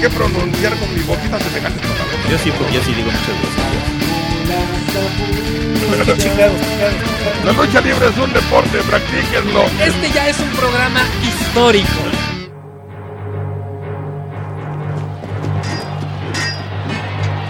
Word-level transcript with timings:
qué 0.00 0.08
pronunciar 0.08 0.74
con 0.78 0.94
mi 0.94 1.02
boquita 1.02 1.38
semejante 1.38 1.82
Yo 2.30 2.38
sí, 2.38 2.50
porque 2.56 2.72
yo 2.72 2.82
sí 2.82 2.94
digo 2.94 3.10
muchas 3.10 3.28
veces. 3.28 3.60
La 7.44 7.52
lucha 7.52 7.80
libre 7.82 8.08
es 8.08 8.16
un 8.16 8.32
deporte, 8.32 8.78
practíquenlo. 8.88 9.62
Este 9.84 10.10
ya 10.10 10.28
es 10.28 10.38
un 10.40 10.48
programa 10.50 11.00
histórico. 11.22 12.00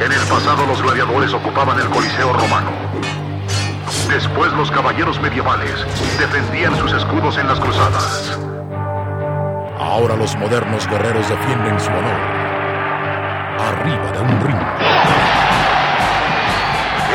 En 0.01 0.11
el 0.11 0.21
pasado 0.29 0.67
los 0.67 0.83
gladiadores 0.83 1.33
ocupaban 1.33 1.79
el 1.79 1.89
Coliseo 1.89 2.33
romano. 2.33 2.71
Después 4.09 4.53
los 4.55 4.71
caballeros 4.71 5.21
medievales 5.21 5.87
defendían 6.19 6.77
sus 6.79 6.93
escudos 6.95 7.39
en 7.39 7.47
las 7.47 7.61
cruzadas. 7.61 8.39
Ahora 9.79 10.17
los 10.17 10.35
modernos 10.37 10.87
guerreros 10.89 11.29
defienden 11.29 11.79
su 11.79 11.91
honor. 11.91 12.40
Arriba 13.81 14.13
de 14.13 14.21
un 14.21 14.41
ring. 14.43 14.59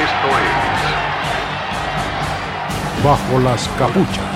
Esto 0.04 0.28
es 0.40 0.56
Bajo 3.04 3.40
las 3.40 3.68
capuchas. 3.78 4.35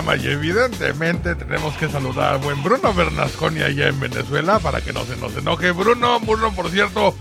Y 0.00 0.28
evidentemente 0.28 1.34
tenemos 1.34 1.76
que 1.76 1.88
saludar 1.88 2.34
a 2.34 2.36
buen 2.38 2.62
Bruno 2.62 2.94
Bernasconi 2.94 3.60
allá 3.60 3.88
en 3.88 4.00
Venezuela 4.00 4.58
para 4.58 4.80
que 4.80 4.94
no 4.94 5.04
se 5.04 5.16
nos 5.16 5.36
enoje. 5.36 5.72
Bruno, 5.72 6.18
Bruno, 6.20 6.52
por 6.54 6.70
cierto, 6.70 7.14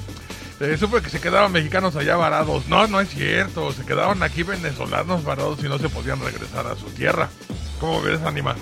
eh, 0.62 0.78
supe 0.80 1.02
que 1.02 1.10
se 1.10 1.20
quedaban 1.20 1.52
mexicanos 1.52 1.98
allá 1.98 2.16
varados. 2.16 2.68
No, 2.68 2.88
no 2.88 3.02
es 3.02 3.10
cierto, 3.10 3.74
se 3.74 3.86
quedaban 3.86 4.24
aquí 4.24 4.44
venezolanos 4.44 5.26
varados 5.26 5.60
y 5.62 5.68
no 5.68 5.78
se 5.78 5.90
podían 5.90 6.22
regresar 6.22 6.68
a 6.68 6.76
su 6.76 6.86
tierra. 6.92 7.30
¿Cómo 7.82 8.02
ves, 8.02 8.22
Anima? 8.22 8.56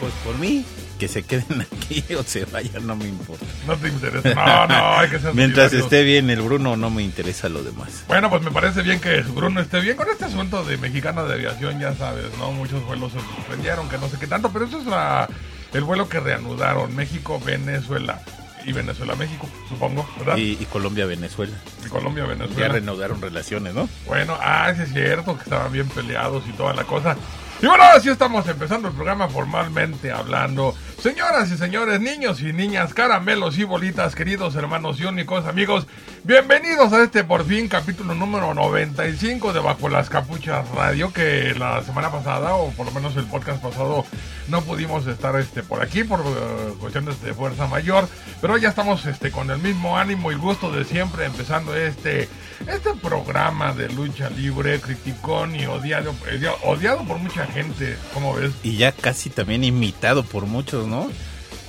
Pues 0.00 0.12
por 0.24 0.36
mí, 0.38 0.66
que 1.02 1.08
se 1.08 1.24
queden 1.24 1.62
aquí 1.62 2.04
o 2.14 2.22
se 2.22 2.44
vayan, 2.44 2.86
no 2.86 2.94
me 2.94 3.06
importa. 3.08 3.44
No 3.66 3.76
te 3.76 3.88
interesa. 3.88 4.34
No, 4.34 4.66
no, 4.68 4.98
hay 4.98 5.10
que 5.10 5.18
ser 5.18 5.34
Mientras 5.34 5.70
solidarios. 5.70 5.82
esté 5.84 6.04
bien 6.04 6.30
el 6.30 6.42
Bruno, 6.42 6.76
no 6.76 6.90
me 6.90 7.02
interesa 7.02 7.48
lo 7.48 7.64
demás. 7.64 8.04
Bueno, 8.06 8.30
pues 8.30 8.40
me 8.42 8.52
parece 8.52 8.82
bien 8.82 9.00
que 9.00 9.20
Bruno 9.22 9.60
esté 9.60 9.80
bien 9.80 9.96
con 9.96 10.08
este 10.08 10.26
asunto 10.26 10.62
de 10.62 10.76
mexicana 10.76 11.24
de 11.24 11.34
aviación, 11.34 11.80
ya 11.80 11.92
sabes, 11.96 12.26
¿no? 12.38 12.52
Muchos 12.52 12.84
vuelos 12.86 13.10
se 13.10 13.18
suspendieron, 13.18 13.88
que 13.88 13.98
no 13.98 14.08
sé 14.08 14.16
qué 14.20 14.28
tanto, 14.28 14.52
pero 14.52 14.66
eso 14.66 14.78
es 14.78 14.86
la, 14.86 15.28
el 15.72 15.82
vuelo 15.82 16.08
que 16.08 16.20
reanudaron, 16.20 16.94
México-Venezuela. 16.94 18.20
Y 18.64 18.72
Venezuela-México, 18.72 19.48
supongo, 19.68 20.08
¿verdad? 20.20 20.36
Y, 20.36 20.52
y 20.52 20.66
Colombia, 20.70 21.04
Venezuela. 21.04 21.56
Y 21.84 21.88
Colombia-Venezuela. 21.88 22.60
Ya 22.60 22.68
reanudaron 22.68 23.20
relaciones, 23.20 23.74
¿no? 23.74 23.88
Bueno, 24.06 24.38
ah, 24.40 24.72
sí 24.76 24.82
es 24.82 24.92
cierto, 24.92 25.36
que 25.36 25.42
estaban 25.42 25.72
bien 25.72 25.88
peleados 25.88 26.44
y 26.48 26.52
toda 26.52 26.72
la 26.72 26.84
cosa. 26.84 27.16
Y 27.62 27.66
bueno, 27.66 27.84
ahora 27.84 28.00
sí 28.00 28.08
estamos 28.08 28.44
empezando 28.48 28.88
el 28.88 28.94
programa 28.94 29.28
formalmente 29.28 30.10
hablando. 30.10 30.74
Señoras 31.00 31.48
y 31.52 31.56
señores, 31.56 32.00
niños 32.00 32.40
y 32.42 32.52
niñas, 32.52 32.92
caramelos 32.92 33.56
y 33.56 33.62
bolitas, 33.62 34.16
queridos 34.16 34.56
hermanos 34.56 34.98
y 34.98 35.04
únicos 35.04 35.46
amigos, 35.46 35.86
bienvenidos 36.24 36.92
a 36.92 37.04
este 37.04 37.22
por 37.22 37.44
fin 37.44 37.68
capítulo 37.68 38.14
número 38.14 38.52
95 38.52 39.52
de 39.52 39.60
Bajo 39.60 39.88
las 39.88 40.10
Capuchas 40.10 40.68
Radio, 40.70 41.12
que 41.12 41.54
la 41.56 41.82
semana 41.84 42.10
pasada, 42.10 42.54
o 42.54 42.70
por 42.72 42.86
lo 42.86 42.92
menos 42.92 43.16
el 43.16 43.26
podcast 43.26 43.62
pasado, 43.62 44.04
no 44.48 44.62
pudimos 44.62 45.06
estar 45.06 45.36
este 45.36 45.62
por 45.62 45.82
aquí 45.82 46.02
por 46.02 46.20
eh, 46.20 46.74
cuestiones 46.80 47.22
de 47.22 47.32
fuerza 47.32 47.68
mayor, 47.68 48.08
pero 48.40 48.58
ya 48.58 48.70
estamos 48.70 49.06
este 49.06 49.30
con 49.30 49.50
el 49.50 49.58
mismo 49.58 49.98
ánimo 49.98 50.32
y 50.32 50.34
gusto 50.34 50.72
de 50.72 50.84
siempre 50.84 51.26
empezando 51.26 51.76
este 51.76 52.28
este 52.68 52.94
programa 52.94 53.72
de 53.72 53.88
lucha 53.88 54.30
libre, 54.30 54.80
criticón 54.80 55.56
y 55.56 55.66
odiado, 55.66 56.14
odiado, 56.24 56.56
odiado 56.62 57.04
por 57.04 57.18
mucha 57.18 57.44
gente, 57.52 57.96
¿cómo 58.14 58.34
ves? 58.34 58.52
Y 58.62 58.76
ya 58.76 58.92
casi 58.92 59.30
también 59.30 59.64
imitado 59.64 60.24
por 60.24 60.46
muchos, 60.46 60.86
¿no? 60.86 61.10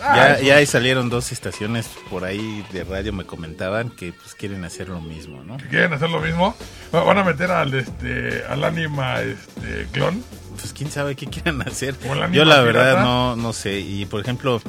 Ah, 0.05 0.37
ya, 0.37 0.41
ya 0.41 0.55
ahí 0.57 0.65
salieron 0.65 1.09
dos 1.09 1.31
estaciones 1.31 1.87
por 2.09 2.25
ahí 2.25 2.65
de 2.73 2.83
radio, 2.83 3.13
me 3.13 3.25
comentaban 3.25 3.89
que 3.89 4.11
pues 4.11 4.35
quieren 4.35 4.65
hacer 4.65 4.89
lo 4.89 4.99
mismo, 4.99 5.43
¿no? 5.45 5.55
¿Quieren 5.69 5.93
hacer 5.93 6.09
lo 6.09 6.19
mismo? 6.19 6.55
Van 6.91 7.17
a 7.17 7.23
meter 7.23 7.51
al 7.51 7.73
este 7.73 8.43
al 8.49 8.65
anima 8.65 9.21
este 9.21 9.87
clon. 9.93 10.21
Pues 10.59 10.73
quién 10.73 10.91
sabe 10.91 11.15
qué 11.15 11.27
quieran 11.27 11.61
hacer. 11.61 11.95
Yo 12.33 12.43
la 12.43 12.61
verdad 12.61 12.91
pirata. 12.91 13.01
no, 13.03 13.35
no 13.37 13.53
sé. 13.53 13.79
Y 13.79 14.05
por 14.05 14.19
ejemplo, 14.19 14.61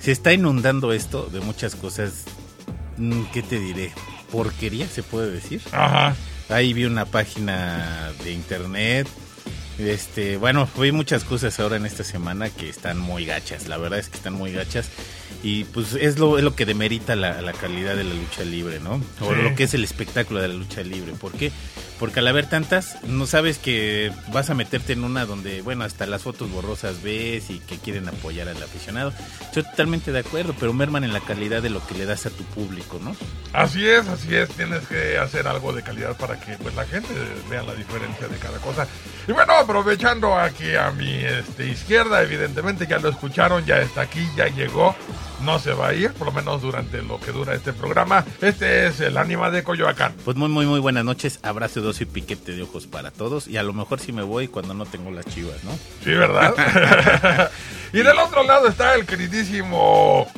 se 0.00 0.10
está 0.10 0.32
inundando 0.32 0.92
esto 0.92 1.28
de 1.32 1.40
muchas 1.40 1.76
cosas. 1.76 2.24
mm, 2.96 3.22
¿Qué 3.32 3.42
te 3.42 3.60
diré? 3.60 3.92
Porquería 4.32 4.88
se 4.88 5.04
puede 5.04 5.30
decir. 5.30 5.62
Ajá. 5.70 6.16
Ahí 6.48 6.72
vi 6.72 6.84
una 6.86 7.04
página 7.04 8.12
de 8.24 8.32
internet. 8.32 9.06
Este, 9.78 10.38
bueno, 10.38 10.68
vi 10.78 10.90
muchas 10.92 11.24
cosas 11.24 11.60
ahora 11.60 11.76
en 11.76 11.84
esta 11.84 12.02
semana 12.02 12.48
que 12.50 12.68
están 12.68 12.98
muy 12.98 13.26
gachas. 13.26 13.68
La 13.68 13.76
verdad 13.76 13.98
es 13.98 14.08
que 14.08 14.16
están 14.16 14.32
muy 14.32 14.52
gachas. 14.52 14.88
Y 15.42 15.64
pues 15.64 15.92
es 15.92 16.18
lo, 16.18 16.38
es 16.38 16.44
lo 16.44 16.54
que 16.56 16.64
demerita 16.64 17.14
la, 17.14 17.42
la 17.42 17.52
calidad 17.52 17.94
de 17.94 18.04
la 18.04 18.14
lucha 18.14 18.42
libre, 18.42 18.80
¿no? 18.80 18.94
O 19.20 19.34
Sí. 19.34 19.42
lo 19.42 19.54
que 19.54 19.64
es 19.64 19.74
el 19.74 19.84
espectáculo 19.84 20.40
de 20.40 20.48
la 20.48 20.54
lucha 20.54 20.82
libre. 20.82 21.12
¿Por 21.12 21.32
qué? 21.32 21.52
Porque 21.98 22.20
al 22.20 22.28
haber 22.28 22.46
tantas, 22.48 23.02
no 23.04 23.26
sabes 23.26 23.58
que 23.58 24.12
vas 24.32 24.50
a 24.50 24.54
meterte 24.54 24.92
en 24.94 25.04
una 25.04 25.24
donde, 25.24 25.62
bueno, 25.62 25.84
hasta 25.84 26.06
las 26.06 26.22
fotos 26.22 26.50
borrosas 26.50 27.02
ves 27.02 27.48
y 27.50 27.58
que 27.60 27.78
quieren 27.78 28.08
apoyar 28.08 28.48
al 28.48 28.62
aficionado. 28.62 29.12
Yo 29.54 29.62
totalmente 29.62 30.10
de 30.12 30.18
acuerdo, 30.20 30.54
pero 30.58 30.72
merman 30.72 31.04
en 31.04 31.12
la 31.12 31.20
calidad 31.20 31.62
de 31.62 31.70
lo 31.70 31.86
que 31.86 31.94
le 31.94 32.04
das 32.06 32.26
a 32.26 32.30
tu 32.30 32.44
público, 32.44 32.98
¿no? 33.02 33.16
Así 33.52 33.86
es, 33.86 34.06
así 34.08 34.34
es, 34.34 34.48
tienes 34.50 34.86
que 34.88 35.16
hacer 35.18 35.46
algo 35.48 35.72
de 35.72 35.82
calidad 35.82 36.16
para 36.18 36.38
que 36.38 36.56
pues 36.58 36.74
la 36.74 36.84
gente 36.86 37.08
vea 37.48 37.62
la 37.62 37.74
diferencia 37.74 38.26
de 38.28 38.36
cada 38.38 38.58
cosa. 38.58 38.86
Y 39.26 39.32
bueno, 39.32 39.65
aprovechando 39.66 40.36
aquí 40.38 40.76
a 40.76 40.92
mi 40.92 41.10
este, 41.12 41.66
izquierda, 41.66 42.22
evidentemente 42.22 42.86
ya 42.86 42.98
lo 42.98 43.08
escucharon, 43.08 43.66
ya 43.66 43.78
está 43.78 44.02
aquí, 44.02 44.24
ya 44.36 44.46
llegó, 44.46 44.94
no 45.40 45.58
se 45.58 45.72
va 45.74 45.88
a 45.88 45.92
ir, 45.92 46.12
por 46.12 46.28
lo 46.28 46.32
menos 46.32 46.62
durante 46.62 47.02
lo 47.02 47.18
que 47.20 47.32
dura 47.32 47.52
este 47.54 47.72
programa. 47.72 48.24
Este 48.40 48.86
es 48.86 49.00
el 49.00 49.16
ánima 49.16 49.50
de 49.50 49.64
Coyoacán. 49.64 50.14
Pues 50.24 50.36
muy, 50.36 50.48
muy, 50.48 50.66
muy 50.66 50.78
buenas 50.78 51.04
noches. 51.04 51.40
Abrazo, 51.42 51.80
dos 51.80 52.00
y 52.00 52.06
piquete 52.06 52.52
de 52.52 52.62
ojos 52.62 52.86
para 52.86 53.10
todos. 53.10 53.48
Y 53.48 53.56
a 53.56 53.64
lo 53.64 53.72
mejor 53.72 53.98
sí 53.98 54.12
me 54.12 54.22
voy 54.22 54.46
cuando 54.46 54.72
no 54.72 54.86
tengo 54.86 55.10
las 55.10 55.26
chivas, 55.26 55.62
¿no? 55.64 55.72
Sí, 56.04 56.12
¿verdad? 56.12 56.54
y 57.92 57.98
del 57.98 58.18
otro 58.18 58.44
lado 58.44 58.68
está 58.68 58.94
el 58.94 59.04
queridísimo 59.04 60.28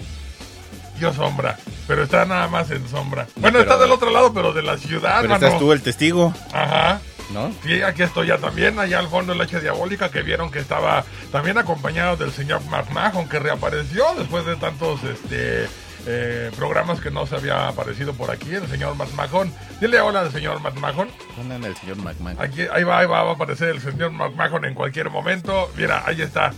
Yo 0.99 1.13
Sombra, 1.13 1.59
pero 1.87 2.03
está 2.03 2.25
nada 2.25 2.49
más 2.49 2.71
en 2.71 2.89
sombra. 2.89 3.27
Bueno, 3.37 3.59
pero- 3.59 3.71
está 3.71 3.77
del 3.83 3.93
otro 3.93 4.11
lado, 4.11 4.33
pero 4.33 4.53
de 4.55 4.63
la 4.63 4.79
ciudad, 4.79 5.19
Pero 5.21 5.35
mano. 5.35 5.47
estás 5.47 5.61
tú 5.61 5.71
el 5.73 5.83
testigo, 5.83 6.33
Ajá. 6.53 7.01
¿No? 7.31 7.53
Sí, 7.63 7.83
aquí 7.83 8.03
estoy 8.03 8.29
ya 8.29 8.39
también, 8.39 8.79
allá 8.79 8.99
al 8.99 9.09
fondo 9.09 9.33
el 9.33 9.41
H 9.41 9.61
Diabólica, 9.61 10.11
que 10.11 10.23
vieron 10.23 10.51
que 10.51 10.59
estaba 10.59 11.05
también 11.33 11.59
acompañado 11.59 12.17
del 12.17 12.33
señor 12.33 12.63
McMahon, 12.67 13.29
que 13.29 13.39
reapareció 13.39 14.05
después 14.17 14.45
de 14.47 14.57
tantos 14.57 15.03
este 15.05 15.69
eh, 16.07 16.51
programas 16.57 17.01
que 17.01 17.11
no 17.11 17.27
se 17.27 17.37
había 17.37 17.69
aparecido 17.69 18.15
por 18.15 18.31
aquí, 18.31 18.55
el 18.55 18.67
señor 18.69 18.95
McMahon. 18.97 19.53
Dile 19.81 20.01
hola 20.01 20.21
al 20.21 20.33
señor 20.33 20.61
McMahon. 20.61 21.11
¿Dónde 21.37 21.55
anda 21.57 21.69
el 21.69 21.77
señor 21.77 21.97
McMahon? 21.99 22.41
Aquí, 22.41 22.63
ahí 22.73 22.85
va, 22.85 23.01
ahí 23.01 23.07
va, 23.07 23.25
va 23.25 23.31
a 23.31 23.35
aparecer 23.35 23.69
el 23.69 23.81
señor 23.81 24.13
McMahon 24.13 24.65
en 24.65 24.75
cualquier 24.75 25.11
momento. 25.11 25.71
Mira, 25.77 26.03
ahí 26.07 26.23
está. 26.23 26.53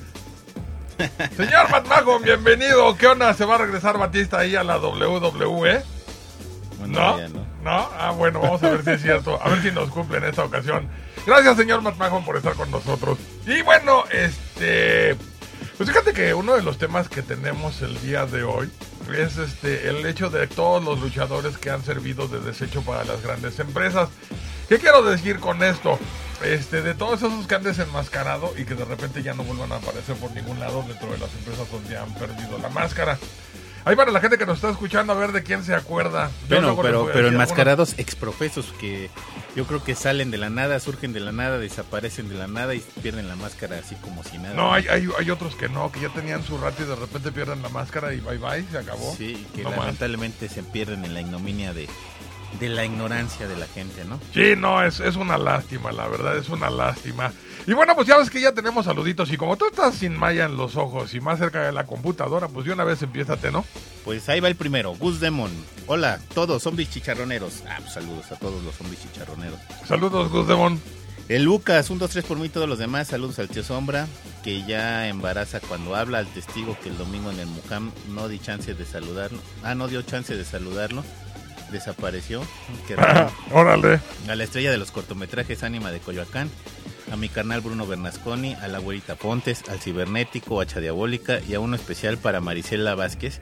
Señor 1.37 1.71
McMahon, 1.71 2.23
bienvenido. 2.23 2.95
¿Qué 2.97 3.07
onda? 3.07 3.33
¿Se 3.33 3.47
va 3.47 3.55
a 3.55 3.59
regresar 3.59 3.97
Batista 3.97 4.41
ahí 4.41 4.55
a 4.55 4.63
la 4.63 4.79
WWE? 4.79 5.83
Bueno, 6.81 6.99
¿No? 6.99 7.29
¿no? 7.29 7.47
¿No? 7.63 7.91
Ah, 7.99 8.11
bueno, 8.17 8.41
vamos 8.41 8.63
a 8.63 8.71
ver 8.71 8.83
si 8.83 8.91
es 8.91 9.03
cierto. 9.03 9.39
A 9.43 9.51
ver 9.51 9.63
si 9.63 9.71
nos 9.71 9.91
cumple 9.91 10.19
en 10.19 10.25
esta 10.25 10.45
ocasión. 10.45 10.89
Gracias, 11.27 11.57
señor 11.57 11.83
McMahon, 11.83 12.25
por 12.25 12.37
estar 12.37 12.55
con 12.55 12.71
nosotros. 12.71 13.19
Y 13.47 13.61
bueno, 13.63 14.05
este. 14.11 15.17
Pues 15.77 15.89
fíjate 15.91 16.13
que 16.13 16.35
uno 16.35 16.55
de 16.55 16.63
los 16.63 16.79
temas 16.79 17.09
que 17.09 17.23
tenemos 17.23 17.83
el 17.83 18.01
día 18.01 18.27
de 18.27 18.43
hoy 18.43 18.71
es 19.17 19.39
este 19.39 19.89
el 19.89 20.05
hecho 20.07 20.31
de 20.31 20.47
todos 20.47 20.83
los 20.83 21.01
luchadores 21.01 21.59
que 21.59 21.71
han 21.71 21.83
servido 21.83 22.29
de 22.29 22.41
desecho 22.41 22.83
para 22.83 23.05
las 23.05 23.23
grandes 23.23 23.59
empresas. 23.59 24.09
¿Qué 24.69 24.79
quiero 24.79 25.03
decir 25.03 25.41
con 25.41 25.63
esto? 25.63 25.99
Este, 26.45 26.81
de 26.81 26.95
todos 26.95 27.23
esos 27.23 27.47
que 27.47 27.55
han 27.55 27.63
desenmascarado 27.63 28.55
y 28.57 28.65
que 28.65 28.75
de 28.75 28.85
repente 28.85 29.23
ya 29.23 29.35
no 29.35 29.43
vuelvan 29.43 29.73
a 29.73 29.77
aparecer 29.77 30.17
por 30.17 30.31
ningún 30.33 30.59
lado 30.59 30.83
dentro 30.87 31.11
de 31.13 31.19
las 31.19 31.35
empresas 31.35 31.71
donde 31.71 31.99
han 31.99 32.15
perdido 32.15 32.59
la 32.59 32.71
máscara. 32.71 33.19
Ahí 33.85 33.97
para 33.97 34.11
la 34.13 34.21
gente 34.21 34.37
que 34.37 34.45
nos 34.47 34.57
está 34.57 34.71
escuchando 34.71 35.13
a 35.13 35.17
ver 35.17 35.33
de 35.33 35.43
quién 35.43 35.65
se 35.65 35.75
acuerda. 35.75 36.31
Yo 36.49 36.57
Bueno, 36.57 36.69
les 36.73 36.81
pero, 36.81 37.11
pero 37.13 37.29
enmascarados 37.29 37.95
exprofesos 37.99 38.75
que 38.79 39.11
yo 39.57 39.65
creo 39.67 39.83
que 39.83 39.95
salen 39.95 40.31
de 40.31 40.39
la 40.39 40.51
nada, 40.51 40.79
surgen 40.81 41.13
de 41.13 41.21
la 41.21 41.33
nada, 41.33 41.59
desaparecen 41.59 42.29
de 42.29 42.35
la 42.35 42.47
nada 42.47 42.75
y 42.75 42.81
pierden 43.03 43.27
la 43.29 43.37
máscara 43.37 43.79
así 43.79 43.95
como 43.97 44.23
si 44.23 44.39
nada. 44.39 44.55
No, 44.55 44.73
hay, 44.73 44.87
hay, 44.89 45.09
hay 45.19 45.31
otros 45.31 45.55
que 45.57 45.69
no, 45.69 45.91
que 45.91 46.01
ya 46.01 46.09
tenían 46.11 46.45
su 46.45 46.59
rato 46.59 46.83
y 46.83 46.87
de 46.87 46.95
repente 46.97 47.33
pierden 47.33 47.63
la 47.63 47.69
máscara 47.71 48.13
y 48.13 48.21
bye 48.21 48.39
bye, 48.39 48.65
se 48.71 48.79
acabó. 48.79 49.15
Sí, 49.17 49.47
que 49.55 49.63
No 49.63 49.71
más. 49.71 49.79
lamentablemente 49.81 50.49
se 50.49 50.63
pierden 50.63 51.05
en 51.05 51.15
la 51.15 51.21
ignominia 51.23 51.73
de, 51.73 51.89
de 52.59 52.69
la 52.69 52.85
ignorancia 52.85 53.47
de 53.47 53.57
la 53.57 53.67
gente, 53.67 54.05
¿no? 54.05 54.19
Sí, 54.35 54.55
no, 54.57 54.83
es, 54.83 55.01
es 55.01 55.17
una 55.17 55.39
lástima, 55.39 55.93
la 55.93 56.09
verdad, 56.09 56.37
es 56.37 56.49
una 56.49 56.71
lástima. 56.71 57.33
Y 57.67 57.73
bueno, 57.73 57.95
pues 57.95 58.09
ya 58.09 58.17
ves 58.17 58.31
que 58.31 58.41
ya 58.41 58.53
tenemos 58.53 58.87
saluditos 58.87 59.31
y 59.31 59.37
como 59.37 59.57
tú 59.57 59.67
estás 59.67 59.95
sin 59.95 60.17
malla 60.17 60.47
en 60.47 60.57
los 60.57 60.77
ojos 60.77 61.15
y 61.15 61.21
más 61.21 61.39
cerca 61.39 61.63
de 61.63 61.73
la 61.73 61.87
computadora, 61.87 62.49
pues 62.49 62.67
de 62.67 62.73
una 62.73 62.85
vez 62.85 63.03
empiézate, 63.03 63.51
¿no? 63.51 63.65
Pues 64.05 64.29
ahí 64.29 64.41
va 64.41 64.49
el 64.49 64.57
primero, 64.57 64.95
Gus 64.95 65.21
Demon. 65.21 65.51
Hola, 65.87 66.21
todos 66.35 66.63
zombies 66.63 66.91
chicharroneros. 66.91 67.63
Ah, 67.69 67.77
pues 67.81 67.93
saludos 67.93 68.33
a 68.33 68.37
todos 68.37 68.63
los 68.65 68.75
zombies 68.75 69.03
chicharroneros. 69.03 69.61
Saludos, 69.87 70.31
Gus 70.31 70.49
Demon. 70.49 70.81
El 71.29 71.45
Lucas, 71.45 71.91
un, 71.91 72.01
dos, 72.01 72.11
tres 72.11 72.25
por 72.25 72.39
mí, 72.39 72.49
todos 72.49 72.69
los 72.69 72.81
demás. 72.81 73.07
Saludos 73.07 73.39
al 73.39 73.49
tío 73.49 73.63
Sombra, 73.63 74.09
que 74.43 74.65
ya 74.65 75.07
embaraza 75.07 75.61
cuando 75.61 75.95
habla 75.95 76.19
al 76.19 76.27
testigo 76.27 76.77
que 76.83 76.89
el 76.89 76.99
domingo 76.99 77.31
en 77.31 77.39
el 77.39 77.47
Mujam 77.47 77.93
no 78.09 78.27
di 78.27 78.41
chance 78.41 78.75
de 78.75 78.85
saludarlo. 78.85 79.39
Ah, 79.63 79.77
no 79.77 79.87
dio 79.87 80.03
chance 80.03 80.37
de 80.37 80.45
saludarlo. 80.45 81.05
Desapareció. 81.71 82.43
Raro. 82.97 83.31
Órale. 83.53 84.01
A 84.29 84.35
la 84.35 84.45
estrella 84.45 84.71
de 84.71 84.79
los 84.79 84.91
cortometrajes 84.91 85.63
Ánima 85.63 85.91
de 85.91 86.01
Coyoacán. 86.01 86.51
A 87.11 87.17
mi 87.17 87.29
carnal 87.29 87.61
Bruno 87.61 87.87
Bernasconi, 87.87 88.55
a 88.55 88.69
la 88.69 88.79
abuelita 88.79 89.17
Pontes, 89.17 89.65
al 89.69 89.81
cibernético, 89.81 90.61
Hacha 90.61 90.79
Diabólica 90.79 91.41
y 91.49 91.55
a 91.55 91.61
uno 91.61 91.75
especial 91.75 92.19
para 92.19 92.41
Marisela 92.41 92.95
Vázquez, 92.95 93.41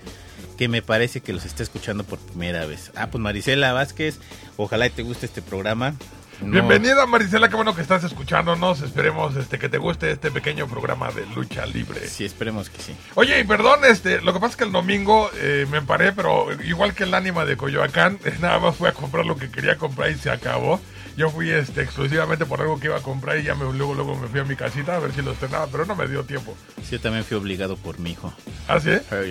que 0.56 0.68
me 0.68 0.80
parece 0.80 1.20
que 1.20 1.34
los 1.34 1.44
está 1.44 1.62
escuchando 1.64 2.02
por 2.04 2.18
primera 2.18 2.64
vez. 2.64 2.92
Ah, 2.96 3.08
pues 3.10 3.20
Marisela 3.20 3.74
Vázquez, 3.74 4.20
ojalá 4.56 4.88
te 4.88 5.02
guste 5.02 5.26
este 5.26 5.42
programa. 5.42 5.94
No- 6.40 6.52
Bienvenida 6.52 7.04
Marisela, 7.06 7.48
qué 7.48 7.56
bueno 7.56 7.74
que 7.74 7.82
estás 7.82 8.04
escuchándonos. 8.04 8.80
Esperemos 8.82 9.34
este 9.36 9.58
que 9.58 9.68
te 9.68 9.78
guste 9.78 10.12
este 10.12 10.30
pequeño 10.30 10.68
programa 10.68 11.10
de 11.10 11.26
lucha 11.34 11.66
libre. 11.66 12.06
Sí, 12.08 12.24
esperemos 12.24 12.70
que 12.70 12.80
sí. 12.80 12.96
Oye, 13.16 13.40
y 13.40 13.44
perdón, 13.44 13.80
este, 13.84 14.20
lo 14.20 14.32
que 14.32 14.38
pasa 14.38 14.50
es 14.52 14.56
que 14.56 14.64
el 14.64 14.72
domingo 14.72 15.30
eh, 15.34 15.66
me 15.70 15.82
paré, 15.82 16.12
pero 16.12 16.46
igual 16.62 16.94
que 16.94 17.04
el 17.04 17.14
ánima 17.14 17.44
de 17.44 17.56
Coyoacán, 17.56 18.18
nada 18.40 18.60
más 18.60 18.76
fui 18.76 18.88
a 18.88 18.92
comprar 18.92 19.26
lo 19.26 19.36
que 19.36 19.50
quería 19.50 19.76
comprar 19.76 20.10
y 20.10 20.14
se 20.16 20.30
acabó. 20.30 20.80
Yo 21.18 21.30
fui 21.30 21.50
este, 21.50 21.82
exclusivamente 21.82 22.46
por 22.46 22.60
algo 22.60 22.78
que 22.78 22.86
iba 22.86 22.96
a 22.96 23.00
comprar 23.02 23.38
y 23.38 23.42
ya 23.42 23.56
me, 23.56 23.64
luego, 23.72 23.92
luego 23.92 24.14
me 24.14 24.28
fui 24.28 24.38
a 24.38 24.44
mi 24.44 24.54
casita 24.54 24.94
a 24.94 24.98
ver 25.00 25.12
si 25.12 25.20
lo 25.20 25.32
estrenaba, 25.32 25.66
pero 25.66 25.84
no 25.84 25.96
me 25.96 26.06
dio 26.06 26.22
tiempo. 26.22 26.56
Sí, 26.80 26.92
yo 26.92 27.00
también 27.00 27.24
fui 27.24 27.36
obligado 27.36 27.76
por 27.76 27.98
mi 27.98 28.12
hijo 28.12 28.32
¿Ah, 28.68 28.78
sí? 28.78 28.90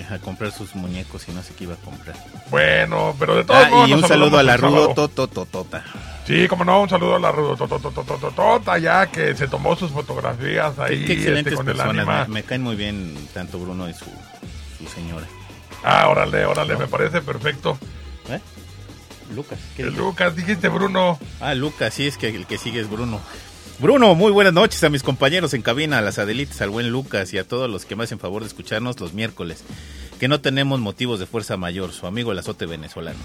a 0.10 0.20
comprar 0.20 0.52
sus 0.52 0.76
muñecos 0.76 1.30
y 1.30 1.32
no 1.32 1.42
sé 1.42 1.54
qué 1.56 1.64
iba 1.64 1.76
a 1.76 1.78
comprar. 1.78 2.16
Bueno, 2.52 3.16
pero 3.18 3.36
de 3.38 3.46
todos 3.46 3.64
Ah, 3.66 3.70
modos. 3.70 3.90
y 3.90 3.94
un 3.94 4.06
saludo 4.06 4.38
a 4.38 4.44
la 4.44 4.56
el 4.56 4.62
Rudo. 4.62 4.94
Totototota. 4.94 5.86
Sí, 6.26 6.46
como 6.50 6.66
no, 6.66 6.82
un 6.82 6.90
saludo 6.90 7.16
a 7.16 7.20
la 7.20 7.32
Rudo 7.32 7.56
Tototototota, 7.56 8.78
ya 8.80 9.08
que 9.08 9.34
se 9.34 9.48
tomó 9.48 9.78
sus 9.78 9.90
fotografías 9.92 10.78
ahí 10.80 11.06
Qué 11.06 11.14
excelentes 11.14 11.54
este, 11.54 11.56
con 11.56 11.70
el 11.70 11.76
personas. 11.78 11.98
ánima. 12.06 12.26
Me, 12.26 12.34
me 12.34 12.44
caen 12.44 12.64
muy 12.64 12.76
bien 12.76 13.16
tanto 13.34 13.60
Bruno 13.60 13.88
y 13.88 13.94
su, 13.94 14.04
su 14.78 14.88
señora. 14.94 15.26
Ah, 15.86 16.10
órale, 16.10 16.46
órale, 16.46 16.76
me 16.76 16.88
parece 16.88 17.22
perfecto. 17.22 17.78
¿Eh? 18.30 18.42
Lucas. 19.36 19.60
Lucas, 19.78 20.36
dijiste 20.36 20.70
Bruno. 20.70 21.20
Ah, 21.40 21.54
Lucas, 21.54 21.94
sí, 21.94 22.08
es 22.08 22.18
que 22.18 22.30
el 22.30 22.46
que 22.46 22.58
sigue 22.58 22.80
es 22.80 22.90
Bruno. 22.90 23.20
Bruno, 23.80 24.16
muy 24.16 24.32
buenas 24.32 24.54
noches 24.54 24.84
a 24.84 24.90
mis 24.90 25.04
compañeros 25.04 25.54
en 25.54 25.62
cabina, 25.62 26.00
a 26.00 26.02
las 26.02 26.18
Adelitas, 26.18 26.62
al 26.62 26.72
buen 26.72 26.90
Lucas 26.90 27.32
y 27.34 27.38
a 27.38 27.48
todos 27.48 27.70
los 27.70 27.86
que 27.86 27.96
me 27.96 28.06
hacen 28.06 28.18
favor 28.18 28.42
de 28.42 28.48
escucharnos 28.48 29.00
los 29.00 29.14
miércoles. 29.14 29.64
Que 30.20 30.28
no 30.28 30.42
tenemos 30.42 30.80
motivos 30.80 31.20
de 31.20 31.28
fuerza 31.28 31.58
mayor, 31.58 31.92
su 31.92 32.08
amigo 32.08 32.32
el 32.32 32.40
azote 32.40 32.66
venezolano. 32.66 33.20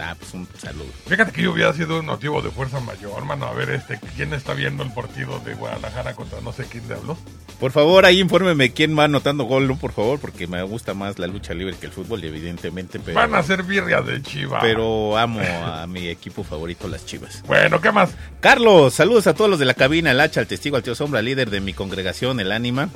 Ah, 0.00 0.14
pues 0.18 0.32
un 0.34 0.48
saludo. 0.58 0.86
Fíjate 1.06 1.32
que 1.32 1.42
yo 1.42 1.52
hubiera 1.52 1.72
sido 1.72 2.00
un 2.00 2.06
motivo 2.06 2.40
de 2.42 2.50
fuerza 2.50 2.80
mayor, 2.80 3.12
hermano. 3.18 3.46
A 3.46 3.52
ver, 3.52 3.70
este, 3.70 4.00
¿quién 4.16 4.32
está 4.32 4.54
viendo 4.54 4.82
el 4.82 4.92
partido 4.92 5.38
de 5.40 5.54
Guadalajara 5.54 6.14
contra 6.14 6.40
no 6.40 6.52
sé 6.52 6.64
quién 6.64 6.86
diablos? 6.88 7.18
Por 7.60 7.70
favor, 7.70 8.04
ahí 8.04 8.18
infórmeme 8.20 8.72
quién 8.72 8.98
va 8.98 9.04
anotando 9.04 9.44
gol, 9.44 9.68
¿no? 9.68 9.76
por 9.78 9.92
favor, 9.92 10.18
porque 10.18 10.46
me 10.48 10.62
gusta 10.62 10.94
más 10.94 11.18
la 11.18 11.28
lucha 11.28 11.54
libre 11.54 11.76
que 11.78 11.86
el 11.86 11.92
fútbol, 11.92 12.24
evidentemente, 12.24 12.98
pero, 12.98 13.14
Van 13.14 13.34
a 13.34 13.38
hacer 13.38 13.62
birria 13.62 14.00
de 14.00 14.20
Chiva. 14.22 14.58
pero 14.60 15.16
amo 15.16 15.40
a 15.40 15.86
mi 15.86 16.08
equipo 16.08 16.42
favorito, 16.42 16.88
las 16.88 17.06
Chivas. 17.06 17.42
Bueno, 17.46 17.80
¿qué 17.80 17.92
más? 17.92 18.10
Carlos, 18.40 18.94
saludos 18.94 19.26
a 19.28 19.34
todos 19.34 19.48
los 19.48 19.58
de 19.60 19.66
la 19.66 19.74
cabina, 19.74 20.10
el 20.10 20.20
hacha, 20.20 20.40
al 20.40 20.46
testigo, 20.48 20.76
al 20.76 20.82
tío 20.82 20.94
Sombra, 20.96 21.22
líder 21.22 21.50
de 21.50 21.60
mi 21.60 21.72
congregación, 21.72 22.40
el 22.40 22.50
ánima. 22.50 22.88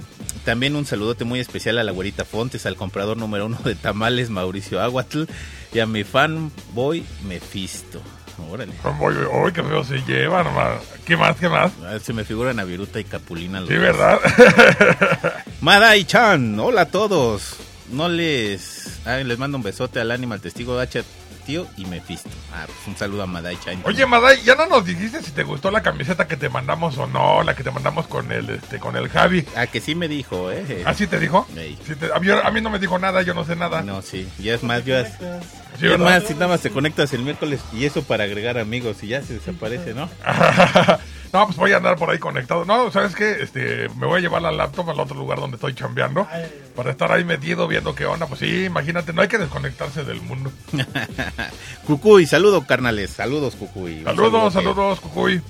También 0.44 0.75
un 0.76 0.87
saludote 0.87 1.25
muy 1.25 1.38
especial 1.40 1.78
a 1.78 1.84
la 1.84 1.92
güerita 1.92 2.25
Fontes, 2.25 2.66
al 2.66 2.76
comprador 2.76 3.16
número 3.16 3.46
uno 3.46 3.58
de 3.64 3.75
tamales, 3.75 4.31
Mauricio 4.31 4.81
Aguatl, 4.81 5.25
y 5.76 5.81
a 5.81 5.84
mi 5.87 6.05
fanboy 6.05 7.05
Mefisto. 7.28 8.00
Órale. 8.50 8.73
Uy, 9.00 9.14
uy, 9.44 9.52
qué 9.52 9.62
feo 9.62 9.84
se 9.84 9.99
llevan, 10.06 10.46
hermano. 10.46 10.76
¿Qué 11.05 11.17
más, 11.19 11.37
qué 11.37 11.49
más? 11.50 11.70
Ah, 11.84 11.99
Se 12.02 12.12
me 12.14 12.25
figuran 12.25 12.58
a 12.58 12.64
Viruta 12.64 12.99
y 12.99 13.05
Capulina. 13.05 13.61
los 13.61 13.69
Sí, 13.69 13.75
dos. 13.75 13.82
¿verdad? 13.82 14.19
Madai-chan, 15.61 16.58
hola 16.58 16.82
a 16.82 16.87
todos. 16.87 17.56
No 17.93 18.08
les... 18.08 19.00
ah, 19.06 19.17
les 19.19 19.38
mando 19.38 19.56
un 19.58 19.62
besote 19.62 20.00
al 20.00 20.11
ánima, 20.11 20.34
al 20.34 20.40
testigo 20.40 20.78
hacha, 20.78 21.02
tío 21.46 21.66
y 21.76 21.87
Mefisto. 21.87 22.28
Ah, 22.52 22.64
pues 22.66 22.78
un 22.87 22.96
saludo 22.96 23.22
a 23.22 23.26
Madai-chan. 23.26 23.81
Oye, 23.84 24.04
Maday, 24.04 24.43
ya 24.43 24.54
no 24.56 24.66
nos 24.66 24.84
dijiste 24.84 25.22
si 25.22 25.31
te 25.31 25.44
gustó 25.44 25.70
la 25.70 25.82
camiseta 25.82 26.26
que 26.26 26.37
te 26.37 26.48
mandamos 26.48 26.98
o 26.98 27.06
no, 27.06 27.43
la 27.43 27.54
que 27.54 27.62
te 27.62 27.70
mandamos 27.70 28.06
con 28.08 28.31
el, 28.32 28.50
este, 28.50 28.78
con 28.78 28.96
el 28.96 29.08
Javi. 29.08 29.46
Ah, 29.56 29.66
que 29.66 29.81
sí 29.81 29.94
me 29.94 30.08
dijo, 30.08 30.50
¿eh? 30.52 30.82
¿Así 30.84 31.06
te 31.06 31.19
dijo? 31.20 31.46
Ey. 31.56 31.78
Sí 31.87 31.94
te- 31.94 32.12
a, 32.12 32.19
mí, 32.19 32.28
a 32.31 32.50
mí 32.50 32.60
no 32.60 32.69
me 32.70 32.78
dijo 32.78 32.98
nada, 32.98 33.22
yo 33.22 33.32
no 33.34 33.44
sé 33.44 33.54
nada. 33.56 33.82
No, 33.82 34.02
sí, 34.02 34.28
ya 34.38 34.54
es 34.54 34.62
más, 34.62 34.84
yo... 34.84 34.96
Sí, 35.04 35.84
es 35.84 35.90
¿verdad? 35.90 35.98
más, 35.98 36.25
si 36.25 36.32
nada 36.34 36.48
más 36.48 36.60
te 36.62 36.70
conectas 36.70 37.12
el 37.12 37.20
miércoles 37.20 37.60
y 37.72 37.84
eso 37.84 38.02
para 38.02 38.25
agregar 38.25 38.58
amigos 38.58 39.02
y 39.02 39.08
ya 39.08 39.22
se 39.22 39.34
desaparece, 39.34 39.92
¿no? 39.94 40.08
no, 41.32 41.46
pues 41.46 41.56
voy 41.56 41.73
a 41.73 41.76
andar 41.78 41.96
por 41.96 42.11
ahí 42.11 42.19
conectado. 42.19 42.64
No, 42.64 42.90
¿sabes 42.90 43.14
qué? 43.14 43.38
Este, 43.40 43.88
me 43.96 44.06
voy 44.06 44.19
a 44.19 44.20
llevar 44.20 44.43
la 44.43 44.52
laptop 44.52 44.90
al 44.90 45.00
otro 45.00 45.17
lugar 45.17 45.40
donde 45.40 45.56
estoy 45.56 45.75
chambeando 45.75 46.26
para 46.75 46.90
estar 46.90 47.11
ahí 47.12 47.25
metido 47.25 47.67
viendo 47.69 47.94
qué 47.94 48.06
onda. 48.06 48.26
Pues 48.26 48.40
sí, 48.40 48.64
imagínate, 48.64 49.12
no 49.12 49.23
hay 49.23 49.28
que 49.28 49.38
desconectarse 49.38 50.05
del 50.05 50.20
mundo. 50.23 50.50
Cucuy, 51.87 52.26
saludo 52.26 52.67
carnales, 52.67 53.11
saludos 53.11 53.56
Cucuy. 53.56 54.02
Saludos, 54.05 54.52
saludos, 54.52 55.00
Cucuy. 55.00 55.43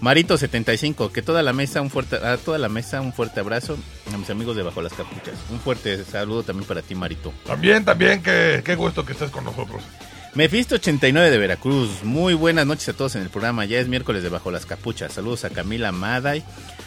Marito 0.00 0.36
75, 0.36 1.12
que 1.12 1.22
toda 1.22 1.42
la 1.44 1.52
mesa 1.52 1.80
un 1.80 1.88
fuerte 1.88 2.16
a 2.16 2.36
toda 2.36 2.58
la 2.58 2.68
mesa 2.68 3.00
un 3.00 3.12
fuerte 3.12 3.38
abrazo 3.38 3.78
a 4.12 4.18
mis 4.18 4.28
amigos 4.30 4.56
de 4.56 4.64
bajo 4.64 4.82
las 4.82 4.92
capuchas. 4.92 5.34
Un 5.50 5.60
fuerte 5.60 6.04
saludo 6.04 6.42
también 6.42 6.66
para 6.66 6.82
ti, 6.82 6.96
Marito. 6.96 7.32
También, 7.46 7.84
también, 7.84 8.20
qué, 8.20 8.62
qué 8.64 8.74
gusto 8.74 9.04
que 9.06 9.12
estés 9.12 9.30
con 9.30 9.44
nosotros. 9.44 9.84
Mefisto 10.34 10.76
89 10.76 11.30
de 11.30 11.36
Veracruz. 11.36 12.04
Muy 12.04 12.32
buenas 12.32 12.66
noches 12.66 12.88
a 12.88 12.94
todos 12.94 13.16
en 13.16 13.22
el 13.22 13.28
programa. 13.28 13.66
Ya 13.66 13.78
es 13.78 13.88
miércoles 13.88 14.22
de 14.22 14.30
Bajo 14.30 14.50
las 14.50 14.64
Capuchas. 14.64 15.12
Saludos 15.12 15.44
a 15.44 15.50
Camila 15.50 15.92
Maday, 15.92 16.42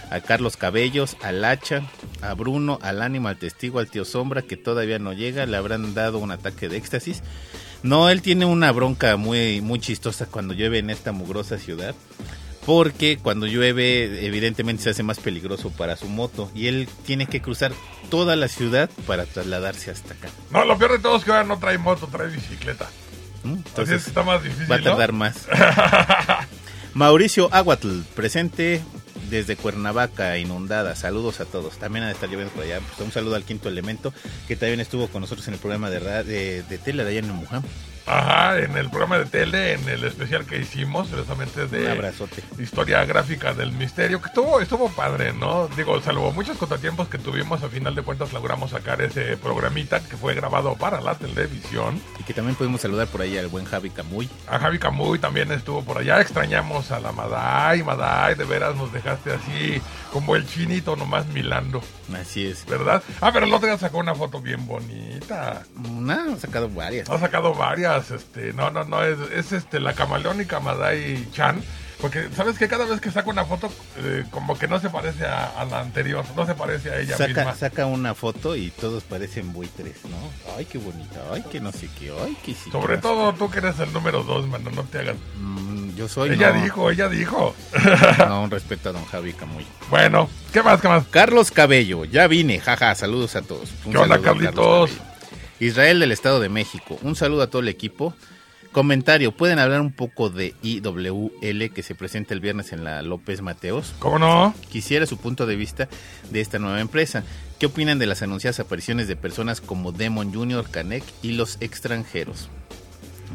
a 0.10 0.20
Carlos 0.22 0.58
Cabellos, 0.58 1.16
al 1.22 1.46
Hacha, 1.46 1.84
a 2.24 2.34
Bruno, 2.34 2.80
al 2.82 3.04
Ánimo, 3.04 3.28
al 3.28 3.38
Testigo, 3.38 3.78
al 3.78 3.92
Tío 3.92 4.04
Sombra, 4.04 4.42
que 4.42 4.58
todavía 4.58 4.98
no 4.98 5.14
llega. 5.14 5.46
Le 5.46 5.58
habrán 5.58 5.94
dado 5.94 6.18
un 6.18 6.32
ataque 6.32 6.70
de 6.70 6.78
éxtasis. 6.78 7.22
No, 7.84 8.10
él 8.10 8.24
tiene 8.24 8.46
una 8.46 8.72
bronca 8.72 9.16
muy, 9.16 9.62
muy 9.62 9.80
chistosa 9.80 10.26
cuando 10.26 10.56
llueve 10.56 10.80
en 10.80 10.90
esta 10.90 11.12
mugrosa 11.12 11.60
ciudad. 11.60 11.94
Porque 12.66 13.20
cuando 13.22 13.46
llueve, 13.46 14.26
evidentemente 14.26 14.82
se 14.82 14.90
hace 14.90 15.04
más 15.04 15.20
peligroso 15.20 15.70
para 15.70 15.98
su 15.98 16.10
moto. 16.10 16.50
Y 16.56 16.66
él 16.66 16.90
tiene 17.06 17.28
que 17.28 17.44
cruzar 17.44 17.74
toda 18.10 18.36
la 18.36 18.48
ciudad 18.48 18.90
para 19.06 19.28
trasladarse 19.28 19.92
hasta 19.92 20.16
acá. 20.16 20.30
No, 20.50 20.66
lo 20.66 20.80
peor 20.80 20.94
de 20.94 21.00
todo 21.00 21.18
es 21.18 21.24
que 21.24 21.30
ahora 21.30 21.44
no 21.44 21.60
trae 21.60 21.78
moto, 21.78 22.08
trae 22.08 22.30
bicicleta. 22.30 22.90
Entonces, 23.54 24.04
que 24.04 24.10
está 24.10 24.24
más 24.24 24.44
difícil. 24.44 24.72
Va 24.72 24.76
a 24.76 24.80
¿no? 24.80 24.84
tardar 24.84 25.12
más. 25.12 25.48
Mauricio 26.94 27.50
Aguatl, 27.54 28.02
presente 28.16 28.82
desde 29.30 29.56
Cuernavaca, 29.56 30.38
inundada. 30.38 30.96
Saludos 30.96 31.40
a 31.40 31.46
todos. 31.46 31.78
También 31.78 32.04
ha 32.04 32.08
de 32.08 32.14
estar 32.14 32.30
lloviendo 32.30 32.54
por 32.54 32.64
allá. 32.64 32.80
Pues 32.80 33.00
un 33.06 33.12
saludo 33.12 33.36
al 33.36 33.44
quinto 33.44 33.70
elemento, 33.70 34.14
que 34.48 34.56
también 34.56 34.80
estuvo 34.80 35.08
con 35.08 35.22
nosotros 35.22 35.48
en 35.48 35.56
el 35.56 35.60
programa 35.60 35.90
de, 35.90 36.00
de, 36.24 36.64
de 36.64 36.78
tele 36.78 37.04
de 37.04 37.10
allá 37.10 37.20
en 37.20 37.32
Mujam. 37.32 37.64
Ajá, 38.08 38.60
en 38.60 38.78
el 38.78 38.90
programa 38.90 39.18
de 39.18 39.26
tele, 39.26 39.74
en 39.74 39.90
el 39.90 40.04
especial 40.04 40.46
que 40.46 40.60
hicimos, 40.60 41.08
precisamente 41.08 41.64
Un 41.64 41.72
de 41.72 41.92
abrazote. 41.92 42.44
historia 42.60 43.04
gráfica 43.04 43.54
del 43.54 43.72
misterio, 43.72 44.22
que 44.22 44.28
estuvo, 44.28 44.60
estuvo 44.62 44.90
padre, 44.90 45.34
¿no? 45.34 45.68
Digo, 45.76 46.00
salvo 46.02 46.32
muchos 46.32 46.58
contratiempos 46.58 47.08
que 47.08 47.18
tuvimos, 47.18 47.64
a 47.64 47.70
final 47.70 47.96
de 47.96 48.04
cuentas 48.04 48.32
logramos 48.32 48.72
sacar 48.72 49.02
ese 49.02 49.38
programita 49.38 50.02
que 50.02 50.18
fue 50.18 50.36
grabado 50.36 50.76
para 50.76 51.02
la 51.02 51.16
televisión. 51.16 52.00
Y 52.20 52.24
que 52.24 52.34
también 52.34 52.56
podemos 52.56 52.82
saludar 52.82 53.08
por 53.08 53.22
ahí 53.22 53.38
al 53.38 53.48
buen 53.48 53.66
Javi 53.66 53.90
Camuy. 53.90 54.30
A 54.48 54.60
Javi 54.60 54.78
Camuy 54.78 55.18
también 55.18 55.52
estuvo 55.52 55.84
por 55.84 55.98
allá, 55.98 56.22
extrañamos 56.22 56.92
a 56.92 57.00
la 57.00 57.12
Maday, 57.12 57.82
Maday, 57.82 58.36
de 58.36 58.46
veras 58.46 58.76
nos 58.76 58.94
dejaste 58.94 59.32
así, 59.34 59.82
como 60.16 60.38
el 60.38 60.48
chinito 60.48 60.96
nomás 60.96 61.28
milando, 61.28 61.82
Así 62.18 62.46
es. 62.46 62.66
¿verdad? 62.68 63.04
Ah, 63.20 63.32
pero 63.34 63.48
el 63.48 63.54
otro 63.54 63.68
día 63.68 63.78
sacó 63.78 63.98
una 63.98 64.16
foto 64.16 64.40
bien 64.40 64.66
bonita. 64.66 65.64
Una, 65.90 66.24
han 66.24 66.40
sacado 66.40 66.70
varias. 66.70 67.10
Ha 67.10 67.20
sacado 67.20 67.54
varias, 67.54 68.12
este, 68.12 68.54
no, 68.54 68.72
no, 68.72 68.86
no, 68.86 69.04
es, 69.04 69.20
es 69.34 69.52
este, 69.52 69.82
la 69.82 69.92
camaleónica 69.92 70.62
Madai 70.62 71.28
Chan. 71.34 71.62
Porque, 72.02 72.28
¿sabes 72.36 72.58
que 72.58 72.68
Cada 72.68 72.86
vez 72.86 73.00
que 73.00 73.10
saca 73.12 73.30
una 73.30 73.46
foto, 73.46 73.72
eh, 73.98 74.26
como 74.32 74.58
que 74.58 74.68
no 74.68 74.80
se 74.80 74.90
parece 74.90 75.26
a, 75.26 75.46
a 75.60 75.66
la 75.66 75.80
anterior, 75.80 76.26
no 76.36 76.46
se 76.46 76.54
parece 76.54 76.90
a 76.92 77.00
ella 77.00 77.18
Saca, 77.18 77.28
misma. 77.34 77.56
saca 77.56 77.86
una 77.86 78.14
foto 78.14 78.56
y 78.56 78.70
todos 78.72 79.04
parecen 79.04 79.54
buitres, 79.54 79.96
¿no? 80.06 80.18
Ay, 80.58 80.66
qué 80.66 80.78
bonita, 80.78 81.22
ay, 81.32 81.44
que 81.52 81.60
no 81.60 81.72
sé 81.72 81.90
qué, 82.00 82.12
ay, 82.24 82.36
que 82.46 82.54
sí. 82.54 82.70
Sobre 82.72 82.98
todo 82.98 83.34
tú 83.34 83.50
que 83.50 83.60
eres 83.60 83.80
el 83.80 83.92
número 83.94 84.24
dos, 84.24 84.46
mano, 84.48 84.70
no 84.72 84.84
te 84.84 85.00
hagas. 85.00 85.16
Mm, 85.40 85.96
yo 85.96 86.08
soy. 86.10 86.32
ella 86.32 86.52
no, 86.52 86.64
dijo, 86.64 86.92
ella 86.92 87.08
dijo. 87.10 87.56
No, 88.28 88.44
un 88.44 88.52
respeto 88.52 88.90
a 88.90 88.92
don 88.92 89.06
Javi 89.06 89.34
Camuy. 89.34 89.66
bueno, 89.90 90.30
¿qué 90.52 90.62
más, 90.64 90.82
qué 90.82 90.88
más? 90.88 91.06
Carlos 91.08 91.52
Cabello, 91.52 92.06
ya 92.06 92.28
vine, 92.28 92.60
jaja, 92.60 92.94
saludos 92.96 93.36
a 93.36 93.42
todos. 93.42 93.70
Un 93.86 93.94
¿Qué 93.94 93.98
onda, 94.00 94.20
Carlitos? 94.22 94.92
Israel 95.60 96.00
del 96.02 96.12
Estado 96.12 96.40
de 96.40 96.50
México, 96.50 96.98
un 97.02 97.16
saludo 97.16 97.44
a 97.44 97.48
todo 97.48 97.62
el 97.62 97.70
equipo. 97.70 98.14
Comentario, 98.76 99.32
¿pueden 99.32 99.60
hablar 99.60 99.80
un 99.80 99.94
poco 99.94 100.30
de 100.30 100.54
IWL 100.62 101.72
que 101.74 101.82
se 101.82 101.96
presenta 101.96 102.34
el 102.34 102.42
viernes 102.42 102.74
en 102.74 102.84
la 102.84 103.02
López 103.04 103.42
Mateos? 103.42 103.96
¿Cómo 104.00 104.20
no? 104.20 104.54
Quisiera 104.70 105.06
su 105.06 105.16
punto 105.16 105.46
de 105.46 105.56
vista 105.56 105.88
de 106.30 106.42
esta 106.42 106.60
nueva 106.60 106.82
empresa. 106.82 107.24
¿Qué 107.58 107.68
opinan 107.68 108.00
de 108.00 108.06
las 108.06 108.22
anunciadas 108.22 108.60
apariciones 108.60 109.08
de 109.08 109.16
personas 109.16 109.62
como 109.62 109.94
Demon 109.94 110.34
Jr., 110.34 110.70
Canek 110.70 111.06
y 111.22 111.32
los 111.32 111.56
extranjeros? 111.62 112.50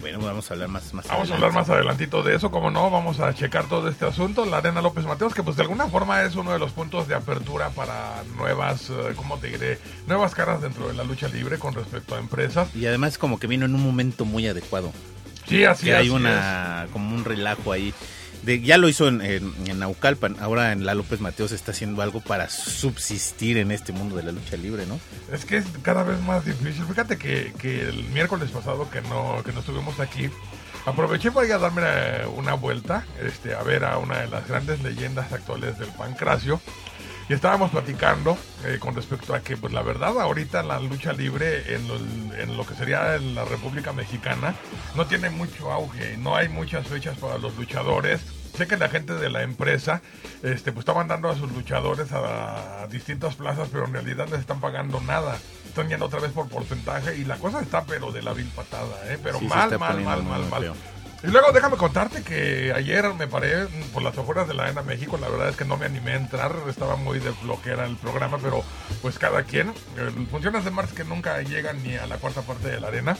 Bueno, 0.03 0.19
vamos 0.19 0.51
a 0.51 0.55
hablar 0.55 0.69
más, 0.69 0.93
más 0.93 1.09
Vamos 1.09 1.31
a 1.31 1.35
hablar 1.35 1.53
más 1.55 1.71
adelantito 1.71 2.23
de 2.23 2.35
eso, 2.35 2.51
como 2.51 2.71
no, 2.71 2.91
vamos 2.91 3.19
a 3.21 3.33
checar 3.33 3.67
todo 3.67 3.89
este 3.89 4.05
asunto. 4.05 4.45
La 4.45 4.59
Arena 4.59 4.83
López 4.83 5.07
Mateos, 5.07 5.33
que 5.33 5.43
pues 5.43 5.57
de 5.57 5.63
alguna 5.63 5.87
forma 5.87 6.23
es 6.23 6.37
uno 6.37 6.53
de 6.53 6.59
los 6.59 6.73
puntos 6.73 7.09
de 7.09 7.15
apertura 7.15 7.71
para 7.71 8.25
nuevas, 8.37 8.91
eh, 8.91 9.15
¿cómo 9.17 9.39
te 9.39 9.47
diré? 9.47 9.79
Nuevas 10.07 10.35
caras 10.35 10.61
dentro 10.61 10.87
de 10.87 10.93
la 10.93 11.05
lucha 11.05 11.29
libre 11.29 11.59
con 11.59 11.73
respecto 11.73 12.15
a 12.15 12.19
empresas. 12.19 12.69
Y 12.77 12.85
además 12.85 13.17
como 13.17 13.39
que 13.41 13.47
vino 13.47 13.65
en 13.65 13.75
un 13.75 13.83
momento 13.83 14.27
muy 14.27 14.47
adecuado. 14.47 14.93
Sí, 15.51 15.65
así 15.65 15.85
que 15.85 15.91
es. 15.91 15.97
hay 15.97 16.07
así 16.07 16.17
una 16.17 16.87
como 16.93 17.15
un 17.15 17.25
relajo 17.25 17.73
ahí. 17.73 17.93
De, 18.43 18.59
ya 18.63 18.79
lo 18.79 18.89
hizo 18.89 19.07
en, 19.07 19.21
en, 19.21 19.53
en 19.67 19.79
Naucalpan, 19.81 20.37
ahora 20.41 20.73
en 20.73 20.87
la 20.87 20.95
López 20.95 21.21
Mateos 21.21 21.53
está 21.53 21.73
haciendo 21.73 22.01
algo 22.01 22.23
para 22.23 22.49
subsistir 22.49 23.59
en 23.59 23.71
este 23.71 23.93
mundo 23.93 24.17
de 24.17 24.23
la 24.23 24.33
lucha 24.33 24.57
libre, 24.57 24.87
¿no? 24.87 24.99
Es 25.31 25.45
que 25.45 25.59
es 25.59 25.67
cada 25.83 26.05
vez 26.05 26.19
más 26.23 26.47
difícil. 26.47 26.87
Fíjate 26.87 27.19
que, 27.19 27.53
que 27.59 27.83
el 27.83 28.03
miércoles 28.05 28.51
pasado 28.51 28.89
que 28.89 29.03
no, 29.03 29.43
que 29.45 29.53
no 29.53 29.61
estuvimos 29.61 30.01
aquí, 30.01 30.31
aproveché 30.87 31.31
para 31.31 31.47
ir 31.49 31.53
a 31.53 31.59
darme 31.59 31.83
eh, 31.85 32.27
una 32.35 32.55
vuelta, 32.55 33.05
este, 33.23 33.55
a 33.55 33.63
ver 33.63 33.85
a 33.85 33.99
una 33.99 34.21
de 34.21 34.29
las 34.29 34.49
grandes 34.49 34.81
leyendas 34.83 35.31
actuales 35.33 35.79
del 35.79 35.91
pancracio. 35.91 36.63
Y 37.31 37.33
estábamos 37.33 37.71
platicando 37.71 38.37
eh, 38.65 38.79
con 38.81 38.93
respecto 38.93 39.33
a 39.37 39.41
que, 39.41 39.57
pues 39.57 39.73
la 39.73 39.83
verdad, 39.83 40.21
ahorita 40.21 40.65
la 40.65 40.81
lucha 40.81 41.13
libre 41.13 41.77
en 41.77 41.87
lo, 41.87 41.95
en 42.35 42.57
lo 42.57 42.67
que 42.67 42.75
sería 42.75 43.15
en 43.15 43.37
la 43.37 43.45
República 43.45 43.93
Mexicana 43.93 44.57
no 44.97 45.07
tiene 45.07 45.31
mucho 45.31 45.71
auge, 45.71 46.17
no 46.17 46.35
hay 46.35 46.49
muchas 46.49 46.89
fechas 46.89 47.17
para 47.19 47.39
los 47.39 47.57
luchadores. 47.57 48.21
Sé 48.57 48.67
que 48.67 48.77
la 48.77 48.89
gente 48.89 49.15
de 49.15 49.31
la 49.31 49.45
empresa 49.45 50.03
este, 50.43 50.73
pues 50.73 50.83
está 50.83 50.93
mandando 50.93 51.31
a 51.31 51.37
sus 51.37 51.53
luchadores 51.53 52.11
a, 52.11 52.83
a 52.83 52.87
distintas 52.89 53.37
plazas, 53.37 53.69
pero 53.71 53.85
en 53.85 53.93
realidad 53.93 54.25
no 54.25 54.33
les 54.33 54.41
están 54.41 54.61
pagando 54.61 55.01
nada. 55.01 55.39
Están 55.69 55.89
yendo 55.89 56.07
otra 56.07 56.19
vez 56.19 56.33
por 56.33 56.49
porcentaje 56.49 57.17
y 57.17 57.25
la 57.25 57.37
cosa 57.37 57.61
está 57.61 57.85
pero 57.85 58.11
de 58.11 58.23
la 58.23 58.33
vil 58.33 58.49
patada, 58.49 59.05
¿eh? 59.05 59.21
pero 59.23 59.39
Sí, 59.39 59.47
mal, 59.47 59.79
mal, 59.79 60.03
mal, 60.03 60.23
mal, 60.25 60.47
mal. 60.49 60.75
Y 61.23 61.27
luego 61.27 61.53
déjame 61.53 61.77
contarte 61.77 62.23
que 62.23 62.73
ayer 62.75 63.13
me 63.13 63.27
paré 63.27 63.67
por 63.93 64.03
las 64.03 64.17
afueras 64.17 64.49
de 64.49 64.55
la 64.55 64.65
Arena 64.65 64.83
México. 64.83 65.19
La 65.21 65.29
verdad 65.29 65.51
es 65.51 65.57
que 65.57 65.67
no 65.67 65.77
me 65.77 65.85
animé 65.85 66.13
a 66.13 66.17
entrar, 66.17 66.55
estaba 66.67 66.97
muy 66.97 67.19
de 67.19 67.33
flojera 67.33 67.85
el 67.85 67.97
programa, 67.97 68.39
pero 68.43 68.65
pues 69.03 69.19
cada 69.19 69.43
quien. 69.43 69.69
Eh, 69.99 70.27
Funciones 70.31 70.65
de 70.65 70.71
martes 70.71 70.95
que 70.95 71.05
nunca 71.05 71.43
llegan 71.43 71.83
ni 71.83 71.95
a 71.95 72.07
la 72.07 72.17
cuarta 72.17 72.41
parte 72.41 72.69
de 72.69 72.81
la 72.81 72.89
arena. 72.89 73.19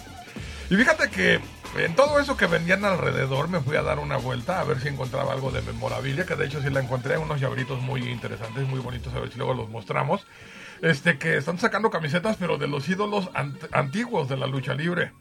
Y 0.71 0.77
fíjate 0.77 1.11
que 1.11 1.41
en 1.77 1.95
todo 1.95 2.19
eso 2.21 2.39
que 2.39 2.47
vendían 2.47 2.87
alrededor 2.87 3.49
me 3.49 3.61
fui 3.61 3.77
a 3.77 3.83
dar 3.83 3.99
una 3.99 4.17
vuelta 4.17 4.61
a 4.61 4.65
ver 4.65 4.81
si 4.81 4.89
encontraba 4.89 5.33
algo 5.35 5.51
de 5.51 5.61
memorabilia, 5.61 6.25
que 6.25 6.37
de 6.37 6.47
hecho 6.47 6.63
sí 6.63 6.71
la 6.71 6.81
encontré, 6.81 7.19
unos 7.19 7.39
llaveritos 7.41 7.83
muy 7.83 8.09
interesantes, 8.09 8.67
muy 8.67 8.81
bonitos, 8.81 9.13
a 9.15 9.21
ver 9.21 9.31
si 9.31 9.37
luego 9.37 9.53
los 9.53 9.69
mostramos. 9.69 10.27
Este 10.81 11.19
que 11.19 11.37
están 11.37 11.59
sacando 11.59 11.91
camisetas, 11.91 12.37
pero 12.41 12.57
de 12.57 12.67
los 12.67 12.89
ídolos 12.89 13.31
ant- 13.33 13.69
antiguos 13.73 14.29
de 14.31 14.39
la 14.39 14.47
lucha 14.47 14.73
libre 14.73 15.13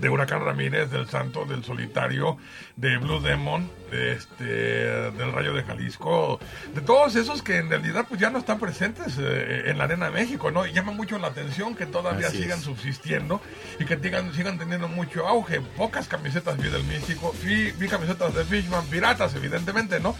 de 0.00 0.08
Huracán 0.08 0.44
Ramírez, 0.44 0.90
del 0.90 1.08
Santo, 1.08 1.44
del 1.44 1.64
Solitario, 1.64 2.38
de 2.76 2.96
Blue 2.98 3.20
Demon, 3.20 3.70
de 3.90 4.12
este, 4.12 4.44
del 4.44 5.32
Rayo 5.32 5.52
de 5.54 5.62
Jalisco, 5.62 6.40
de 6.74 6.80
todos 6.80 7.16
esos 7.16 7.42
que 7.42 7.58
en 7.58 7.68
realidad 7.68 8.06
pues 8.08 8.20
ya 8.20 8.30
no 8.30 8.38
están 8.38 8.58
presentes 8.58 9.16
eh, 9.18 9.64
en 9.66 9.78
la 9.78 9.84
Arena 9.84 10.06
de 10.06 10.12
México, 10.12 10.50
¿no? 10.50 10.66
Y 10.66 10.72
llama 10.72 10.92
mucho 10.92 11.18
la 11.18 11.28
atención 11.28 11.74
que 11.74 11.86
todavía 11.86 12.28
Así 12.28 12.42
sigan 12.42 12.58
es. 12.58 12.64
subsistiendo 12.64 13.40
y 13.78 13.84
que 13.84 13.98
sigan, 13.98 14.32
sigan 14.32 14.58
teniendo 14.58 14.88
mucho 14.88 15.26
auge. 15.26 15.60
Pocas 15.76 16.08
camisetas 16.08 16.56
vi 16.58 16.68
del 16.68 16.84
Místico, 16.84 17.34
vi, 17.42 17.70
vi 17.72 17.88
camisetas 17.88 18.34
de 18.34 18.44
Fishman, 18.44 18.86
piratas 18.86 19.34
evidentemente, 19.34 20.00
¿no? 20.00 20.16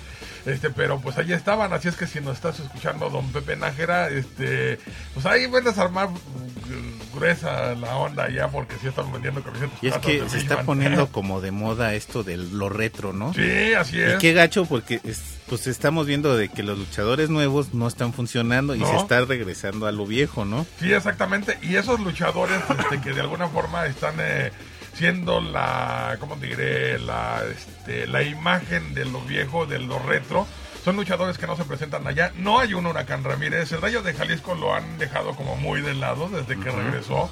Este, 0.47 0.71
pero 0.71 1.01
pues 1.01 1.19
ahí 1.19 1.33
estaban, 1.33 1.73
así 1.73 1.89
es 1.89 1.97
que 1.97 2.07
si 2.07 2.21
nos 2.21 2.35
estás 2.37 2.59
escuchando, 2.61 3.11
don 3.11 3.31
Pepe 3.33 3.57
Nájera, 3.57 4.09
este, 4.09 4.79
pues 5.15 5.27
ahí 5.27 5.47
puedes 5.49 5.77
armar 5.79 6.09
mm, 6.09 7.15
gruesa 7.17 7.75
la 7.75 7.97
onda 7.97 8.29
ya 8.31 8.49
porque 8.49 8.75
sí 8.81 8.89
están 8.89 9.13
vendiendo 9.13 9.43
camisetas. 9.43 9.79
Y 9.83 9.89
es 9.89 9.99
que 9.99 10.29
se 10.29 10.39
está 10.39 10.63
poniendo 10.63 11.07
como 11.13 11.41
de 11.41 11.51
moda 11.51 11.95
esto 11.95 12.23
de 12.23 12.37
lo 12.37 12.69
retro, 12.69 13.13
¿no? 13.13 13.35
Sí, 13.35 13.75
así 13.75 13.97
Y 13.97 14.01
es. 14.03 14.19
qué 14.19 14.33
gacho 14.33 14.65
porque 14.65 15.01
es- 15.05 15.39
pues 15.51 15.67
estamos 15.67 16.07
viendo 16.07 16.37
de 16.37 16.49
que 16.49 16.63
los 16.63 16.79
luchadores 16.79 17.29
nuevos 17.29 17.75
no 17.75 17.89
están 17.89 18.13
funcionando 18.13 18.77
y 18.77 18.85
se 18.85 18.97
está 18.97 19.21
regresando 19.25 19.89
a 19.89 19.91
lo 19.93 20.07
viejo, 20.07 20.45
¿no? 20.45 20.65
Sí, 20.79 20.93
exactamente. 20.93 21.59
Y 21.63 21.75
esos 21.75 21.99
luchadores 21.99 22.61
este, 22.79 23.01
que 23.01 23.13
de 23.13 23.21
alguna 23.21 23.49
forma 23.49 23.85
están 23.87 24.15
eh, 24.21 24.53
siendo 25.01 25.41
la, 25.41 26.19
¿cómo 26.21 26.37
te 26.37 26.49
diré? 26.49 26.99
La, 26.99 27.43
este, 27.51 28.07
la 28.07 28.23
imagen 28.23 28.93
de 28.93 29.07
lo 29.07 29.23
viejo, 29.23 29.65
de 29.65 29.79
lo 29.79 29.99
retro. 29.99 30.47
Son 30.85 30.95
luchadores 30.95 31.39
que 31.39 31.47
no 31.47 31.57
se 31.57 31.65
presentan 31.65 32.07
allá. 32.07 32.33
No 32.37 32.59
hay 32.59 32.75
un 32.75 32.85
Huracán 32.85 33.25
Ramírez. 33.25 33.73
El 33.73 33.81
Rayo 33.81 34.03
de 34.03 34.13
Jalisco 34.13 34.55
lo 34.55 34.75
han 34.75 34.99
dejado 34.99 35.35
como 35.37 35.57
muy 35.57 35.81
de 35.81 35.95
lado 35.95 36.29
desde 36.29 36.63
que 36.63 36.71
regresó. 36.71 37.31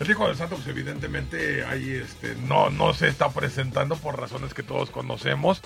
El 0.00 0.10
Hijo 0.10 0.26
del 0.28 0.36
Santo, 0.36 0.56
pues 0.56 0.68
evidentemente 0.68 1.64
ahí 1.64 1.90
este, 1.90 2.34
no, 2.46 2.70
no 2.70 2.92
se 2.94 3.08
está 3.08 3.30
presentando 3.30 3.96
por 3.96 4.18
razones 4.20 4.52
que 4.54 4.62
todos 4.62 4.90
conocemos. 4.90 5.62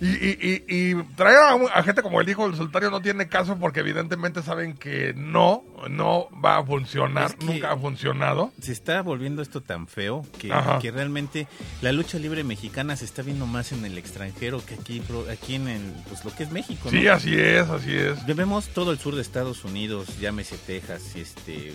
Y, 0.00 0.08
y, 0.08 0.64
y, 0.68 0.90
y 0.90 0.94
traer 1.16 1.36
a, 1.38 1.54
un- 1.54 1.68
a 1.72 1.82
gente 1.82 2.02
como 2.02 2.20
el 2.20 2.28
Hijo 2.28 2.46
del 2.48 2.56
Solitario 2.56 2.90
no 2.90 3.00
tiene 3.00 3.28
caso 3.28 3.56
porque 3.58 3.80
evidentemente 3.80 4.42
saben 4.42 4.74
que 4.74 5.12
no, 5.14 5.64
no 5.90 6.28
va 6.44 6.58
a 6.58 6.64
funcionar, 6.64 7.26
Es 7.30 7.34
que- 7.36 7.44
nunca 7.46 7.72
ha 7.72 7.76
funcionado. 7.76 8.52
Se 8.60 8.72
está 8.72 9.02
volviendo 9.02 9.42
esto 9.42 9.60
tan 9.62 9.86
feo 9.86 10.22
que, 10.38 10.48
realmente 10.90 11.46
la 11.82 11.92
lucha 11.92 12.18
libre 12.18 12.42
mexicana 12.44 12.96
se 12.96 13.04
está 13.04 13.22
viendo 13.22 13.46
más 13.46 13.72
en 13.72 13.84
el 13.84 13.98
extranjero 13.98 14.64
que 14.64 14.74
aquí, 14.74 15.02
aquí 15.30 15.54
en 15.56 15.68
el, 15.68 15.82
pues 16.08 16.24
lo 16.24 16.34
que 16.34 16.44
es 16.44 16.50
México, 16.50 16.90
¿no? 16.90 16.90
Sí, 16.90 17.08
así 17.08 17.34
es, 17.34 17.68
así 17.68 17.94
es. 17.94 18.24
Vemos 18.34 18.68
todo 18.68 18.90
el 18.92 18.98
sur 18.98 19.14
de 19.14 19.22
Estados 19.22 19.64
Unidos, 19.64 20.18
llámese 20.18 20.56
Texas, 20.58 21.14
este, 21.16 21.72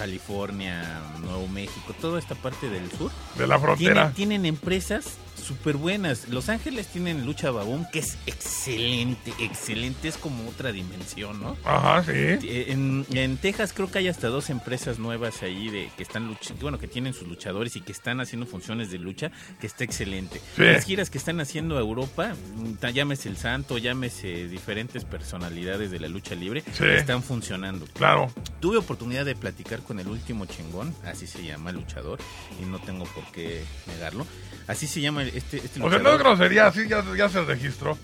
California, 0.00 0.82
Nuevo 1.20 1.46
México, 1.48 1.94
toda 2.00 2.18
esta 2.18 2.34
parte 2.34 2.70
del 2.70 2.90
sur. 2.90 3.10
De 3.36 3.46
la 3.46 3.58
frontera. 3.58 4.12
Tienen, 4.14 4.40
tienen 4.40 4.46
empresas 4.46 5.18
súper 5.50 5.76
buenas. 5.76 6.28
Los 6.28 6.48
Ángeles 6.48 6.86
tienen 6.86 7.26
Lucha 7.26 7.50
Babón, 7.50 7.84
que 7.92 7.98
es 7.98 8.16
excelente, 8.26 9.32
excelente, 9.40 10.06
es 10.06 10.16
como 10.16 10.48
otra 10.48 10.70
dimensión, 10.70 11.40
¿no? 11.42 11.56
Ajá, 11.64 12.04
sí. 12.04 12.12
Eh, 12.14 12.66
En, 12.68 13.04
en 13.12 13.36
Texas 13.36 13.72
creo 13.72 13.90
que 13.90 13.98
hay 13.98 14.06
hasta 14.06 14.28
dos 14.28 14.48
empresas 14.48 15.00
nuevas 15.00 15.42
ahí 15.42 15.68
de 15.68 15.90
que 15.96 16.04
están 16.04 16.30
luch- 16.32 16.56
bueno 16.60 16.78
que 16.78 16.86
tienen 16.86 17.14
sus 17.14 17.26
luchadores 17.26 17.74
y 17.74 17.80
que 17.80 17.90
están 17.90 18.20
haciendo 18.20 18.46
funciones 18.46 18.92
de 18.92 18.98
lucha 18.98 19.32
que 19.60 19.66
está 19.66 19.82
excelente. 19.82 20.40
Sí. 20.54 20.62
Las 20.62 20.84
giras 20.84 21.10
que 21.10 21.18
están 21.18 21.40
haciendo 21.40 21.76
a 21.76 21.80
Europa, 21.80 22.34
mm, 22.56 22.86
llámese 22.92 23.28
el 23.28 23.36
Santo, 23.36 23.76
llámese 23.78 24.46
diferentes 24.46 25.04
personalidades 25.04 25.90
de 25.90 25.98
la 25.98 26.06
lucha 26.06 26.36
libre, 26.36 26.62
Sí. 26.74 26.84
están 26.84 27.24
funcionando. 27.24 27.86
Claro. 27.94 28.30
Tuve 28.60 28.76
oportunidad 28.76 29.24
de 29.24 29.34
platicar 29.34 29.80
con 29.80 29.98
el 29.98 30.06
último 30.06 30.46
chingón, 30.46 30.94
así 31.04 31.26
se 31.26 31.42
llama 31.42 31.72
luchador 31.72 32.20
y 32.62 32.66
no 32.66 32.78
tengo 32.78 33.04
por 33.06 33.24
qué 33.32 33.64
negarlo. 33.88 34.24
Así 34.70 34.86
se 34.86 35.00
llama 35.00 35.24
este, 35.24 35.56
este 35.56 35.82
O 35.82 35.90
sea, 35.90 35.98
no 35.98 36.12
es 36.12 36.18
grosería, 36.20 36.68
así 36.68 36.86
ya, 36.88 37.04
ya 37.16 37.28
se 37.28 37.42
registró. 37.42 37.98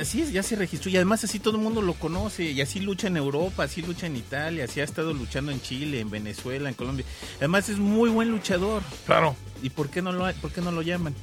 Así 0.00 0.22
es, 0.22 0.32
ya 0.32 0.42
se 0.42 0.56
registró 0.56 0.90
y 0.90 0.96
además 0.96 1.22
así 1.24 1.38
todo 1.38 1.58
el 1.58 1.62
mundo 1.62 1.82
lo 1.82 1.92
conoce 1.92 2.44
y 2.44 2.60
así 2.62 2.80
lucha 2.80 3.08
en 3.08 3.18
Europa, 3.18 3.64
así 3.64 3.82
lucha 3.82 4.06
en 4.06 4.16
Italia, 4.16 4.64
así 4.64 4.80
ha 4.80 4.84
estado 4.84 5.12
luchando 5.12 5.52
en 5.52 5.60
Chile, 5.60 6.00
en 6.00 6.08
Venezuela, 6.08 6.70
en 6.70 6.74
Colombia. 6.74 7.04
Además 7.36 7.68
es 7.68 7.76
muy 7.76 8.08
buen 8.08 8.30
luchador. 8.30 8.82
Claro. 9.04 9.36
¿Y 9.62 9.68
por 9.68 9.90
qué 9.90 10.00
no 10.00 10.10
lo, 10.10 10.32
por 10.36 10.50
qué 10.52 10.62
no 10.62 10.72
lo 10.72 10.80
llaman? 10.80 11.14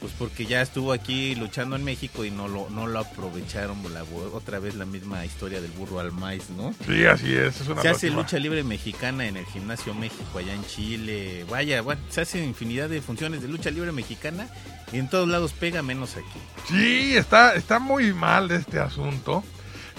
Pues 0.00 0.14
porque 0.18 0.46
ya 0.46 0.62
estuvo 0.62 0.92
aquí 0.92 1.34
luchando 1.34 1.76
en 1.76 1.84
México 1.84 2.24
y 2.24 2.30
no 2.30 2.48
lo, 2.48 2.70
no 2.70 2.86
lo 2.86 3.00
aprovecharon. 3.00 3.78
La, 3.92 4.02
otra 4.32 4.58
vez 4.58 4.74
la 4.74 4.86
misma 4.86 5.26
historia 5.26 5.60
del 5.60 5.70
burro 5.72 6.00
al 6.00 6.10
maíz, 6.10 6.48
¿no? 6.56 6.74
Sí, 6.86 7.04
así 7.04 7.34
es. 7.34 7.60
Es 7.60 7.68
una 7.68 7.82
Se 7.82 7.90
hace 7.90 8.10
lucha 8.10 8.38
libre 8.38 8.64
mexicana 8.64 9.26
en 9.26 9.36
el 9.36 9.44
Gimnasio 9.44 9.92
México, 9.92 10.38
allá 10.38 10.54
en 10.54 10.64
Chile. 10.64 11.44
Vaya, 11.50 11.82
bueno, 11.82 12.00
se 12.08 12.22
hace 12.22 12.42
infinidad 12.42 12.88
de 12.88 13.02
funciones 13.02 13.42
de 13.42 13.48
lucha 13.48 13.70
libre 13.70 13.92
mexicana 13.92 14.48
y 14.90 14.98
en 14.98 15.08
todos 15.08 15.28
lados 15.28 15.52
pega 15.52 15.82
menos 15.82 16.16
aquí. 16.16 16.40
Sí, 16.68 17.14
está, 17.16 17.54
está 17.54 17.78
muy 17.78 18.14
mal 18.14 18.50
este 18.50 18.78
asunto. 18.78 19.44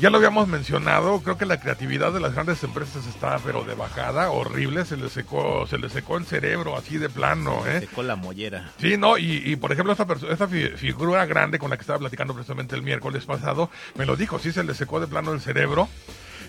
Ya 0.01 0.09
lo 0.09 0.17
habíamos 0.17 0.47
mencionado, 0.47 1.21
creo 1.21 1.37
que 1.37 1.45
la 1.45 1.59
creatividad 1.59 2.11
de 2.11 2.19
las 2.19 2.33
grandes 2.33 2.63
empresas 2.63 3.05
está 3.05 3.37
pero 3.37 3.63
de 3.63 3.75
bajada, 3.75 4.31
horrible, 4.31 4.83
se 4.83 4.97
les 4.97 5.11
secó, 5.11 5.67
se 5.67 5.77
les 5.77 5.91
secó 5.91 6.17
el 6.17 6.25
cerebro 6.25 6.75
así 6.75 6.97
de 6.97 7.07
plano, 7.07 7.63
¿eh? 7.67 7.81
Secó 7.81 8.01
la 8.01 8.15
mollera. 8.15 8.71
Sí, 8.79 8.97
no, 8.97 9.19
y, 9.19 9.43
y, 9.45 9.55
por 9.57 9.71
ejemplo, 9.71 9.91
esta, 9.93 10.07
esta 10.31 10.47
fi- 10.47 10.69
figura 10.69 11.23
grande 11.27 11.59
con 11.59 11.69
la 11.69 11.77
que 11.77 11.81
estaba 11.81 11.99
platicando 11.99 12.33
precisamente 12.33 12.75
el 12.75 12.81
miércoles 12.81 13.25
pasado, 13.25 13.69
me 13.95 14.07
lo 14.07 14.15
dijo, 14.15 14.39
sí 14.39 14.51
se 14.51 14.63
le 14.63 14.73
secó 14.73 14.99
de 14.99 15.05
plano 15.05 15.33
el 15.33 15.39
cerebro. 15.39 15.87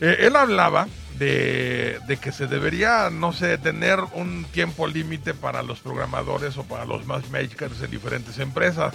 Eh, 0.00 0.16
él 0.26 0.35
hablaba 0.35 0.88
de, 1.18 1.99
de 2.09 2.16
que 2.16 2.32
se 2.32 2.47
debería, 2.47 3.11
no 3.11 3.35
sé, 3.35 3.59
tener 3.59 3.99
un 4.14 4.44
tiempo 4.47 4.87
límite 4.87 5.35
para 5.35 5.62
los 5.62 5.80
programadores 5.80 6.56
o 6.56 6.64
para 6.64 6.87
los 6.87 7.06
matchmakers 7.06 7.82
en 7.82 7.90
diferentes 7.90 8.38
empresas. 8.38 8.94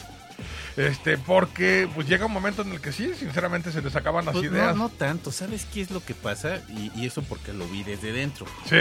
Este, 0.76 1.18
porque 1.18 1.90
pues 1.94 2.08
llega 2.08 2.26
un 2.26 2.32
momento 2.34 2.62
en 2.62 2.72
el 2.72 2.82
que 2.82 2.92
sí, 2.92 3.12
sinceramente 3.18 3.72
se 3.72 3.82
les 3.82 3.96
acaban 3.96 4.26
las 4.26 4.34
Pues 4.34 4.52
no, 4.52 4.58
ideas. 4.58 4.76
no 4.76 4.90
tanto, 4.90 5.32
¿sabes 5.32 5.66
qué 5.74 5.82
es 5.82 5.92
lo 5.92 6.04
que 6.04 6.14
pasa? 6.14 6.60
Y, 6.70 6.92
y 6.96 7.06
eso 7.08 7.22
porque 7.24 7.54
lo 7.54 7.68
vi 7.68 7.84
desde 7.84 8.12
dentro. 8.12 8.46
Sí, 8.70 8.78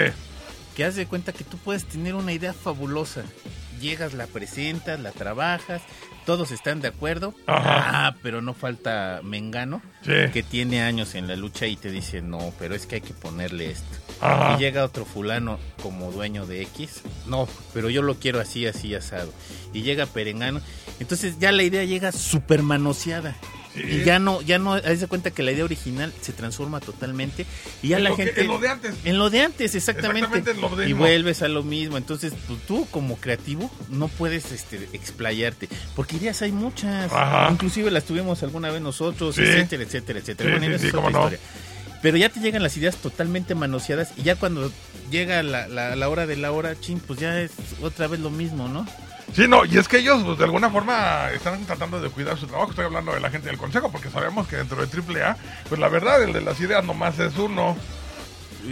Que 0.74 0.84
haz 0.84 0.94
de 0.96 1.06
cuenta 1.06 1.32
que 1.32 1.44
tú 1.44 1.56
puedes 1.58 1.84
tener 1.86 2.14
una 2.14 2.32
idea 2.32 2.52
fabulosa 2.52 3.22
llegas, 3.80 4.14
la 4.14 4.26
presentas, 4.26 4.98
la 5.00 5.12
trabajas, 5.12 5.82
todos 6.24 6.50
están 6.50 6.80
de 6.80 6.88
acuerdo. 6.88 7.34
Ajá. 7.46 8.06
Ah, 8.06 8.16
pero 8.22 8.40
no 8.40 8.54
falta 8.54 9.20
Mengano, 9.22 9.82
Sí. 10.02 10.12
que 10.32 10.42
tiene 10.42 10.82
años 10.82 11.14
en 11.14 11.28
la 11.28 11.36
lucha 11.36 11.66
y 11.66 11.76
te 11.76 11.90
dice, 11.90 12.22
no, 12.22 12.52
pero 12.58 12.74
es 12.74 12.86
que 12.86 12.96
hay 12.96 13.00
que 13.02 13.12
ponerle 13.12 13.70
esto. 13.70 13.86
Ajá. 14.20 14.56
Y 14.56 14.60
llega 14.60 14.84
otro 14.84 15.04
fulano 15.04 15.58
como 15.82 16.10
dueño 16.10 16.46
de 16.46 16.62
X, 16.62 17.02
no, 17.26 17.48
pero 17.74 17.90
yo 17.90 18.02
lo 18.02 18.14
quiero 18.16 18.40
así, 18.40 18.66
así, 18.66 18.94
asado. 18.94 19.32
Y 19.72 19.82
llega 19.82 20.06
Perengano, 20.06 20.60
entonces 21.00 21.38
ya 21.38 21.52
la 21.52 21.62
idea 21.62 21.84
llega 21.84 22.12
súper 22.12 22.62
manoseada. 22.62 23.36
Sí. 23.74 23.82
Y 23.82 24.04
ya 24.04 24.18
no, 24.18 24.40
ya 24.40 24.58
no, 24.58 24.80
de 24.80 25.06
cuenta 25.06 25.30
que 25.32 25.42
la 25.42 25.52
idea 25.52 25.62
original 25.62 26.10
se 26.22 26.32
transforma 26.32 26.80
totalmente 26.80 27.44
y 27.82 27.88
ya 27.88 27.98
En 27.98 28.04
la 28.04 28.16
que- 28.16 28.24
gente... 28.24 28.40
en 28.40 28.46
lo 28.46 28.58
de 28.58 28.68
antes. 28.70 28.94
En 29.04 29.18
lo 29.18 29.28
de 29.28 29.42
antes, 29.42 29.74
exactamente. 29.74 30.20
Exactamente 30.38 30.50
en 30.52 30.60
lo 30.62 30.74
de 30.76 30.88
y 30.88 30.94
vuelves 30.94 31.42
a 31.42 31.48
lo 31.48 31.62
mismo. 31.62 31.98
Entonces, 31.98 32.32
pues, 32.46 32.58
tú 32.66 32.86
como 32.90 33.16
creativo 33.18 33.70
no 33.90 34.08
puedes 34.08 34.50
este, 34.50 34.88
explayarte. 34.94 35.68
Porque 35.94 36.16
ideas 36.16 36.40
hay 36.40 36.52
muchas. 36.52 37.12
Ajá. 37.12 37.48
Inclusive 37.52 37.90
las 37.90 38.04
tuvimos 38.04 38.42
alguna 38.42 38.70
vez 38.70 38.80
nosotros, 38.80 39.34
Sí. 39.34 39.42
etcétera, 39.42 39.82
etcétera, 39.82 40.18
etcétera. 40.20 40.56
Bueno, 40.58 40.74
es 40.74 40.82
otra 40.86 41.00
no. 41.02 41.08
historia. 41.10 41.38
Pero 42.06 42.18
ya 42.18 42.28
te 42.28 42.38
llegan 42.38 42.62
las 42.62 42.76
ideas 42.76 42.98
totalmente 42.98 43.56
manoseadas 43.56 44.12
y 44.16 44.22
ya 44.22 44.36
cuando 44.36 44.70
llega 45.10 45.42
la, 45.42 45.66
la, 45.66 45.96
la 45.96 46.08
hora 46.08 46.24
de 46.24 46.36
la 46.36 46.52
hora, 46.52 46.78
chin, 46.78 47.00
pues 47.04 47.18
ya 47.18 47.40
es 47.40 47.50
otra 47.82 48.06
vez 48.06 48.20
lo 48.20 48.30
mismo, 48.30 48.68
¿no? 48.68 48.86
Sí, 49.34 49.48
no, 49.48 49.64
y 49.64 49.76
es 49.76 49.88
que 49.88 49.98
ellos 49.98 50.22
pues, 50.24 50.38
de 50.38 50.44
alguna 50.44 50.70
forma 50.70 51.32
están 51.32 51.66
tratando 51.66 52.00
de 52.00 52.08
cuidar 52.08 52.38
su 52.38 52.46
trabajo. 52.46 52.70
Estoy 52.70 52.84
hablando 52.84 53.12
de 53.12 53.18
la 53.18 53.28
gente 53.28 53.48
del 53.48 53.58
consejo, 53.58 53.90
porque 53.90 54.08
sabemos 54.08 54.46
que 54.46 54.54
dentro 54.54 54.86
de 54.86 55.20
AAA, 55.20 55.36
pues 55.68 55.80
la 55.80 55.88
verdad, 55.88 56.22
el 56.22 56.32
de 56.32 56.42
las 56.42 56.60
ideas 56.60 56.84
nomás 56.84 57.18
es 57.18 57.36
uno. 57.38 57.76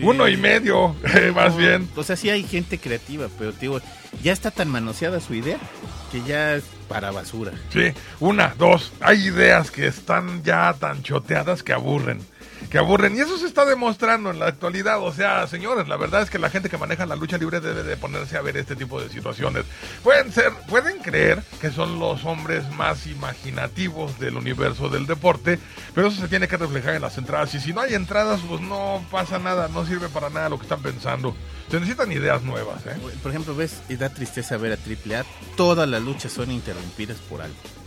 Uno 0.01 0.29
y 0.29 0.37
medio, 0.37 0.95
eh, 1.17 1.33
más 1.35 1.57
bien. 1.57 1.89
O 1.97 2.05
sea, 2.05 2.15
sí 2.15 2.31
hay 2.31 2.45
gente 2.45 2.79
creativa, 2.79 3.27
pero 3.37 3.53
te 3.53 3.63
digo, 3.63 3.81
ya 4.23 4.33
está 4.33 4.53
tan 4.53 4.69
manoseada 4.69 5.21
su 5.21 5.35
idea 5.35 5.59
que 6.13 6.23
ya 6.23 6.55
es 6.55 6.63
para 6.89 7.11
basura. 7.11 7.51
Sí, 7.71 7.93
una, 8.21 8.55
dos. 8.57 8.93
Hay 9.01 9.27
ideas 9.27 9.73
que 9.73 9.89
están 9.89 10.45
ya 10.45 10.73
tan 10.79 11.03
choteadas 11.03 11.65
que 11.65 11.73
aburren. 11.73 12.21
Que 12.75 12.79
aburren. 12.79 13.17
Y 13.17 13.21
eso 13.21 13.39
se 13.39 13.47
está 13.47 13.65
demostrando 13.65 14.33
en 14.33 14.41
la 14.41 14.49
actualidad. 14.49 15.01
O 15.01 15.13
sea, 15.13 15.47
señores, 15.47 15.87
la 15.87 15.97
verdad 15.97 16.23
es 16.23 16.29
que 16.29 16.41
la 16.41 16.51
gente 16.51 16.69
que 16.69 16.77
maneja 16.77 17.07
la 17.07 17.15
lucha 17.15 17.39
libre 17.39 17.61
debe 17.61 17.85
de 17.85 17.97
ponerse 17.97 18.37
a 18.37 18.43
ver 18.43 18.57
este 18.57 18.75
tipo 18.75 19.01
de 19.01 19.09
situaciones. 19.11 19.65
Pueden 20.03 20.33
ser, 20.33 20.53
pueden 20.69 20.99
creer 20.99 21.41
que 21.61 21.71
son 21.71 22.01
los 22.01 22.25
hombres 22.25 22.69
más 22.71 23.07
imaginativos 23.07 24.19
del 24.19 24.37
universo 24.37 24.89
del 24.89 25.07
deporte, 25.07 25.61
pero 25.95 26.09
eso 26.09 26.21
se 26.21 26.27
tiene 26.27 26.49
que 26.49 26.57
reflejar 26.57 26.97
en 26.97 27.03
las 27.03 27.17
entradas. 27.17 27.55
Y 27.55 27.61
si 27.61 27.73
no 27.73 27.81
hay 27.81 27.95
entradas, 27.95 28.41
pues 28.49 28.61
no 28.61 29.07
pasa 29.09 29.39
nada, 29.39 29.69
no 29.69 29.87
sirve 29.87 30.09
para 30.09 30.29
nada 30.29 30.49
lo 30.49 30.57
que 30.59 30.65
están 30.65 30.83
pensando. 30.83 31.37
Se 31.71 31.79
necesitan 31.79 32.11
ideas 32.11 32.43
nuevas, 32.43 32.85
¿eh? 32.87 32.97
Por 33.23 33.31
ejemplo, 33.31 33.55
ves, 33.55 33.83
y 33.89 33.95
da 33.95 34.09
tristeza 34.09 34.57
ver 34.57 34.73
a 34.73 35.15
AAA, 35.15 35.25
todas 35.57 35.89
las 35.89 36.03
luchas 36.03 36.33
son 36.33 36.51
interrumpidas 36.51 37.19
por 37.19 37.41
algo. 37.41 37.84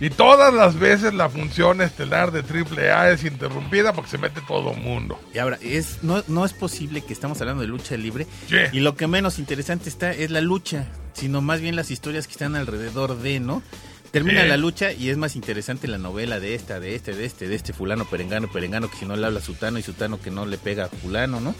Y 0.00 0.10
todas 0.10 0.52
las 0.52 0.78
veces 0.78 1.14
la 1.14 1.28
función 1.30 1.80
estelar 1.80 2.30
de 2.30 2.40
AAA 2.40 3.10
es 3.12 3.24
interrumpida 3.24 3.92
porque 3.94 4.10
se 4.10 4.18
mete 4.18 4.40
todo 4.46 4.74
mundo. 4.74 5.18
Y 5.32 5.38
ahora, 5.38 5.58
es, 5.62 6.02
no, 6.02 6.22
no 6.28 6.44
es 6.44 6.52
posible 6.52 7.00
que 7.02 7.12
estamos 7.14 7.40
hablando 7.40 7.62
de 7.62 7.68
lucha 7.68 7.96
libre 7.96 8.26
y 8.72 8.80
lo 8.80 8.94
que 8.94 9.06
menos 9.06 9.38
interesante 9.38 9.88
está 9.88 10.12
es 10.12 10.30
la 10.30 10.40
lucha, 10.42 10.86
sino 11.14 11.40
más 11.40 11.60
bien 11.62 11.76
las 11.76 11.90
historias 11.90 12.26
que 12.26 12.32
están 12.32 12.56
alrededor 12.56 13.16
de, 13.18 13.40
¿no? 13.40 13.62
Termina 14.12 14.42
Sí. 14.42 14.48
la 14.48 14.56
lucha 14.56 14.92
y 14.92 15.08
es 15.10 15.16
más 15.16 15.34
interesante 15.34 15.88
la 15.88 15.98
novela 15.98 16.40
de 16.40 16.54
esta, 16.54 16.78
de 16.78 16.94
este, 16.94 17.14
de 17.14 17.24
este, 17.24 17.48
de 17.48 17.54
este 17.56 17.72
fulano, 17.72 18.04
perengano, 18.04 18.50
perengano, 18.50 18.90
que 18.90 18.96
si 18.98 19.04
no 19.06 19.16
le 19.16 19.26
habla 19.26 19.40
a 19.40 19.42
sutano 19.42 19.78
y 19.78 19.82
sutano 19.82 20.20
que 20.20 20.30
no 20.30 20.46
le 20.46 20.58
pega 20.58 20.84
a 20.84 20.88
fulano, 20.88 21.40
¿no? 21.40 21.54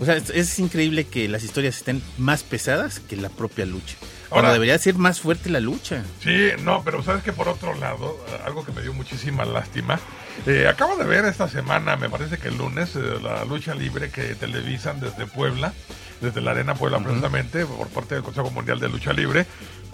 O 0.00 0.04
sea, 0.04 0.16
es, 0.16 0.30
es 0.30 0.58
increíble 0.58 1.04
que 1.06 1.28
las 1.28 1.44
historias 1.44 1.76
estén 1.76 2.02
más 2.18 2.42
pesadas 2.42 2.98
que 3.00 3.16
la 3.16 3.28
propia 3.28 3.64
lucha. 3.64 3.96
Ahora 4.30 4.52
debería 4.52 4.76
ser 4.78 4.96
más 4.96 5.20
fuerte 5.20 5.48
la 5.50 5.60
lucha. 5.60 6.02
Sí, 6.22 6.48
no, 6.62 6.82
pero 6.84 7.02
sabes 7.02 7.22
que 7.22 7.32
por 7.32 7.48
otro 7.48 7.74
lado, 7.74 8.16
algo 8.44 8.64
que 8.64 8.72
me 8.72 8.82
dio 8.82 8.92
muchísima 8.92 9.44
lástima, 9.44 10.00
eh, 10.46 10.66
acabo 10.68 10.96
de 10.96 11.04
ver 11.04 11.24
esta 11.24 11.48
semana, 11.48 11.96
me 11.96 12.08
parece 12.10 12.38
que 12.38 12.48
el 12.48 12.56
lunes, 12.58 12.96
eh, 12.96 13.00
la 13.22 13.44
lucha 13.44 13.74
libre 13.74 14.10
que 14.10 14.34
televisan 14.34 14.98
desde 15.00 15.26
Puebla, 15.26 15.72
desde 16.20 16.40
la 16.40 16.52
Arena 16.52 16.74
Puebla 16.74 16.98
precisamente, 16.98 17.64
por 17.66 17.88
parte 17.88 18.14
del 18.16 18.24
Consejo 18.24 18.50
Mundial 18.50 18.80
de 18.80 18.88
Lucha 18.88 19.12
Libre, 19.12 19.46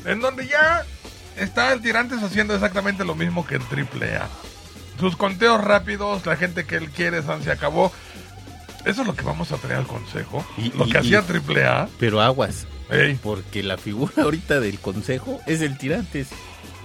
en 0.05 0.21
donde 0.21 0.47
ya 0.47 0.85
está 1.37 1.73
el 1.73 1.83
Tirantes 1.83 2.23
haciendo 2.23 2.55
exactamente 2.55 3.05
lo 3.05 3.15
mismo 3.15 3.47
que 3.47 3.57
en 3.57 3.63
AAA. 3.63 4.29
Sus 4.99 5.17
conteos 5.17 5.63
rápidos, 5.63 6.25
la 6.27 6.37
gente 6.37 6.65
que 6.65 6.77
él 6.77 6.91
quiere, 6.91 7.23
San 7.23 7.43
se 7.43 7.51
acabó. 7.51 7.93
Eso 8.85 9.03
es 9.03 9.07
lo 9.07 9.15
que 9.15 9.23
vamos 9.25 9.51
a 9.53 9.57
traer 9.57 9.79
al 9.79 9.87
Consejo. 9.87 10.45
Y- 10.57 10.71
lo 10.77 10.87
y- 10.87 10.91
que 10.91 10.99
hacía 10.99 11.19
y- 11.27 11.33
AAA. 11.33 11.89
Pero 11.99 12.21
aguas, 12.21 12.67
Ey, 12.91 13.19
porque 13.23 13.63
la 13.63 13.77
figura 13.79 14.13
ahorita 14.23 14.61
del 14.61 14.79
consejo 14.79 15.41
es 15.47 15.61
el 15.63 15.79
tirantes. 15.79 16.29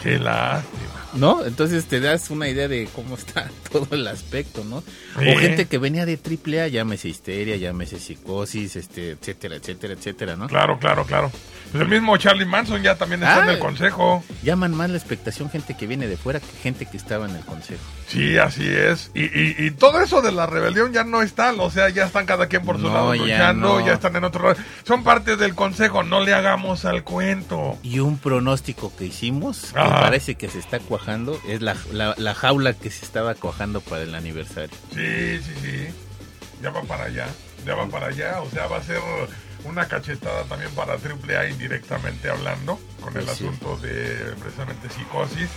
qué 0.01 0.19
lástima. 0.19 0.91
¿No? 1.13 1.45
Entonces 1.45 1.85
te 1.85 2.01
das 2.01 2.29
una 2.29 2.49
idea 2.49 2.67
de 2.67 2.87
cómo 2.93 3.15
está 3.15 3.49
todo 3.71 3.87
el 3.91 4.05
aspecto, 4.07 4.63
¿no? 4.65 4.77
O 5.15 5.37
gente 5.39 5.65
que 5.65 5.77
venía 5.77 6.05
de 6.05 6.19
AAA, 6.21 6.67
llámese 6.67 7.07
histeria, 7.07 7.55
llámese 7.55 7.99
psicosis, 7.99 8.75
este, 8.75 9.11
etcétera, 9.11 9.55
etcétera, 9.55 9.93
etcétera, 9.93 10.35
¿no? 10.35 10.47
Claro, 10.47 10.77
claro, 10.77 11.05
claro. 11.05 11.31
Pues 11.71 11.81
el 11.81 11.87
mismo 11.89 12.15
Charlie 12.17 12.45
Manson 12.45 12.81
ya 12.83 12.95
también 12.95 13.23
está 13.23 13.43
en 13.43 13.49
Ah. 13.49 13.53
el 13.53 13.59
consejo. 13.59 14.23
Llaman 14.43 14.73
más 14.75 14.89
la 14.89 14.97
expectación 14.97 15.49
gente 15.49 15.75
que 15.75 15.87
viene 15.87 16.07
de 16.07 16.17
fuera 16.17 16.39
que 16.41 16.45
gente 16.61 16.85
que 16.85 16.97
estaba 16.97 17.27
en 17.29 17.35
el 17.35 17.43
consejo. 17.45 17.81
Sí, 18.07 18.37
así 18.37 18.67
es. 18.67 19.09
Y, 19.15 19.23
y, 19.23 19.55
y 19.57 19.71
todo 19.71 19.99
eso 19.99 20.21
de 20.21 20.31
la 20.31 20.45
rebelión 20.45 20.93
ya 20.93 21.03
no 21.03 21.21
está. 21.21 21.51
O 21.53 21.71
sea, 21.71 21.89
ya 21.89 22.05
están 22.05 22.25
cada 22.25 22.47
quien 22.47 22.63
por 22.63 22.77
su 22.77 22.83
No, 22.83 22.93
lado 22.93 23.15
ya 23.15 23.21
luchando, 23.23 23.79
no. 23.79 23.85
ya 23.85 23.93
están 23.93 24.15
en 24.15 24.23
otro 24.23 24.47
lado. 24.49 24.61
Son 24.83 25.03
parte 25.03 25.35
del 25.37 25.55
consejo, 25.55 26.03
no 26.03 26.21
le 26.23 26.33
hagamos 26.33 26.85
al 26.85 27.03
cuento. 27.03 27.77
Y 27.83 27.99
un 27.99 28.17
pronóstico 28.17 28.95
que 28.95 29.05
hicimos, 29.05 29.71
que 29.73 29.79
parece 29.79 30.35
que 30.35 30.49
se 30.49 30.59
está 30.59 30.79
cuajando, 30.79 31.39
es 31.47 31.61
la, 31.61 31.75
la, 31.91 32.13
la 32.17 32.35
jaula 32.35 32.73
que 32.73 32.91
se 32.91 33.03
estaba 33.05 33.33
cuajando 33.35 33.81
para 33.81 34.03
el 34.03 34.13
aniversario. 34.13 34.75
Sí, 34.93 35.39
sí, 35.39 35.51
sí. 35.61 35.87
Ya 36.61 36.69
va 36.69 36.81
para 36.83 37.05
allá. 37.05 37.27
Ya 37.65 37.75
va 37.75 37.87
para 37.87 38.07
allá. 38.07 38.41
O 38.41 38.49
sea, 38.51 38.67
va 38.67 38.77
a 38.77 38.83
ser 38.83 38.99
una 39.63 39.87
cachetada 39.87 40.43
también 40.43 40.69
para 40.75 40.93
AAA 40.93 41.49
indirectamente 41.49 42.29
hablando, 42.29 42.79
con 43.01 43.17
el 43.17 43.23
Pues 43.25 43.37
sí. 43.37 43.45
asunto 43.45 43.77
de 43.77 44.33
precisamente 44.39 44.89
psicosis. 44.89 45.49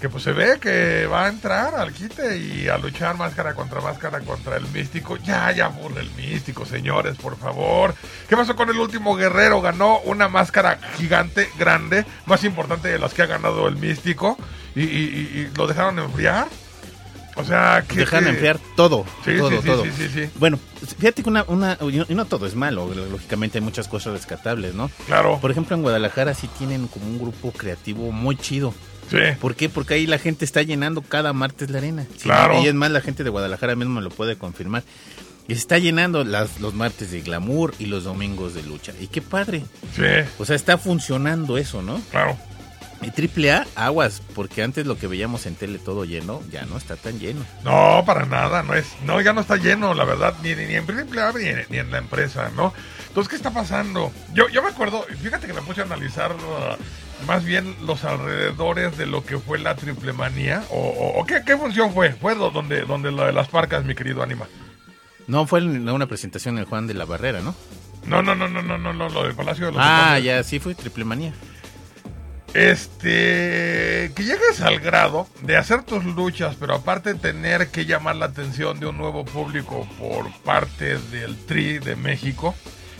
Que 0.00 0.10
pues 0.10 0.24
se 0.24 0.32
ve 0.32 0.58
que 0.60 1.06
va 1.06 1.24
a 1.24 1.28
entrar 1.28 1.74
al 1.74 1.90
quite 1.92 2.36
y 2.36 2.68
a 2.68 2.76
luchar 2.76 3.16
máscara 3.16 3.54
contra 3.54 3.80
máscara 3.80 4.20
contra 4.20 4.56
el 4.58 4.66
místico. 4.68 5.16
Ya, 5.16 5.50
ya 5.52 5.66
aburre 5.66 6.02
el 6.02 6.10
místico, 6.12 6.66
señores, 6.66 7.16
por 7.16 7.38
favor. 7.38 7.94
¿Qué 8.28 8.36
pasó 8.36 8.54
con 8.54 8.68
el 8.68 8.78
último 8.78 9.16
guerrero? 9.16 9.62
Ganó 9.62 10.00
una 10.00 10.28
máscara 10.28 10.78
gigante, 10.98 11.48
grande, 11.58 12.04
más 12.26 12.44
importante 12.44 12.88
de 12.88 12.98
las 12.98 13.14
que 13.14 13.22
ha 13.22 13.26
ganado 13.26 13.66
el 13.68 13.76
místico. 13.76 14.36
Y, 14.74 14.82
y- 14.82 14.84
y- 14.84 15.38
y 15.40 15.50
lo 15.56 15.66
dejaron 15.66 15.98
enfriar. 15.98 16.46
O 17.36 17.44
sea, 17.44 17.82
que. 17.88 17.96
Dejan 17.96 18.24
que- 18.24 18.30
enfriar 18.30 18.58
todo, 18.76 19.04
Sí, 19.24 19.36
todo, 19.38 19.50
sí, 19.50 19.56
sí, 19.62 19.66
todo. 19.66 19.84
sí, 19.84 19.90
sí, 19.96 20.08
sí. 20.12 20.30
Bueno, 20.36 20.58
fíjate 20.98 21.22
que 21.22 21.28
una, 21.30 21.44
una, 21.48 21.78
y 22.08 22.14
no 22.14 22.24
todo 22.26 22.46
es 22.46 22.54
malo, 22.54 22.90
lógicamente 22.94 23.58
hay 23.58 23.64
muchas 23.64 23.88
cosas 23.88 24.12
rescatables, 24.12 24.74
¿no? 24.74 24.90
Claro. 25.06 25.38
Por 25.40 25.50
ejemplo, 25.50 25.74
en 25.76 25.82
Guadalajara 25.82 26.34
sí 26.34 26.48
tienen 26.58 26.86
como 26.88 27.06
un 27.06 27.18
grupo 27.18 27.52
creativo 27.52 28.12
muy 28.12 28.36
chido. 28.36 28.74
Sí. 29.10 29.18
¿Por 29.40 29.54
qué? 29.54 29.68
Porque 29.68 29.94
ahí 29.94 30.06
la 30.06 30.18
gente 30.18 30.44
está 30.44 30.62
llenando 30.62 31.02
cada 31.02 31.32
martes 31.32 31.70
la 31.70 31.78
arena. 31.78 32.04
Sí, 32.16 32.24
Claro. 32.24 32.60
Y 32.62 32.66
es 32.68 32.74
más, 32.74 32.90
la 32.90 33.00
gente 33.00 33.22
de 33.24 33.30
Guadalajara 33.30 33.74
mismo 33.76 33.94
me 33.94 34.02
lo 34.02 34.10
puede 34.10 34.36
confirmar. 34.36 34.82
Y 35.48 35.52
se 35.54 35.60
está 35.60 35.78
llenando 35.78 36.24
las, 36.24 36.60
los 36.60 36.74
martes 36.74 37.12
de 37.12 37.20
glamour 37.20 37.72
y 37.78 37.86
los 37.86 38.02
domingos 38.04 38.54
de 38.54 38.64
lucha. 38.64 38.92
Y 39.00 39.06
qué 39.06 39.22
padre. 39.22 39.62
Sí, 39.94 40.02
O 40.38 40.44
sea, 40.44 40.56
está 40.56 40.76
funcionando 40.76 41.56
eso, 41.58 41.82
¿no? 41.82 42.00
claro. 42.10 42.36
Y 43.02 43.10
triple 43.10 43.52
A, 43.52 43.66
aguas, 43.76 44.22
porque 44.34 44.62
antes 44.62 44.86
lo 44.86 44.96
que 44.96 45.06
veíamos 45.06 45.44
en 45.44 45.54
tele 45.54 45.78
todo 45.78 46.06
lleno, 46.06 46.42
ya 46.50 46.64
no 46.64 46.78
está 46.78 46.96
tan 46.96 47.18
lleno. 47.20 47.44
No, 47.62 48.02
para 48.06 48.24
nada, 48.24 48.62
no 48.62 48.72
es, 48.72 48.86
no, 49.04 49.20
ya 49.20 49.34
no 49.34 49.42
está 49.42 49.56
lleno, 49.56 49.92
la 49.92 50.04
verdad, 50.04 50.32
ni, 50.42 50.54
ni, 50.54 50.74
en 50.74 50.84
AAA 50.88 51.32
ni, 51.34 51.44
en- 51.46 51.66
ni 51.68 51.76
en 51.76 51.90
la 51.90 51.98
empresa, 51.98 52.50
¿no? 52.56 52.72
Entonces, 53.08 53.28
¿qué 53.28 53.36
está 53.36 53.50
pasando? 53.50 54.10
Yo, 54.32 54.48
yo 54.48 54.62
me 54.62 54.70
acuerdo, 54.70 55.04
fíjate 55.22 55.46
que 55.46 55.52
me 55.52 55.60
puse 55.60 55.82
a 55.82 55.84
analizar 55.84 56.32
uh, 56.32 56.76
más 57.26 57.44
bien 57.44 57.74
los 57.86 58.04
alrededores 58.04 58.96
de 58.98 59.06
lo 59.06 59.24
que 59.24 59.38
fue 59.38 59.58
la 59.58 59.74
triple 59.76 60.12
manía, 60.12 60.64
o, 60.70 60.76
o- 60.78 61.20
o 61.20 61.26
qué, 61.26 61.42
qué 61.46 61.56
función 61.56 61.92
fue, 61.92 62.12
fue 62.12 62.34
donde, 62.34 62.82
donde 62.82 63.10
lo 63.12 63.24
de 63.24 63.32
las 63.32 63.48
parcas, 63.48 63.84
mi 63.84 63.94
querido 63.94 64.22
Anima. 64.22 64.46
No 65.26 65.46
fue 65.46 65.60
en 65.60 65.88
una 65.88 66.06
presentación 66.06 66.54
en 66.56 66.60
el 66.60 66.64
Juan 66.66 66.86
de 66.86 66.94
la 66.94 67.04
Barrera, 67.04 67.40
¿no? 67.40 67.54
No, 68.06 68.22
no, 68.22 68.34
no, 68.36 68.46
no, 68.48 68.62
no, 68.62 68.78
no, 68.78 68.92
no, 68.92 69.08
lo 69.08 69.24
del 69.24 69.34
Palacio 69.34 69.66
de 69.66 69.72
los 69.72 69.80
Ah, 69.84 70.18
ya, 70.20 70.42
sí 70.44 70.58
fue 70.60 70.74
triple 70.74 71.04
manía. 71.04 71.32
Este, 72.54 74.12
que 74.14 74.22
llegues 74.22 74.60
al 74.62 74.80
grado 74.80 75.26
de 75.42 75.56
hacer 75.56 75.82
tus 75.82 76.04
luchas, 76.04 76.56
pero 76.58 76.74
aparte 76.74 77.14
tener 77.14 77.68
que 77.68 77.84
llamar 77.84 78.16
la 78.16 78.26
atención 78.26 78.80
de 78.80 78.86
un 78.86 78.96
nuevo 78.96 79.24
público 79.24 79.86
por 79.98 80.30
parte 80.42 80.96
del 80.98 81.36
Tri 81.44 81.78
de 81.78 81.96
México, 81.96 82.54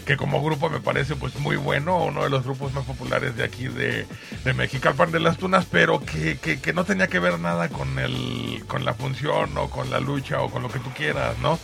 que 0.06 0.16
como 0.16 0.42
grupo 0.42 0.70
me 0.70 0.80
parece 0.80 1.16
pues 1.16 1.34
muy 1.40 1.56
bueno, 1.56 2.04
uno 2.04 2.22
de 2.22 2.30
los 2.30 2.44
grupos 2.44 2.72
más 2.72 2.84
populares 2.84 3.36
de 3.36 3.42
aquí 3.42 3.66
de, 3.66 4.06
de 4.44 4.54
México, 4.54 4.94
pan 4.96 5.10
de 5.10 5.18
las 5.18 5.36
Tunas, 5.36 5.66
pero 5.70 6.00
que, 6.00 6.38
que, 6.38 6.60
que 6.60 6.72
no 6.72 6.84
tenía 6.84 7.08
que 7.08 7.18
ver 7.18 7.38
nada 7.40 7.68
con 7.68 7.98
el, 7.98 8.64
con 8.68 8.84
la 8.84 8.94
función 8.94 9.58
o 9.58 9.68
con 9.68 9.90
la 9.90 9.98
lucha 9.98 10.40
o 10.40 10.48
con 10.48 10.62
lo 10.62 10.68
que 10.70 10.78
tú 10.78 10.90
quieras, 10.96 11.36
¿no? 11.42 11.58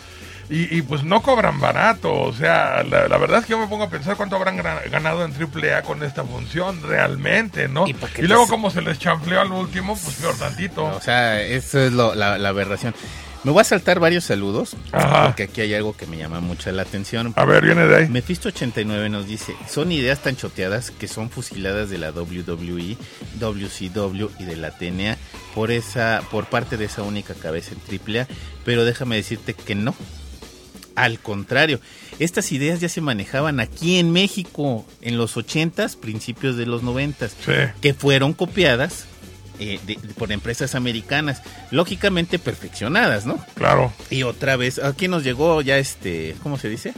Y, 0.51 0.77
y, 0.77 0.83
pues 0.83 1.05
no 1.05 1.23
cobran 1.23 1.61
barato, 1.61 2.13
o 2.13 2.33
sea, 2.33 2.83
la, 2.83 3.07
la, 3.09 3.17
verdad 3.17 3.39
es 3.39 3.47
que 3.47 3.53
yo 3.53 3.59
me 3.59 3.69
pongo 3.69 3.85
a 3.85 3.89
pensar 3.89 4.17
cuánto 4.17 4.37
habrán 4.37 4.57
ganado 4.57 5.25
en 5.25 5.33
AAA 5.33 5.83
con 5.83 6.03
esta 6.03 6.25
función, 6.25 6.83
realmente, 6.83 7.69
¿no? 7.69 7.87
Y, 7.87 7.97
y 8.19 8.23
luego 8.23 8.49
como 8.49 8.69
se 8.69 8.83
les 8.83 8.99
chanfleó 8.99 9.41
al 9.41 9.53
último, 9.53 9.97
pues 9.97 10.17
peor 10.17 10.37
tantito. 10.37 10.85
O 10.85 11.01
sea, 11.01 11.41
eso 11.41 11.81
es 11.81 11.93
lo, 11.93 12.15
la, 12.15 12.37
la 12.39 12.49
aberración. 12.51 12.93
Me 13.45 13.51
voy 13.51 13.61
a 13.61 13.65
saltar 13.65 13.99
varios 13.99 14.25
saludos, 14.25 14.77
Ajá. 14.93 15.27
porque 15.27 15.45
aquí 15.45 15.63
hay 15.63 15.75
algo 15.75 15.97
que 15.97 16.07
me 16.07 16.17
llama 16.17 16.41
mucho 16.41 16.71
la 16.71 16.83
atención. 16.83 17.33
A 17.37 17.45
ver, 17.45 17.65
viene 17.65 17.87
de 17.87 17.97
ahí. 17.97 18.07
Mephisto89 18.07 19.11
nos 19.11 19.27
dice, 19.27 19.57
son 19.69 19.91
ideas 19.91 20.23
tan 20.23 20.37
choteadas 20.37 20.93
que 20.93 21.09
son 21.09 21.29
fusiladas 21.29 21.91
de 21.91 21.99
la 21.99 22.13
WWE, 22.13 22.97
WCW 23.41 24.29
y 24.39 24.45
de 24.45 24.57
la 24.57 24.71
TNA 24.71 25.17
por, 25.57 25.73
esa, 25.73 26.23
por 26.31 26.47
parte 26.47 26.77
de 26.77 26.85
esa 26.85 27.03
única 27.03 27.35
cabeza 27.35 27.73
en 27.75 28.17
AAA, 28.17 28.29
pero 28.65 28.85
déjame 28.85 29.17
decirte 29.17 29.55
que 29.55 29.75
no. 29.75 29.95
Al 30.95 31.19
contrario, 31.19 31.81
estas 32.21 32.53
ideas 32.53 32.81
ya 32.81 32.89
se 32.89 33.01
manejaban 33.01 33.59
aquí 33.59 33.99
en 33.99 34.13
México 34.13 34.87
en 35.01 35.17
los 35.19 35.37
80s, 35.37 35.97
principios 35.97 36.57
de 36.57 36.67
los 36.67 36.83
90s, 36.83 37.31
sí. 37.45 37.53
que 37.81 37.93
fueron 37.95 38.35
copiadas 38.35 39.07
eh, 39.59 39.79
de, 39.87 39.97
por 40.17 40.33
empresas 40.33 40.75
americanas, 40.75 41.43
lógicamente 41.71 42.39
perfeccionadas, 42.39 43.27
¿no? 43.27 43.45
Claro. 43.55 43.93
Y 44.11 44.23
otra 44.23 44.57
vez, 44.57 44.79
aquí 44.79 45.09
nos 45.09 45.25
llegó 45.25 45.61
ya 45.63 45.79
este, 45.79 46.35
¿cómo 46.43 46.59
se 46.59 46.69
dice? 46.69 46.95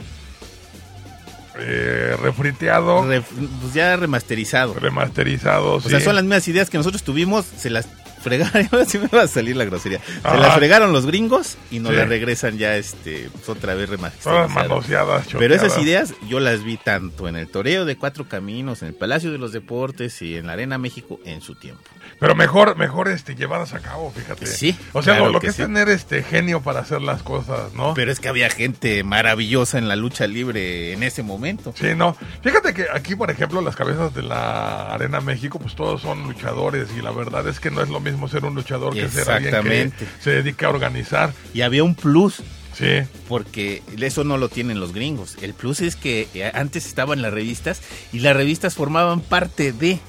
Eh, 1.57 2.15
refriteado. 2.21 3.07
Re, 3.07 3.21
pues 3.21 3.73
ya 3.73 3.95
remasterizado. 3.95 4.73
Remasterizado, 4.73 5.79
sí. 5.79 5.87
O 5.87 5.89
sea, 5.89 5.99
son 6.01 6.15
las 6.15 6.23
mismas 6.23 6.47
ideas 6.47 6.69
que 6.69 6.77
nosotros 6.77 7.03
tuvimos, 7.03 7.45
se 7.45 7.69
las 7.69 7.87
fregaron, 8.25 8.67
así 8.81 8.97
me 8.97 9.07
va 9.07 9.21
a 9.21 9.27
salir 9.27 9.55
la 9.55 9.65
grosería. 9.65 9.99
Se 9.99 10.37
las 10.37 10.55
fregaron 10.55 10.91
los 10.91 11.05
gringos 11.05 11.57
y 11.69 11.79
nos 11.79 11.91
sí. 11.91 11.97
las 11.97 12.09
regresan 12.09 12.57
ya 12.57 12.75
este 12.75 13.29
pues, 13.31 13.47
otra 13.47 13.75
vez 13.75 13.87
remasterizadas. 13.87 15.27
Pero 15.37 15.53
esas 15.53 15.77
ideas 15.77 16.13
yo 16.27 16.39
las 16.39 16.63
vi 16.63 16.77
tanto 16.77 17.27
en 17.27 17.35
el 17.35 17.47
Toreo 17.47 17.85
de 17.85 17.97
Cuatro 17.97 18.27
Caminos, 18.27 18.81
en 18.81 18.89
el 18.89 18.95
Palacio 18.95 19.31
de 19.31 19.37
los 19.37 19.53
Deportes 19.53 20.21
y 20.23 20.37
en 20.37 20.47
la 20.47 20.53
Arena 20.53 20.79
México 20.79 21.19
en 21.23 21.41
su 21.41 21.53
tiempo. 21.53 21.83
Pero 22.19 22.33
mejor, 22.33 22.77
mejor 22.77 23.09
este, 23.09 23.35
llevadas 23.35 23.73
a 23.73 23.79
cabo, 23.79 24.11
fíjate. 24.11 24.47
Sí. 24.47 24.75
O 24.93 25.03
sea, 25.03 25.15
claro 25.15 25.27
lo, 25.27 25.33
lo 25.33 25.39
que, 25.39 25.47
que 25.47 25.51
es 25.51 25.55
sí. 25.55 25.61
tener 25.61 25.89
este 25.89 26.23
genio 26.23 26.61
para 26.61 26.79
hacer 26.79 27.01
las 27.01 27.21
cosas, 27.21 27.73
¿no? 27.73 27.93
Pero 27.93 28.11
es 28.11 28.19
que 28.19 28.27
había 28.27 28.49
gente 28.49 29.03
maravillosa 29.03 29.77
en 29.77 29.87
la 29.87 29.95
lucha 29.95 30.25
libre 30.25 30.93
en 30.93 31.03
ese 31.03 31.21
momento. 31.21 31.73
Sí, 31.77 31.93
no. 31.95 32.15
Fíjate 32.41 32.73
que 32.73 32.87
aquí, 32.91 33.15
por 33.15 33.29
ejemplo, 33.29 33.61
las 33.61 33.75
cabezas 33.75 34.13
de 34.15 34.23
la 34.23 34.93
Arena 34.93 35.21
México, 35.21 35.59
pues 35.59 35.75
todos 35.75 36.01
son 36.01 36.23
luchadores 36.23 36.89
y 36.97 37.01
la 37.01 37.11
verdad 37.11 37.47
es 37.47 37.59
que 37.59 37.69
no 37.69 37.81
es 37.81 37.89
lo 37.89 37.99
mismo 37.99 38.14
ser 38.29 38.45
un 38.45 38.55
luchador 38.55 38.93
que 38.93 39.09
ser 39.09 39.29
alguien 39.29 39.91
que 39.91 40.05
se 40.19 40.31
dedica 40.31 40.67
a 40.67 40.69
organizar. 40.69 41.33
Y 41.53 41.61
había 41.61 41.83
un 41.83 41.95
plus. 41.95 42.41
Sí. 42.73 43.03
Porque 43.29 43.81
eso 44.01 44.25
no 44.25 44.37
lo 44.37 44.49
tienen 44.49 44.81
los 44.81 44.93
gringos. 44.93 45.37
El 45.41 45.53
plus 45.53 45.79
es 45.79 45.95
que 45.95 46.27
antes 46.53 46.85
estaban 46.85 47.21
las 47.21 47.33
revistas 47.33 47.81
y 48.11 48.19
las 48.19 48.35
revistas 48.35 48.75
formaban 48.75 49.21
parte 49.21 49.71
de 49.71 49.99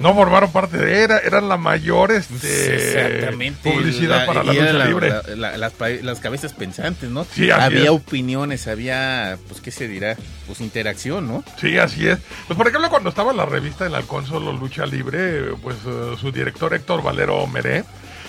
no 0.00 0.14
formaron 0.14 0.52
parte 0.52 0.78
de 0.78 1.02
era 1.02 1.18
eran 1.18 1.48
la 1.48 1.56
mayor 1.56 2.12
este, 2.12 3.28
publicidad 3.62 4.20
la, 4.20 4.26
para 4.26 4.44
la 4.44 4.52
lucha 4.52 4.72
la, 4.72 4.84
libre. 4.86 5.12
la, 5.36 5.56
las, 5.56 5.72
las, 6.02 6.20
cabezas 6.20 6.52
pensantes 6.52 7.10
no 7.10 7.24
sí, 7.24 7.50
había 7.50 7.84
es. 7.84 7.90
opiniones 7.90 8.68
había 8.68 9.38
pues 9.48 9.60
qué 9.60 9.70
se 9.70 9.88
dirá 9.88 10.16
pues 10.46 10.60
interacción 10.60 11.26
no 11.26 11.44
sí 11.60 11.78
así 11.78 12.06
es. 12.08 12.18
Pues 12.46 12.56
por 12.56 12.68
ejemplo 12.68 12.90
cuando 12.90 13.10
estaba 13.10 13.32
la 13.32 13.46
revista 13.46 13.86
El 13.86 13.94
Halcón 13.94 14.26
Solo 14.26 14.52
Lucha 14.52 14.86
Libre 14.86 15.54
pues 15.62 15.76
uh, 15.84 16.16
su 16.16 16.30
director 16.32 16.72
Héctor 16.74 17.02
Valero 17.02 17.46
Meré 17.46 17.84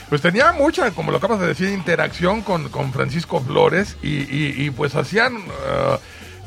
pues 0.10 0.21
tenía 0.23 0.51
mucha, 0.53 0.89
como 0.89 1.12
lo 1.12 1.17
acabas 1.17 1.39
de 1.39 1.45
decir, 1.45 1.69
interacción 1.69 2.41
con, 2.41 2.69
con 2.69 2.91
Francisco 2.91 3.41
Flores 3.41 3.95
y, 4.01 4.21
y, 4.21 4.55
y 4.58 4.71
pues 4.71 4.95
hacían 4.95 5.36
uh, 5.36 5.97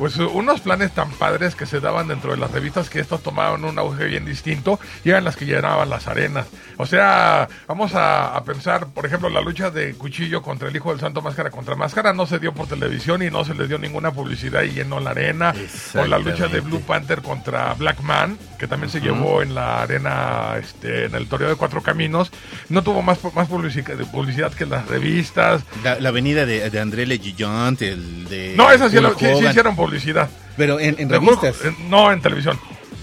pues 0.02 0.16
unos 0.16 0.60
planes 0.60 0.90
tan 0.90 1.12
padres 1.12 1.54
que 1.54 1.64
se 1.64 1.78
daban 1.78 2.08
dentro 2.08 2.32
de 2.32 2.36
las 2.36 2.50
revistas 2.50 2.90
que 2.90 2.98
estos 2.98 3.22
tomaban 3.22 3.64
un 3.64 3.78
auge 3.78 4.06
bien 4.06 4.24
distinto 4.24 4.80
y 5.04 5.10
eran 5.10 5.22
las 5.22 5.36
que 5.36 5.46
llenaban 5.46 5.88
las 5.90 6.08
arenas. 6.08 6.48
O 6.76 6.86
sea, 6.86 7.48
vamos 7.68 7.94
a, 7.94 8.34
a, 8.34 8.42
pensar, 8.42 8.88
por 8.88 9.06
ejemplo, 9.06 9.28
la 9.28 9.40
lucha 9.40 9.70
de 9.70 9.94
Cuchillo 9.94 10.42
contra 10.42 10.68
el 10.68 10.74
Hijo 10.74 10.90
del 10.90 10.98
Santo 10.98 11.22
Máscara 11.22 11.52
contra 11.52 11.76
Máscara 11.76 12.12
no 12.12 12.26
se 12.26 12.40
dio 12.40 12.52
por 12.52 12.66
televisión 12.66 13.22
y 13.22 13.30
no 13.30 13.44
se 13.44 13.54
les 13.54 13.68
dio 13.68 13.78
ninguna 13.78 14.10
publicidad 14.10 14.62
y 14.62 14.70
llenó 14.70 14.98
la 14.98 15.10
arena. 15.10 15.54
O 15.94 16.04
la 16.04 16.18
lucha 16.18 16.48
de 16.48 16.58
Blue 16.58 16.80
Panther 16.80 17.22
contra 17.22 17.72
Black 17.74 18.00
Man, 18.00 18.36
que 18.62 18.68
también 18.68 18.92
se 18.92 18.98
uh 18.98 19.00
-huh. 19.00 19.04
llevó 19.06 19.42
en 19.42 19.56
la 19.56 19.82
arena, 19.82 20.54
este, 20.56 21.06
en 21.06 21.16
el 21.16 21.26
Toreo 21.26 21.48
de 21.48 21.56
Cuatro 21.56 21.82
Caminos, 21.82 22.30
no 22.68 22.84
tuvo 22.84 23.02
más, 23.02 23.18
más 23.34 23.48
publicidad, 23.48 23.96
publicidad 24.12 24.52
que 24.52 24.66
las 24.66 24.86
revistas. 24.86 25.64
La, 25.82 25.98
la 25.98 26.10
avenida 26.10 26.46
de, 26.46 26.70
de 26.70 26.78
André 26.80 27.04
Le 27.04 27.18
Gigant, 27.18 27.82
el 27.82 28.28
de... 28.28 28.54
No, 28.56 28.70
esas 28.70 28.92
sí, 28.92 28.98
sí, 29.18 29.26
sí 29.40 29.46
hicieron 29.46 29.74
publicidad. 29.74 30.30
Pero 30.56 30.78
en, 30.78 30.94
en 31.00 31.10
revistas. 31.10 31.56
Hulk, 31.60 31.76
no, 31.88 32.12
en 32.12 32.20
televisión. 32.22 32.56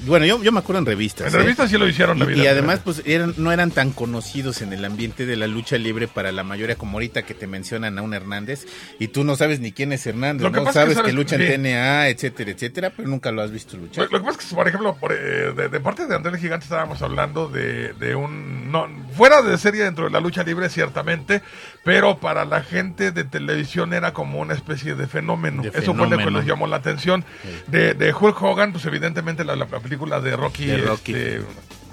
Bueno, 0.05 0.25
yo, 0.25 0.41
yo 0.41 0.51
me 0.51 0.59
acuerdo 0.59 0.79
en 0.79 0.85
revistas. 0.85 1.33
En 1.33 1.39
¿eh? 1.39 1.43
revistas 1.43 1.69
sí 1.69 1.77
lo 1.77 1.87
hicieron. 1.87 2.17
Y, 2.19 2.25
vida, 2.25 2.43
y 2.43 2.47
además, 2.47 2.81
pues 2.83 3.01
eran, 3.05 3.33
no 3.37 3.51
eran 3.51 3.71
tan 3.71 3.91
conocidos 3.91 4.61
en 4.61 4.73
el 4.73 4.85
ambiente 4.85 5.25
de 5.25 5.35
la 5.35 5.47
lucha 5.47 5.77
libre 5.77 6.07
para 6.07 6.31
la 6.31 6.43
mayoría, 6.43 6.75
como 6.75 6.97
ahorita 6.97 7.23
que 7.23 7.33
te 7.33 7.47
mencionan 7.47 7.97
a 7.97 8.01
un 8.01 8.13
Hernández, 8.13 8.65
y 8.99 9.09
tú 9.09 9.23
no 9.23 9.35
sabes 9.35 9.59
ni 9.59 9.71
quién 9.71 9.91
es 9.91 10.05
Hernández, 10.05 10.43
lo 10.43 10.49
no 10.49 10.65
que 10.65 10.73
sabes 10.73 10.97
que, 10.97 11.03
que, 11.03 11.13
lucha 11.13 11.37
sí. 11.37 11.43
en 11.43 11.63
TNA, 11.63 12.09
etcétera, 12.09 12.51
etcétera, 12.51 12.93
pero 12.95 13.07
nunca 13.07 13.31
lo 13.31 13.41
has 13.41 13.51
visto 13.51 13.77
luchar. 13.77 14.05
Lo, 14.05 14.11
lo 14.11 14.19
que 14.19 14.25
pasa 14.25 14.39
es 14.39 14.47
que, 14.47 14.55
por 14.55 14.67
ejemplo, 14.67 14.95
por, 14.95 15.11
eh, 15.11 15.53
de, 15.55 15.69
de, 15.69 15.79
parte 15.79 16.05
de 16.05 16.15
Andrés 16.15 16.35
el 16.35 16.39
Gigante 16.39 16.65
estábamos 16.65 17.01
hablando 17.01 17.47
de, 17.47 17.93
de 17.93 18.15
un... 18.15 18.71
No, 18.71 18.87
fuera 19.15 19.41
de 19.41 19.57
serie 19.57 19.83
dentro 19.83 20.05
de 20.05 20.11
la 20.11 20.19
lucha 20.19 20.43
libre, 20.43 20.69
ciertamente, 20.69 21.41
pero 21.83 22.19
para 22.19 22.45
la 22.45 22.61
gente 22.61 23.11
de 23.11 23.23
televisión 23.23 23.93
era 23.93 24.13
como 24.13 24.39
una 24.39 24.53
especie 24.53 24.95
de 24.95 25.07
fenómeno. 25.07 25.63
De 25.63 25.69
Eso 25.69 25.93
fenómeno. 25.93 26.15
fue 26.15 26.17
lo 26.17 26.25
que 26.25 26.31
les 26.37 26.45
llamó 26.45 26.67
la 26.67 26.77
atención. 26.77 27.25
Sí. 27.41 27.49
De, 27.67 27.93
de, 27.93 28.13
Hulk 28.13 28.41
Hogan, 28.41 28.71
pues 28.71 28.85
evidentemente 28.85 29.43
la, 29.43 29.55
la 29.55 29.65
película 29.89 30.19
de 30.19 30.35
Rocky, 30.37 30.67
de 30.67 30.77
Rocky. 30.77 31.13
Este, 31.13 31.41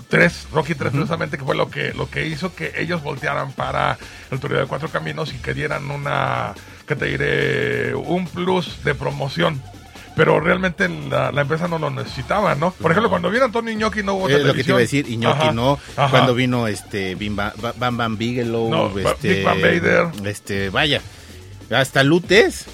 3, 0.08 0.48
Rocky 0.52 0.74
3 0.74 0.92
uh 0.92 0.94
-huh. 0.94 0.98
precisamente, 0.98 1.38
que 1.38 1.44
fue 1.44 1.56
lo 1.56 1.70
que, 1.70 1.94
lo 1.94 2.08
que 2.08 2.26
hizo 2.26 2.54
que 2.54 2.72
ellos 2.76 3.02
voltearan 3.02 3.52
para 3.52 3.98
el 4.30 4.38
Torneo 4.38 4.60
de 4.60 4.66
Cuatro 4.66 4.88
Caminos 4.88 5.32
y 5.32 5.38
que 5.38 5.54
dieran 5.54 5.90
una, 5.90 6.52
que 6.86 6.94
te 6.94 7.06
diré, 7.06 7.94
un 7.94 8.26
plus 8.26 8.84
de 8.84 8.94
promoción 8.94 9.62
pero 10.14 10.40
realmente 10.40 10.88
la, 10.88 11.30
la, 11.30 11.42
empresa 11.42 11.68
no 11.68 11.78
lo 11.78 11.90
necesitaba, 11.90 12.54
¿no? 12.54 12.70
Por 12.70 12.90
ejemplo, 12.90 13.10
cuando 13.10 13.28
vino 13.28 13.44
Antonio 13.44 13.70
Iñoki 13.70 14.02
no 14.02 14.14
hubo 14.14 14.30
es 14.30 14.42
lo 14.42 14.54
que 14.54 14.64
te 14.64 14.70
iba 14.70 14.78
a 14.78 14.80
decir, 14.80 15.06
Iñoki 15.10 15.42
ajá, 15.42 15.52
no, 15.52 15.78
ajá. 15.94 16.08
cuando 16.08 16.34
vino 16.34 16.66
este 16.68 17.14
Bim 17.16 17.36
Bam, 17.36 17.52
Bam, 17.76 17.96
Bam 17.98 18.16
Bigelow, 18.16 18.70
no, 18.70 18.98
este, 18.98 19.34
Big 19.34 19.44
Bam 19.44 19.60
Vader, 19.60 20.06
este, 20.24 20.70
vaya, 20.70 21.02
hasta 21.70 22.02
Lutes. 22.02 22.64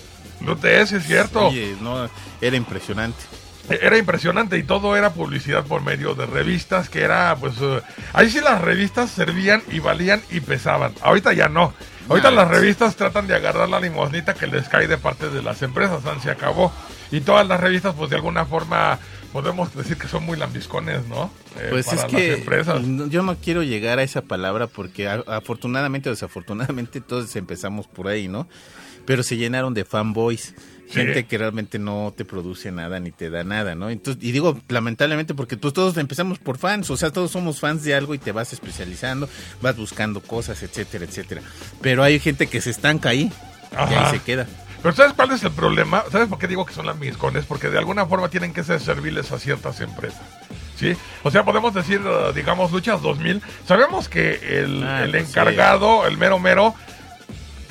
Lutes, 0.41 0.93
es 0.93 1.05
cierto. 1.05 1.49
Oye, 1.49 1.75
no, 1.81 2.09
era 2.41 2.57
impresionante 2.57 3.25
era 3.68 3.96
impresionante 3.96 4.59
y 4.59 4.62
todo 4.62 4.96
era 4.96 5.14
publicidad 5.14 5.64
por 5.64 5.83
medio 5.83 6.14
de 6.14 6.27
revistas 6.27 6.88
que 6.88 7.03
era 7.03 7.37
pues 7.37 7.59
uh, 7.61 7.81
ahí 8.12 8.29
sí 8.31 8.40
las 8.40 8.61
revistas 8.61 9.11
servían 9.11 9.62
y 9.70 9.79
valían 9.79 10.22
y 10.31 10.40
pesaban. 10.40 10.92
Ahorita 11.03 11.33
ya 11.33 11.48
no. 11.48 11.72
Ahorita 12.09 12.31
no, 12.31 12.37
las 12.37 12.48
revistas 12.48 12.96
tratan 12.96 13.29
de 13.29 13.37
agarrar 13.37 13.68
la 13.68 13.81
limosnita 13.81 14.35
que 14.35 14.46
les 14.46 14.68
cae 14.68 14.88
de 14.88 14.98
parte 14.98 15.29
de 15.31 15.42
las 15.42 15.62
empresas 15.62 16.03
se 16.22 16.31
acabó. 16.31 16.72
Y 17.11 17.20
todas 17.20 17.46
las 17.46 17.61
revistas 17.61 17.94
pues 17.94 18.11
de 18.11 18.16
alguna 18.16 18.44
forma 18.44 18.98
podemos 19.33 19.75
decir 19.75 19.96
que 19.96 20.09
son 20.09 20.25
muy 20.25 20.37
lambiscones 20.37 21.07
no 21.09 21.31
eh, 21.59 21.68
pues 21.70 21.90
es 21.90 22.05
que 22.05 22.44
yo 23.09 23.22
no 23.22 23.37
quiero 23.37 23.62
llegar 23.62 23.98
a 23.98 24.03
esa 24.03 24.20
palabra 24.20 24.66
porque 24.66 25.09
afortunadamente 25.09 26.11
o 26.11 26.12
desafortunadamente 26.12 27.01
todos 27.01 27.35
empezamos 27.35 27.87
por 27.87 28.09
ahí 28.09 28.29
no 28.29 28.46
pero 29.07 29.22
se 29.22 29.38
llenaron 29.38 29.72
de 29.72 29.85
fanboys 29.85 30.55
gente 30.90 31.21
sí. 31.21 31.25
que 31.25 31.38
realmente 31.38 31.79
no 31.79 32.12
te 32.16 32.25
produce 32.25 32.71
nada 32.71 33.01
ni 33.01 33.12
te 33.12 33.31
da 33.31 33.45
nada, 33.45 33.75
¿no? 33.75 33.90
Entonces, 33.90 34.23
y 34.23 34.33
digo 34.33 34.61
lamentablemente 34.68 35.35
porque 35.35 35.57
pues 35.57 35.73
todos 35.73 35.97
empezamos 35.97 36.38
por 36.38 36.59
fans, 36.59 36.90
o 36.90 36.97
sea, 36.97 37.11
todos 37.11 37.31
somos 37.31 37.61
fans 37.61 37.83
de 37.85 37.95
algo 37.95 38.14
y 38.14 38.18
te 38.18 38.33
vas 38.33 38.53
especializando, 38.53 39.29
vas 39.61 39.77
buscando 39.77 40.21
cosas, 40.21 40.62
etcétera, 40.62 41.05
etcétera. 41.05 41.42
Pero 41.81 42.03
hay 42.03 42.18
gente 42.18 42.47
que 42.47 42.61
se 42.61 42.71
estanca 42.71 43.11
ahí 43.11 43.33
Ajá. 43.75 43.92
y 43.92 43.95
ahí 43.95 44.11
se 44.11 44.18
queda. 44.21 44.47
Pero 44.83 44.95
¿sabes 44.97 45.12
cuál 45.12 45.31
es 45.31 45.42
el 45.45 45.53
problema? 45.53 46.03
¿Sabes 46.11 46.29
por 46.29 46.38
qué 46.38 46.49
digo 46.49 46.66
que 46.66 46.75
son 46.75 46.87
las 46.87 46.99
miscones? 46.99 47.45
Porque 47.45 47.68
de 47.68 47.79
alguna 47.79 48.05
forma 48.07 48.29
tienen 48.29 48.53
que 48.53 48.64
ser 48.64 48.81
serviles 48.81 49.31
a 49.31 49.38
ciertas 49.38 49.81
empresas. 49.81 50.21
¿Sí? 50.77 50.97
O 51.23 51.31
sea, 51.31 51.45
podemos 51.45 51.73
decir, 51.73 52.01
digamos, 52.35 52.73
Luchas 52.73 53.01
2000. 53.01 53.40
Sabemos 53.64 54.09
que 54.09 54.40
el, 54.59 54.83
ah, 54.83 55.05
el 55.05 55.14
encargado, 55.14 56.01
sí. 56.03 56.09
el 56.11 56.18
mero 56.18 56.40
mero, 56.40 56.75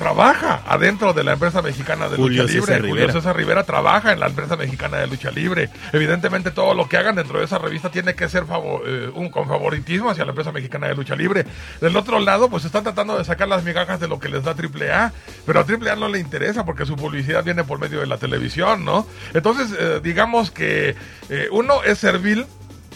trabaja 0.02 0.62
adentro 0.66 1.12
de 1.12 1.22
la 1.22 1.34
empresa 1.34 1.62
mexicana 1.62 2.08
de 2.08 2.16
Julio 2.16 2.42
lucha 2.42 2.52
libre. 2.54 2.66
César 2.74 2.88
Julio 2.88 3.12
César 3.12 3.36
Rivera 3.36 3.62
trabaja 3.62 4.12
en 4.12 4.18
la 4.18 4.26
empresa 4.26 4.56
mexicana 4.56 4.98
de 4.98 5.06
lucha 5.06 5.30
libre. 5.30 5.70
Evidentemente 5.92 6.50
todo 6.50 6.74
lo 6.74 6.88
que 6.88 6.96
hagan 6.96 7.14
dentro 7.14 7.38
de 7.38 7.44
esa 7.44 7.58
revista 7.58 7.88
tiene 7.88 8.16
que 8.16 8.28
ser 8.28 8.44
favor, 8.44 8.82
eh, 8.84 9.08
un, 9.14 9.30
con 9.30 9.46
favoritismo 9.46 10.10
hacia 10.10 10.24
la 10.24 10.30
empresa 10.30 10.50
mexicana 10.50 10.88
de 10.88 10.96
lucha 10.96 11.14
libre. 11.14 11.46
Del 11.80 11.96
otro 11.96 12.18
lado, 12.18 12.50
pues 12.50 12.64
están 12.64 12.82
tratando 12.82 13.16
de 13.16 13.24
sacar 13.24 13.46
las 13.46 13.62
migajas 13.62 14.00
de 14.00 14.08
lo 14.08 14.18
que 14.18 14.28
les 14.28 14.42
da 14.42 14.56
AAA, 14.56 15.12
pero 15.46 15.60
a 15.60 15.62
AAA 15.62 15.94
no 15.94 16.08
le 16.08 16.18
interesa 16.18 16.64
porque 16.64 16.84
su 16.84 16.96
publicidad 16.96 17.44
viene 17.44 17.62
por 17.62 17.78
medio 17.78 18.00
de 18.00 18.06
la 18.06 18.18
televisión, 18.18 18.84
¿no? 18.84 19.06
Entonces, 19.34 19.70
eh, 19.78 20.00
digamos 20.02 20.50
que 20.50 20.96
eh, 21.30 21.48
uno 21.52 21.84
es 21.84 21.98
servil, 21.98 22.46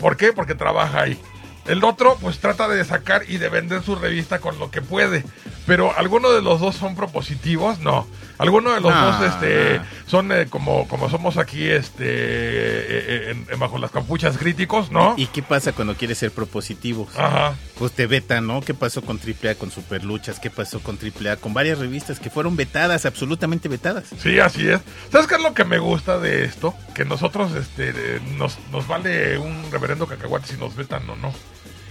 ¿por 0.00 0.16
qué? 0.16 0.32
Porque 0.32 0.56
trabaja 0.56 1.02
ahí. 1.02 1.20
El 1.66 1.84
otro, 1.84 2.16
pues 2.20 2.38
trata 2.38 2.66
de 2.66 2.84
sacar 2.84 3.22
y 3.28 3.38
de 3.38 3.48
vender 3.48 3.82
su 3.82 3.94
revista 3.94 4.40
con 4.40 4.58
lo 4.58 4.72
que 4.72 4.82
puede. 4.82 5.24
Pero 5.66 5.96
¿alguno 5.96 6.30
de 6.30 6.42
los 6.42 6.60
dos 6.60 6.76
son 6.76 6.94
propositivos? 6.94 7.78
No. 7.80 8.06
¿Alguno 8.38 8.72
de 8.74 8.80
los 8.82 8.92
dos 8.94 9.22
este, 9.32 9.80
son 10.06 10.30
eh, 10.30 10.46
como, 10.50 10.86
como 10.88 11.08
somos 11.08 11.38
aquí 11.38 11.70
este, 11.70 12.04
eh, 12.06 13.30
en- 13.30 13.46
en 13.50 13.58
bajo 13.58 13.78
las 13.78 13.90
capuchas 13.90 14.36
críticos? 14.36 14.90
No. 14.90 15.14
¿Y 15.16 15.26
qué 15.28 15.42
pasa 15.42 15.72
cuando 15.72 15.94
quieres 15.94 16.18
ser 16.18 16.30
propositivo? 16.30 17.08
Ajá. 17.16 17.54
Pues 17.78 17.92
te 17.92 18.06
vetan, 18.06 18.46
¿no? 18.46 18.60
¿Qué 18.60 18.74
pasó 18.74 19.00
con 19.02 19.18
AAA, 19.18 19.54
con 19.54 19.70
Superluchas? 19.70 20.38
¿Qué 20.38 20.50
pasó 20.50 20.80
con 20.80 20.98
AAA? 20.98 21.36
Con 21.36 21.54
varias 21.54 21.78
revistas 21.78 22.20
que 22.20 22.28
fueron 22.30 22.56
vetadas, 22.56 23.06
absolutamente 23.06 23.68
vetadas. 23.68 24.04
Sí, 24.22 24.38
así 24.38 24.68
es. 24.68 24.80
¿Sabes 25.10 25.26
qué 25.26 25.36
es 25.36 25.42
lo 25.42 25.54
que 25.54 25.64
me 25.64 25.78
gusta 25.78 26.18
de 26.18 26.44
esto? 26.44 26.74
Que 26.94 27.04
nosotros 27.06 27.52
este, 27.54 27.88
eh, 27.90 28.20
nos, 28.36 28.58
nos 28.70 28.86
vale 28.86 29.38
un 29.38 29.64
reverendo 29.72 30.06
cacahuate 30.06 30.48
si 30.48 30.56
nos 30.58 30.76
vetan 30.76 31.08
o 31.08 31.16
no. 31.16 31.32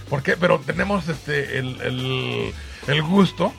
¿Por 0.08 0.22
qué? 0.22 0.36
Pero 0.36 0.60
tenemos 0.60 1.08
este, 1.08 1.58
el, 1.58 1.80
el, 1.80 2.54
el 2.86 3.02
gusto 3.02 3.52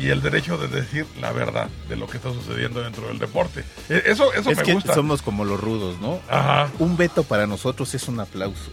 y 0.00 0.08
el 0.08 0.22
derecho 0.22 0.56
de 0.56 0.68
decir 0.68 1.04
la 1.20 1.32
verdad 1.32 1.68
de 1.88 1.96
lo 1.96 2.06
que 2.06 2.16
está 2.16 2.32
sucediendo 2.32 2.80
dentro 2.82 3.06
del 3.08 3.18
deporte. 3.18 3.60
Eh, 3.90 4.02
Eso, 4.06 4.32
eso 4.32 4.50
es 4.50 4.56
me 4.58 4.62
que 4.62 4.72
gusta. 4.74 4.94
somos 4.94 5.20
como 5.20 5.44
los 5.44 5.60
rudos, 5.60 6.00
¿no? 6.00 6.20
Ajá. 6.30 6.70
Un 6.78 6.96
veto 6.96 7.24
para 7.24 7.46
nosotros 7.46 7.92
es 7.94 8.08
un 8.08 8.20
aplauso. 8.20 8.70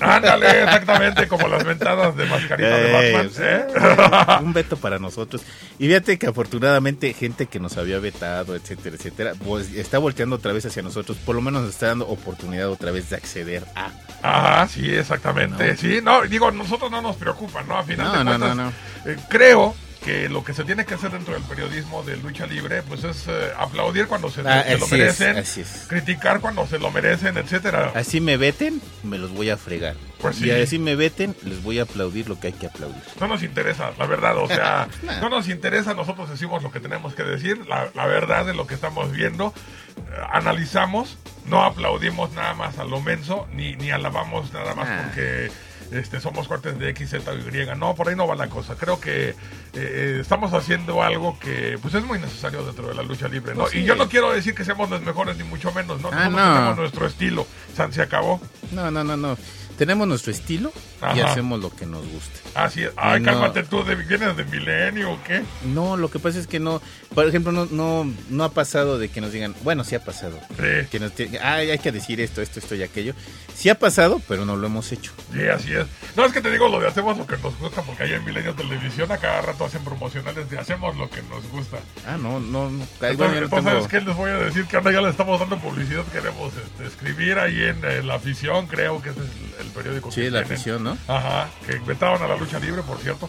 Ándale, 0.00 0.62
exactamente 0.64 1.28
como 1.28 1.46
las 1.48 1.64
ventadas 1.64 2.16
de 2.16 2.24
mascarita 2.26 2.76
de 2.76 2.92
Batman. 2.92 3.30
¿eh? 3.38 4.40
un 4.42 4.52
veto 4.52 4.76
para 4.76 4.98
nosotros. 4.98 5.42
Y 5.78 5.86
fíjate 5.88 6.18
que 6.18 6.26
afortunadamente 6.26 7.12
gente 7.12 7.46
que 7.46 7.60
nos 7.60 7.76
había 7.76 7.98
vetado, 7.98 8.54
etcétera, 8.56 8.96
etcétera, 8.96 9.32
pues 9.44 9.72
está 9.74 9.98
volteando 9.98 10.36
otra 10.36 10.52
vez 10.52 10.64
hacia 10.66 10.82
nosotros. 10.82 11.18
Por 11.18 11.36
lo 11.36 11.42
menos 11.42 11.62
nos 11.62 11.70
está 11.72 11.88
dando 11.88 12.08
oportunidad 12.08 12.68
otra 12.70 12.90
vez 12.90 13.10
de 13.10 13.16
acceder 13.16 13.64
a. 13.76 13.90
Ajá, 14.22 14.68
sí, 14.68 14.88
exactamente. 14.94 15.72
No. 15.72 15.76
Sí, 15.76 16.00
no, 16.02 16.22
digo, 16.22 16.50
nosotros 16.50 16.90
no 16.90 17.02
nos 17.02 17.16
preocupa, 17.16 17.62
¿no? 17.62 17.76
A 17.78 17.82
final 17.82 18.06
No, 18.06 18.12
de 18.18 18.24
no, 18.24 18.30
cuentas, 18.30 18.56
no, 18.56 18.64
no. 18.64 18.72
eh, 19.12 19.16
creo 19.28 19.74
que 20.04 20.28
lo 20.28 20.42
que 20.44 20.52
se 20.54 20.64
tiene 20.64 20.84
que 20.84 20.94
hacer 20.94 21.10
dentro 21.10 21.34
del 21.34 21.42
periodismo 21.44 22.02
de 22.02 22.16
lucha 22.16 22.46
libre, 22.46 22.82
pues 22.82 23.04
es 23.04 23.24
eh, 23.28 23.50
aplaudir 23.58 24.06
cuando 24.08 24.30
se, 24.30 24.40
Ah, 24.46 24.64
se 24.66 24.76
lo 24.78 24.84
es, 24.86 24.90
merecen, 24.92 25.36
es. 25.38 25.86
criticar 25.88 26.40
cuando 26.40 26.66
se 26.66 26.78
lo 26.78 26.90
merecen, 26.90 27.36
etcétera. 27.36 27.92
Así 27.94 28.20
me 28.20 28.36
veten, 28.36 28.80
me 29.04 29.18
los 29.18 29.30
voy 29.30 29.50
a 29.50 29.56
fregar. 29.56 29.94
Pues 30.20 30.36
sí. 30.36 30.46
Y 30.46 30.50
así 30.50 30.78
me 30.78 30.94
veten, 30.96 31.34
les 31.44 31.62
voy 31.62 31.78
a 31.78 31.82
aplaudir 31.82 32.28
lo 32.28 32.38
que 32.38 32.48
hay 32.48 32.52
que 32.52 32.66
aplaudir. 32.66 33.02
No 33.20 33.28
nos 33.28 33.42
interesa, 33.42 33.92
la 33.98 34.06
verdad, 34.06 34.36
o 34.38 34.46
sea, 34.48 34.88
Nah. 35.02 35.20
no 35.20 35.28
nos 35.28 35.48
interesa, 35.48 35.94
nosotros 35.94 36.28
decimos 36.30 36.62
lo 36.62 36.70
que 36.72 36.80
tenemos 36.80 37.14
que 37.14 37.22
decir, 37.24 37.66
la, 37.66 37.88
la 37.94 38.06
verdad 38.06 38.44
de 38.46 38.54
lo 38.54 38.66
que 38.66 38.74
estamos 38.74 39.10
viendo, 39.12 39.52
eh, 39.96 40.02
analizamos, 40.32 41.16
no 41.46 41.62
aplaudimos 41.64 42.32
nada 42.32 42.54
más 42.54 42.78
a 42.78 42.84
lo 42.84 43.00
menso, 43.00 43.46
ni, 43.52 43.74
ni 43.76 43.90
alabamos 43.90 44.52
nada 44.52 44.74
más 44.74 44.88
porque 45.04 45.50
este, 45.92 46.20
somos 46.20 46.48
cuates 46.48 46.78
de 46.78 46.90
X, 46.90 47.10
Z 47.10 47.32
Y. 47.34 47.78
No, 47.78 47.94
por 47.94 48.08
ahí 48.08 48.16
no 48.16 48.26
va 48.26 48.34
la 48.34 48.48
cosa. 48.48 48.76
Creo 48.76 49.00
que 49.00 49.30
eh, 49.30 49.34
eh, 49.74 50.18
estamos 50.20 50.52
haciendo 50.52 51.02
algo 51.02 51.38
que 51.38 51.78
pues 51.80 51.94
es 51.94 52.04
muy 52.04 52.18
necesario 52.18 52.64
dentro 52.64 52.88
de 52.88 52.94
la 52.94 53.02
lucha 53.02 53.28
libre. 53.28 53.54
¿no? 53.54 53.62
Pues 53.62 53.72
sí. 53.72 53.78
Y 53.80 53.84
yo 53.84 53.94
no 53.94 54.08
quiero 54.08 54.32
decir 54.32 54.54
que 54.54 54.64
seamos 54.64 54.90
los 54.90 55.02
mejores, 55.02 55.36
ni 55.36 55.44
mucho 55.44 55.72
menos, 55.72 56.00
¿no? 56.00 56.10
Ah, 56.12 56.28
no. 56.28 56.36
tenemos 56.36 56.76
nuestro 56.78 57.06
estilo. 57.06 57.46
San 57.74 57.92
se 57.92 58.02
acabó. 58.02 58.40
No, 58.70 58.90
no, 58.90 59.04
no, 59.04 59.16
no. 59.16 59.36
Tenemos 59.82 60.06
nuestro 60.06 60.30
estilo 60.30 60.72
y 61.12 61.18
Ajá. 61.18 61.32
hacemos 61.32 61.58
lo 61.58 61.68
que 61.74 61.86
nos 61.86 62.06
gusta. 62.06 62.38
Así 62.54 62.84
es. 62.84 62.92
Ay, 62.96 63.18
No. 63.18 63.32
cálmate 63.32 63.64
tú, 63.64 63.82
de, 63.82 63.96
¿vienes 63.96 64.36
de 64.36 64.44
milenio 64.44 65.10
o 65.10 65.18
qué? 65.24 65.42
No, 65.64 65.96
lo 65.96 66.08
que 66.08 66.20
pasa 66.20 66.38
es 66.38 66.46
que 66.46 66.60
no, 66.60 66.80
por 67.16 67.26
ejemplo, 67.26 67.50
no, 67.50 67.66
no, 67.66 68.08
no 68.30 68.44
ha 68.44 68.52
pasado 68.52 68.96
de 69.00 69.08
que 69.08 69.20
nos 69.20 69.32
digan, 69.32 69.56
bueno, 69.64 69.82
sí 69.82 69.96
ha 69.96 70.04
pasado. 70.04 70.38
Sí. 70.50 70.86
Que 70.88 71.00
nos 71.00 71.10
ay, 71.42 71.70
hay 71.72 71.80
que 71.80 71.90
decir 71.90 72.20
esto, 72.20 72.40
esto, 72.42 72.60
esto 72.60 72.76
y 72.76 72.84
aquello. 72.84 73.14
Sí 73.56 73.70
ha 73.70 73.74
pasado, 73.74 74.22
pero 74.28 74.44
no 74.44 74.54
lo 74.56 74.68
hemos 74.68 74.92
hecho. 74.92 75.10
Sí, 75.32 75.40
así 75.48 75.72
es. 75.72 75.86
No, 76.16 76.24
es 76.26 76.32
que 76.32 76.40
te 76.40 76.52
digo 76.52 76.68
lo 76.68 76.78
de 76.78 76.86
hacemos 76.86 77.18
lo 77.18 77.26
que 77.26 77.36
nos 77.38 77.58
gusta, 77.58 77.82
porque 77.82 78.04
ahí 78.04 78.12
en 78.12 78.24
Milenio 78.24 78.54
Televisión 78.54 79.10
a 79.10 79.18
cada 79.18 79.42
rato 79.42 79.64
hacen 79.64 79.82
promocionales 79.82 80.48
de 80.48 80.60
hacemos 80.60 80.96
lo 80.96 81.10
que 81.10 81.22
nos 81.22 81.44
gusta. 81.50 81.78
Ah, 82.06 82.16
no, 82.22 82.38
no, 82.38 82.68
Entonces, 82.68 83.16
bueno, 83.16 83.32
no 83.34 83.38
entonces, 83.40 83.48
tengo- 83.50 83.70
¿sabes 83.70 83.88
qué 83.88 84.00
les 84.00 84.16
voy 84.16 84.30
a 84.30 84.34
decir? 84.34 84.64
Que 84.66 84.76
ahora 84.76 84.92
ya 84.92 85.00
le 85.00 85.08
estamos 85.10 85.40
dando 85.40 85.58
publicidad, 85.58 86.04
queremos 86.12 86.52
este, 86.54 86.86
escribir 86.86 87.36
ahí 87.40 87.62
en 87.64 87.84
eh, 87.84 88.00
La 88.04 88.14
Afición, 88.14 88.68
creo 88.68 89.02
que 89.02 89.08
es 89.10 89.16
el 89.60 89.71
periódico 89.72 90.10
Sí, 90.12 90.22
la 90.30 90.40
tienen. 90.42 90.52
afición, 90.52 90.84
¿no? 90.84 90.96
Ajá, 91.08 91.48
que 91.66 91.78
vetaron 91.80 92.22
a 92.22 92.28
la 92.28 92.36
lucha 92.36 92.58
libre, 92.58 92.82
por 92.82 92.98
cierto. 92.98 93.28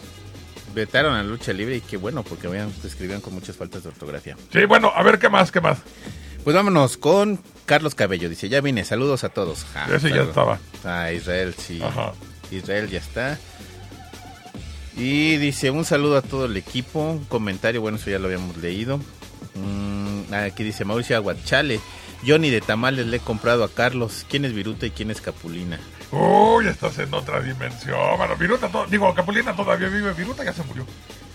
Vetaron 0.74 1.14
a 1.14 1.22
la 1.22 1.28
lucha 1.28 1.52
libre 1.52 1.76
y 1.76 1.80
qué 1.80 1.96
bueno, 1.96 2.22
porque 2.22 2.48
vean, 2.48 2.72
escribían 2.84 3.20
con 3.20 3.32
muchas 3.34 3.56
faltas 3.56 3.82
de 3.84 3.90
ortografía. 3.90 4.36
Sí, 4.52 4.64
bueno, 4.64 4.92
a 4.94 5.02
ver 5.02 5.18
qué 5.18 5.28
más, 5.28 5.52
qué 5.52 5.60
más. 5.60 5.78
Pues 6.42 6.54
vámonos 6.54 6.96
con 6.96 7.40
Carlos 7.64 7.94
Cabello. 7.94 8.28
Dice, 8.28 8.48
ya 8.48 8.60
vine, 8.60 8.84
saludos 8.84 9.24
a 9.24 9.28
todos. 9.30 9.64
Ah, 9.74 9.86
Ese 9.94 10.10
ya 10.10 10.22
estaba. 10.22 10.58
Ah, 10.84 11.10
Israel, 11.12 11.54
sí. 11.56 11.80
Ajá. 11.82 12.12
Israel 12.50 12.90
ya 12.90 12.98
está. 12.98 13.38
Y 14.96 15.36
dice, 15.38 15.70
un 15.70 15.84
saludo 15.84 16.16
a 16.18 16.22
todo 16.22 16.44
el 16.46 16.56
equipo. 16.56 17.00
Un 17.00 17.24
comentario, 17.24 17.80
bueno, 17.80 17.96
eso 17.98 18.10
ya 18.10 18.18
lo 18.18 18.26
habíamos 18.26 18.56
leído. 18.58 18.98
Mm, 19.54 20.34
aquí 20.34 20.62
dice 20.64 20.84
Mauricio 20.84 21.16
Aguachale. 21.16 21.80
Johnny 22.26 22.50
de 22.50 22.60
Tamales 22.60 23.06
le 23.06 23.16
he 23.18 23.20
comprado 23.20 23.64
a 23.64 23.68
Carlos. 23.70 24.24
¿Quién 24.28 24.44
es 24.44 24.52
Viruta 24.54 24.86
y 24.86 24.90
quién 24.90 25.10
es 25.10 25.20
Capulina? 25.20 25.78
Uy, 26.14 26.68
estás 26.68 26.98
en 26.98 27.12
otra 27.12 27.40
dimensión. 27.40 28.16
Bueno, 28.16 28.36
Viruta, 28.36 28.68
to- 28.68 28.86
digo, 28.86 29.12
Capulina 29.14 29.54
todavía 29.54 29.88
vive, 29.88 30.12
Viruta 30.12 30.44
ya 30.44 30.52
se 30.52 30.62
murió. 30.64 30.86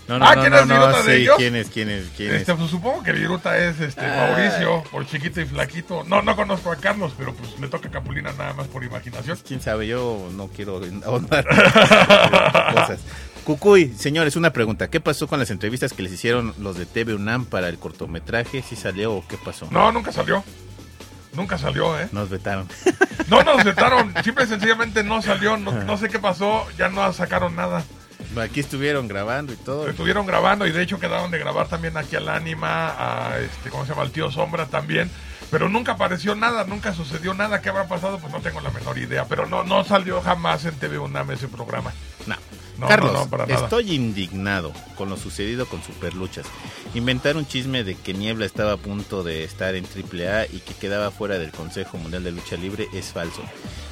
No, 0.08 0.18
no, 0.18 0.24
Ah, 0.26 0.34
no, 0.34 0.40
¿quién 0.40 0.52
no, 0.52 0.58
es 0.58 0.66
Viruta 0.68 1.02
de 1.02 1.16
sí, 1.16 1.22
ellos? 1.22 1.36
¿Quién 1.36 1.56
es? 1.56 1.68
¿Quién 1.70 1.88
es? 1.90 2.06
¿Quién 2.16 2.30
es? 2.34 2.40
Este, 2.40 2.54
pues, 2.54 2.70
supongo 2.70 3.02
que 3.02 3.12
Viruta 3.12 3.56
es 3.58 3.78
este 3.80 4.00
Ah. 4.04 4.32
Mauricio, 4.34 4.82
por 4.90 5.06
chiquito 5.06 5.40
y 5.40 5.44
flaquito. 5.44 6.02
No, 6.04 6.22
no 6.22 6.34
conozco 6.34 6.72
a 6.72 6.76
Carlos, 6.76 7.12
pero 7.16 7.32
pues 7.34 7.60
le 7.60 7.68
toca 7.68 7.90
Capulina 7.90 8.32
nada 8.32 8.52
más 8.54 8.66
por 8.68 8.82
imaginación. 8.82 9.38
quién 9.46 9.60
sabe, 9.60 9.86
yo 9.86 10.28
no 10.32 10.48
quiero 10.48 10.80
ahondar 11.04 11.44
cosas. 12.74 13.00
Cucuy, 13.44 13.94
señores, 13.96 14.36
una 14.36 14.52
pregunta. 14.52 14.88
¿Qué 14.90 15.00
pasó 15.00 15.26
con 15.28 15.38
las 15.38 15.50
entrevistas 15.50 15.92
que 15.92 16.02
les 16.02 16.12
hicieron 16.12 16.54
los 16.58 16.76
de 16.76 16.86
TV 16.86 17.14
UNAM 17.14 17.44
para 17.46 17.68
el 17.68 17.78
cortometraje? 17.78 18.62
¿Si 18.62 18.76
salió 18.76 19.12
o 19.14 19.24
qué 19.26 19.36
pasó? 19.42 19.66
No, 19.70 19.90
nunca 19.92 20.12
salió. 20.12 20.44
Nunca 21.32 21.58
salió, 21.58 21.98
¿eh? 21.98 22.08
Nos 22.12 22.28
vetaron. 22.28 22.68
No 23.28 23.42
nos 23.42 23.62
vetaron, 23.62 24.12
simple 24.24 24.44
y 24.44 24.48
sencillamente 24.48 25.04
no 25.04 25.22
salió, 25.22 25.56
no, 25.56 25.70
no 25.70 25.96
sé 25.96 26.08
qué 26.08 26.18
pasó, 26.18 26.66
ya 26.76 26.88
no 26.88 27.12
sacaron 27.12 27.54
nada. 27.54 27.84
Aquí 28.40 28.60
estuvieron 28.60 29.08
grabando 29.08 29.52
y 29.52 29.56
todo. 29.56 29.88
Estuvieron 29.88 30.26
grabando 30.26 30.66
y 30.66 30.72
de 30.72 30.82
hecho 30.82 30.98
quedaron 30.98 31.30
de 31.30 31.38
grabar 31.38 31.68
también 31.68 31.96
aquí 31.96 32.16
al 32.16 32.28
Ánima, 32.28 32.94
a 32.98 33.38
este, 33.38 33.70
¿cómo 33.70 33.84
se 33.84 33.90
llama? 33.90 34.02
Al 34.02 34.10
tío 34.10 34.30
Sombra 34.30 34.66
también. 34.66 35.10
Pero 35.50 35.68
nunca 35.68 35.92
apareció 35.92 36.36
nada, 36.36 36.64
nunca 36.64 36.94
sucedió 36.94 37.34
nada. 37.34 37.60
¿Qué 37.60 37.70
habrá 37.70 37.88
pasado? 37.88 38.18
Pues 38.18 38.32
no 38.32 38.40
tengo 38.40 38.60
la 38.60 38.70
menor 38.70 38.98
idea. 38.98 39.24
Pero 39.24 39.46
no, 39.46 39.64
no 39.64 39.82
salió 39.82 40.20
jamás 40.20 40.64
en 40.64 40.76
TV 40.76 40.98
UNAM 40.98 41.30
ese 41.32 41.48
programa. 41.48 41.92
No. 42.26 42.36
No, 42.80 42.88
Carlos, 42.88 43.12
no, 43.12 43.18
no, 43.20 43.30
para 43.30 43.46
nada. 43.46 43.64
estoy 43.64 43.92
indignado 43.94 44.72
con 44.96 45.08
lo 45.10 45.16
sucedido 45.16 45.66
con 45.66 45.82
Superluchas. 45.82 46.46
Inventar 46.94 47.36
un 47.36 47.46
chisme 47.46 47.84
de 47.84 47.94
que 47.94 48.14
Niebla 48.14 48.46
estaba 48.46 48.72
a 48.72 48.76
punto 48.78 49.22
de 49.22 49.44
estar 49.44 49.74
en 49.74 49.84
AAA 49.84 50.46
y 50.46 50.60
que 50.60 50.74
quedaba 50.74 51.10
fuera 51.10 51.38
del 51.38 51.52
Consejo 51.52 51.98
Mundial 51.98 52.24
de 52.24 52.32
Lucha 52.32 52.56
Libre 52.56 52.88
es 52.94 53.12
falso. 53.12 53.42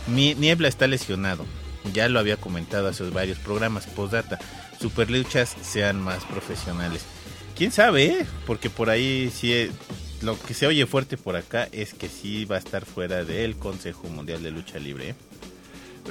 Niebla 0.09 0.69
está 0.69 0.87
lesionado. 0.87 1.45
Ya 1.93 2.09
lo 2.09 2.19
había 2.19 2.37
comentado 2.37 2.89
hace 2.89 3.09
varios 3.11 3.39
programas. 3.39 3.87
Postdata, 3.87 4.39
Superluchas 4.81 5.55
sean 5.63 6.01
más 6.03 6.25
profesionales. 6.25 7.03
¿Quién 7.57 7.73
sabe? 7.73 8.05
eh? 8.07 8.27
Porque 8.47 8.71
por 8.71 8.89
ahí 8.91 9.31
sí... 9.35 9.53
eh, 9.53 9.71
Lo 10.23 10.39
que 10.41 10.55
se 10.55 10.67
oye 10.67 10.87
fuerte 10.87 11.17
por 11.17 11.37
acá 11.37 11.69
es 11.73 11.95
que 11.95 12.09
sí 12.09 12.45
va 12.45 12.57
a 12.57 12.59
estar 12.61 12.85
fuera 12.85 13.25
del 13.25 13.57
Consejo 13.57 14.09
Mundial 14.09 14.43
de 14.43 14.51
Lucha 14.51 14.79
Libre. 14.79 15.15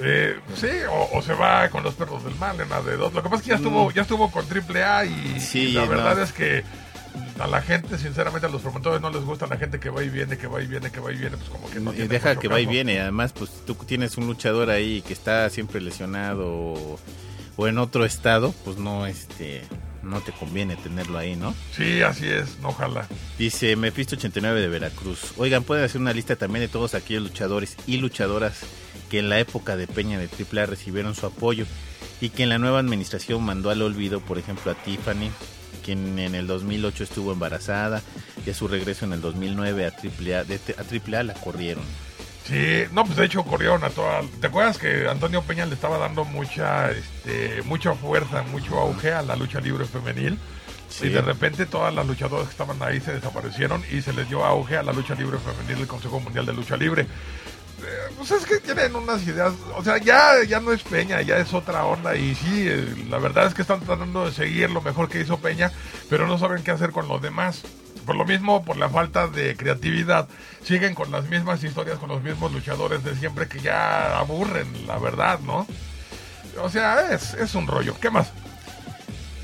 ¿Eh? 0.01 0.35
Sí, 0.55 0.67
o, 0.89 1.17
o 1.17 1.21
se 1.21 1.33
va 1.33 1.69
con 1.69 1.83
los 1.83 1.93
perros 1.95 2.23
del 2.23 2.35
mal 2.35 2.59
en 2.59 2.69
la 2.69 2.81
de 2.81 2.97
dos. 2.97 3.13
Lo 3.13 3.21
que 3.23 3.29
pasa 3.29 3.37
es 3.37 3.41
que 3.43 3.49
ya 3.49 3.55
estuvo, 3.55 3.91
ya 3.91 4.01
estuvo 4.03 4.31
con 4.31 4.45
y, 4.45 4.47
Mm. 4.47 5.39
Sí, 5.39 5.59
y 5.59 5.71
la 5.73 5.85
no. 5.85 5.89
verdad 5.91 6.21
es 6.21 6.31
que 6.31 6.63
a 7.39 7.47
la 7.47 7.61
gente, 7.61 7.97
sinceramente, 7.97 8.47
a 8.47 8.49
los 8.49 8.61
promotores 8.61 9.01
no 9.01 9.09
les 9.09 9.23
gusta 9.23 9.47
la 9.47 9.57
gente 9.57 9.79
que 9.79 9.89
va 9.89 10.03
y 10.03 10.09
viene, 10.09 10.37
que 10.37 10.47
va 10.47 10.61
y 10.61 10.67
viene, 10.67 10.91
que 10.91 10.99
va 10.99 11.11
y 11.11 11.17
viene, 11.17 11.37
pues 11.37 11.49
como 11.49 11.69
que 11.69 11.79
no 11.79 11.93
y 11.93 12.07
deja 12.07 12.37
que 12.37 12.47
va 12.47 12.59
y 12.59 12.65
viene. 12.65 12.99
Además, 12.99 13.33
pues 13.33 13.51
tú 13.65 13.75
tienes 13.75 14.17
un 14.17 14.27
luchador 14.27 14.69
ahí 14.69 15.01
que 15.01 15.13
está 15.13 15.49
siempre 15.49 15.81
lesionado 15.81 16.45
o, 16.47 16.99
o 17.55 17.67
en 17.67 17.77
otro 17.77 18.05
estado, 18.05 18.53
pues 18.65 18.77
no, 18.77 19.05
este, 19.07 19.63
no 20.03 20.21
te 20.21 20.31
conviene 20.31 20.75
tenerlo 20.77 21.17
ahí, 21.17 21.35
¿no? 21.35 21.53
Sí, 21.75 22.01
así 22.01 22.27
es, 22.27 22.59
no 22.59 22.69
ojalá. 22.69 23.07
Dice 23.37 23.75
Mephisto 23.75 24.15
89 24.15 24.61
de 24.61 24.67
Veracruz. 24.67 25.33
Oigan, 25.37 25.63
pueden 25.63 25.85
hacer 25.85 26.01
una 26.01 26.13
lista 26.13 26.35
también 26.35 26.61
de 26.61 26.67
todos 26.69 26.93
aquellos 26.95 27.23
luchadores 27.23 27.77
y 27.87 27.97
luchadoras 27.97 28.61
que 29.09 29.19
en 29.19 29.29
la 29.29 29.39
época 29.39 29.75
de 29.75 29.87
Peña 29.87 30.19
de 30.19 30.27
AAA 30.27 30.65
recibieron 30.65 31.15
su 31.15 31.25
apoyo 31.25 31.65
y 32.21 32.29
que 32.29 32.43
en 32.43 32.49
la 32.49 32.57
nueva 32.57 32.79
administración 32.79 33.43
mandó 33.43 33.69
al 33.69 33.81
olvido, 33.81 34.19
por 34.19 34.37
ejemplo, 34.37 34.71
a 34.71 34.75
Tiffany, 34.75 35.29
quien 35.83 36.19
en 36.19 36.35
el 36.35 36.47
2008 36.47 37.03
estuvo 37.03 37.31
embarazada 37.31 38.01
y 38.45 38.49
a 38.49 38.53
su 38.53 38.67
regreso 38.67 39.05
en 39.05 39.13
el 39.13 39.21
2009 39.21 39.85
a 39.85 39.89
AAA, 39.89 40.43
de, 40.43 40.59
a 40.77 41.15
AAA 41.15 41.23
la 41.23 41.33
corrieron. 41.33 41.83
Sí, 42.47 42.83
no, 42.93 43.03
pues 43.03 43.17
de 43.17 43.25
hecho 43.25 43.43
corrieron 43.43 43.83
a 43.83 43.89
toda... 43.89 44.21
¿Te 44.39 44.47
acuerdas 44.47 44.77
que 44.77 45.07
Antonio 45.09 45.41
Peña 45.41 45.65
le 45.65 45.73
estaba 45.73 45.97
dando 45.97 46.23
mucha, 46.23 46.91
este, 46.91 47.61
mucha 47.63 47.93
fuerza, 47.93 48.41
mucho 48.43 48.79
auge 48.79 49.11
a 49.11 49.21
la 49.21 49.35
lucha 49.35 49.59
libre 49.59 49.85
femenil? 49.85 50.39
Sí. 50.89 51.07
Y 51.07 51.09
de 51.09 51.21
repente 51.21 51.65
todas 51.65 51.93
las 51.93 52.07
luchadoras 52.07 52.45
que 52.45 52.51
estaban 52.51 52.81
ahí 52.81 53.01
se 53.01 53.13
desaparecieron 53.13 53.83
y 53.91 54.01
se 54.01 54.13
les 54.13 54.29
dio 54.29 54.45
auge 54.45 54.77
a 54.77 54.83
la 54.83 54.93
lucha 54.93 55.13
libre 55.15 55.37
femenil 55.39 55.79
del 55.79 55.87
Consejo 55.87 56.21
Mundial 56.21 56.45
de 56.45 56.53
Lucha 56.53 56.77
Libre. 56.77 57.05
Eh, 57.79 58.13
pues 58.17 58.31
es 58.31 58.45
que 58.45 58.59
tienen 58.59 58.95
unas 58.95 59.25
ideas, 59.27 59.53
o 59.75 59.83
sea, 59.83 59.97
ya, 59.97 60.43
ya 60.43 60.59
no 60.59 60.71
es 60.71 60.81
Peña, 60.81 61.21
ya 61.21 61.37
es 61.37 61.53
otra 61.53 61.85
onda 61.85 62.15
y 62.15 62.33
sí, 62.33 62.67
eh, 62.67 63.05
la 63.09 63.19
verdad 63.19 63.47
es 63.47 63.53
que 63.53 63.61
están 63.61 63.81
tratando 63.81 64.25
de 64.25 64.31
seguir 64.31 64.71
lo 64.71 64.81
mejor 64.81 65.09
que 65.09 65.21
hizo 65.21 65.37
Peña, 65.37 65.71
pero 66.09 66.27
no 66.27 66.39
saben 66.39 66.63
qué 66.63 66.71
hacer 66.71 66.91
con 66.91 67.07
los 67.07 67.21
demás. 67.21 67.63
Por 68.05 68.15
lo 68.15 68.25
mismo, 68.25 68.63
por 68.63 68.77
la 68.77 68.89
falta 68.89 69.27
de 69.27 69.57
creatividad, 69.57 70.29
siguen 70.63 70.95
con 70.95 71.11
las 71.11 71.25
mismas 71.25 71.61
historias, 71.63 71.99
con 71.99 72.09
los 72.09 72.23
mismos 72.23 72.53
luchadores 72.53 73.03
de 73.03 73.15
siempre 73.15 73.49
que 73.49 73.59
ya 73.59 74.17
aburren, 74.17 74.87
la 74.87 74.97
verdad, 74.97 75.39
¿no? 75.41 75.67
O 76.61 76.69
sea, 76.69 77.13
es, 77.13 77.33
es 77.33 77.53
un 77.53 77.67
rollo. 77.67 77.95
¿Qué 77.99 78.09
más? 78.09 78.31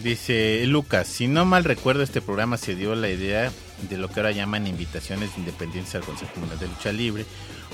Dice 0.04 0.66
Lucas, 0.66 1.08
si 1.08 1.28
no 1.28 1.46
mal 1.46 1.64
recuerdo 1.66 2.04
este 2.04 2.22
programa 2.22 2.58
se 2.58 2.76
dio 2.76 2.96
la 2.96 3.10
idea 3.10 3.52
de 3.90 3.98
lo 3.98 4.10
que 4.10 4.20
ahora 4.20 4.32
llaman 4.32 4.68
invitaciones 4.68 5.34
de 5.34 5.40
independencia 5.42 6.00
al 6.00 6.06
Consejo 6.06 6.32
Mundial 6.38 6.60
de 6.60 6.68
Lucha 6.68 6.92
Libre 6.92 7.26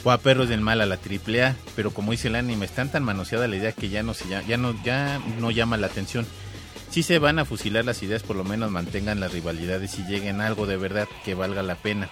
o 0.04 0.12
a 0.12 0.18
Perros 0.18 0.50
del 0.50 0.62
Mal 0.62 0.82
a 0.82 0.86
la 0.86 0.96
AAA, 0.96 1.56
pero 1.76 1.92
como 1.92 2.12
dice 2.12 2.30
el 2.30 2.36
anime, 2.36 2.66
están 2.66 2.92
tan 2.92 3.04
manoseada 3.04 3.48
la 3.48 3.56
idea 3.56 3.72
que 3.72 3.90
ya 3.90 4.04
no 4.04 4.14
se 4.14 4.28
llama, 4.28 4.48
ya 4.48 4.58
no 4.58 4.84
ya 4.84 5.20
no 5.40 5.52
llama 5.52 5.78
la 5.78 5.88
atención. 5.88 6.26
Si 6.90 7.04
se 7.04 7.20
van 7.20 7.38
a 7.38 7.46
fusilar 7.46 7.86
las 7.86 8.02
ideas, 8.02 8.24
por 8.24 8.36
lo 8.36 8.44
menos 8.44 8.72
mantengan 8.72 9.20
las 9.20 9.32
rivalidades 9.32 10.00
y 10.00 10.04
lleguen 10.06 10.42
a 10.42 10.48
algo 10.48 10.66
de 10.66 10.78
verdad 10.78 11.08
que 11.24 11.36
valga 11.36 11.62
la 11.62 11.76
pena. 11.76 12.10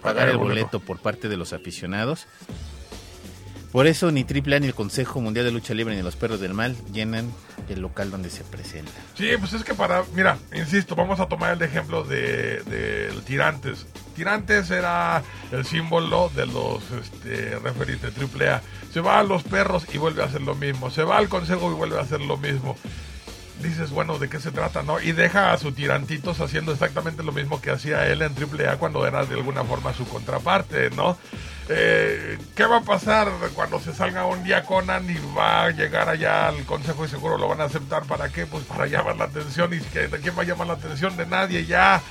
Pagar 0.00 0.28
el 0.28 0.36
boleto 0.36 0.80
por 0.80 1.00
parte 1.00 1.28
de 1.28 1.36
los 1.36 1.52
aficionados. 1.52 2.26
Por 3.72 3.88
eso 3.88 4.12
ni 4.12 4.20
AAA 4.20 4.60
ni 4.60 4.66
el 4.68 4.74
Consejo 4.74 5.20
Mundial 5.20 5.46
de 5.46 5.50
Lucha 5.50 5.74
Libre 5.74 5.96
ni 5.96 6.02
los 6.02 6.14
Perros 6.14 6.38
del 6.40 6.54
Mal 6.54 6.76
llenan 6.92 7.32
el 7.68 7.80
local 7.80 8.12
donde 8.12 8.30
se 8.30 8.44
presenta. 8.44 8.92
Sí, 9.14 9.30
pues 9.40 9.52
es 9.54 9.64
que 9.64 9.74
para, 9.74 10.04
mira, 10.14 10.38
insisto, 10.54 10.94
vamos 10.94 11.18
a 11.18 11.26
tomar 11.26 11.54
el 11.54 11.62
ejemplo 11.62 12.04
de, 12.04 12.62
de 12.62 13.12
Tirantes. 13.26 13.86
Tirantes 14.14 14.70
era 14.70 15.22
el 15.52 15.64
símbolo 15.64 16.30
de 16.34 16.46
los 16.46 16.82
este, 16.92 17.58
referees 17.58 18.00
de 18.02 18.08
AAA. 18.08 18.62
Se 18.92 19.00
va 19.00 19.18
a 19.18 19.22
los 19.22 19.42
perros 19.42 19.86
y 19.92 19.98
vuelve 19.98 20.22
a 20.22 20.26
hacer 20.26 20.42
lo 20.42 20.54
mismo. 20.54 20.90
Se 20.90 21.02
va 21.02 21.18
al 21.18 21.28
consejo 21.28 21.70
y 21.70 21.74
vuelve 21.74 21.98
a 21.98 22.02
hacer 22.02 22.20
lo 22.20 22.36
mismo. 22.36 22.76
Dices, 23.62 23.90
bueno, 23.90 24.18
¿de 24.18 24.28
qué 24.28 24.40
se 24.40 24.50
trata, 24.50 24.82
no? 24.82 25.00
Y 25.00 25.12
deja 25.12 25.52
a 25.52 25.58
su 25.58 25.72
tirantitos 25.72 26.40
haciendo 26.40 26.72
exactamente 26.72 27.22
lo 27.22 27.32
mismo 27.32 27.60
que 27.60 27.70
hacía 27.70 28.06
él 28.06 28.22
en 28.22 28.32
AAA 28.32 28.76
cuando 28.76 29.06
era 29.06 29.24
de 29.24 29.34
alguna 29.34 29.64
forma 29.64 29.94
su 29.94 30.06
contraparte, 30.06 30.90
¿no? 30.90 31.16
Eh, 31.68 32.36
¿Qué 32.54 32.64
va 32.66 32.78
a 32.78 32.82
pasar 32.82 33.30
cuando 33.54 33.80
se 33.80 33.94
salga 33.94 34.26
un 34.26 34.44
día 34.44 34.64
Conan 34.64 35.08
y 35.08 35.16
va 35.34 35.64
a 35.64 35.70
llegar 35.70 36.10
allá 36.10 36.48
al 36.48 36.64
consejo 36.64 37.06
y 37.06 37.08
seguro 37.08 37.38
lo 37.38 37.48
van 37.48 37.62
a 37.62 37.64
aceptar? 37.64 38.04
¿Para 38.04 38.28
qué? 38.28 38.44
Pues 38.44 38.64
para 38.64 38.86
llamar 38.86 39.16
la 39.16 39.24
atención 39.24 39.72
y 39.72 39.80
que, 39.80 40.08
¿de 40.08 40.20
quién 40.20 40.36
va 40.36 40.42
a 40.42 40.46
llamar 40.46 40.66
la 40.66 40.74
atención? 40.74 41.16
De 41.16 41.24
nadie 41.24 41.64
ya. 41.64 42.02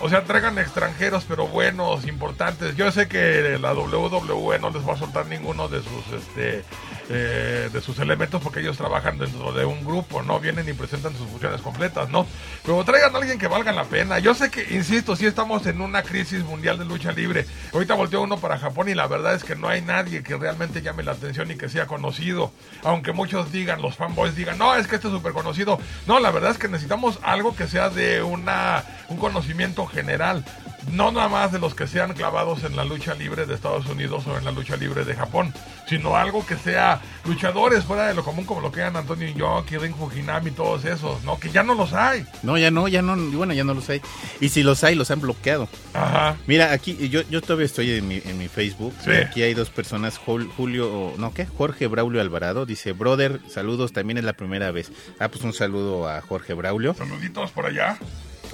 O 0.00 0.08
sea, 0.08 0.22
traigan 0.22 0.58
extranjeros, 0.58 1.24
pero 1.26 1.48
buenos, 1.48 2.06
importantes. 2.06 2.76
Yo 2.76 2.90
sé 2.92 3.08
que 3.08 3.58
la 3.60 3.72
WWE 3.72 4.58
no 4.60 4.70
les 4.70 4.86
va 4.86 4.94
a 4.94 4.96
soltar 4.96 5.26
ninguno 5.26 5.68
de 5.68 5.82
sus 5.82 6.12
este 6.12 6.64
eh, 7.10 7.70
de 7.72 7.80
sus 7.80 7.98
elementos 8.00 8.42
porque 8.42 8.60
ellos 8.60 8.76
trabajan 8.76 9.16
dentro 9.16 9.50
de 9.52 9.64
un 9.64 9.82
grupo, 9.82 10.22
no 10.22 10.38
vienen 10.40 10.68
y 10.68 10.74
presentan 10.74 11.16
sus 11.16 11.26
funciones 11.26 11.62
completas, 11.62 12.10
¿no? 12.10 12.26
Pero 12.62 12.84
traigan 12.84 13.14
a 13.14 13.18
alguien 13.18 13.38
que 13.38 13.48
valga 13.48 13.72
la 13.72 13.84
pena. 13.84 14.18
Yo 14.18 14.34
sé 14.34 14.50
que, 14.50 14.74
insisto, 14.74 15.16
sí 15.16 15.24
estamos 15.24 15.66
en 15.66 15.80
una 15.80 16.02
crisis 16.02 16.44
mundial 16.44 16.78
de 16.78 16.84
lucha 16.84 17.10
libre. 17.12 17.46
Ahorita 17.72 17.94
volteó 17.94 18.20
uno 18.20 18.38
para 18.38 18.58
Japón 18.58 18.90
y 18.90 18.94
la 18.94 19.06
verdad 19.06 19.34
es 19.34 19.42
que 19.42 19.56
no 19.56 19.68
hay 19.68 19.80
nadie 19.80 20.22
que 20.22 20.36
realmente 20.36 20.82
llame 20.82 21.02
la 21.02 21.12
atención 21.12 21.50
y 21.50 21.56
que 21.56 21.70
sea 21.70 21.86
conocido. 21.86 22.52
Aunque 22.84 23.12
muchos 23.12 23.50
digan, 23.50 23.80
los 23.80 23.96
fanboys 23.96 24.36
digan, 24.36 24.58
no, 24.58 24.76
es 24.76 24.86
que 24.86 24.96
este 24.96 25.08
es 25.08 25.14
súper 25.14 25.32
conocido. 25.32 25.80
No, 26.06 26.20
la 26.20 26.30
verdad 26.30 26.50
es 26.50 26.58
que 26.58 26.68
necesitamos 26.68 27.18
algo 27.22 27.56
que 27.56 27.68
sea 27.68 27.88
de 27.88 28.22
una, 28.22 28.84
un 29.08 29.16
conocimiento 29.16 29.87
general 29.88 30.44
no 30.92 31.10
nada 31.12 31.28
más 31.28 31.52
de 31.52 31.58
los 31.58 31.74
que 31.74 31.86
sean 31.86 32.14
clavados 32.14 32.62
en 32.64 32.74
la 32.74 32.82
lucha 32.84 33.14
libre 33.14 33.44
de 33.44 33.54
Estados 33.54 33.84
Unidos 33.86 34.26
o 34.26 34.38
en 34.38 34.44
la 34.46 34.52
lucha 34.52 34.74
libre 34.76 35.04
de 35.04 35.14
Japón, 35.14 35.52
sino 35.86 36.16
algo 36.16 36.46
que 36.46 36.56
sea 36.56 37.02
luchadores 37.26 37.84
fuera 37.84 38.06
de 38.06 38.14
lo 38.14 38.24
común 38.24 38.46
como 38.46 38.62
lo 38.62 38.72
que 38.72 38.80
eran 38.80 38.96
Antonio 38.96 39.28
Inoki, 39.28 39.76
Ring 39.76 39.94
Fujinami, 39.94 40.50
todos 40.52 40.86
esos, 40.86 41.22
¿no? 41.24 41.38
Que 41.38 41.50
ya 41.50 41.62
no 41.62 41.74
los 41.74 41.92
hay. 41.92 42.24
No, 42.42 42.56
ya 42.56 42.70
no, 42.70 42.88
ya 42.88 43.02
no, 43.02 43.16
bueno, 43.36 43.52
ya 43.52 43.64
no 43.64 43.74
los 43.74 43.86
hay. 43.90 44.00
Y 44.40 44.48
si 44.48 44.62
los 44.62 44.82
hay, 44.82 44.94
los 44.94 45.10
han 45.10 45.20
bloqueado. 45.20 45.68
Ajá. 45.92 46.36
Mira, 46.46 46.72
aquí 46.72 47.08
yo, 47.10 47.20
yo 47.28 47.42
todavía 47.42 47.66
estoy 47.66 47.92
en 47.92 48.08
mi, 48.08 48.22
en 48.24 48.38
mi 48.38 48.48
Facebook. 48.48 48.94
Sí. 49.04 49.10
aquí 49.10 49.42
hay 49.42 49.52
dos 49.52 49.68
personas, 49.68 50.18
Jul- 50.18 50.48
Julio, 50.56 51.12
no, 51.18 51.34
¿qué? 51.34 51.44
Jorge 51.44 51.86
Braulio 51.86 52.22
Alvarado. 52.22 52.64
Dice, 52.64 52.92
brother, 52.92 53.40
saludos, 53.50 53.92
también 53.92 54.16
es 54.16 54.24
la 54.24 54.32
primera 54.32 54.70
vez. 54.70 54.90
Ah, 55.20 55.28
pues 55.28 55.44
un 55.44 55.52
saludo 55.52 56.08
a 56.08 56.22
Jorge 56.22 56.54
Braulio. 56.54 56.94
Saluditos 56.94 57.50
por 57.50 57.66
allá. 57.66 57.98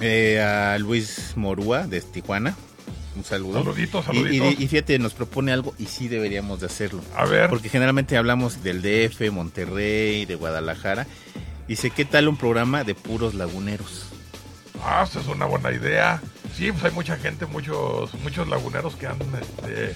Eh, 0.01 0.41
a 0.41 0.77
Luis 0.77 1.33
Morúa 1.35 1.87
de 1.87 2.01
Tijuana. 2.01 2.55
Un 3.15 3.23
saludo. 3.23 3.59
Saluditos, 3.63 4.05
Y- 4.07 4.11
y, 4.11 4.15
saluditos. 4.17 4.59
y 4.59 4.67
fíjate, 4.67 4.99
nos 4.99 5.13
propone 5.13 5.53
algo 5.53 5.73
y 5.79 5.85
sí 5.85 6.07
deberíamos 6.09 6.59
de 6.59 6.65
hacerlo. 6.65 7.01
A 7.15 7.25
ver. 7.25 7.49
Porque 7.49 7.69
generalmente 7.69 8.17
hablamos 8.17 8.61
del 8.61 8.81
DF, 8.81 9.31
Monterrey, 9.31 10.25
de 10.25 10.35
Guadalajara. 10.35 11.07
Dice, 11.67 11.91
¿qué 11.91 12.03
tal 12.05 12.27
un 12.27 12.35
programa 12.37 12.83
de 12.83 12.93
puros 12.93 13.33
laguneros? 13.33 14.07
Ah, 14.83 15.05
esa 15.09 15.21
es 15.21 15.27
una 15.27 15.45
buena 15.45 15.71
idea. 15.71 16.21
Sí, 16.55 16.71
pues 16.71 16.85
hay 16.85 16.91
mucha 16.91 17.17
gente, 17.17 17.45
muchos, 17.45 18.13
muchos 18.15 18.47
laguneros 18.47 18.95
que 18.95 19.07
han 19.07 19.17
este, 19.41 19.93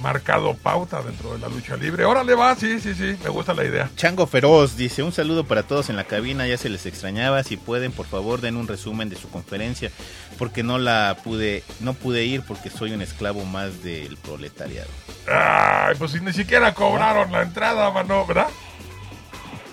marcado 0.00 0.54
pauta 0.54 1.02
dentro 1.02 1.34
de 1.34 1.38
la 1.38 1.48
lucha 1.48 1.76
libre. 1.76 2.04
Órale, 2.04 2.34
va, 2.34 2.56
sí, 2.56 2.80
sí, 2.80 2.94
sí, 2.94 3.16
me 3.22 3.30
gusta 3.30 3.54
la 3.54 3.64
idea. 3.64 3.88
Chango 3.94 4.26
Feroz 4.26 4.76
dice, 4.76 5.04
un 5.04 5.12
saludo 5.12 5.44
para 5.44 5.62
todos 5.62 5.88
en 5.88 5.94
la 5.94 6.04
cabina, 6.04 6.48
ya 6.48 6.56
se 6.56 6.68
les 6.68 6.84
extrañaba, 6.86 7.44
si 7.44 7.56
pueden, 7.56 7.92
por 7.92 8.06
favor, 8.06 8.40
den 8.40 8.56
un 8.56 8.66
resumen 8.66 9.08
de 9.08 9.14
su 9.14 9.30
conferencia, 9.30 9.92
porque 10.36 10.64
no 10.64 10.78
la 10.78 11.16
pude, 11.22 11.62
no 11.78 11.94
pude 11.94 12.24
ir 12.24 12.42
porque 12.42 12.70
soy 12.70 12.92
un 12.92 13.02
esclavo 13.02 13.44
más 13.44 13.84
del 13.84 14.16
proletariado. 14.16 14.90
Ay, 15.28 15.94
pues 15.96 16.10
si 16.10 16.20
ni 16.20 16.32
siquiera 16.32 16.74
cobraron 16.74 17.30
la 17.30 17.42
entrada, 17.42 17.88
mano, 17.92 18.26
¿verdad? 18.26 18.48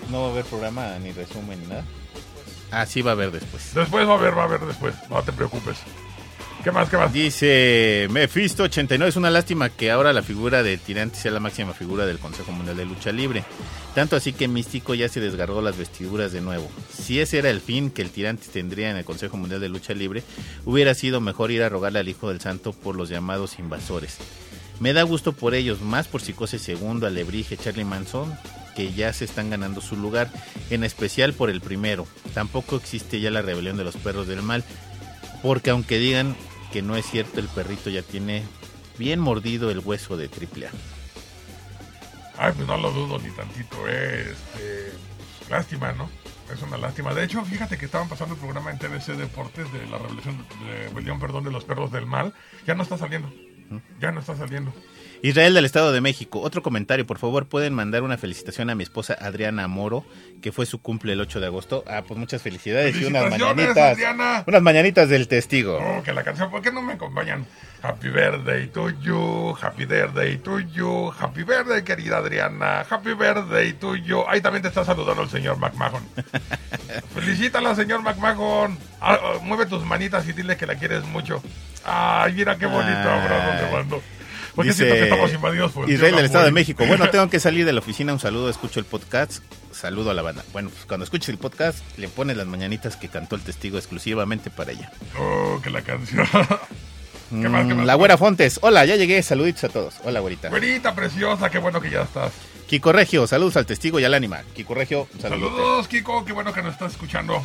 No 0.08 0.22
va 0.22 0.28
a 0.28 0.30
haber 0.30 0.44
programa 0.44 0.98
ni 1.00 1.10
resumen 1.10 1.60
ni 1.60 1.66
nada. 1.66 1.84
Ah, 2.70 2.86
sí 2.86 3.02
va 3.02 3.10
a 3.10 3.14
haber 3.14 3.32
después. 3.32 3.74
Después 3.74 4.06
va 4.06 4.12
a 4.12 4.16
haber, 4.18 4.38
va 4.38 4.42
a 4.42 4.44
haber 4.44 4.60
después, 4.60 4.94
no 5.10 5.20
te 5.22 5.32
preocupes. 5.32 5.78
¿Qué 6.64 6.72
más, 6.72 6.88
qué 6.88 6.96
más? 6.96 7.12
Dice 7.12 8.08
Mephisto 8.10 8.64
89, 8.64 9.10
es 9.10 9.16
una 9.16 9.30
lástima 9.30 9.70
que 9.70 9.92
ahora 9.92 10.12
la 10.12 10.24
figura 10.24 10.64
de 10.64 10.76
Tirante 10.76 11.16
sea 11.16 11.30
la 11.30 11.38
máxima 11.38 11.72
figura 11.72 12.04
del 12.04 12.18
Consejo 12.18 12.50
Mundial 12.50 12.76
de 12.76 12.84
Lucha 12.84 13.12
Libre. 13.12 13.44
Tanto 13.94 14.16
así 14.16 14.32
que 14.32 14.48
Místico 14.48 14.94
ya 14.94 15.08
se 15.08 15.20
desgarró 15.20 15.62
las 15.62 15.78
vestiduras 15.78 16.32
de 16.32 16.40
nuevo. 16.40 16.68
Si 16.92 17.20
ese 17.20 17.38
era 17.38 17.48
el 17.50 17.60
fin 17.60 17.90
que 17.90 18.02
el 18.02 18.10
Tirante 18.10 18.48
tendría 18.52 18.90
en 18.90 18.96
el 18.96 19.04
Consejo 19.04 19.36
Mundial 19.36 19.60
de 19.60 19.68
Lucha 19.68 19.94
Libre, 19.94 20.24
hubiera 20.64 20.94
sido 20.94 21.20
mejor 21.20 21.52
ir 21.52 21.62
a 21.62 21.68
rogarle 21.68 22.00
al 22.00 22.08
Hijo 22.08 22.28
del 22.28 22.40
Santo 22.40 22.72
por 22.72 22.96
los 22.96 23.08
llamados 23.08 23.60
invasores. 23.60 24.18
Me 24.80 24.92
da 24.92 25.04
gusto 25.04 25.32
por 25.32 25.54
ellos, 25.54 25.80
más 25.80 26.08
por 26.08 26.20
Psicose 26.20 26.58
Segundo, 26.58 27.06
Alebrije, 27.06 27.56
Charlie 27.56 27.84
Manson, 27.84 28.36
que 28.74 28.92
ya 28.92 29.12
se 29.12 29.24
están 29.24 29.50
ganando 29.50 29.80
su 29.80 29.96
lugar, 29.96 30.30
en 30.70 30.82
especial 30.82 31.32
por 31.34 31.50
el 31.50 31.60
primero. 31.60 32.06
Tampoco 32.34 32.76
existe 32.76 33.20
ya 33.20 33.30
la 33.30 33.42
rebelión 33.42 33.76
de 33.76 33.84
los 33.84 33.96
perros 33.96 34.26
del 34.26 34.42
mal, 34.42 34.64
porque 35.42 35.70
aunque 35.70 35.98
digan 35.98 36.36
que 36.72 36.82
no 36.82 36.96
es 36.96 37.06
cierto, 37.06 37.40
el 37.40 37.48
perrito 37.48 37.90
ya 37.90 38.02
tiene 38.02 38.42
bien 38.98 39.20
mordido 39.20 39.70
el 39.70 39.78
hueso 39.78 40.16
de 40.16 40.28
triple 40.28 40.68
A. 40.68 40.70
Ay, 42.38 42.52
pues 42.54 42.66
no 42.66 42.76
lo 42.76 42.92
dudo 42.92 43.18
ni 43.18 43.30
tantito, 43.30 43.76
eh. 43.88 44.30
Este, 44.30 44.92
lástima, 45.50 45.92
¿no? 45.92 46.08
Es 46.52 46.62
una 46.62 46.78
lástima. 46.78 47.12
De 47.12 47.24
hecho, 47.24 47.44
fíjate 47.44 47.76
que 47.76 47.86
estaban 47.86 48.08
pasando 48.08 48.34
el 48.34 48.40
programa 48.40 48.70
en 48.70 48.78
TVC 48.78 49.16
Deportes 49.16 49.70
de 49.72 49.86
la 49.86 49.98
de, 49.98 50.88
rebelión, 50.88 51.20
perdón, 51.20 51.44
de 51.44 51.50
los 51.50 51.64
perros 51.64 51.90
del 51.90 52.06
mal. 52.06 52.32
Ya 52.66 52.74
no 52.74 52.82
está 52.82 52.96
saliendo. 52.96 53.30
Ya 54.00 54.12
no 54.12 54.20
está 54.20 54.36
saliendo. 54.36 54.72
Israel 55.20 55.52
del 55.52 55.64
Estado 55.64 55.90
de 55.90 56.00
México, 56.00 56.40
otro 56.40 56.62
comentario, 56.62 57.04
por 57.04 57.18
favor, 57.18 57.46
pueden 57.48 57.74
mandar 57.74 58.02
una 58.02 58.16
felicitación 58.16 58.70
a 58.70 58.76
mi 58.76 58.84
esposa 58.84 59.16
Adriana 59.20 59.66
Moro, 59.66 60.04
que 60.40 60.52
fue 60.52 60.64
su 60.64 60.80
cumple 60.80 61.14
el 61.14 61.20
8 61.20 61.40
de 61.40 61.46
agosto. 61.46 61.82
Ah, 61.88 62.04
pues 62.06 62.20
muchas 62.20 62.40
felicidades 62.40 62.94
y 63.00 63.04
unas 63.04 63.28
mañanitas. 63.28 63.76
Adriana. 63.76 64.44
Unas 64.46 64.62
mañanitas 64.62 65.08
del 65.08 65.26
testigo. 65.26 65.78
Oh, 65.78 66.02
que 66.04 66.12
la 66.12 66.22
canción, 66.22 66.50
¿por 66.50 66.62
qué 66.62 66.70
no 66.70 66.82
me 66.82 66.92
acompañan? 66.92 67.46
Happy 67.82 68.08
birthday 68.08 68.68
to 68.68 68.90
you, 69.00 69.56
happy 69.60 69.86
birthday 69.86 70.36
to 70.38 70.60
you, 70.60 71.10
happy 71.10 71.42
birthday 71.42 71.82
querida 71.82 72.18
Adriana, 72.18 72.86
happy 72.88 73.14
birthday 73.14 73.72
to 73.72 73.96
you. 73.96 74.24
Ahí 74.28 74.40
también 74.40 74.62
te 74.62 74.68
está 74.68 74.84
saludando 74.84 75.22
el 75.22 75.30
señor 75.30 75.58
McMahon. 75.58 76.02
Felicítala, 77.14 77.74
señor 77.74 78.02
McMahon. 78.02 78.78
Ah, 79.00 79.18
ah, 79.20 79.38
mueve 79.42 79.66
tus 79.66 79.84
manitas 79.84 80.28
y 80.28 80.32
dile 80.32 80.56
que 80.56 80.66
la 80.66 80.76
quieres 80.76 81.04
mucho. 81.04 81.42
Ay, 81.84 82.34
mira 82.34 82.56
qué 82.56 82.66
bonito 82.66 83.10
abrazo 83.10 83.64
te 83.64 83.72
mando. 83.72 84.02
Porque 84.58 84.70
Dice 84.72 84.86
siento 84.86 84.94
que 84.96 85.02
estamos 85.08 85.32
invadidos 85.34 85.70
por 85.70 85.84
el 85.88 85.94
Israel 85.94 86.16
del 86.16 86.24
Estado 86.24 86.46
de. 86.46 86.50
México. 86.50 86.84
Bueno, 86.84 87.08
tengo 87.12 87.30
que 87.30 87.38
salir 87.38 87.64
de 87.64 87.72
la 87.72 87.78
oficina. 87.78 88.12
Un 88.12 88.18
saludo, 88.18 88.50
escucho 88.50 88.80
el 88.80 88.86
podcast. 88.86 89.38
Saludo 89.70 90.10
a 90.10 90.14
la 90.14 90.22
banda. 90.22 90.44
Bueno, 90.52 90.68
pues 90.70 90.84
cuando 90.84 91.04
escuches 91.04 91.28
el 91.28 91.38
podcast, 91.38 91.78
le 91.96 92.08
pones 92.08 92.36
las 92.36 92.48
mañanitas 92.48 92.96
que 92.96 93.06
cantó 93.08 93.36
el 93.36 93.42
testigo 93.42 93.78
exclusivamente 93.78 94.50
para 94.50 94.72
ella. 94.72 94.90
Oh, 95.16 95.60
que 95.62 95.70
la 95.70 95.82
canción. 95.82 96.26
¿Qué 97.30 97.48
más, 97.48 97.66
qué 97.68 97.74
Mm, 97.74 97.76
más? 97.76 97.86
la 97.86 97.94
güera 97.94 98.16
Fontes. 98.18 98.58
Hola, 98.62 98.84
ya 98.84 98.96
llegué. 98.96 99.22
Saluditos 99.22 99.62
a 99.62 99.68
todos. 99.68 99.94
Hola, 100.02 100.18
güerita. 100.18 100.48
Güerita 100.48 100.92
preciosa, 100.92 101.48
qué 101.50 101.58
bueno 101.58 101.80
que 101.80 101.90
ya 101.90 102.02
estás. 102.02 102.32
Kiko 102.66 102.90
Regio, 102.90 103.26
saludos 103.28 103.56
al 103.56 103.64
testigo 103.66 104.00
y 104.00 104.04
al 104.04 104.12
ánima. 104.14 104.40
Kiko 104.56 104.74
Regio, 104.74 105.06
saludos. 105.22 105.52
Saludos, 105.52 105.88
Kiko, 105.88 106.24
qué 106.24 106.32
bueno 106.32 106.52
que 106.52 106.62
nos 106.62 106.72
estás 106.72 106.92
escuchando. 106.92 107.44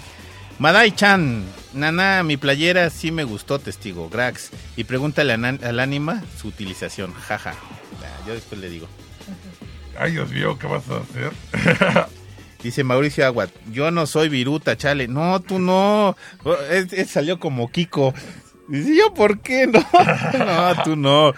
Madai 0.59 0.91
Chan, 0.91 1.43
Nana, 1.73 2.23
mi 2.23 2.37
playera 2.37 2.89
sí 2.89 3.11
me 3.11 3.23
gustó, 3.23 3.59
testigo. 3.59 4.09
Grax. 4.09 4.51
Y 4.77 4.83
pregúntale 4.85 5.33
al 5.33 5.79
ánima 5.79 6.23
su 6.39 6.47
utilización. 6.47 7.13
Jaja. 7.13 7.55
Yo 8.27 8.33
después 8.33 8.61
le 8.61 8.69
digo. 8.69 8.87
Ay, 9.99 10.13
Dios 10.13 10.31
mío, 10.31 10.57
¿qué 10.57 10.67
vas 10.67 10.83
a 10.89 10.97
hacer? 11.01 12.05
Dice 12.63 12.83
Mauricio 12.85 13.25
Aguat, 13.25 13.49
yo 13.73 13.91
no 13.91 14.05
soy 14.05 14.29
viruta, 14.29 14.77
chale. 14.77 15.09
No, 15.09 15.41
tú 15.41 15.59
no. 15.59 16.15
Es- 16.69 16.93
es- 16.93 17.09
salió 17.09 17.37
como 17.37 17.69
Kiko. 17.69 18.13
Dice, 18.69 18.95
¿yo 18.95 19.13
por 19.13 19.39
qué 19.39 19.67
no? 19.67 19.85
No, 20.45 20.83
tú 20.83 20.95
no. 20.95 21.31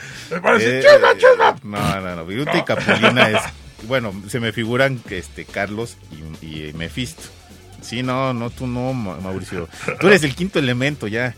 Eh. 0.60 0.84
No, 1.64 2.00
no, 2.02 2.16
no. 2.16 2.26
Viruta 2.26 2.56
y. 2.58 2.64
Capulina 2.64 3.30
es. 3.30 3.42
Bueno, 3.88 4.14
se 4.30 4.40
me 4.40 4.52
figuran 4.52 4.98
que 4.98 5.20
este 5.20 5.46
Carlos 5.46 5.98
y, 6.42 6.46
y 6.48 6.74
Mephisto. 6.74 7.22
Sí, 7.86 8.02
no, 8.04 8.34
no, 8.34 8.50
tú 8.50 8.66
no, 8.68 8.94
Ma- 8.94 9.18
Mauricio. 9.18 9.70
Tú 10.00 10.08
eres 10.08 10.24
el 10.24 10.36
quinto 10.36 10.60
elemento 10.60 11.08
ya. 11.08 11.36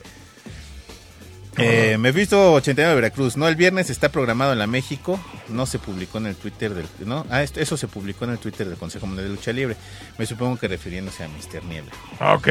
Eh, 1.60 1.98
Mephisto 1.98 2.54
89 2.54 2.89
de 2.89 2.95
Veracruz. 2.95 3.36
No, 3.36 3.48
el 3.48 3.56
viernes 3.56 3.89
está 3.89 4.10
programado 4.10 4.54
en 4.54 4.60
la 4.60 4.68
México. 4.68 5.20
No 5.50 5.66
se 5.66 5.80
publicó 5.80 6.20
en 6.20 6.28
el 6.28 6.36
Twitter 6.36 6.74
del. 6.76 6.86
¿no? 7.06 7.26
Ah, 7.32 7.41
esto- 7.41 7.60
eso 7.60 7.76
se 7.78 7.88
publicó 7.88 8.26
en 8.26 8.32
el 8.32 8.38
Twitter 8.38 8.68
del 8.68 8.78
Consejo 8.78 9.08
Mundial 9.08 9.28
de 9.30 9.36
Lucha 9.36 9.52
Libre. 9.52 9.76
Me 10.20 10.26
supongo 10.28 10.58
que 10.58 10.68
refiriéndose 10.68 11.24
a 11.24 11.28
Mr. 11.28 11.64
Niebla. 11.64 11.91
Ah, 12.20 12.36
ok. 12.36 12.48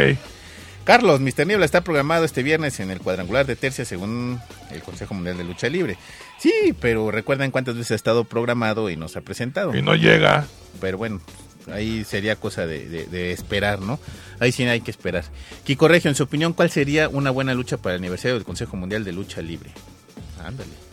Carlos, 0.82 1.20
Mr. 1.20 1.46
Niebla 1.46 1.64
está 1.64 1.82
programado 1.82 2.24
este 2.24 2.42
viernes 2.42 2.78
en 2.80 2.90
el 2.90 2.98
cuadrangular 3.00 3.46
de 3.46 3.56
tercia 3.56 3.84
según 3.84 4.40
el 4.70 4.82
Consejo 4.82 5.14
Mundial 5.14 5.36
de 5.36 5.44
Lucha 5.44 5.68
Libre. 5.68 5.98
Sí, 6.38 6.74
pero 6.80 7.10
recuerden 7.12 7.50
cuántas 7.52 7.74
veces 7.76 7.92
ha 7.92 7.94
estado 7.96 8.24
programado 8.24 8.90
y 8.90 8.96
no 8.96 9.08
se 9.08 9.18
ha 9.20 9.22
presentado. 9.22 9.74
Y 9.76 9.82
no 9.82 9.94
llega. 9.94 10.46
Pero 10.80 10.98
bueno, 10.98 11.20
ahí 11.72 12.04
sería 12.04 12.36
cosa 12.36 12.66
de, 12.66 13.32
esperar, 13.32 13.80
¿no? 13.80 13.98
Ahí 14.40 14.52
sí 14.52 14.64
hay 14.64 14.80
que 14.80 14.90
esperar. 14.90 15.24
Kiko 15.64 15.88
Regio, 15.88 16.10
en 16.10 16.14
su 16.14 16.24
opinión, 16.24 16.52
¿cuál 16.52 16.70
sería 16.70 17.08
una 17.08 17.30
buena 17.30 17.54
lucha 17.54 17.76
para 17.76 17.94
el 17.94 18.00
aniversario 18.00 18.34
del 18.34 18.44
Consejo 18.44 18.76
Mundial 18.76 19.04
de 19.04 19.12
Lucha 19.12 19.40
Libre? 19.40 19.70
Ándale. 20.44 20.86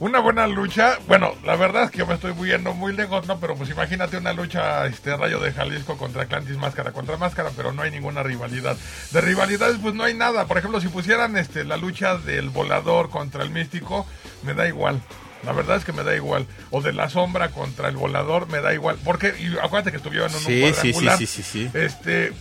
Una 0.00 0.18
buena 0.18 0.48
lucha, 0.48 0.98
bueno, 1.06 1.34
la 1.44 1.54
verdad 1.54 1.84
es 1.84 1.92
que 1.92 1.98
yo 1.98 2.06
me 2.06 2.14
estoy 2.14 2.34
yendo 2.46 2.74
muy 2.74 2.92
lejos, 2.92 3.28
¿no? 3.28 3.38
Pero 3.38 3.54
pues 3.54 3.70
imagínate 3.70 4.16
una 4.16 4.32
lucha, 4.32 4.86
este, 4.86 5.16
Rayo 5.16 5.38
de 5.38 5.52
Jalisco 5.52 5.96
contra 5.96 6.22
Atlantis 6.22 6.56
Máscara 6.56 6.90
contra 6.90 7.16
Máscara, 7.16 7.50
pero 7.56 7.72
no 7.72 7.82
hay 7.82 7.92
ninguna 7.92 8.24
rivalidad. 8.24 8.76
De 9.12 9.20
rivalidades, 9.20 9.78
pues 9.80 9.94
no 9.94 10.02
hay 10.02 10.14
nada. 10.14 10.46
Por 10.46 10.58
ejemplo, 10.58 10.80
si 10.80 10.88
pusieran 10.88 11.36
este, 11.36 11.62
la 11.62 11.76
lucha 11.76 12.18
del 12.18 12.50
volador 12.50 13.08
contra 13.08 13.44
el 13.44 13.50
místico, 13.50 14.04
me 14.42 14.52
da 14.52 14.66
igual. 14.66 15.00
La 15.44 15.52
verdad 15.52 15.76
es 15.76 15.84
que 15.84 15.92
me 15.92 16.02
da 16.04 16.14
igual. 16.16 16.46
O 16.70 16.80
de 16.82 16.92
la 16.92 17.08
sombra 17.10 17.50
contra 17.50 17.88
el 17.88 17.96
volador, 17.96 18.48
me 18.48 18.60
da 18.60 18.72
igual. 18.74 18.96
Porque, 19.04 19.34
y 19.38 19.56
acuérdate 19.58 19.90
que 19.90 19.98
estuvieron 19.98 20.30
en 20.30 20.36
un 20.36 20.42
Sí, 20.42 20.46
sí, 20.52 20.64
sí, 20.66 20.72
cuadrangular. 20.92 21.18
sí, 21.18 21.26
sí, 21.26 21.42
sí. 21.42 21.70
Este, 21.74 22.32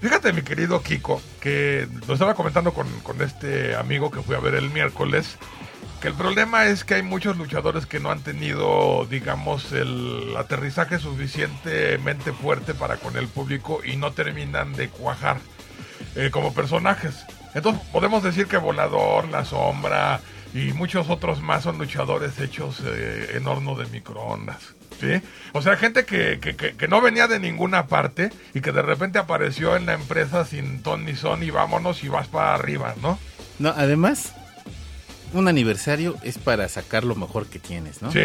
fíjate, 0.00 0.32
mi 0.32 0.42
querido 0.42 0.82
Kiko, 0.82 1.20
que 1.40 1.88
lo 2.06 2.14
estaba 2.14 2.34
comentando 2.34 2.72
con, 2.72 2.88
con 3.00 3.20
este 3.22 3.76
amigo 3.76 4.10
que 4.10 4.22
fui 4.22 4.34
a 4.36 4.40
ver 4.40 4.54
el 4.54 4.70
miércoles, 4.70 5.36
que 6.00 6.08
el 6.08 6.14
problema 6.14 6.66
es 6.66 6.84
que 6.84 6.94
hay 6.94 7.02
muchos 7.02 7.36
luchadores 7.36 7.86
que 7.86 7.98
no 7.98 8.10
han 8.12 8.20
tenido, 8.20 9.04
digamos, 9.10 9.72
el 9.72 10.34
aterrizaje 10.36 10.98
suficientemente 11.00 12.32
fuerte 12.32 12.74
para 12.74 12.96
con 12.98 13.16
el 13.16 13.26
público 13.28 13.80
y 13.84 13.96
no 13.96 14.12
terminan 14.12 14.74
de 14.74 14.88
cuajar 14.90 15.38
eh, 16.14 16.30
como 16.30 16.54
personajes. 16.54 17.24
Entonces 17.54 17.82
podemos 17.92 18.22
decir 18.22 18.46
que 18.46 18.58
Volador, 18.58 19.28
La 19.28 19.44
Sombra 19.44 20.20
y 20.54 20.72
muchos 20.72 21.10
otros 21.10 21.40
más 21.42 21.64
son 21.64 21.78
luchadores 21.78 22.38
hechos 22.40 22.80
eh, 22.84 23.32
en 23.34 23.46
horno 23.46 23.74
de 23.76 23.86
microondas. 23.86 24.58
¿Sí? 25.00 25.20
O 25.52 25.62
sea, 25.62 25.76
gente 25.76 26.04
que, 26.04 26.40
que, 26.40 26.56
que- 26.56 26.74
que 26.74 26.88
no 26.88 27.00
venía 27.00 27.28
de 27.28 27.38
ninguna 27.38 27.86
parte 27.86 28.30
y 28.52 28.60
que 28.60 28.72
de 28.72 28.82
repente 28.82 29.18
apareció 29.20 29.76
en 29.76 29.86
la 29.86 29.94
empresa 29.94 30.44
sin 30.44 30.82
ton 30.82 31.04
ni 31.04 31.14
son 31.14 31.44
y 31.44 31.50
vámonos 31.50 32.02
y 32.02 32.08
vas 32.08 32.26
para 32.26 32.54
arriba, 32.54 32.94
¿no? 33.00 33.16
No, 33.60 33.68
además, 33.76 34.32
un 35.32 35.46
aniversario 35.46 36.16
es 36.24 36.38
para 36.38 36.68
sacar 36.68 37.04
lo 37.04 37.14
mejor 37.14 37.46
que 37.46 37.60
tienes, 37.60 38.02
¿no? 38.02 38.10
Sí, 38.10 38.18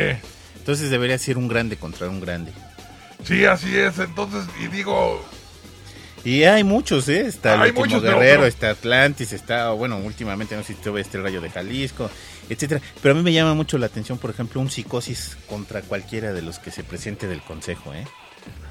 Entonces 0.57 0.89
debería 0.89 1.17
ser 1.19 1.37
un 1.37 1.47
grande 1.47 1.77
contra 1.77 2.09
un 2.09 2.19
grande. 2.19 2.51
sí, 3.23 3.45
así 3.45 3.75
es. 3.77 3.99
Entonces, 3.99 4.45
y 4.59 4.65
digo, 4.67 5.23
Y 6.25 6.43
hay 6.43 6.63
muchos, 6.63 7.09
¿eh? 7.09 7.27
Está 7.27 7.55
el 7.55 7.61
Hay 7.61 7.69
último 7.69 7.85
muchos, 7.85 8.01
guerrero, 8.01 8.45
está 8.45 8.69
Atlantis, 8.69 9.33
está, 9.33 9.71
bueno, 9.71 9.97
últimamente 9.97 10.55
no 10.55 10.63
sé 10.63 10.73
si 10.73 10.81
tuve 10.81 11.01
este 11.01 11.21
rayo 11.21 11.41
de 11.41 11.49
Jalisco, 11.49 12.09
etcétera. 12.49 12.81
Pero 13.01 13.13
a 13.13 13.17
mí 13.17 13.23
me 13.23 13.33
llama 13.33 13.53
mucho 13.53 13.77
la 13.77 13.87
atención, 13.87 14.17
por 14.17 14.29
ejemplo, 14.29 14.61
un 14.61 14.69
psicosis 14.69 15.37
contra 15.47 15.81
cualquiera 15.81 16.31
de 16.31 16.41
los 16.41 16.59
que 16.59 16.71
se 16.71 16.83
presente 16.83 17.27
del 17.27 17.41
consejo, 17.41 17.93
¿eh? 17.93 18.05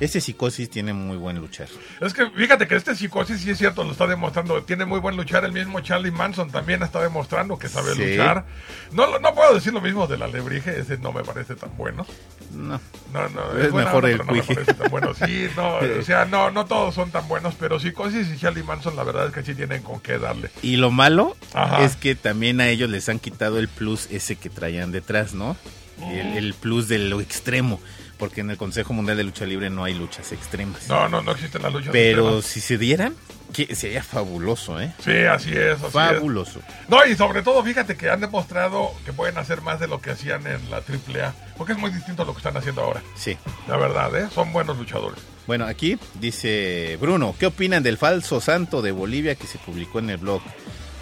Ese 0.00 0.20
psicosis 0.20 0.68
tiene 0.68 0.92
muy 0.92 1.16
buen 1.16 1.38
luchar. 1.38 1.68
Es 2.00 2.12
que 2.12 2.28
fíjate 2.30 2.66
que 2.66 2.74
este 2.74 2.94
psicosis 2.96 3.40
sí 3.40 3.50
es 3.50 3.58
cierto, 3.58 3.84
lo 3.84 3.92
está 3.92 4.06
demostrando. 4.06 4.60
Tiene 4.64 4.84
muy 4.84 4.98
buen 4.98 5.16
luchar. 5.16 5.44
El 5.44 5.52
mismo 5.52 5.80
Charlie 5.80 6.10
Manson 6.10 6.50
también 6.50 6.82
está 6.82 7.00
demostrando 7.00 7.56
que 7.58 7.68
sabe 7.68 7.94
Sí. 7.94 8.10
luchar. 8.16 8.44
No, 8.92 9.18
no 9.20 9.34
puedo 9.34 9.54
decir 9.54 9.72
lo 9.72 9.80
mismo 9.80 10.06
del 10.08 10.22
alebrije, 10.22 10.78
ese 10.80 10.98
no 10.98 11.12
me 11.12 11.22
parece 11.22 11.54
tan 11.54 11.76
bueno. 11.76 12.04
No. 12.52 12.80
No, 13.12 13.28
no, 13.28 13.58
Es 13.58 13.70
buena 13.70 13.86
mejor 13.88 14.04
onda, 14.06 14.08
el 14.22 14.26
no 14.26 14.32
me 14.32 14.42
parece 14.42 14.74
tan 14.74 14.90
bueno. 14.90 15.14
Sí, 15.14 15.46
no, 15.56 15.76
o 15.76 16.02
sea, 16.02 16.24
no, 16.24 16.50
no 16.50 16.64
todos 16.66 16.94
son 16.94 17.10
tan 17.10 17.28
buenos, 17.28 17.54
pero 17.54 17.78
psicosis 17.78 18.28
y 18.34 18.38
Charlie 18.38 18.62
Manson 18.64 18.96
la 18.96 19.04
verdad 19.04 19.26
es 19.28 19.32
que 19.32 19.42
sí 19.44 19.54
tienen 19.54 19.82
con 19.82 20.00
qué 20.00 20.18
darle. 20.18 20.50
Y 20.62 20.76
lo 20.76 20.90
malo 20.90 21.36
Ajá. 21.54 21.84
es 21.84 21.94
que 21.96 22.14
también 22.16 22.60
a 22.60 22.68
ellos 22.68 22.90
les 22.90 23.08
han 23.08 23.18
quitado 23.20 23.58
el 23.58 23.68
plus 23.68 24.08
ese 24.10 24.34
que 24.36 24.50
traían 24.50 24.90
detrás, 24.90 25.32
¿no? 25.34 25.56
El, 26.00 26.36
el 26.36 26.54
plus 26.54 26.88
de 26.88 26.98
lo 26.98 27.20
extremo, 27.20 27.80
porque 28.22 28.42
en 28.42 28.50
el 28.52 28.56
Consejo 28.56 28.92
Mundial 28.92 29.16
de 29.16 29.24
Lucha 29.24 29.44
Libre 29.46 29.68
no 29.68 29.82
hay 29.82 29.94
luchas 29.94 30.30
extremas. 30.30 30.86
No, 30.88 31.08
no, 31.08 31.22
no 31.22 31.32
existen 31.32 31.60
las 31.60 31.72
luchas 31.72 31.90
Pero 31.90 32.22
extremas. 32.38 32.44
si 32.44 32.60
se 32.60 32.78
dieran, 32.78 33.16
que 33.52 33.74
sería 33.74 34.00
fabuloso, 34.04 34.80
¿eh? 34.80 34.92
Sí, 35.02 35.24
así 35.24 35.50
es, 35.50 35.72
así 35.78 35.86
es. 35.86 35.92
Fabuloso. 35.92 36.60
No, 36.86 37.04
y 37.04 37.16
sobre 37.16 37.42
todo, 37.42 37.64
fíjate 37.64 37.96
que 37.96 38.10
han 38.10 38.20
demostrado 38.20 38.92
que 39.04 39.12
pueden 39.12 39.38
hacer 39.38 39.60
más 39.62 39.80
de 39.80 39.88
lo 39.88 40.00
que 40.00 40.12
hacían 40.12 40.46
en 40.46 40.70
la 40.70 40.76
AAA, 40.76 41.34
porque 41.58 41.72
es 41.72 41.78
muy 41.80 41.90
distinto 41.90 42.22
a 42.22 42.24
lo 42.24 42.32
que 42.32 42.38
están 42.38 42.56
haciendo 42.56 42.82
ahora. 42.82 43.02
Sí. 43.16 43.36
La 43.66 43.76
verdad, 43.76 44.14
¿eh? 44.14 44.28
Son 44.32 44.52
buenos 44.52 44.78
luchadores. 44.78 45.18
Bueno, 45.48 45.66
aquí 45.66 45.98
dice 46.20 46.96
Bruno, 47.00 47.34
¿qué 47.36 47.46
opinan 47.46 47.82
del 47.82 47.98
falso 47.98 48.40
santo 48.40 48.82
de 48.82 48.92
Bolivia 48.92 49.34
que 49.34 49.48
se 49.48 49.58
publicó 49.58 49.98
en 49.98 50.10
el 50.10 50.18
blog? 50.18 50.42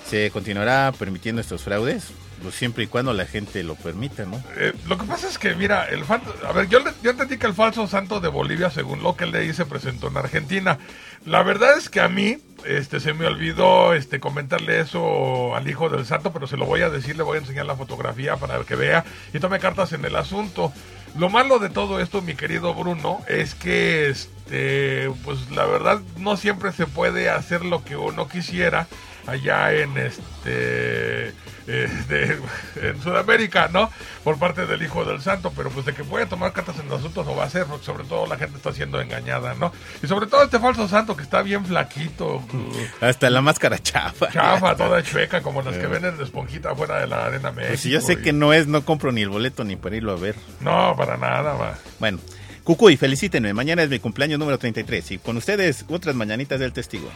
¿Se 0.08 0.30
continuará 0.30 0.90
permitiendo 0.98 1.42
estos 1.42 1.60
fraudes? 1.64 2.04
Pues 2.42 2.54
siempre 2.54 2.84
y 2.84 2.86
cuando 2.86 3.12
la 3.12 3.26
gente 3.26 3.62
lo 3.62 3.74
permita, 3.74 4.24
¿no? 4.24 4.42
Eh, 4.56 4.72
lo 4.88 4.96
que 4.96 5.04
pasa 5.04 5.28
es 5.28 5.36
que, 5.38 5.54
mira, 5.54 5.84
el 5.84 6.04
fan- 6.06 6.22
a 6.48 6.52
ver, 6.52 6.68
yo, 6.68 6.78
yo 7.02 7.10
entendí 7.10 7.36
que 7.36 7.46
el 7.46 7.52
falso 7.52 7.86
santo 7.86 8.18
de 8.20 8.28
Bolivia, 8.28 8.70
según 8.70 9.02
lo 9.02 9.14
que 9.14 9.26
leí, 9.26 9.52
se 9.52 9.66
presentó 9.66 10.08
en 10.08 10.16
Argentina. 10.16 10.78
La 11.26 11.42
verdad 11.42 11.76
es 11.76 11.90
que 11.90 12.00
a 12.00 12.08
mí, 12.08 12.38
este, 12.64 12.98
se 12.98 13.12
me 13.12 13.26
olvidó, 13.26 13.92
este, 13.92 14.20
comentarle 14.20 14.80
eso 14.80 15.54
al 15.54 15.68
hijo 15.68 15.90
del 15.90 16.06
santo, 16.06 16.32
pero 16.32 16.46
se 16.46 16.56
lo 16.56 16.64
voy 16.64 16.80
a 16.80 16.88
decir, 16.88 17.14
le 17.16 17.22
voy 17.22 17.36
a 17.36 17.40
enseñar 17.40 17.66
la 17.66 17.76
fotografía 17.76 18.36
para 18.36 18.58
que 18.64 18.74
vea 18.74 19.04
y 19.34 19.38
tome 19.38 19.58
cartas 19.58 19.92
en 19.92 20.04
el 20.06 20.16
asunto. 20.16 20.72
Lo 21.18 21.28
malo 21.28 21.58
de 21.58 21.68
todo 21.68 22.00
esto, 22.00 22.22
mi 22.22 22.34
querido 22.36 22.72
Bruno, 22.72 23.20
es 23.28 23.54
que, 23.54 24.08
este, 24.08 25.10
pues 25.24 25.50
la 25.50 25.66
verdad, 25.66 26.00
no 26.16 26.38
siempre 26.38 26.72
se 26.72 26.86
puede 26.86 27.28
hacer 27.28 27.66
lo 27.66 27.84
que 27.84 27.96
uno 27.96 28.28
quisiera 28.28 28.86
allá 29.26 29.72
en 29.72 29.96
este 29.98 31.28
eh, 31.66 32.38
en 32.82 33.02
Sudamérica, 33.02 33.68
¿no? 33.72 33.90
Por 34.24 34.38
parte 34.38 34.66
del 34.66 34.82
Hijo 34.82 35.04
del 35.04 35.20
Santo, 35.20 35.52
pero 35.56 35.70
pues 35.70 35.86
de 35.86 35.94
que 35.94 36.02
puede 36.04 36.26
tomar 36.26 36.52
cartas 36.52 36.78
en 36.80 36.88
los 36.88 36.98
asuntos 37.00 37.24
no 37.26 37.36
va 37.36 37.44
a 37.44 37.50
ser, 37.50 37.64
porque 37.66 37.84
sobre 37.84 38.04
todo 38.04 38.26
la 38.26 38.36
gente 38.36 38.56
está 38.56 38.72
siendo 38.72 39.00
engañada, 39.00 39.54
¿no? 39.54 39.72
Y 40.02 40.06
sobre 40.06 40.26
todo 40.26 40.42
este 40.42 40.58
falso 40.58 40.88
santo 40.88 41.16
que 41.16 41.22
está 41.22 41.42
bien 41.42 41.64
flaquito, 41.64 42.42
Hasta 43.00 43.30
la 43.30 43.40
máscara 43.40 43.78
chafa. 43.78 44.30
chafa, 44.30 44.76
toda 44.76 45.02
chueca, 45.02 45.42
como 45.42 45.62
las 45.62 45.76
que 45.76 45.86
venden 45.86 46.16
de 46.18 46.24
esponjita 46.24 46.70
afuera 46.72 47.00
de 47.00 47.06
la 47.06 47.26
arena 47.26 47.50
México. 47.52 47.68
Pues 47.68 47.80
si 47.80 47.90
yo 47.90 48.00
sé 48.00 48.14
y- 48.14 48.16
que 48.16 48.32
no 48.32 48.52
es, 48.52 48.66
no 48.66 48.84
compro 48.84 49.12
ni 49.12 49.22
el 49.22 49.28
boleto 49.28 49.64
ni 49.64 49.76
para 49.76 49.96
irlo 49.96 50.12
a 50.12 50.16
ver. 50.16 50.34
No, 50.60 50.94
para 50.96 51.16
nada, 51.16 51.52
va. 51.54 51.78
Bueno, 51.98 52.18
Cucuy, 52.64 52.96
felicítenme. 52.96 53.52
Mañana 53.54 53.82
es 53.82 53.88
mi 53.90 53.98
cumpleaños 53.98 54.38
número 54.38 54.58
33 54.58 55.12
y 55.12 55.18
con 55.18 55.36
ustedes 55.36 55.84
otras 55.88 56.14
mañanitas 56.14 56.60
del 56.60 56.72
testigo. 56.72 57.10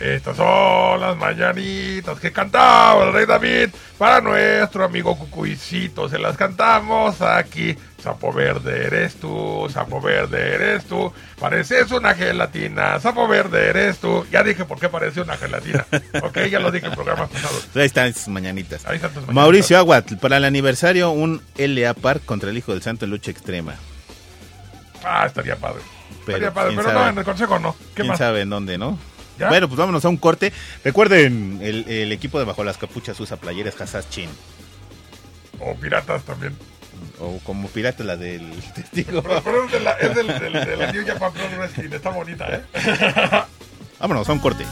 Estas 0.00 0.34
son 0.34 0.98
las 0.98 1.14
mañanitas 1.18 2.18
que 2.18 2.32
cantaba 2.32 3.04
el 3.04 3.12
rey 3.12 3.26
David 3.26 3.68
para 3.98 4.22
nuestro 4.22 4.84
amigo 4.84 5.16
Cucuicito. 5.18 6.08
Se 6.08 6.18
las 6.18 6.38
cantamos 6.38 7.20
aquí. 7.20 7.76
Sapo 8.02 8.32
verde 8.32 8.86
eres 8.86 9.16
tú, 9.16 9.68
sapo 9.70 10.00
verde 10.00 10.54
eres 10.54 10.86
tú. 10.86 11.12
Pareces 11.38 11.90
una 11.90 12.14
gelatina, 12.14 12.98
sapo 12.98 13.28
verde 13.28 13.68
eres 13.68 13.98
tú. 13.98 14.24
Ya 14.32 14.42
dije 14.42 14.64
por 14.64 14.80
qué 14.80 14.88
parece 14.88 15.20
una 15.20 15.36
gelatina. 15.36 15.84
Ok, 16.22 16.38
ya 16.50 16.60
lo 16.60 16.70
dije 16.70 16.86
en 16.86 16.94
programas 16.94 17.28
pasados. 17.28 17.68
Ahí 17.74 17.84
están 17.84 18.14
sus 18.14 18.28
mañanitas. 18.28 18.86
Ahí 18.86 18.96
están 18.96 19.10
tus 19.10 19.16
mañanitas. 19.22 19.34
Mauricio 19.34 19.76
Aguat, 19.76 20.14
para 20.14 20.38
el 20.38 20.44
aniversario, 20.46 21.10
un 21.10 21.42
LA 21.58 21.92
Park 21.92 22.24
contra 22.24 22.48
el 22.48 22.56
Hijo 22.56 22.72
del 22.72 22.80
Santo 22.80 23.04
en 23.04 23.10
lucha 23.10 23.30
extrema. 23.30 23.74
Ah, 25.04 25.26
estaría 25.26 25.56
padre. 25.56 25.80
Pero, 26.24 26.38
estaría 26.38 26.54
padre, 26.54 26.68
¿quién 26.70 26.76
pero 26.78 26.88
sabe? 26.88 27.04
no, 27.04 27.10
en 27.10 27.18
el 27.18 27.24
consejo 27.24 27.58
no. 27.58 27.72
¿Qué 27.74 27.78
¿Quién 27.96 28.08
más? 28.08 28.18
sabe 28.18 28.40
en 28.42 28.50
dónde, 28.50 28.78
no? 28.78 28.98
¿Ya? 29.40 29.48
Bueno, 29.48 29.68
pues 29.68 29.78
vámonos 29.78 30.04
a 30.04 30.08
un 30.10 30.18
corte. 30.18 30.52
Recuerden, 30.84 31.58
el, 31.62 31.88
el 31.88 32.12
equipo 32.12 32.38
de 32.38 32.44
Bajo 32.44 32.62
las 32.62 32.76
Capuchas 32.76 33.18
usa 33.18 33.38
playeras 33.38 33.80
Hassas 33.80 34.08
Chin. 34.10 34.28
O 35.58 35.74
piratas 35.74 36.22
también. 36.24 36.54
O 37.18 37.38
como 37.44 37.68
pirata 37.68 38.04
la 38.04 38.16
del 38.16 38.50
testigo. 38.74 39.22
Pero, 39.22 39.42
pero 39.42 39.64
es 39.64 39.72
de 39.72 39.80
la, 39.80 39.92
es 39.92 40.14
del, 40.14 40.26
del, 40.26 40.52
de 40.52 40.76
la 40.76 40.92
New 40.92 41.06
Japan 41.06 41.32
Pro 41.32 41.48
Wrestling. 41.56 41.90
Está 41.90 42.10
bonita, 42.10 42.46
¿eh? 42.48 42.62
Vámonos 43.98 44.28
a 44.28 44.32
un 44.32 44.38
corte. 44.40 44.64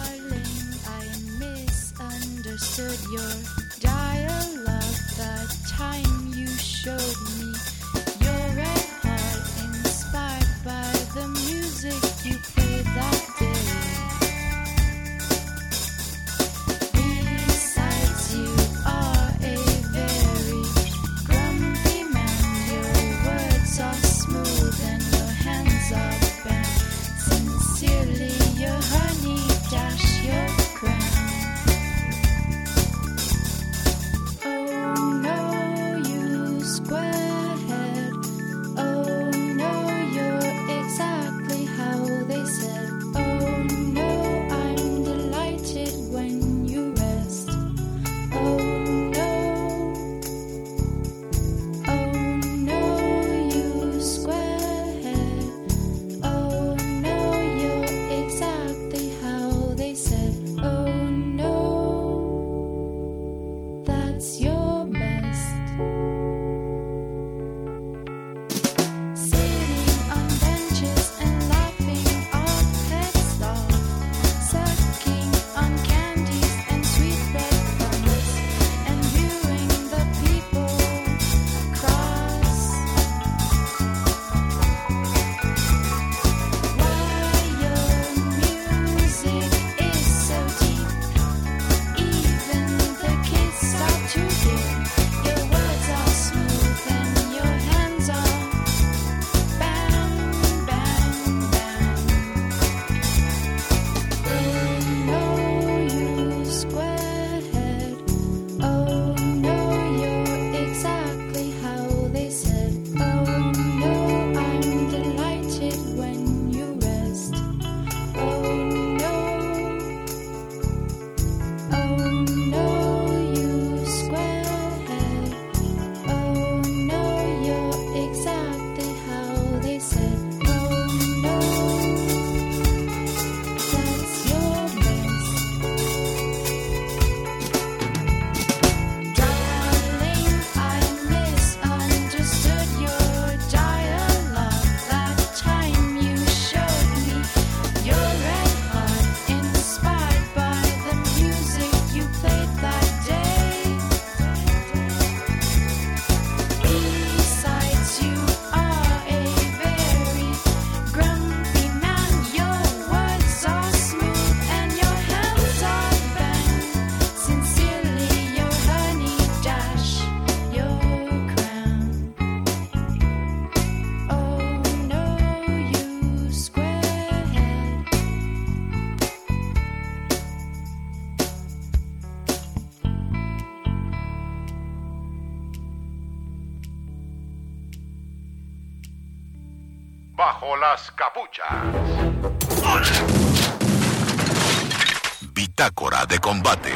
Bitácora 195.32 196.04
de 196.06 196.18
combate. 196.18 196.72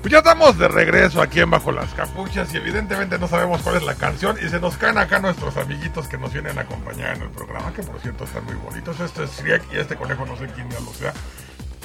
Pues 0.00 0.12
ya 0.12 0.18
estamos 0.18 0.58
de 0.58 0.68
regreso 0.68 1.20
aquí 1.22 1.40
en 1.40 1.50
Bajo 1.50 1.72
las 1.72 1.92
Capuchas 1.94 2.52
y 2.54 2.58
evidentemente 2.58 3.18
no 3.18 3.26
sabemos 3.28 3.62
cuál 3.62 3.76
es 3.76 3.82
la 3.82 3.94
canción 3.94 4.36
y 4.42 4.48
se 4.48 4.60
nos 4.60 4.76
caen 4.76 4.98
acá 4.98 5.18
nuestros 5.18 5.56
amiguitos 5.56 6.08
que 6.08 6.18
nos 6.18 6.32
vienen 6.32 6.58
a 6.58 6.62
acompañar 6.62 7.16
en 7.16 7.22
el 7.22 7.30
programa, 7.30 7.72
que 7.72 7.82
por 7.82 8.00
cierto 8.00 8.24
están 8.24 8.44
muy 8.44 8.54
bonitos. 8.54 9.00
Este 9.00 9.24
es 9.24 9.42
Riek 9.42 9.62
y 9.72 9.78
este 9.78 9.96
conejo 9.96 10.26
no 10.26 10.36
sé 10.36 10.46
quién 10.54 10.70
ya 10.70 10.80
lo 10.80 10.92
sea. 10.92 11.12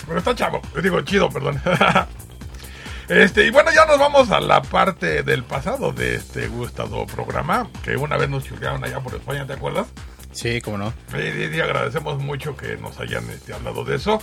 Pero 0.05 0.19
está 0.19 0.35
chavo, 0.35 0.61
digo 0.81 1.01
chido, 1.01 1.29
perdón. 1.29 1.61
Este, 3.09 3.45
y 3.47 3.49
bueno, 3.49 3.71
ya 3.73 3.85
nos 3.85 3.97
vamos 3.97 4.29
a 4.29 4.39
la 4.39 4.61
parte 4.61 5.23
del 5.23 5.43
pasado 5.43 5.91
de 5.91 6.15
este 6.15 6.47
gustado 6.47 7.07
programa, 7.07 7.67
que 7.83 7.97
una 7.97 8.17
vez 8.17 8.29
nos 8.29 8.43
churrearon 8.45 8.83
allá 8.83 8.99
por 8.99 9.15
España, 9.15 9.47
¿te 9.47 9.53
acuerdas? 9.53 9.87
Sí, 10.31 10.61
cómo 10.61 10.77
no. 10.77 10.93
Y, 11.17 11.59
agradecemos 11.59 12.21
mucho 12.21 12.55
que 12.55 12.77
nos 12.77 12.99
hayan 12.99 13.27
este, 13.31 13.51
hablado 13.53 13.83
de 13.83 13.95
eso. 13.95 14.21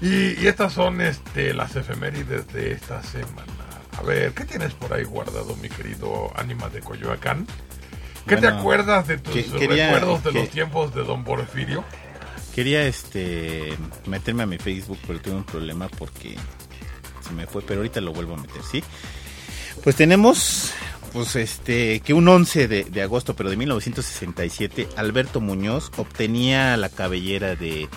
Y, 0.00 0.40
y 0.42 0.46
estas 0.46 0.72
son 0.72 1.00
este, 1.02 1.52
las 1.52 1.76
efemérides 1.76 2.48
de 2.48 2.72
esta 2.72 3.02
semana. 3.02 3.52
A 3.98 4.02
ver, 4.02 4.32
¿qué 4.32 4.44
tienes 4.44 4.72
por 4.72 4.92
ahí 4.94 5.04
guardado, 5.04 5.54
mi 5.56 5.68
querido 5.68 6.30
Ánima 6.36 6.68
de 6.70 6.80
Coyoacán? 6.80 7.46
¿Qué 8.26 8.36
te 8.38 8.46
acuerdas 8.48 9.06
de 9.06 9.18
tus 9.18 9.32
que- 9.34 9.44
quería- 9.44 9.86
recuerdos 9.92 10.24
de 10.24 10.32
que- 10.32 10.38
los 10.40 10.48
tiempos 10.50 10.94
de 10.94 11.04
Don 11.04 11.22
Porfirio? 11.22 11.84
Quería 12.54 12.82
este 12.86 13.74
meterme 14.06 14.42
a 14.42 14.46
mi 14.46 14.56
Facebook, 14.58 14.98
pero 15.06 15.20
tuve 15.20 15.34
un 15.34 15.44
problema 15.44 15.88
porque 15.88 16.36
se 17.26 17.34
me 17.34 17.46
fue, 17.46 17.62
pero 17.62 17.80
ahorita 17.80 18.00
lo 18.00 18.12
vuelvo 18.12 18.34
a 18.34 18.38
meter, 18.38 18.62
¿sí? 18.62 18.82
Pues 19.82 19.96
tenemos 19.96 20.72
pues 21.12 21.36
este 21.36 22.00
que 22.00 22.12
un 22.14 22.28
11 22.28 22.68
de, 22.68 22.84
de 22.84 23.02
agosto, 23.02 23.34
pero 23.34 23.50
de 23.50 23.56
1967, 23.56 24.88
Alberto 24.96 25.40
Muñoz 25.40 25.90
obtenía 25.96 26.76
la 26.76 26.88
cabellera 26.88 27.56
de 27.56 27.88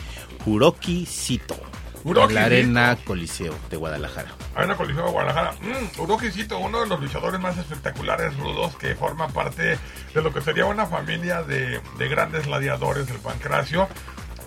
Uroki 0.45 1.05
Cito 1.05 1.57
Uroki 2.03 2.30
en 2.30 2.36
la 2.36 2.45
Arena. 2.45 2.97
Coliseo 3.05 3.53
de 3.69 3.77
Guadalajara. 3.77 4.30
Arena 4.55 4.75
Coliseo 4.75 5.05
de 5.05 5.11
Guadalajara. 5.11 5.53
Mm, 5.61 6.01
Uroki 6.01 6.27
uno 6.59 6.82
de 6.82 6.88
los 6.88 7.01
luchadores 7.01 7.39
más 7.39 7.57
espectaculares 7.57 8.36
rudos 8.38 8.75
que 8.77 8.95
forma 8.95 9.27
parte 9.30 9.77
de 10.13 10.21
lo 10.21 10.34
que 10.34 10.41
sería 10.41 10.65
una 10.65 10.86
familia 10.86 11.43
de, 11.43 11.82
de 11.97 12.07
grandes 12.07 12.45
gladiadores 12.45 13.07
del 13.07 13.19
Pancracio. 13.19 13.88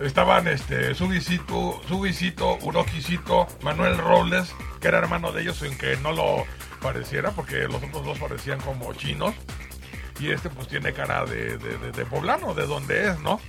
Estaban 0.02 0.48
este, 0.48 0.94
Subicito, 0.94 1.80
Subicito, 1.86 2.58
Manuel 3.62 3.98
Robles, 3.98 4.52
que 4.80 4.88
era 4.88 4.98
hermano 4.98 5.30
de 5.30 5.42
ellos, 5.42 5.62
en 5.62 5.78
que 5.78 5.96
no 5.98 6.10
lo 6.12 6.44
pareciera, 6.80 7.30
porque 7.30 7.68
los 7.68 7.76
otros 7.82 8.04
dos 8.04 8.18
parecían 8.18 8.60
como 8.60 8.92
chinos. 8.94 9.34
Y 10.18 10.30
este 10.30 10.50
pues 10.50 10.66
tiene 10.68 10.92
cara 10.92 11.24
de, 11.24 11.56
de, 11.56 11.92
de- 11.92 12.04
poblano, 12.04 12.52
de 12.54 12.66
donde 12.66 13.10
es, 13.10 13.20
¿no? 13.20 13.40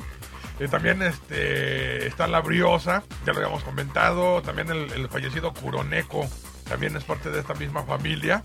Eh, 0.60 0.68
también 0.68 1.02
este, 1.02 2.06
está 2.08 2.28
la 2.28 2.40
Briosa, 2.42 3.04
ya 3.26 3.34
lo 3.34 3.40
habíamos 3.40 3.64
comentado. 3.64 4.42
También 4.44 4.70
el, 4.70 5.10
fallecido 5.10 5.54
Kuroneko, 5.54 6.28
también 6.70 6.96
es 6.96 7.04
parte 7.04 7.32
de 7.32 7.40
esta 7.40 7.56
misma 7.56 7.84
familia. 7.84 8.42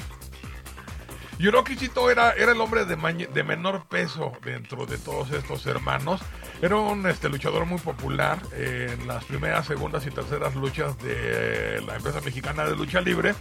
Yuroki 1.38 1.76
Chito 1.76 2.10
era, 2.10 2.32
era 2.32 2.52
el 2.52 2.60
hombre 2.60 2.84
de 2.84 3.44
menor 3.44 3.86
peso 3.86 4.32
dentro 4.42 4.86
de 4.86 4.98
todos 4.98 5.30
estos 5.30 5.66
hermanos. 5.66 6.20
Era 6.60 6.74
un 6.74 7.06
este, 7.06 7.28
luchador 7.28 7.66
muy 7.66 7.78
popular 7.78 8.40
en 8.56 9.06
las 9.06 9.24
primeras, 9.24 9.66
segundas 9.66 10.04
y 10.06 10.10
terceras 10.10 10.56
luchas 10.56 10.98
de 10.98 11.80
la 11.86 11.94
empresa 11.94 12.20
mexicana 12.20 12.64
de 12.64 12.74
lucha 12.74 13.00
libre. 13.00 13.34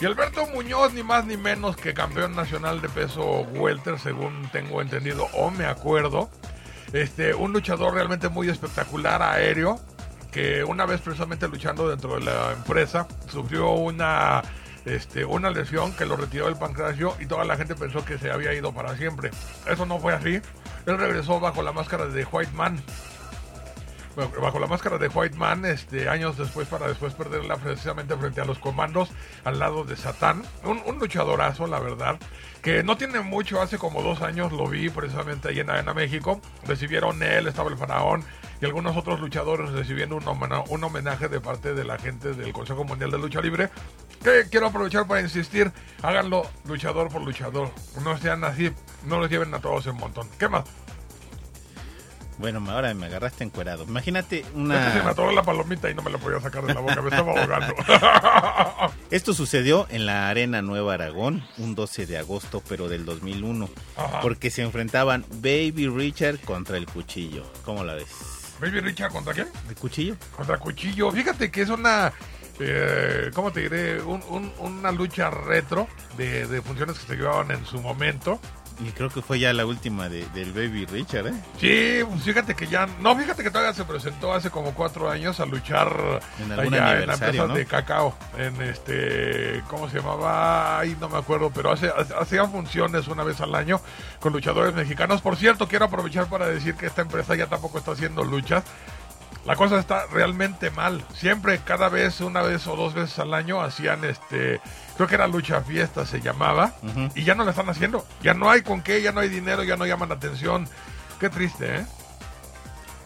Y 0.00 0.06
Alberto 0.06 0.44
Muñoz, 0.48 0.92
ni 0.92 1.04
más 1.04 1.24
ni 1.24 1.36
menos 1.36 1.76
que 1.76 1.94
campeón 1.94 2.34
nacional 2.34 2.80
de 2.80 2.88
peso 2.88 3.42
welter, 3.52 3.98
según 4.00 4.48
tengo 4.50 4.82
entendido 4.82 5.28
o 5.34 5.52
me 5.52 5.66
acuerdo. 5.66 6.30
Este, 6.92 7.32
un 7.32 7.52
luchador 7.52 7.94
realmente 7.94 8.28
muy 8.28 8.48
espectacular, 8.48 9.22
aéreo, 9.22 9.78
que 10.32 10.64
una 10.64 10.84
vez 10.84 11.00
precisamente 11.00 11.46
luchando 11.46 11.88
dentro 11.88 12.14
de 12.14 12.24
la 12.24 12.52
empresa, 12.52 13.06
sufrió 13.28 13.70
una, 13.70 14.42
este, 14.84 15.24
una 15.24 15.50
lesión 15.50 15.92
que 15.92 16.06
lo 16.06 16.16
retiró 16.16 16.46
del 16.46 16.56
pancracio 16.56 17.14
y 17.20 17.26
toda 17.26 17.44
la 17.44 17.56
gente 17.56 17.76
pensó 17.76 18.04
que 18.04 18.18
se 18.18 18.32
había 18.32 18.52
ido 18.52 18.72
para 18.72 18.96
siempre. 18.96 19.30
Eso 19.68 19.86
no 19.86 20.00
fue 20.00 20.12
así. 20.12 20.40
Él 20.88 20.96
regresó 20.96 21.38
bajo 21.38 21.60
la 21.60 21.70
máscara 21.72 22.06
de 22.06 22.24
White 22.24 22.52
Man. 22.54 22.82
Bajo 24.16 24.58
la 24.58 24.66
máscara 24.66 24.96
de 24.96 25.08
White 25.08 25.36
Man, 25.36 25.66
este, 25.66 26.08
años 26.08 26.38
después, 26.38 26.66
para 26.66 26.88
después 26.88 27.12
perderla 27.12 27.56
precisamente 27.56 28.16
frente 28.16 28.40
a 28.40 28.46
los 28.46 28.58
comandos 28.58 29.10
al 29.44 29.58
lado 29.58 29.84
de 29.84 29.96
Satán. 29.96 30.42
Un, 30.64 30.82
un 30.86 30.98
luchadorazo, 30.98 31.66
la 31.66 31.78
verdad, 31.78 32.18
que 32.62 32.82
no 32.82 32.96
tiene 32.96 33.20
mucho, 33.20 33.60
hace 33.60 33.76
como 33.76 34.02
dos 34.02 34.22
años 34.22 34.50
lo 34.50 34.66
vi 34.66 34.88
precisamente 34.88 35.50
ahí 35.50 35.60
en 35.60 35.68
Arena 35.68 35.92
México. 35.92 36.40
Recibieron 36.66 37.22
él, 37.22 37.48
estaba 37.48 37.68
el 37.68 37.76
faraón 37.76 38.24
y 38.60 38.64
algunos 38.66 38.96
otros 38.96 39.20
luchadores 39.20 39.70
recibiendo 39.70 40.16
un, 40.16 40.24
homena- 40.26 40.64
un 40.68 40.82
homenaje 40.84 41.28
de 41.28 41.40
parte 41.40 41.74
de 41.74 41.84
la 41.84 41.98
gente 41.98 42.32
del 42.34 42.52
Consejo 42.52 42.84
Mundial 42.84 43.10
de 43.10 43.18
Lucha 43.18 43.40
Libre. 43.40 43.70
Que 44.22 44.46
quiero 44.50 44.66
aprovechar 44.66 45.06
para 45.06 45.20
insistir, 45.20 45.70
háganlo 46.02 46.44
luchador 46.64 47.08
por 47.08 47.22
luchador. 47.22 47.70
No 48.02 48.18
sean 48.18 48.42
así, 48.44 48.72
no 49.06 49.20
los 49.20 49.30
lleven 49.30 49.54
a 49.54 49.60
todos 49.60 49.86
en 49.86 49.96
montón. 49.96 50.28
¿Qué 50.38 50.48
más? 50.48 50.64
Bueno, 52.38 52.64
ahora 52.70 52.94
me 52.94 53.06
agarraste 53.06 53.42
encuerado. 53.42 53.82
Imagínate 53.82 54.38
Es 54.40 54.44
que 54.44 54.52
se 54.52 54.58
me 54.60 54.60
una 55.00 55.10
atoró 55.10 55.32
la 55.32 55.42
palomita 55.42 55.90
y 55.90 55.94
no 55.94 56.02
me 56.02 56.10
la 56.10 56.18
podía 56.18 56.38
sacar 56.40 56.64
de 56.64 56.72
la 56.72 56.78
boca, 56.80 57.02
me 57.02 57.08
estaba 57.08 57.32
ahogando. 57.32 57.74
Esto 59.10 59.34
sucedió 59.34 59.88
en 59.90 60.06
la 60.06 60.28
Arena 60.28 60.62
Nueva 60.62 60.94
Aragón 60.94 61.44
un 61.58 61.74
12 61.74 62.06
de 62.06 62.16
agosto, 62.16 62.62
pero 62.68 62.88
del 62.88 63.04
2001, 63.04 63.68
Ajá. 63.96 64.20
porque 64.20 64.50
se 64.50 64.62
enfrentaban 64.62 65.24
Baby 65.42 65.88
Richard 65.88 66.38
contra 66.40 66.76
el 66.76 66.86
Cuchillo. 66.86 67.42
¿Cómo 67.64 67.82
la 67.82 67.94
ves? 67.94 68.06
Baby 68.60 68.80
Richard, 68.80 69.12
¿contra 69.12 69.32
quién? 69.34 69.48
¿El 69.68 69.74
Cuchillo? 69.76 70.16
Contra 70.36 70.58
Cuchillo. 70.58 71.10
Fíjate 71.12 71.50
que 71.50 71.62
es 71.62 71.68
una, 71.68 72.12
eh, 72.58 73.30
¿cómo 73.34 73.52
te 73.52 73.60
diré? 73.60 74.02
Un- 74.02 74.22
un- 74.28 74.52
una 74.58 74.90
lucha 74.90 75.30
retro 75.30 75.86
de, 76.16 76.46
de 76.46 76.60
funciones 76.62 76.98
que 76.98 77.06
se 77.06 77.16
llevaban 77.16 77.50
en 77.52 77.64
su 77.64 77.80
momento. 77.80 78.40
Y 78.80 78.90
creo 78.92 79.08
que 79.10 79.22
fue 79.22 79.40
ya 79.40 79.52
la 79.52 79.66
última 79.66 80.08
de, 80.08 80.24
del 80.28 80.52
Baby 80.52 80.86
Richard, 80.86 81.26
¿eh? 81.26 81.34
Sí, 81.58 81.98
pues 82.08 82.22
fíjate 82.22 82.54
que 82.54 82.68
ya, 82.68 82.86
no, 83.00 83.16
fíjate 83.16 83.42
que 83.42 83.50
todavía 83.50 83.74
se 83.74 83.84
presentó 83.84 84.32
hace 84.32 84.50
como 84.50 84.72
cuatro 84.72 85.10
años 85.10 85.40
a 85.40 85.46
luchar 85.46 86.20
En 86.38 86.52
allá 86.52 87.00
en 87.00 87.06
la 87.08 87.14
empresa 87.14 87.46
¿no? 87.48 87.54
de 87.54 87.66
cacao, 87.66 88.16
en 88.36 88.62
este, 88.62 89.64
¿cómo 89.68 89.90
se 89.90 89.98
llamaba? 89.98 90.78
Ay, 90.78 90.96
no 91.00 91.08
me 91.08 91.18
acuerdo, 91.18 91.50
pero 91.50 91.72
hace, 91.72 91.88
hace- 91.88 92.14
hacían 92.14 92.52
funciones 92.52 93.08
una 93.08 93.24
vez 93.24 93.40
al 93.40 93.52
año 93.56 93.80
con 94.20 94.32
luchadores 94.32 94.72
mexicanos. 94.74 95.22
Por 95.22 95.36
cierto, 95.36 95.66
quiero 95.66 95.86
aprovechar 95.86 96.26
para 96.28 96.46
decir 96.46 96.74
que 96.76 96.86
esta 96.86 97.02
empresa 97.02 97.34
ya 97.34 97.48
tampoco 97.48 97.78
está 97.78 97.92
haciendo 97.92 98.22
luchas. 98.22 98.62
La 99.44 99.56
cosa 99.56 99.78
está 99.78 100.06
realmente 100.12 100.70
mal. 100.70 101.02
Siempre, 101.14 101.58
cada 101.64 101.88
vez, 101.88 102.20
una 102.20 102.42
vez 102.42 102.66
o 102.66 102.76
dos 102.76 102.92
veces 102.92 103.18
al 103.18 103.32
año, 103.32 103.60
hacían 103.62 104.04
este. 104.04 104.60
Creo 104.98 105.06
que 105.06 105.14
era 105.14 105.28
lucha 105.28 105.60
fiesta, 105.62 106.04
se 106.04 106.20
llamaba. 106.20 106.74
Y 107.14 107.22
ya 107.22 107.36
no 107.36 107.44
la 107.44 107.52
están 107.52 107.68
haciendo. 107.70 108.04
Ya 108.20 108.34
no 108.34 108.50
hay 108.50 108.62
con 108.62 108.82
qué, 108.82 109.00
ya 109.00 109.12
no 109.12 109.20
hay 109.20 109.28
dinero, 109.28 109.62
ya 109.62 109.76
no 109.76 109.86
llaman 109.86 110.10
atención. 110.10 110.68
Qué 111.20 111.30
triste, 111.30 111.76
¿eh? 111.76 111.86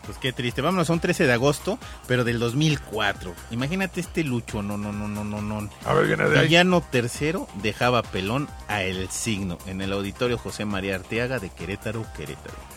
Pues 0.07 0.16
qué 0.16 0.32
triste. 0.32 0.62
Vámonos 0.62 0.88
un 0.88 1.01
13 1.01 1.26
de 1.26 1.34
agosto, 1.34 1.78
pero 2.09 2.24
del 2.24 2.38
2004. 2.38 3.34
Imagínate 3.51 4.01
este 4.01 4.24
lucho, 4.24 4.62
no, 4.62 4.78
no, 4.78 4.90
no, 4.90 5.07
no, 5.07 5.22
no, 5.22 5.43
no. 5.43 5.68
A 5.84 5.93
ver, 5.93 6.07
viene 6.07 6.30
de 6.30 6.38
ahí. 6.38 6.47
Villano 6.47 6.80
tercero 6.80 7.47
dejaba 7.57 8.03
pelón 8.03 8.49
a 8.68 8.82
El 8.82 9.11
Signo 9.11 9.59
en 9.66 9.82
el 9.82 9.93
auditorio 9.93 10.38
José 10.38 10.64
María 10.64 10.95
Arteaga 10.95 11.40
de 11.40 11.51
Querétaro, 11.51 12.07
Querétaro. 12.16 12.72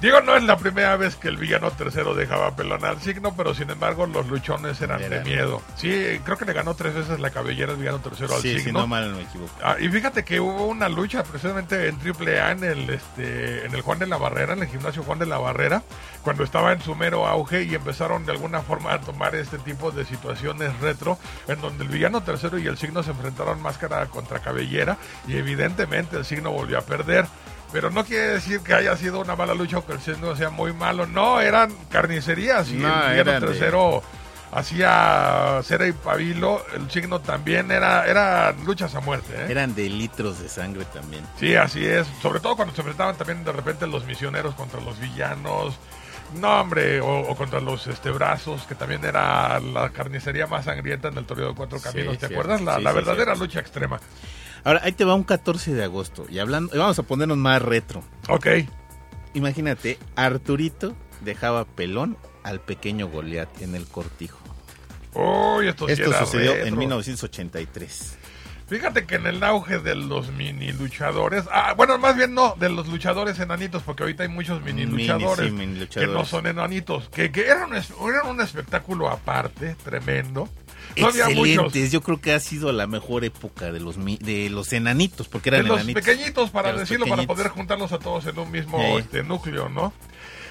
Digo, 0.00 0.20
no 0.20 0.36
es 0.36 0.42
la 0.44 0.58
primera 0.58 0.94
vez 0.96 1.16
que 1.16 1.28
el 1.28 1.38
villano 1.38 1.70
tercero 1.70 2.14
dejaba 2.14 2.54
pelón 2.54 2.84
al 2.84 3.00
signo, 3.00 3.34
pero 3.34 3.54
sin 3.54 3.70
embargo 3.70 4.06
los 4.06 4.26
luchones 4.28 4.78
eran 4.82 5.00
de 5.00 5.20
miedo. 5.24 5.62
Sí, 5.76 6.20
creo 6.22 6.36
que 6.36 6.44
le 6.44 6.52
ganó 6.52 6.74
tres 6.74 6.94
veces 6.94 7.18
la 7.18 7.30
cabellera 7.30 7.72
el 7.72 7.78
villano 7.78 8.00
tercero 8.00 8.34
al 8.34 8.42
Sí, 8.42 8.54
si 8.58 8.64
signo. 8.64 8.80
no 8.80 8.86
mal 8.86 9.10
no 9.10 9.16
me 9.16 9.22
equivoco. 9.22 9.50
Ah, 9.62 9.76
y 9.80 9.88
fíjate 9.88 10.22
que 10.22 10.38
hubo 10.38 10.66
una 10.66 10.90
lucha 10.90 11.22
precisamente 11.24 11.88
en 11.88 11.96
AAA 11.98 12.52
en 12.52 12.64
el 12.64 12.90
este 12.90 13.64
en 13.64 13.74
el 13.74 13.80
Juan 13.80 13.98
de 13.98 14.06
la 14.06 14.18
Barrera, 14.18 14.52
en 14.52 14.62
el 14.62 14.68
gimnasio 14.68 15.02
Juan 15.02 15.18
de 15.18 15.26
la 15.26 15.38
Barrera, 15.38 15.82
cuando 16.22 16.44
estaba 16.44 16.72
en 16.72 16.82
su 16.82 16.94
mero 16.94 17.26
auge 17.26 17.62
y 17.62 17.74
empezaron 17.74 18.26
de 18.26 18.32
alguna 18.32 18.60
forma 18.60 18.92
a 18.92 19.00
tomar 19.00 19.34
este 19.34 19.58
tipo 19.58 19.90
de 19.92 20.04
situaciones 20.04 20.78
retro, 20.80 21.18
en 21.48 21.58
donde 21.62 21.84
el 21.84 21.90
villano 21.90 22.22
tercero 22.22 22.58
y 22.58 22.66
el 22.66 22.76
signo 22.76 23.02
se 23.02 23.12
enfrentaron 23.12 23.62
máscara 23.62 24.04
contra 24.06 24.40
cabellera 24.40 24.98
y 25.26 25.36
evidentemente 25.38 26.16
el 26.18 26.26
signo 26.26 26.50
volvió 26.50 26.78
a 26.78 26.82
perder. 26.82 27.24
Pero 27.72 27.90
no 27.90 28.04
quiere 28.04 28.28
decir 28.28 28.60
que 28.60 28.74
haya 28.74 28.96
sido 28.96 29.20
una 29.20 29.36
mala 29.36 29.52
lucha 29.54 29.78
o 29.78 29.86
que 29.86 29.92
el 29.92 30.00
signo 30.00 30.34
sea 30.36 30.50
muy 30.50 30.72
malo. 30.72 31.06
No, 31.06 31.40
eran 31.40 31.70
carnicerías 31.90 32.68
y 32.70 32.74
No, 32.74 33.08
el 33.08 33.18
eran 33.18 33.40
de- 33.40 33.46
tercero 33.48 34.02
hacía 34.52 35.60
cera 35.62 35.86
y 35.86 35.92
pabilo. 35.92 36.62
El 36.74 36.90
signo 36.90 37.20
también 37.20 37.70
era, 37.70 38.06
era 38.06 38.52
luchas 38.64 38.94
a 38.94 39.00
muerte. 39.00 39.32
¿eh? 39.34 39.46
Eran 39.50 39.74
de 39.74 39.88
litros 39.88 40.38
de 40.40 40.48
sangre 40.48 40.84
también. 40.86 41.24
Sí, 41.38 41.54
así 41.56 41.84
es. 41.84 42.06
Sobre 42.22 42.40
todo 42.40 42.56
cuando 42.56 42.74
se 42.74 42.80
enfrentaban 42.80 43.16
también 43.16 43.44
de 43.44 43.52
repente 43.52 43.86
los 43.86 44.04
misioneros 44.04 44.54
contra 44.54 44.80
los 44.80 44.98
villanos. 44.98 45.74
No, 46.40 46.60
hombre, 46.60 47.00
o, 47.00 47.20
o 47.20 47.36
contra 47.36 47.60
los 47.60 47.86
este, 47.86 48.10
brazos, 48.10 48.62
que 48.66 48.74
también 48.74 49.04
era 49.04 49.60
la 49.60 49.90
carnicería 49.90 50.46
más 50.48 50.64
sangrienta 50.64 51.08
en 51.08 51.18
el 51.18 51.24
Toreo 51.24 51.50
de 51.50 51.54
Cuatro 51.54 51.78
Sí, 51.78 51.84
Caminos. 51.84 52.18
¿Te 52.18 52.26
cierto. 52.26 52.34
acuerdas? 52.40 52.62
La, 52.62 52.76
Sí, 52.76 52.82
la 52.82 52.90
sí, 52.90 52.96
verdadera 52.96 53.34
lucha 53.36 53.60
extrema. 53.60 54.00
Ahora, 54.66 54.80
ahí 54.82 54.90
te 54.92 55.04
va 55.04 55.14
un 55.14 55.22
14 55.22 55.74
de 55.74 55.84
agosto. 55.84 56.26
Y 56.28 56.40
hablando, 56.40 56.74
y 56.74 56.78
vamos 56.78 56.98
a 56.98 57.04
ponernos 57.04 57.38
más 57.38 57.62
retro. 57.62 58.02
Ok. 58.28 58.46
Imagínate, 59.34 59.96
Arturito 60.16 60.96
dejaba 61.20 61.64
pelón 61.64 62.16
al 62.42 62.60
pequeño 62.60 63.06
Goliat 63.08 63.62
en 63.62 63.76
el 63.76 63.86
cortijo. 63.86 64.38
Uy, 65.14 65.68
esto, 65.68 65.86
sí 65.86 65.92
Esto 65.92 66.10
era 66.10 66.24
sucedió 66.24 66.52
retro. 66.52 66.66
en 66.66 66.78
1983. 66.78 68.18
Fíjate 68.66 69.06
que 69.06 69.14
en 69.14 69.26
el 69.28 69.44
auge 69.44 69.78
de 69.78 69.94
los 69.94 70.32
mini 70.32 70.72
luchadores, 70.72 71.44
ah, 71.52 71.74
bueno, 71.76 71.96
más 71.98 72.16
bien 72.16 72.34
no, 72.34 72.56
de 72.58 72.68
los 72.68 72.88
luchadores 72.88 73.38
enanitos, 73.38 73.84
porque 73.84 74.02
ahorita 74.02 74.24
hay 74.24 74.28
muchos 74.28 74.60
mini 74.64 74.84
Mini, 74.86 75.02
luchadores, 75.06 75.46
sí, 75.46 75.52
mini 75.52 75.74
que 75.74 75.80
luchadores. 75.80 76.12
no 76.14 76.24
son 76.24 76.46
enanitos, 76.48 77.08
que, 77.10 77.30
que 77.30 77.46
eran, 77.46 77.70
eran 77.72 78.26
un 78.26 78.40
espectáculo 78.40 79.08
aparte, 79.08 79.76
tremendo. 79.84 80.48
No. 80.96 81.08
Excelentes, 81.08 81.92
yo 81.92 82.00
creo 82.00 82.20
que 82.20 82.32
ha 82.32 82.40
sido 82.40 82.72
la 82.72 82.86
mejor 82.86 83.24
época 83.24 83.70
de 83.72 83.80
los 83.80 83.96
de 84.04 84.48
los 84.50 84.72
enanitos, 84.72 85.28
porque 85.28 85.50
De 85.50 85.58
eran 85.58 85.68
los 85.68 85.78
enanitos. 85.80 86.02
pequeñitos, 86.02 86.50
para 86.50 86.68
De 86.68 86.72
los 86.74 86.80
decirlo, 86.82 87.06
para 87.06 87.22
poder 87.24 87.48
juntarlos 87.48 87.92
a 87.92 87.98
todos 87.98 88.26
en 88.26 88.38
un 88.38 88.50
mismo 88.50 88.78
Sí. 88.78 88.96
este, 88.98 89.22
núcleo, 89.22 89.68
¿no? 89.68 89.92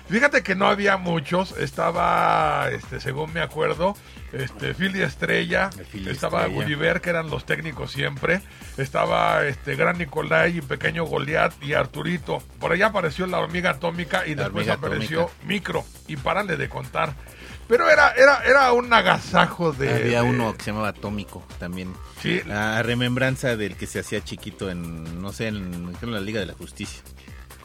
Fíjate 0.08 0.44
que 0.44 0.54
no 0.54 0.68
había 0.68 0.98
muchos, 0.98 1.58
estaba, 1.58 2.70
este, 2.72 3.00
según 3.00 3.34
me 3.34 3.42
acuerdo, 3.42 3.98
este, 4.34 4.76
Philly 4.76 5.02
Estrella, 5.02 5.72
El 5.80 5.86
Philly 5.86 6.12
estaba 6.12 6.42
Estrella. 6.42 6.62
Gulliver, 6.64 7.02
que 7.02 7.10
eran 7.10 7.32
los 7.32 7.44
técnicos 7.48 7.92
siempre, 7.92 8.42
estaba 8.78 9.44
este 9.48 9.76
Gran 9.76 9.98
Nicolai 9.98 10.60
y 10.60 10.62
Pequeño 10.62 11.06
Goliat 11.06 11.54
y 11.64 11.74
Arturito. 11.74 12.44
Por 12.60 12.72
allá 12.72 12.88
apareció 12.88 13.26
la 13.26 13.40
hormiga 13.40 13.72
atómica 13.72 14.28
y 14.28 14.36
La 14.36 14.44
después 14.44 14.70
apareció 14.70 15.22
atómica. 15.22 15.48
Micro, 15.48 15.84
y 16.08 16.18
párale 16.18 16.56
de 16.56 16.70
contar. 16.70 17.16
Pero 17.68 17.90
era, 17.90 18.12
era, 18.12 18.44
era 18.46 18.72
un 18.74 18.94
agasajo 18.94 19.72
de... 19.72 19.90
Había 19.94 20.22
de- 20.22 20.30
uno 20.30 20.54
que 20.56 20.64
se 20.64 20.72
llamaba 20.72 20.90
Atómico 20.90 21.44
también. 21.60 21.94
Sí, 22.22 22.42
A 22.52 22.82
remembranza 22.84 23.56
del 23.56 23.76
que 23.76 23.88
se 23.88 24.00
hacía 24.00 24.24
chiquito 24.24 24.70
en, 24.70 25.22
no 25.22 25.34
sé, 25.34 25.48
en, 25.48 25.96
en 26.02 26.12
la 26.14 26.20
Liga 26.20 26.40
de 26.40 26.46
la 26.46 26.54
Justicia. 26.54 27.02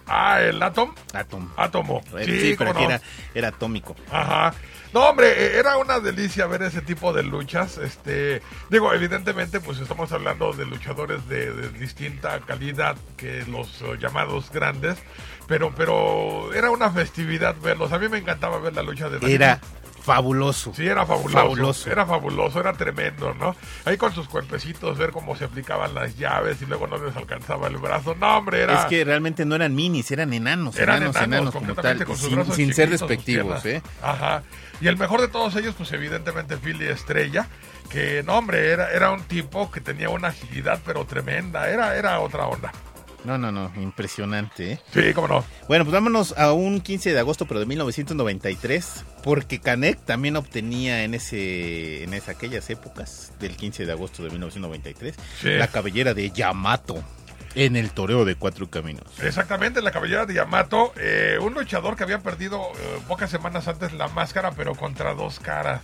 ah, 0.06 0.40
el 0.40 0.62
Atom, 0.62 0.94
Atom. 1.12 1.50
Átomo. 1.56 2.02
Sí, 2.24 2.40
Sí, 2.40 2.54
pero 2.58 2.72
no. 2.72 2.80
era, 2.80 3.00
era 3.34 3.48
atómico. 3.48 3.94
Ajá. 4.10 4.54
No, 4.92 5.08
hombre, 5.08 5.28
eh, 5.28 5.58
era 5.58 5.76
una 5.76 6.00
delicia 6.00 6.46
ver 6.48 6.62
ese 6.62 6.80
tipo 6.82 7.12
de 7.12 7.22
luchas. 7.22 7.78
Este, 7.78 8.42
digo, 8.70 8.92
evidentemente, 8.92 9.60
pues 9.60 9.78
estamos 9.78 10.10
hablando 10.10 10.52
de 10.52 10.66
luchadores 10.66 11.28
de, 11.28 11.52
de 11.52 11.68
distinta 11.78 12.40
calidad 12.40 12.96
que 13.16 13.44
los 13.46 13.82
eh, 13.82 13.96
llamados 14.00 14.50
grandes, 14.50 14.98
pero, 15.46 15.72
pero 15.76 16.52
era 16.54 16.70
una 16.72 16.90
festividad 16.90 17.54
verlos. 17.62 17.92
A 17.92 17.98
mí 18.00 18.08
me 18.08 18.18
encantaba 18.18 18.58
ver 18.58 18.74
la 18.74 18.82
lucha 18.82 19.08
de 19.08 19.32
Era 19.32 19.60
fabuloso. 20.02 20.72
Sí, 20.74 20.86
era 20.86 21.06
fabuloso, 21.06 21.36
Fabuloso. 21.36 21.90
Era 21.90 22.06
fabuloso, 22.06 22.60
era 22.60 22.72
tremendo, 22.72 23.34
¿no? 23.34 23.54
Ahí 23.84 23.96
con 23.96 24.12
sus 24.14 24.28
cuerpecitos, 24.28 24.98
ver 24.98 25.10
cómo 25.10 25.36
se 25.36 25.44
aplicaban 25.44 25.94
las 25.94 26.16
llaves 26.16 26.60
y 26.62 26.66
luego 26.66 26.86
no 26.86 26.98
les 26.98 27.16
alcanzaba 27.16 27.68
el 27.68 27.76
brazo. 27.78 28.14
No, 28.14 28.38
hombre, 28.38 28.62
era. 28.62 28.80
Es 28.80 28.86
que 28.86 29.04
realmente 29.04 29.44
no 29.44 29.54
eran 29.54 29.74
minis, 29.74 30.10
eran 30.10 30.32
enanos, 30.32 30.76
Eran 30.76 30.96
enanos, 31.02 31.16
enanos, 31.16 31.54
como 31.54 31.74
tal, 31.74 32.04
con 32.04 32.16
sus 32.16 32.28
sin, 32.28 32.52
sin 32.52 32.74
ser 32.74 32.90
despectivos, 32.90 33.64
¿eh? 33.66 33.82
Ajá. 34.02 34.42
Y 34.80 34.88
el 34.88 34.96
mejor 34.96 35.20
de 35.20 35.28
todos 35.28 35.54
ellos, 35.56 35.74
pues 35.76 35.92
evidentemente 35.92 36.56
Philly 36.56 36.86
Estrella, 36.86 37.46
que 37.90 38.22
no, 38.22 38.38
hombre, 38.38 38.70
era, 38.70 38.90
era 38.92 39.10
un 39.10 39.22
tipo 39.24 39.70
que 39.70 39.80
tenía 39.80 40.08
una 40.08 40.28
agilidad, 40.28 40.80
pero 40.86 41.04
tremenda. 41.04 41.68
Era, 41.68 41.96
era 41.96 42.20
otra 42.20 42.46
onda. 42.46 42.72
No, 43.24 43.36
no, 43.38 43.52
no, 43.52 43.70
impresionante, 43.76 44.72
¿eh? 44.72 44.80
Sí, 44.92 45.12
cómo 45.14 45.28
no. 45.28 45.44
Bueno, 45.68 45.84
pues 45.84 45.92
vámonos 45.92 46.34
a 46.38 46.52
un 46.52 46.80
15 46.80 47.12
de 47.12 47.18
agosto, 47.18 47.46
pero 47.46 47.60
de 47.60 47.66
1993, 47.66 49.04
porque 49.22 49.60
Canek 49.60 49.98
también 50.04 50.36
obtenía 50.36 51.04
en 51.04 51.14
ese, 51.14 52.04
en 52.04 52.14
esa, 52.14 52.32
aquellas 52.32 52.68
épocas 52.70 53.32
del 53.38 53.56
15 53.56 53.86
de 53.86 53.92
agosto 53.92 54.22
de 54.22 54.30
1993 54.30 55.14
Sí. 55.40 55.48
la 55.50 55.68
cabellera 55.68 56.14
de 56.14 56.30
Yamato 56.30 57.02
en 57.54 57.74
el 57.76 57.90
toreo 57.90 58.24
de 58.24 58.36
cuatro 58.36 58.70
caminos. 58.70 59.04
Exactamente, 59.22 59.82
la 59.82 59.90
cabellera 59.90 60.24
de 60.24 60.34
Yamato, 60.34 60.92
eh, 60.96 61.36
un 61.42 61.52
luchador 61.54 61.96
que 61.96 62.04
había 62.04 62.20
perdido 62.20 62.60
eh, 62.60 62.98
pocas 63.08 63.28
semanas 63.30 63.66
antes 63.66 63.92
la 63.92 64.08
máscara, 64.08 64.52
pero 64.52 64.74
contra 64.74 65.14
dos 65.14 65.40
caras. 65.40 65.82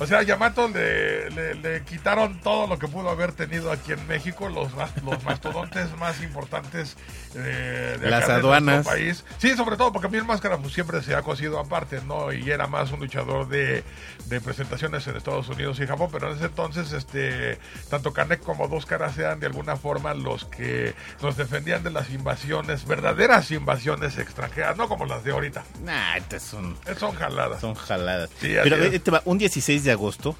O 0.00 0.06
sea, 0.06 0.22
Yamato 0.22 0.68
le, 0.68 1.28
le- 1.30 1.54
le 1.54 1.82
quitaron 1.84 2.40
todo 2.40 2.66
lo 2.66 2.78
que 2.78 2.86
pudo 2.88 3.10
haber 3.10 3.32
tenido 3.32 3.72
aquí 3.72 3.92
en 3.92 4.06
México, 4.06 4.48
los, 4.48 4.70
los 5.04 5.24
mastodontes 5.24 5.90
más 5.98 6.22
importantes 6.22 6.96
eh, 7.34 7.96
de 8.00 8.10
Las 8.10 8.26
de 8.26 8.32
aduanas. 8.34 8.74
nuestro 8.86 8.92
país. 8.92 9.24
Sí, 9.38 9.56
sobre 9.56 9.76
todo 9.76 9.92
porque 9.92 10.06
a 10.06 10.10
mí 10.10 10.18
el 10.18 10.24
máscara 10.24 10.56
pues, 10.58 10.72
siempre 10.72 11.02
se 11.02 11.14
ha 11.14 11.22
cosido 11.22 11.58
aparte, 11.58 12.00
¿no? 12.06 12.32
Y 12.32 12.50
era 12.50 12.66
más 12.66 12.92
un 12.92 13.00
luchador 13.00 13.48
de, 13.48 13.82
de 14.26 14.40
presentaciones 14.40 15.06
en 15.06 15.16
Estados 15.16 15.48
Unidos 15.48 15.78
y 15.80 15.86
Japón, 15.86 16.08
pero 16.12 16.30
en 16.30 16.36
ese 16.36 16.46
entonces, 16.46 16.92
este, 16.92 17.58
tanto 17.90 18.12
Canek 18.12 18.40
como 18.42 18.68
Dos 18.68 18.86
Caras 18.86 19.18
eran 19.18 19.40
de 19.40 19.46
alguna 19.46 19.76
forma 19.76 20.14
los 20.14 20.44
que 20.44 20.94
nos 21.22 21.36
defendían 21.36 21.82
de 21.82 21.90
las 21.90 22.10
invasiones, 22.10 22.86
verdaderas 22.86 23.50
invasiones 23.50 24.16
extranjeras, 24.18 24.76
no 24.76 24.88
como 24.88 25.06
las 25.06 25.24
de 25.24 25.32
ahorita. 25.32 25.64
Nah, 25.82 26.16
estas 26.16 26.42
son, 26.42 26.76
Son 26.98 27.14
jaladas. 27.14 27.60
son 27.60 27.74
jaladas. 27.74 28.30
Sí, 28.40 28.54
Pero 28.62 28.76
es. 28.76 28.94
eh, 28.94 29.02
un 29.24 29.38
16 29.38 29.84
de 29.84 29.87
agosto, 29.92 30.36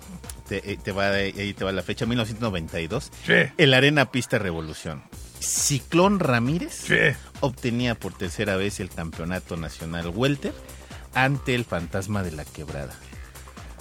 te, 0.49 0.73
eh, 0.73 0.79
te 0.83 0.93
va, 0.93 1.19
eh, 1.21 1.35
ahí 1.37 1.53
te 1.55 1.65
va 1.65 1.73
la 1.73 1.83
fecha, 1.83 2.07
1992, 2.07 3.11
Sí, 3.27 3.33
el 3.57 3.75
Arena 3.75 4.11
Pista 4.11 4.39
Revolución. 4.39 5.03
Ciclón 5.41 6.19
Ramírez 6.21 6.75
sí. 6.75 6.97
obtenía 7.41 7.95
por 7.95 8.13
tercera 8.13 8.57
vez 8.57 8.81
el 8.81 8.91
campeonato 8.91 9.57
nacional 9.57 10.09
welter 10.15 10.53
ante 11.15 11.55
el 11.55 11.65
fantasma 11.65 12.23
de 12.23 12.33
la 12.33 12.45
quebrada. 12.45 12.95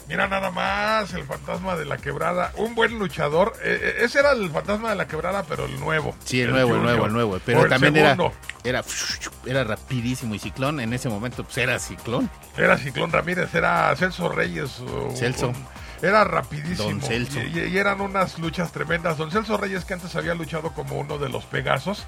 Mira 0.08 0.28
nada 0.28 0.52
más, 0.52 1.14
el 1.14 1.26
fantasma 1.26 1.76
de 1.76 1.84
la 1.86 1.98
quebrada. 1.98 2.52
Un 2.56 2.76
buen 2.76 2.98
luchador. 2.98 3.54
Eh, 3.62 3.78
eh, 3.82 3.96
ese 4.06 4.20
era 4.20 4.32
el 4.32 4.50
fantasma 4.50 4.90
de 4.92 4.96
la 4.96 5.08
quebrada, 5.08 5.44
pero 5.44 5.66
el 5.66 5.78
nuevo. 5.80 6.16
Sí, 6.24 6.42
el, 6.42 6.52
nuevo, 6.52 6.76
el 6.76 6.82
nuevo, 6.84 7.06
el 7.08 7.14
nuevo. 7.14 7.40
Pero 7.46 7.64
el 7.64 7.70
también 7.70 7.98
era, 7.98 8.12
segundo. 8.16 8.34
era 8.64 8.84
era 9.46 9.64
rapidísimo 9.66 10.34
y 10.36 10.40
Ciclón 10.40 10.80
en 10.80 10.94
ese 10.94 11.10
momento 11.10 11.44
pues 11.44 11.58
era 11.58 11.78
Ciclón. 11.80 12.30
Era 12.58 12.78
Ciclón 12.78 13.12
Ramírez, 13.12 13.54
era 13.54 13.94
Celso 13.98 14.30
Reyes. 14.30 14.82
Celso. 15.16 15.50
un- 15.50 15.78
era 16.02 16.24
rapidísimo. 16.24 16.90
Don 16.90 17.02
Celso. 17.02 17.42
Y, 17.42 17.78
eran 17.78 18.02
unas 18.02 18.40
luchas 18.40 18.72
tremendas. 18.72 19.18
Don 19.18 19.32
Celso 19.32 19.58
Reyes, 19.58 19.86
que 19.86 19.94
antes 19.94 20.16
había 20.16 20.34
luchado 20.36 20.74
como 20.74 20.98
uno 20.98 21.18
de 21.18 21.30
los 21.30 21.46
Pegasos, 21.46 22.06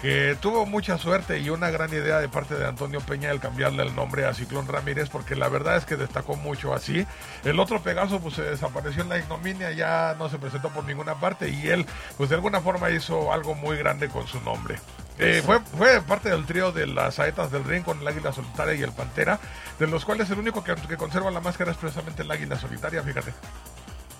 que 0.00 0.36
tuvo 0.40 0.66
mucha 0.66 0.98
suerte 0.98 1.40
y 1.40 1.50
una 1.50 1.70
gran 1.70 1.90
idea 1.90 2.18
de 2.18 2.28
parte 2.28 2.54
de 2.54 2.66
Antonio 2.66 3.00
Peña 3.00 3.30
el 3.30 3.40
cambiarle 3.40 3.82
el 3.82 3.94
nombre 3.94 4.26
a 4.26 4.34
Ciclón 4.34 4.68
Ramírez, 4.68 5.08
porque 5.08 5.36
la 5.36 5.48
verdad 5.48 5.76
es 5.76 5.84
que 5.84 5.96
destacó 5.96 6.36
mucho 6.36 6.74
así. 6.74 7.06
El 7.44 7.58
otro 7.58 7.82
Pegaso, 7.82 8.20
pues 8.20 8.34
se 8.34 8.42
desapareció 8.42 9.02
en 9.02 9.08
la 9.08 9.18
ignominia, 9.18 9.72
ya 9.72 10.14
no 10.18 10.28
se 10.28 10.38
presentó 10.38 10.70
por 10.70 10.84
ninguna 10.84 11.16
parte 11.16 11.48
y 11.48 11.68
él, 11.68 11.86
pues 12.16 12.30
de 12.30 12.36
alguna 12.36 12.60
forma 12.60 12.90
hizo 12.90 13.32
algo 13.32 13.54
muy 13.54 13.76
grande 13.76 14.08
con 14.08 14.26
su 14.26 14.40
nombre. 14.40 14.76
Eh, 15.18 15.42
fue, 15.44 15.60
fue 15.60 16.00
parte 16.02 16.30
del 16.30 16.44
trío 16.46 16.72
de 16.72 16.86
las 16.86 17.16
saetas 17.16 17.52
del 17.52 17.64
ring 17.64 17.84
con 17.84 18.00
el 18.00 18.08
águila 18.08 18.32
solitaria 18.32 18.74
y 18.74 18.82
el 18.82 18.92
pantera, 18.92 19.38
de 19.78 19.86
los 19.86 20.04
cuales 20.04 20.28
el 20.30 20.38
único 20.38 20.64
que, 20.64 20.74
que 20.74 20.96
conserva 20.96 21.30
la 21.30 21.40
máscara 21.40 21.70
es 21.70 21.76
precisamente 21.76 22.22
el 22.22 22.30
águila 22.30 22.58
solitaria, 22.58 23.02
fíjate. 23.02 23.32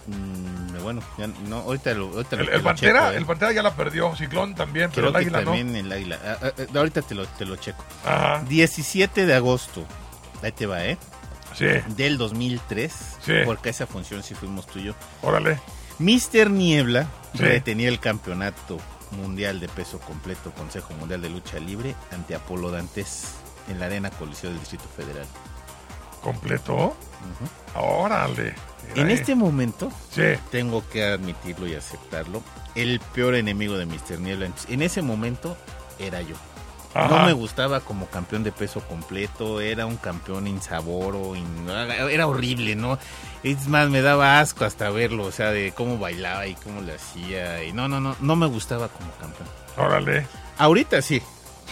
Mm, 0.07 0.83
bueno, 0.83 1.01
ya 1.17 1.29
no, 1.49 1.59
ahorita 1.59 1.95
lo, 1.95 2.07
ahorita 2.09 2.37
El, 2.37 2.47
lo- 2.47 2.53
el 2.53 2.59
lo 2.59 2.65
pantera, 2.65 3.01
checo, 3.01 3.13
¿eh? 3.13 3.17
el 3.17 3.27
pantera 3.27 3.53
ya 3.53 3.63
la 3.63 3.75
perdió, 3.75 4.15
Ciclón 4.17 4.55
también, 4.55 4.91
pero 4.95 5.09
Creo 5.09 5.11
el 5.11 5.17
águila 5.17 5.45
también 5.45 5.77
el 5.77 5.93
águila. 5.93 6.19
Ah, 6.25 6.37
ah, 6.43 6.51
ah, 6.59 6.79
ahorita 6.79 7.03
te 7.03 7.15
lo, 7.15 7.27
te 7.27 7.45
lo 7.45 7.57
checo. 7.57 7.85
no. 8.05 8.11
Ajá, 8.11 8.45
17 8.49 9.27
de 9.27 9.35
agosto. 9.35 9.85
Ahí 10.43 10.51
te 10.53 10.67
va, 10.67 10.85
¿eh? 10.85 10.99
sí, 11.57 11.67
Del 11.97 12.19
2003. 12.19 12.93
Sí. 13.25 13.33
Porque 13.45 13.71
esa 13.71 13.87
función 13.87 14.23
sí 14.25 14.35
fuimos 14.35 14.67
tú 14.67 14.81
y 14.81 14.85
yo. 14.85 14.95
órale. 15.23 15.59
Mister 15.99 16.51
Niebla 16.51 17.07
Sí. 17.35 17.39
retenía 17.45 17.89
el 17.89 17.99
campeonato 18.01 18.79
mundial 19.13 19.61
de 19.61 19.69
peso 19.69 19.99
completo 20.01 20.53
Consejo 20.53 20.95
Mundial 20.95 21.23
de 21.23 21.31
Lucha 21.31 21.59
Libre 21.59 21.95
ante 22.11 22.35
Apolo 22.35 22.71
Dantes 22.71 23.35
en 23.69 23.79
la 23.79 23.87
Arena 23.87 24.11
Coliseo 24.11 24.51
del 24.51 24.59
Distrito 24.59 24.85
Federal. 24.97 25.27
¿Completo? 26.23 26.97
Órale. 27.75 28.55
En 28.95 29.07
ahí. 29.09 29.13
este 29.15 29.35
momento, 29.35 29.91
Sí, 30.11 30.23
tengo 30.51 30.87
que 30.89 31.05
admitirlo 31.05 31.67
y 31.67 31.75
aceptarlo, 31.75 32.43
el 32.75 33.01
peor 33.15 33.35
enemigo 33.35 33.77
de 33.77 33.87
Mister 33.87 34.21
Niebla 34.21 34.51
en 34.69 34.83
ese 34.83 35.03
momento 35.03 35.57
era 35.99 36.21
yo. 36.21 36.37
Ajá. 36.95 37.09
No 37.21 37.27
me 37.27 37.33
gustaba 37.33 37.81
como 37.81 38.07
campeón 38.07 38.43
de 38.45 38.53
peso 38.53 38.81
completo, 38.81 39.61
era 39.61 39.87
un 39.87 39.97
campeón 39.97 40.47
insaboro, 40.47 41.35
in- 41.35 41.69
era 42.11 42.27
horrible, 42.27 42.77
¿no? 42.77 42.99
Es 43.43 43.67
más, 43.67 43.89
me 43.89 44.03
daba 44.03 44.41
asco 44.41 44.65
hasta 44.65 44.91
verlo, 44.91 45.25
o 45.25 45.33
sea, 45.33 45.51
de 45.53 45.73
cómo 45.75 45.99
bailaba 45.99 46.47
y 46.47 46.55
cómo 46.55 46.81
le 46.83 46.95
hacía, 46.95 47.65
y 47.65 47.73
no, 47.73 47.89
no, 47.89 48.01
no, 48.01 48.15
no 48.21 48.37
me 48.37 48.47
gustaba 48.47 48.89
como 48.89 49.11
campeón. 49.13 49.49
órale. 49.79 50.27
Ahorita 50.59 51.01
sí, 51.03 51.23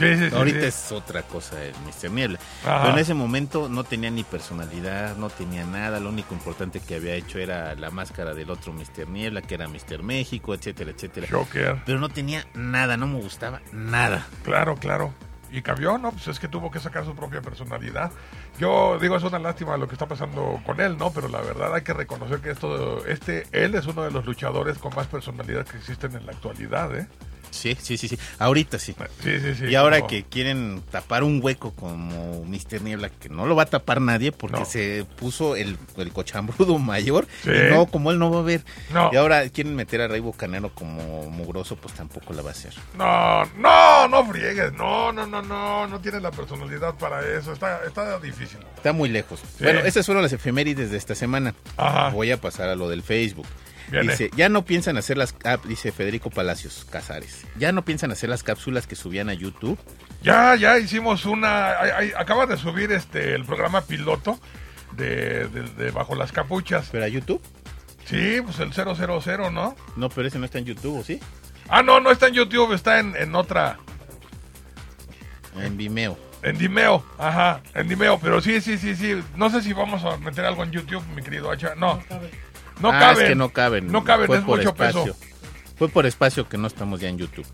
Sí, 0.00 0.16
sí, 0.16 0.30
sí. 0.30 0.34
ahorita 0.36 0.60
sí. 0.60 0.66
es 0.66 0.92
otra 0.92 1.22
cosa 1.22 1.62
el 1.62 1.74
Mr. 1.86 2.10
Niebla, 2.10 2.38
Ajá. 2.64 2.80
pero 2.82 2.94
en 2.94 2.98
ese 2.98 3.14
momento 3.14 3.68
no 3.68 3.84
tenía 3.84 4.10
ni 4.10 4.24
personalidad, 4.24 5.16
no 5.16 5.30
tenía 5.30 5.64
nada, 5.64 6.00
lo 6.00 6.08
único 6.08 6.34
importante 6.34 6.80
que 6.80 6.96
había 6.96 7.14
hecho 7.14 7.38
era 7.38 7.74
la 7.74 7.90
máscara 7.90 8.34
del 8.34 8.50
otro 8.50 8.72
Mr. 8.72 9.08
Niebla, 9.08 9.42
que 9.42 9.54
era 9.54 9.68
Mr. 9.68 10.02
México, 10.02 10.54
etcétera, 10.54 10.90
etcétera. 10.90 11.26
Joker. 11.30 11.82
Pero 11.86 11.98
no 11.98 12.08
tenía 12.08 12.46
nada, 12.54 12.96
no 12.96 13.06
me 13.06 13.20
gustaba 13.20 13.60
nada. 13.72 14.26
Claro, 14.42 14.76
claro. 14.76 15.12
Y 15.52 15.62
cambió, 15.62 15.98
¿no? 15.98 16.12
Pues 16.12 16.28
es 16.28 16.38
que 16.38 16.46
tuvo 16.46 16.70
que 16.70 16.78
sacar 16.78 17.04
su 17.04 17.14
propia 17.14 17.42
personalidad. 17.42 18.12
Yo 18.58 18.98
digo, 19.00 19.16
es 19.16 19.22
una 19.24 19.38
lástima 19.40 19.76
lo 19.76 19.88
que 19.88 19.94
está 19.94 20.06
pasando 20.06 20.60
con 20.64 20.80
él, 20.80 20.96
¿no? 20.96 21.12
Pero 21.12 21.28
la 21.28 21.40
verdad 21.40 21.74
hay 21.74 21.82
que 21.82 21.92
reconocer 21.92 22.40
que 22.40 22.50
esto, 22.50 23.04
este, 23.06 23.46
él 23.50 23.74
es 23.74 23.86
uno 23.86 24.04
de 24.04 24.12
los 24.12 24.24
luchadores 24.24 24.78
con 24.78 24.94
más 24.94 25.08
personalidad 25.08 25.66
que 25.66 25.76
existen 25.76 26.14
en 26.14 26.26
la 26.26 26.32
actualidad, 26.32 26.96
¿eh? 26.96 27.08
Sí, 27.50 27.76
sí, 27.80 27.96
sí, 27.96 28.08
sí. 28.08 28.18
Ahorita 28.38 28.78
sí. 28.78 28.94
Sí, 29.22 29.40
sí, 29.40 29.54
sí. 29.56 29.64
y 29.66 29.74
ahora 29.74 29.96
como- 29.98 30.08
que 30.08 30.24
quieren 30.24 30.82
tapar 30.90 31.24
un 31.24 31.40
hueco 31.42 31.72
como 31.72 32.44
Mr. 32.44 32.82
Niebla, 32.82 33.08
que 33.10 33.28
no 33.28 33.46
lo 33.46 33.56
va 33.56 33.64
a 33.64 33.66
tapar 33.66 34.00
nadie 34.00 34.32
porque 34.32 34.60
No. 34.60 34.64
se 34.64 35.04
puso 35.16 35.56
el, 35.56 35.76
el 35.96 36.12
cochambrudo 36.12 36.78
mayor. 36.78 37.26
Sí. 37.42 37.50
Y 37.50 37.70
no, 37.74 37.86
como 37.86 38.10
él 38.10 38.18
no 38.18 38.30
va 38.30 38.40
a 38.40 38.42
ver. 38.42 38.64
No. 38.92 39.10
Y 39.12 39.16
ahora 39.16 39.48
quieren 39.48 39.74
meter 39.74 40.00
a 40.00 40.08
Rey 40.08 40.20
Bocanero 40.20 40.74
como 40.74 41.28
mugroso, 41.30 41.76
pues 41.76 41.94
tampoco 41.94 42.32
la 42.32 42.42
va 42.42 42.50
a 42.50 42.52
hacer. 42.52 42.72
No, 42.96 43.44
no, 43.56 44.08
no 44.08 44.24
friegues. 44.30 44.72
No, 44.72 45.12
no, 45.12 45.26
no, 45.26 45.42
no. 45.42 45.86
No 45.86 46.00
tiene 46.00 46.20
la 46.20 46.30
personalidad 46.30 46.94
para 46.94 47.20
eso. 47.36 47.52
Está, 47.52 47.80
está 47.86 48.18
difícil. 48.20 48.58
Está 48.76 48.92
muy 48.92 49.08
lejos. 49.08 49.40
Bueno, 49.58 49.80
esas 49.80 50.06
fueron 50.06 50.22
las 50.22 50.32
efemérides 50.32 50.90
de 50.90 50.96
esta 50.96 51.14
semana. 51.14 51.54
Ajá. 51.76 52.10
Voy 52.10 52.30
a 52.30 52.40
pasar 52.40 52.68
a 52.68 52.74
lo 52.76 52.88
del 52.88 53.02
Facebook. 53.02 53.46
Viene. 53.90 54.12
Dice, 54.12 54.30
ya 54.36 54.48
no 54.48 54.64
piensan 54.64 54.96
hacer 54.96 55.16
las, 55.18 55.34
ah, 55.44 55.58
dice 55.64 55.90
Federico 55.92 56.30
Palacios 56.30 56.86
Casares, 56.90 57.44
ya 57.56 57.72
no 57.72 57.84
piensan 57.84 58.12
hacer 58.12 58.28
las 58.30 58.42
cápsulas 58.42 58.86
que 58.86 58.94
subían 58.96 59.28
a 59.28 59.34
YouTube. 59.34 59.78
Ya, 60.22 60.54
ya 60.56 60.78
hicimos 60.78 61.24
una. 61.24 61.78
ay, 61.80 61.90
ay, 61.96 62.12
acaba 62.16 62.46
de 62.46 62.56
subir 62.56 62.92
este 62.92 63.34
el 63.34 63.44
programa 63.44 63.80
piloto 63.82 64.38
de, 64.92 65.48
de- 65.48 65.62
de 65.76 65.90
Bajo 65.90 66.14
las 66.14 66.30
Capuchas. 66.32 66.88
¿Pero 66.92 67.04
a 67.04 67.08
YouTube? 67.08 67.42
Sí, 68.04 68.40
pues 68.44 68.58
el 68.60 68.72
000, 68.72 69.52
¿no? 69.52 69.76
No, 69.96 70.08
pero 70.08 70.26
ese 70.28 70.38
no 70.38 70.44
está 70.44 70.58
en 70.58 70.64
YouTube, 70.66 70.98
¿o 71.00 71.04
sí? 71.04 71.20
Ah, 71.68 71.82
no, 71.82 72.00
no 72.00 72.10
está 72.10 72.26
en 72.28 72.34
YouTube, 72.34 72.72
está 72.72 72.98
en, 72.98 73.14
en 73.16 73.34
otra. 73.34 73.78
En 75.56 75.76
Vimeo. 75.76 76.18
En 76.42 76.56
Dimeo, 76.56 77.04
ajá, 77.18 77.60
en 77.74 77.86
Dimeo, 77.88 78.18
pero 78.18 78.40
sí, 78.40 78.60
sí, 78.62 78.78
sí, 78.78 78.96
sí. 78.96 79.22
No 79.36 79.50
sé 79.50 79.60
si 79.62 79.72
vamos 79.74 80.02
a 80.04 80.16
meter 80.16 80.44
algo 80.46 80.64
en 80.64 80.70
YouTube, 80.70 81.04
mi 81.14 81.22
querido 81.22 81.50
Hacha. 81.50 81.74
No, 81.76 81.96
no 82.10 82.20
ah, 82.88 82.98
caben. 82.98 83.22
es 83.22 83.28
que 83.28 83.34
no 83.34 83.50
caben. 83.50 83.92
No 83.92 84.02
caben, 84.04 84.26
Fue 84.26 84.38
es 84.38 84.44
por 84.44 84.56
mucho 84.58 84.70
espacio. 84.70 85.04
peso. 85.04 85.16
Fue 85.76 85.88
por 85.88 86.06
espacio 86.06 86.48
que 86.48 86.56
no 86.58 86.66
estamos 86.66 86.98
ya 87.00 87.08
en 87.08 87.18
YouTube. 87.18 87.46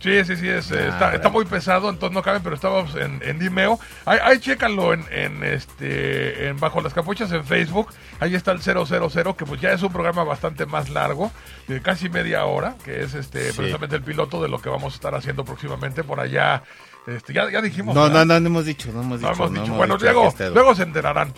Sí, 0.00 0.24
sí, 0.24 0.36
sí, 0.36 0.48
es, 0.48 0.70
Ah, 0.70 0.88
está, 0.90 1.14
está 1.14 1.28
muy 1.28 1.44
pesado, 1.44 1.90
entonces 1.90 2.14
no 2.14 2.22
caben, 2.22 2.40
pero 2.40 2.54
estábamos 2.54 2.94
en, 2.94 3.20
en 3.24 3.36
Vimeo. 3.40 3.80
Ahí, 4.04 4.18
ahí 4.22 4.38
chécalo 4.38 4.92
en, 4.94 5.04
en, 5.10 5.42
este, 5.42 6.46
en 6.48 6.56
Bajo 6.60 6.80
las 6.80 6.94
Capuchas 6.94 7.32
en 7.32 7.44
Facebook. 7.44 7.88
Ahí 8.20 8.36
está 8.36 8.52
el 8.52 8.60
000, 8.60 9.34
que 9.36 9.44
pues 9.44 9.60
ya 9.60 9.72
es 9.72 9.82
un 9.82 9.92
programa 9.92 10.22
bastante 10.22 10.66
más 10.66 10.88
largo, 10.90 11.32
de 11.66 11.82
casi 11.82 12.08
media 12.08 12.44
hora, 12.44 12.76
que 12.84 13.02
es 13.02 13.14
este 13.14 13.50
Sí. 13.50 13.56
precisamente 13.56 13.96
el 13.96 14.02
piloto 14.02 14.40
de 14.40 14.48
lo 14.48 14.60
que 14.60 14.68
vamos 14.68 14.92
a 14.92 14.96
estar 14.96 15.14
haciendo 15.16 15.44
próximamente 15.44 16.04
por 16.04 16.20
allá. 16.20 16.62
Este, 17.08 17.32
ya, 17.32 17.50
ya 17.50 17.60
dijimos. 17.60 17.92
No, 17.94 18.02
¿verdad? 18.04 18.24
no, 18.24 18.34
no, 18.34 18.40
no 18.40 18.46
hemos 18.46 18.66
dicho, 18.66 18.92
no 18.92 19.00
hemos 19.02 19.20
No 19.20 19.30
dicho. 19.30 19.48
no 19.50 19.56
hemos 19.64 19.76
Bueno, 19.78 19.94
dicho 19.96 20.12
luego 20.54 20.74
se 20.76 20.82
enterarán. 20.84 21.32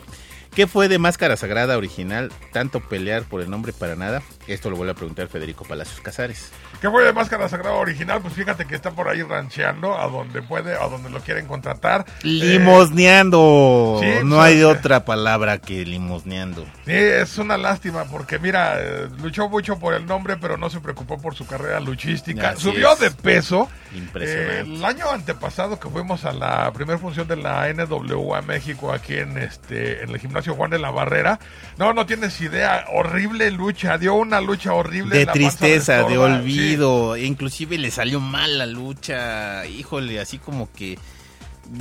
¿Qué 0.55 0.67
fue 0.67 0.89
de 0.89 0.99
Máscara 0.99 1.37
Sagrada 1.37 1.77
original? 1.77 2.33
Tanto 2.53 2.81
pelear 2.81 3.23
por 3.23 3.41
el 3.41 3.49
nombre 3.49 3.73
para 3.73 3.95
nada. 3.95 4.21
Esto 4.49 4.69
lo 4.69 4.77
vuelve 4.77 4.93
a 4.93 4.97
preguntar 4.97 5.29
Federico 5.29 5.65
Palacios 5.65 6.01
Casares. 6.01 6.51
¿Qué 6.81 6.91
fue 6.91 7.05
de 7.05 7.13
Máscara 7.13 7.49
Sagrada 7.49 7.77
original? 7.77 8.21
Pues 8.21 8.35
fíjate 8.35 8.65
que 8.67 8.75
está 8.75 8.91
por 8.91 9.09
ahí 9.09 9.23
rancheando 9.23 9.97
a 9.97 10.09
donde 10.09 10.43
puede, 10.43 10.75
a 10.75 10.89
donde 10.89 11.09
lo 11.09 11.21
quieren 11.21 11.47
contratar. 11.47 12.05
Eh, 12.25 12.29
Limosneando. 12.29 14.01
sí, 14.03 14.25
no 14.25 14.43
hay 14.43 14.61
eh. 14.61 14.65
otra 14.65 15.05
palabra 15.05 15.59
que 15.59 15.85
limosneando. 15.85 16.65
Sí, 16.85 16.95
es 16.95 17.39
una 17.39 17.57
lástima 17.57 18.07
porque 18.07 18.41
mira, 18.41 18.75
eh, 18.81 19.09
luchó 19.23 19.49
mucho 19.49 19.79
por 19.79 19.95
el 19.95 20.05
nombre, 20.07 20.37
pero 20.37 20.57
no 20.57 20.69
se 20.69 20.81
preocupó 20.81 21.21
por 21.21 21.37
su 21.37 21.47
carrera 21.47 21.79
luchística. 21.79 22.51
Así 22.51 22.63
Subió 22.63 22.95
es. 22.95 22.99
de 23.01 23.11
peso. 23.13 23.69
Impresionante. 23.95 24.71
Eh, 24.71 24.75
el 24.75 24.85
año 24.85 25.11
antepasado 25.11 25.79
que 25.79 25.89
fuimos 25.89 26.25
a 26.25 26.33
la 26.33 26.73
primera 26.73 26.99
función 26.99 27.29
de 27.29 27.37
la 27.37 27.73
NWA 27.73 28.43
México 28.43 28.93
aquí 28.93 29.15
en 29.17 29.39
este 29.39 30.03
en 30.03 30.11
el 30.11 30.19
gimnasio 30.19 30.40
Juan 30.49 30.71
de 30.71 30.79
la 30.79 30.91
Barrera. 30.91 31.39
No, 31.77 31.93
no 31.93 32.07
tienes 32.07 32.41
idea, 32.41 32.87
horrible 32.95 33.51
lucha, 33.51 33.99
dio 33.99 34.15
una 34.15 34.41
lucha 34.41 34.73
horrible. 34.73 35.19
De 35.19 35.27
la 35.27 35.33
tristeza, 35.33 36.05
de 36.05 36.17
olvido. 36.17 37.17
Inclusive 37.19 37.77
le 37.77 37.91
salió 37.91 38.21
mal 38.21 38.57
la 38.57 38.65
lucha. 38.67 39.67
Híjole, 39.67 40.21
así 40.21 40.39
como 40.39 40.73
que... 40.73 40.99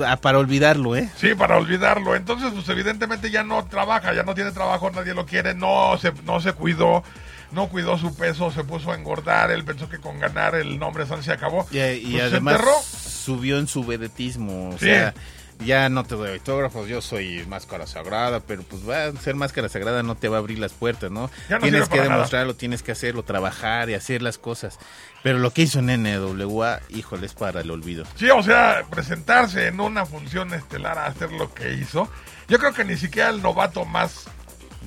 ah, 0.05 0.18
Para 0.18 0.39
olvidarlo, 0.39 0.95
¿eh? 0.95 1.10
Sí, 1.16 1.36
para 1.36 1.57
olvidarlo. 1.57 2.16
Entonces, 2.16 2.51
pues 2.53 2.68
evidentemente 2.70 3.32
ya 3.32 3.43
no 3.43 3.66
trabaja, 3.66 4.14
ya 4.14 4.24
no 4.24 4.36
tiene 4.36 4.51
trabajo, 4.51 4.91
nadie 4.91 5.14
lo 5.14 5.26
quiere, 5.26 5.53
no 5.53 5.97
se, 5.97 6.12
no 6.26 6.39
se 6.41 6.53
cuidó, 6.53 7.03
no 7.51 7.68
cuidó 7.70 7.97
su 7.97 8.16
peso, 8.16 8.51
se 8.51 8.64
puso 8.64 8.91
a 8.91 8.95
engordar, 8.95 9.49
él 9.51 9.64
pensó 9.66 9.89
que 9.89 9.97
con 9.97 10.20
ganar 10.20 10.53
el 10.55 10.78
nombre 10.78 11.05
San 11.07 11.24
se 11.24 11.32
acabó. 11.32 11.66
Y, 11.72 11.80
y 11.80 12.12
Pues, 12.12 12.24
además 12.24 12.62
subió 12.86 13.57
en 13.57 13.68
su 13.68 13.84
vedetismo. 13.84 14.70
O 14.70 14.74
Sí. 14.74 14.86
sea, 14.86 15.14
ya 15.60 15.89
no 15.89 16.03
te 16.03 16.16
doy 16.16 16.32
autógrafos, 16.32 16.88
yo 16.88 17.01
soy 17.01 17.45
máscara 17.47 17.86
sagrada, 17.86 18.39
pero 18.39 18.64
pues 18.64 18.88
va 18.88 19.05
a 19.05 19.12
ser 19.14 19.36
máscara 19.36 19.70
sagrada 19.70 20.03
no 20.03 20.16
te 20.16 20.30
va 20.30 20.38
a 20.38 20.39
abrir 20.39 20.60
las 20.60 20.74
puertas, 20.74 21.12
¿no? 21.12 21.30
Ya 21.49 21.57
no 21.57 21.64
tienes 21.64 21.89
que 21.89 21.97
nada. 21.97 22.10
demostrarlo, 22.10 22.55
tienes 22.55 22.82
que 22.82 22.91
hacerlo, 22.91 23.24
trabajar 23.24 23.89
y 23.89 23.93
hacer 23.93 24.22
las 24.22 24.38
cosas. 24.38 24.80
Pero 25.22 25.39
lo 25.39 25.51
que 25.51 25.64
hizo 25.64 25.80
en 25.80 25.88
NWA, 26.03 26.80
híjole, 26.89 27.26
es 27.26 27.34
para 27.34 27.62
el 27.62 27.72
olvido. 27.72 28.05
Sí, 28.16 28.30
o 28.30 28.41
sea, 28.41 28.84
presentarse 28.89 29.68
en 29.68 29.80
una 29.82 30.05
función 30.05 30.53
estelar 30.53 30.97
a 30.97 31.07
hacer 31.07 31.32
lo 31.32 31.53
que 31.53 31.74
hizo. 31.74 32.10
Yo 32.47 32.57
creo 32.57 32.74
que 32.74 32.86
ni 32.86 32.97
siquiera 32.97 33.30
el 33.30 33.41
novato 33.41 33.86
más 33.86 34.28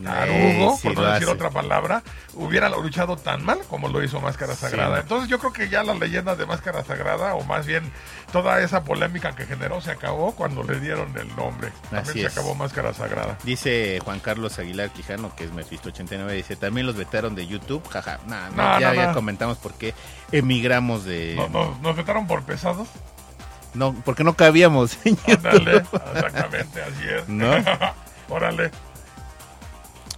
tarugo, 0.03 0.73
Eh, 0.75 0.77
sí 0.81 0.89
por 0.89 0.97
no 0.97 1.03
decir 1.03 1.25
hace. 1.25 1.33
otra 1.33 1.51
palabra, 1.51 2.03
hubiera 2.35 2.69
luchado 2.71 3.17
tan 3.17 3.45
mal 3.45 3.59
como 3.69 3.89
lo 3.89 4.03
hizo 4.03 4.21
Máscara 4.21 4.55
Sagrada. 4.55 5.01
Entonces 5.01 5.29
yo 5.29 5.39
creo 5.39 5.53
que 5.53 5.69
ya 5.69 5.83
la 5.83 5.95
leyenda 5.95 6.35
de 6.35 6.47
Máscara 6.47 6.83
Sagrada, 6.85 7.35
o 7.35 7.45
más 7.45 7.67
bien 7.67 7.91
toda 8.33 8.61
esa 8.61 8.85
polémica 8.85 9.35
que 9.37 9.45
generó, 9.45 9.81
se 9.81 9.91
acabó 9.91 10.33
cuando 10.35 10.63
le 10.63 10.81
dieron 10.81 11.13
el 11.19 11.29
nombre. 11.37 11.71
También 11.91 12.03
Así 12.03 12.21
se 12.21 12.27
es. 12.27 12.33
acabó 12.33 12.55
Máscara 12.55 12.95
Sagrada. 12.95 13.37
Dice 13.45 14.01
Juan 14.05 14.21
Carlos 14.21 14.59
Aguilar 14.59 14.91
Quijano, 14.91 15.35
que 15.37 15.45
es 15.45 15.53
Mephisto89, 15.53 16.31
dice, 16.33 16.57
también 16.57 16.87
los 16.87 16.97
vetaron 16.97 17.35
de 17.35 17.47
YouTube, 17.47 17.87
jaja. 17.89 18.19
Nah, 18.27 18.49
no, 18.51 18.57
No, 18.57 18.81
ya, 18.81 18.95
ya 18.95 19.13
comentamos 19.13 19.59
por 19.59 19.75
qué 19.75 19.95
emigramos 20.33 21.05
de... 21.05 21.37
Nos, 21.83 21.97
vetaron 21.97 22.27
por 22.27 22.43
pesados. 22.45 22.89
No, 23.75 23.95
porque 24.05 24.23
no 24.25 24.35
cabíamos 24.35 24.99
en 25.05 25.17
Ándale, 25.27 25.77
exactamente, 25.79 26.83
así 26.83 27.09
es. 27.09 27.29
¿No? 27.29 27.53
Órale. 28.29 28.71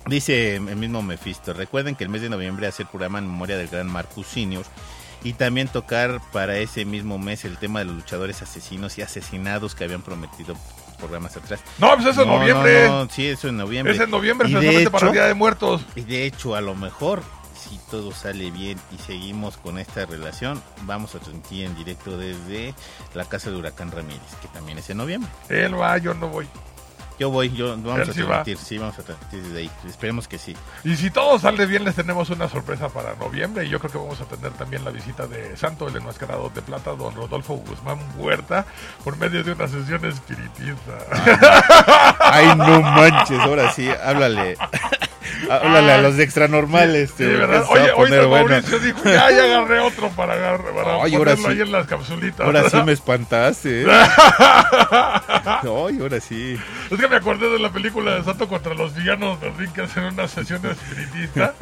Dice 0.07 0.57
el 0.57 0.77
mismo 0.77 1.03
Mephisto, 1.03 1.55
recuerden 1.55 1.95
que 1.97 2.05
el 2.05 2.11
mes 2.11 2.21
de 2.23 2.29
noviembre 2.29 2.67
hace 2.67 2.83
el 2.83 2.89
programa 2.89 3.19
en 3.19 3.27
memoria 3.27 3.57
del 3.57 3.69
gran 3.69 3.87
Marcus 3.87 4.27
Senior 4.27 4.65
y 5.23 5.33
también 5.33 5.69
tocar 5.69 6.21
para 6.33 6.59
ese 6.59 6.85
mismo 6.85 7.19
mes 7.19 7.47
el 7.47 7.57
tema 7.57 7.79
de 7.79 7.87
los 7.87 7.95
luchadores 7.97 8.43
asesinos 8.43 8.99
y 8.99 9.03
asesinados 9.03 9.75
que 9.75 9.85
habían 9.85 10.03
prometido 10.03 10.55
programas 10.99 11.37
atrás. 11.37 11.61
No, 11.79 11.95
pues 11.95 12.07
eso 12.09 12.23
en 12.23 12.29
No, 12.29 12.39
noviembre. 12.39 12.89
no, 12.89 13.05
no, 13.05 13.11
sí, 13.11 13.27
eso 13.27 13.49
en 13.49 13.57
noviembre. 13.57 13.95
Es 13.95 14.01
en 14.01 14.11
noviembre, 14.11 14.49
precisamente 14.49 14.91
para 14.91 15.07
el 15.07 15.13
Día 15.15 15.25
de 15.25 15.35
Muertos. 15.35 15.83
Y 15.97 16.03
de 16.03 16.27
hecho, 16.27 16.55
a 16.55 16.61
lo 16.61 16.75
mejor, 16.75 17.23
si 17.59 17.79
todo 17.91 18.13
sale 18.13 18.51
bien 18.51 18.79
y 18.95 18.99
seguimos 19.03 19.57
con 19.57 19.79
esta 19.79 20.05
relación, 20.05 20.63
vamos 20.83 21.15
a 21.15 21.19
transmitir 21.19 21.65
en 21.65 21.75
directo 21.75 22.19
desde 22.19 22.75
la 23.15 23.25
casa 23.25 23.51
de 23.51 23.57
Huracán 23.57 23.91
Ramírez, 23.91 24.21
que 24.43 24.49
también 24.49 24.77
es 24.77 24.91
en 24.91 24.99
noviembre. 24.99 25.31
Él 25.49 25.79
va, 25.81 25.97
yo 25.97 26.13
no 26.13 26.29
voy. 26.29 26.47
Yo 27.19 27.31
voy, 27.31 27.51
yo 27.53 27.77
vamos 27.77 28.09
a 28.09 28.13
sí 28.13 28.23
va. 28.23 28.29
transmitir, 28.29 28.59
sí, 28.59 28.79
vamos 28.79 28.99
a 28.99 29.03
transmitir 29.03 29.43
desde 29.43 29.59
ahí. 29.59 29.71
Esperemos 29.87 30.27
que 30.27 30.39
sí. 30.39 30.57
Y 30.83 30.97
si 30.97 31.11
todo 31.11 31.39
sale 31.39 31.67
bien, 31.67 31.85
les 31.85 31.95
tenemos 31.95 32.29
una 32.31 32.49
sorpresa 32.49 32.89
para 32.89 33.15
noviembre. 33.15 33.65
Y 33.67 33.69
yo 33.69 33.79
creo 33.79 33.93
que 33.93 33.99
vamos 33.99 34.21
a 34.21 34.25
tener 34.25 34.53
también 34.53 34.85
la 34.85 34.91
visita 34.91 35.27
de 35.27 35.57
Santo, 35.57 35.87
el 35.89 35.97
enmascarado 35.97 36.51
de 36.51 36.63
plata, 36.63 36.93
don 36.93 37.15
Rodolfo 37.15 37.55
Guzmán 37.55 37.99
Huerta, 38.17 38.67
por 39.05 39.17
medio 39.17 39.45
de 39.45 39.53
una 39.53 39.69
sesión 39.69 40.05
espiritista. 40.05 40.99
Ay, 42.19 42.55
no 42.57 42.83
manches, 42.83 43.39
ahora 43.41 43.71
sí, 43.73 43.89
háblale. 43.89 44.57
háblale 45.51 45.93
a 45.93 46.03
los 46.03 46.19
extranormales. 46.19 47.11
Sí, 47.11 47.17
te 47.19 47.27
¿verdad? 47.29 47.61
vas 47.61 47.69
a 47.69 47.73
Oye, 47.73 47.93
hoy 47.93 48.11
bueno. 48.11 48.29
Mauricio 48.29 48.79
dijo, 48.79 49.05
ya, 49.05 49.31
ya 49.31 49.45
agarré 49.45 49.81
otro 49.81 50.09
para, 50.11 50.35
agarrar, 50.35 50.75
para 50.75 51.03
Ay, 51.03 51.15
ahora 51.15 51.37
ponerlo 51.37 51.39
sí. 51.45 51.47
ahí 51.47 51.61
en 51.61 51.73
las 51.73 51.87
capsulitas. 51.87 52.47
Ahora 52.47 52.71
sí 52.71 52.77
me 52.85 52.93
espantaste. 52.93 53.83
¿eh? 53.83 53.87
Ay, 53.89 55.99
ahora 56.01 56.21
sí. 56.21 56.59
Es 56.91 56.99
que 56.99 57.09
me 57.09 57.17
acordé 57.17 57.51
de 57.51 57.59
la 57.59 57.71
película 57.71 58.15
de 58.15 58.25
Santo 58.25 58.49
contra 58.49 58.75
los 58.75 58.95
villanos 58.95 59.41
de 59.41 59.53
que 59.75 59.83
hacen 59.83 60.05
una 60.05 60.29
sesión 60.29 60.61
espiritista 60.67 61.55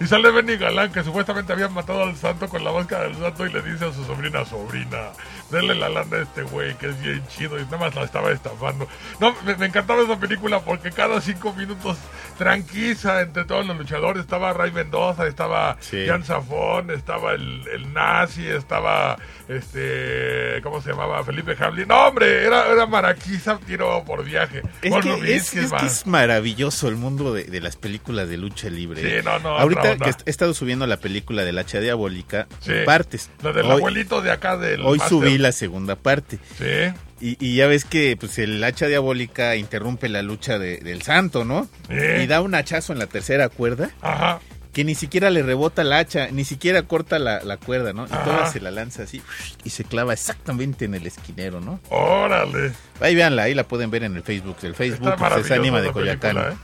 y 0.00 0.06
sale 0.06 0.30
Benny 0.30 0.56
Galán 0.56 0.92
que 0.92 1.02
supuestamente 1.02 1.52
habían 1.52 1.72
matado 1.72 2.02
al 2.02 2.16
santo 2.16 2.48
con 2.48 2.62
la 2.64 2.72
máscara 2.72 3.04
del 3.04 3.16
santo 3.16 3.46
y 3.46 3.52
le 3.52 3.62
dice 3.62 3.86
a 3.86 3.92
su 3.92 4.04
sobrina, 4.04 4.44
sobrina, 4.44 5.10
denle 5.50 5.74
la 5.74 5.88
lana 5.88 6.16
a 6.18 6.22
este 6.22 6.42
güey 6.42 6.74
que 6.76 6.88
es 6.88 7.00
bien 7.00 7.22
chido 7.28 7.58
y 7.58 7.64
nada 7.64 7.78
más 7.78 7.94
la 7.94 8.04
estaba 8.04 8.30
estafando. 8.30 8.86
No, 9.20 9.34
me, 9.44 9.56
me 9.56 9.66
encantaba 9.66 10.02
esa 10.02 10.18
película 10.18 10.60
porque 10.60 10.90
cada 10.90 11.20
cinco 11.20 11.52
minutos 11.54 11.96
tranquiza 12.38 13.25
entre 13.26 13.44
todos 13.44 13.66
los 13.66 13.76
luchadores. 13.76 14.22
Estaba 14.22 14.52
Ray 14.52 14.72
Mendoza, 14.72 15.26
estaba 15.26 15.76
Sí. 15.80 16.06
Jan 16.06 16.24
Zafón, 16.24 16.90
estaba 16.90 17.32
el, 17.32 17.62
el 17.68 17.92
nazi, 17.92 18.46
estaba 18.46 19.16
este, 19.48 20.60
¿cómo 20.62 20.80
se 20.80 20.90
llamaba? 20.90 21.22
Felipe 21.24 21.56
Hamlin. 21.58 21.88
No, 21.88 22.06
hombre, 22.08 22.44
era, 22.44 22.66
era 22.72 22.86
Maraquiza 22.86 23.58
tiro 23.66 24.02
por 24.04 24.24
viaje. 24.24 24.62
Es 24.82 24.92
que 24.92 24.98
es, 24.98 25.04
Rubinsky, 25.04 25.58
es 25.58 25.66
que 25.70 25.76
man. 25.76 25.86
es 25.86 26.06
maravilloso 26.06 26.88
el 26.88 26.96
mundo 26.96 27.32
de, 27.34 27.44
de 27.44 27.60
las 27.60 27.76
películas 27.76 28.28
de 28.28 28.36
lucha 28.36 28.68
libre. 28.70 29.02
Sí, 29.02 29.24
no, 29.24 29.38
no, 29.38 29.50
otra 29.52 29.62
Ahorita 29.62 29.96
que 29.96 30.10
he 30.24 30.30
estado 30.30 30.54
subiendo 30.54 30.86
la 30.86 30.96
película 30.98 31.44
de 31.44 31.52
la 31.52 31.62
hacha 31.62 31.80
diabólica 31.80 32.46
Sí. 32.60 32.72
en 32.72 32.84
partes. 32.84 33.30
La 33.42 33.52
del 33.52 33.66
Hoy- 33.66 33.72
abuelito 33.72 34.22
de 34.22 34.30
acá 34.30 34.56
del 34.56 34.82
Hoy 34.84 34.98
subí 35.08 35.38
la 35.38 35.52
segunda 35.52 35.96
parte. 35.96 36.38
Sí, 36.58 36.94
Y, 37.20 37.36
y 37.44 37.56
ya 37.56 37.66
ves 37.66 37.84
que 37.86 38.16
pues 38.18 38.38
el 38.38 38.62
hacha 38.62 38.86
diabólica 38.88 39.56
interrumpe 39.56 40.08
la 40.08 40.22
lucha 40.22 40.58
de- 40.58 40.78
del 40.78 41.00
santo, 41.02 41.44
¿no? 41.44 41.66
Sí. 41.88 41.94
Y 42.22 42.26
da 42.26 42.42
un 42.42 42.54
hachazo 42.54 42.92
en 42.92 42.98
la 42.98 43.06
tercera 43.06 43.48
cuerda 43.48 43.90
ajá. 44.02 44.40
que 44.74 44.84
ni 44.84 44.94
siquiera 44.94 45.30
le 45.30 45.42
rebota 45.42 45.82
la 45.82 45.98
hacha, 45.98 46.28
ni 46.30 46.44
siquiera 46.44 46.82
corta 46.82 47.18
la, 47.18 47.42
la 47.42 47.56
cuerda, 47.56 47.94
¿no? 47.94 48.06
Y 48.06 48.12
Ajá. 48.12 48.24
toda 48.24 48.46
se 48.52 48.60
la 48.60 48.70
lanza 48.70 49.04
así 49.04 49.22
y 49.64 49.70
se 49.70 49.84
clava 49.84 50.12
exactamente 50.12 50.84
en 50.84 50.94
el 50.94 51.06
esquinero, 51.06 51.62
¿no? 51.62 51.80
Órale. 51.88 52.72
Ahí 53.00 53.14
véanla, 53.14 53.44
ahí 53.44 53.54
la 53.54 53.64
pueden 53.66 53.90
ver 53.90 54.04
en 54.04 54.14
el 54.14 54.22
Facebook, 54.22 54.56
el 54.62 54.74
Facebook 54.74 55.08
Está 55.14 55.30
pues, 55.30 55.46
es 55.46 55.50
Ánima 55.52 55.80
de 55.80 55.92
Coyacán. 55.92 56.34
película, 56.36 56.52
¿eh? 56.54 56.56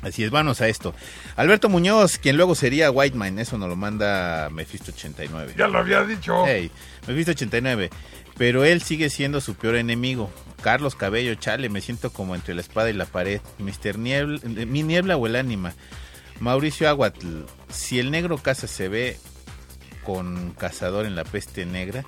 Así 0.00 0.22
es, 0.22 0.30
vamos 0.30 0.60
a 0.60 0.68
esto. 0.68 0.94
Alberto 1.34 1.68
Muñoz, 1.68 2.18
quien 2.18 2.36
luego 2.36 2.54
sería 2.54 2.90
Whiteman, 2.90 3.38
eso 3.40 3.58
nos 3.58 3.68
lo 3.68 3.74
manda 3.74 4.48
Mephisto 4.50 4.92
89. 4.92 5.54
Ya 5.58 5.66
lo 5.66 5.78
había 5.78 6.04
dicho. 6.04 6.44
Hey, 6.46 6.70
Mephisto 7.08 7.32
89. 7.32 7.90
Pero 8.38 8.64
él 8.64 8.80
sigue 8.80 9.10
siendo 9.10 9.40
su 9.40 9.56
peor 9.56 9.76
enemigo. 9.76 10.30
Carlos 10.62 10.94
Cabello, 10.94 11.34
chale, 11.34 11.68
me 11.68 11.80
siento 11.80 12.12
como 12.12 12.34
entre 12.34 12.54
la 12.54 12.60
espada 12.60 12.88
y 12.88 12.92
la 12.94 13.06
pared. 13.06 13.40
Mr. 13.58 13.98
Niebla, 13.98 14.40
eh, 14.42 14.66
mi 14.66 14.82
niebla 14.82 15.16
o 15.16 15.26
el 15.26 15.36
ánima. 15.36 15.74
Mauricio 16.40 16.88
Aguatl, 16.88 17.44
si 17.68 17.98
el 17.98 18.10
negro 18.10 18.38
casa 18.38 18.68
se 18.68 18.88
ve 18.88 19.18
con 20.04 20.52
cazador 20.52 21.04
en 21.04 21.16
la 21.16 21.24
peste 21.24 21.66
negra, 21.66 22.04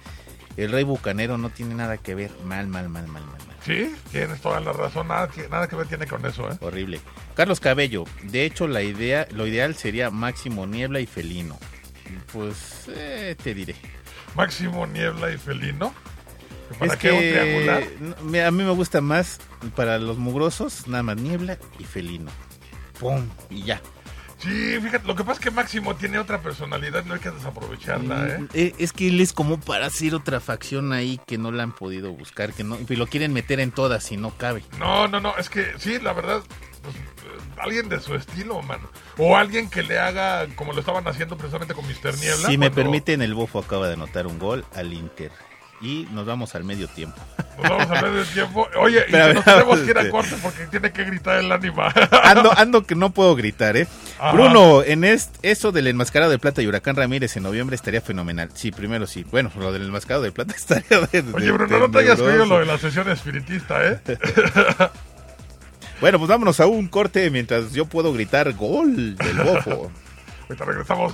el 0.57 0.71
rey 0.71 0.85
bucanero 0.85 1.37
no 1.37 1.51
tiene 1.51 1.75
nada 1.75 1.99
que 1.99 2.15
ver. 2.15 2.31
Mal, 2.45 2.69
mal, 2.69 2.89
mal, 2.89 3.07
mal, 3.09 3.25
mal, 3.25 3.47
mal. 3.47 3.57
Sí, 3.65 3.95
tienes 4.11 4.41
toda 4.41 4.61
la 4.61 4.73
razón. 4.73 5.09
Nada 5.09 5.29
que, 5.29 5.49
nada 5.49 5.69
que 5.69 5.77
ver 5.77 5.87
tiene 5.87 6.07
con 6.07 6.25
eso, 6.25 6.51
¿eh? 6.51 6.57
Horrible. 6.61 7.01
Carlos 7.35 7.61
Cabello, 7.61 8.05
de 8.23 8.45
hecho 8.45 8.69
la 8.69 8.83
idea, 8.83 9.27
lo 9.33 9.47
ideal 9.47 9.75
sería 9.75 10.11
Máximo 10.11 10.67
Niebla 10.67 11.01
y 11.01 11.07
Felino. 11.07 11.59
Pues 12.33 12.87
eh, 12.89 13.37
te 13.43 13.55
diré. 13.55 13.75
Máximo 14.35 14.87
Niebla 14.87 15.33
y 15.33 15.39
Felino. 15.39 15.93
¿Para 16.79 16.93
es 16.93 16.99
qué 16.99 17.11
un 17.13 17.19
triangular? 17.19 17.85
me- 18.23 18.45
a 18.45 18.51
mí 18.51 18.63
me 18.65 18.71
gusta 18.73 19.01
más 19.01 19.41
para 19.77 19.99
los 19.99 20.19
mugrosos, 20.19 20.87
nada 20.87 21.03
más 21.03 21.17
Niebla 21.17 21.59
y 21.79 21.85
Felino. 21.85 22.31
Pum, 22.99 23.27
y 23.49 23.63
ya. 23.65 23.81
Sí, 24.39 24.79
fíjate, 24.81 25.07
lo 25.07 25.15
que 25.15 25.23
pasa 25.23 25.33
es 25.35 25.41
que 25.41 25.51
Máximo 25.51 25.97
tiene 25.97 26.19
otra 26.19 26.41
personalidad, 26.41 27.05
no 27.05 27.13
hay 27.13 27.21
que 27.21 27.31
desaprovecharla, 27.31 28.27
¿eh? 28.29 28.39
Mm, 28.39 28.47
eh, 28.55 28.75
Es 28.79 28.93
que 28.95 29.09
él 29.09 29.21
es 29.21 29.35
como 29.35 29.61
para 29.61 29.85
hacer 29.85 30.15
otra 30.15 30.41
facción 30.41 30.95
ahí 30.95 31.21
que 31.27 31.37
no 31.37 31.53
la 31.53 31.63
han 31.63 31.73
podido 31.73 32.11
buscar, 32.13 32.55
que 32.55 32.65
no, 32.65 32.79
y 32.89 32.97
lo 32.97 33.07
quieren 33.07 33.35
meter 33.35 33.61
en 33.61 33.71
todas 33.71 34.11
y 34.13 34.17
no 34.17 34.31
cabe. 34.39 34.63
No, 34.79 35.09
no, 35.09 35.21
no, 35.21 35.37
es 35.37 35.51
que 35.51 35.67
sí, 35.79 35.99
la 36.01 36.15
verdad, 36.15 36.43
pues, 36.83 36.97
eh, 36.97 37.01
alguien 37.59 37.91
de 37.91 38.01
su 38.01 38.15
estilo, 38.15 38.63
mano. 38.63 38.89
O 39.19 39.37
alguien 39.37 39.69
que 39.69 39.83
le 39.83 39.99
haga 39.99 40.47
como 40.57 40.73
lo 40.73 40.81
estaban 40.81 41.07
haciendo 41.07 41.37
precisamente 41.37 41.75
con 41.75 41.85
Mr. 41.87 42.17
Niebla. 42.19 42.49
si 42.49 42.57
me 42.57 42.69
cuando 42.71 42.75
permiten, 42.77 43.21
el 43.21 43.35
Bofo 43.35 43.59
acaba 43.59 43.89
de 43.89 43.93
anotar 43.95 44.27
un 44.27 44.39
gol 44.39 44.65
al 44.75 44.95
Inter. 44.95 45.33
Y 45.83 46.07
nos 46.13 46.27
vamos 46.27 46.55
al 46.55 46.63
medio 46.65 46.89
tiempo. 46.89 47.17
Nos 47.63 47.71
vamos 47.71 47.91
a 47.91 48.03
ver 48.03 48.13
del 48.13 48.27
tiempo. 48.27 48.69
Oye, 48.79 49.03
y 49.09 49.13
nos 49.13 49.45
tenemos 49.45 49.79
que 49.81 49.91
ir 49.91 49.97
a 49.97 50.01
este- 50.01 50.11
corte 50.11 50.37
porque 50.43 50.67
tiene 50.67 50.93
que 50.93 51.05
gritar 51.05 51.39
el 51.39 51.51
ánima. 51.51 51.87
ando, 52.23 52.53
ando 52.57 52.85
que 52.85 52.95
no 52.95 53.11
puedo 53.11 53.35
gritar, 53.35 53.79
¿eh? 53.79 53.89
Ajá. 54.19 54.33
Bruno, 54.33 54.83
en 54.83 55.05
est- 55.05 55.37
eso 55.41 55.73
del 55.73 55.87
enmascarado 55.87 56.31
de 56.31 56.39
plata 56.39 56.61
y 56.61 56.67
Huracán 56.67 56.97
Ramírez 56.97 57.35
en 57.39 57.45
noviembre 57.45 57.77
estaría 57.77 58.03
fenomenal. 58.03 58.51
Sí, 58.53 58.73
primero 58.73 59.07
sí. 59.07 59.25
Bueno, 59.31 59.51
lo 59.59 59.73
del 59.73 59.83
enmascarado 59.87 60.23
de 60.23 60.33
plata 60.33 60.55
estaría 60.57 61.01
de, 61.13 61.23
de- 61.23 61.33
Oye, 61.35 61.51
Bruno, 61.51 61.79
no 61.79 61.91
te 61.91 61.99
hayas 62.01 62.19
neuroso. 62.19 62.45
lo 62.47 62.59
de 62.61 62.67
la 62.67 62.77
sesión 62.79 63.09
espiritista, 63.11 63.83
¿eh? 63.87 64.01
Bueno, 66.01 66.19
pues 66.19 66.29
vámonos 66.31 66.61
a 66.61 66.67
un 66.67 66.89
corte 66.89 67.29
mientras 67.31 67.73
yo 67.73 67.85
puedo 67.85 68.13
gritar 68.13 68.53
gol 68.55 69.17
del 69.17 69.37
bofo. 69.39 69.91
Ahorita 70.49 70.65
regresamos. 70.65 71.13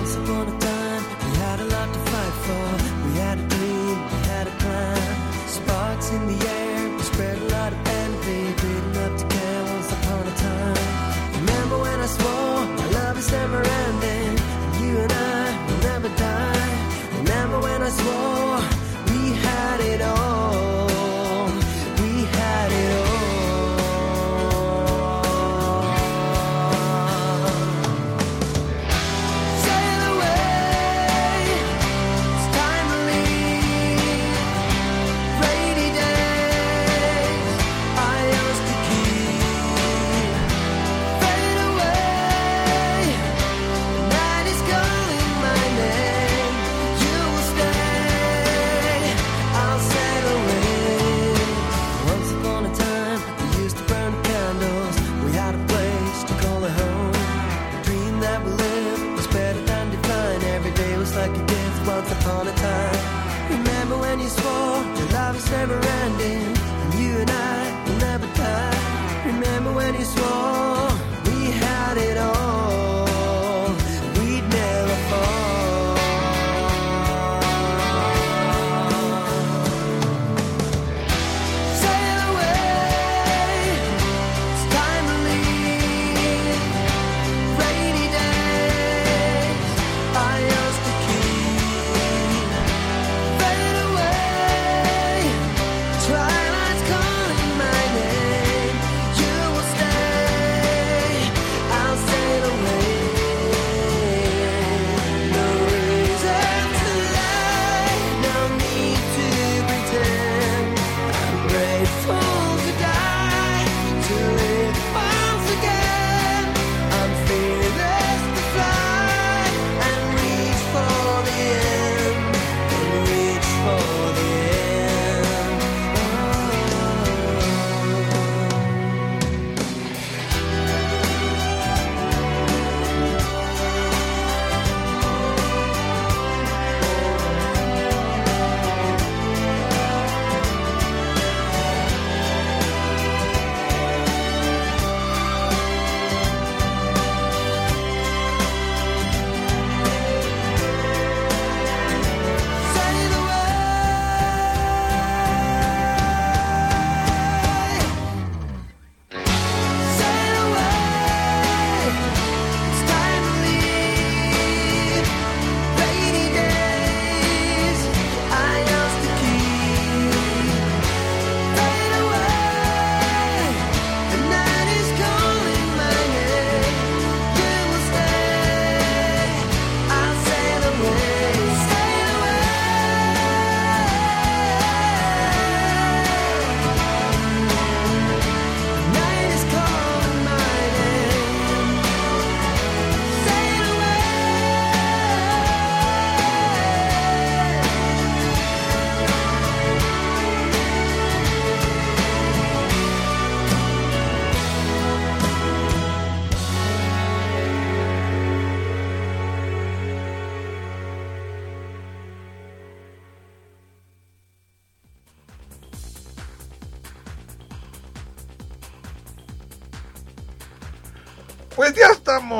Once 0.00 0.16
upon 0.16 0.48
a 0.48 0.58
time, 0.60 1.02
we 1.24 1.30
had 1.44 1.60
a 1.60 1.64
lot 1.64 1.88
to 1.92 2.00
fight 2.10 2.36
for. 2.46 2.68
We 3.04 3.10
had 3.18 3.38
a 3.38 3.46
dream, 3.54 3.96
we 4.12 4.18
had 4.32 4.46
a 4.46 4.54
plan. 4.62 5.46
Sparks 5.46 6.10
in 6.12 6.22
the 6.26 6.38
air, 6.48 6.88
we 6.96 7.02
spread 7.02 7.36
a 7.36 7.48
lot 7.56 7.70
of 7.74 7.80
envy. 7.86 8.42
Didn't 8.62 9.18
to 9.18 9.26
care 9.36 9.62
once 9.74 9.92
upon 9.92 10.22
a 10.32 10.34
time. 10.48 10.84
Remember 11.40 11.78
when 11.84 11.98
I 12.00 12.08
swore 12.16 12.60
our 12.82 12.90
love 12.98 13.18
is 13.18 13.30
never 13.30 13.60
ending? 13.82 14.32
And 14.64 14.74
You 14.80 14.92
and 15.04 15.12
I 15.12 15.66
will 15.66 15.82
never 15.90 16.08
die. 16.16 16.72
Remember 17.18 17.60
when 17.60 17.82
I 17.82 17.90
swore 18.00 18.56
we 19.10 19.22
had 19.44 19.80
it 19.80 20.00
all? 20.00 20.29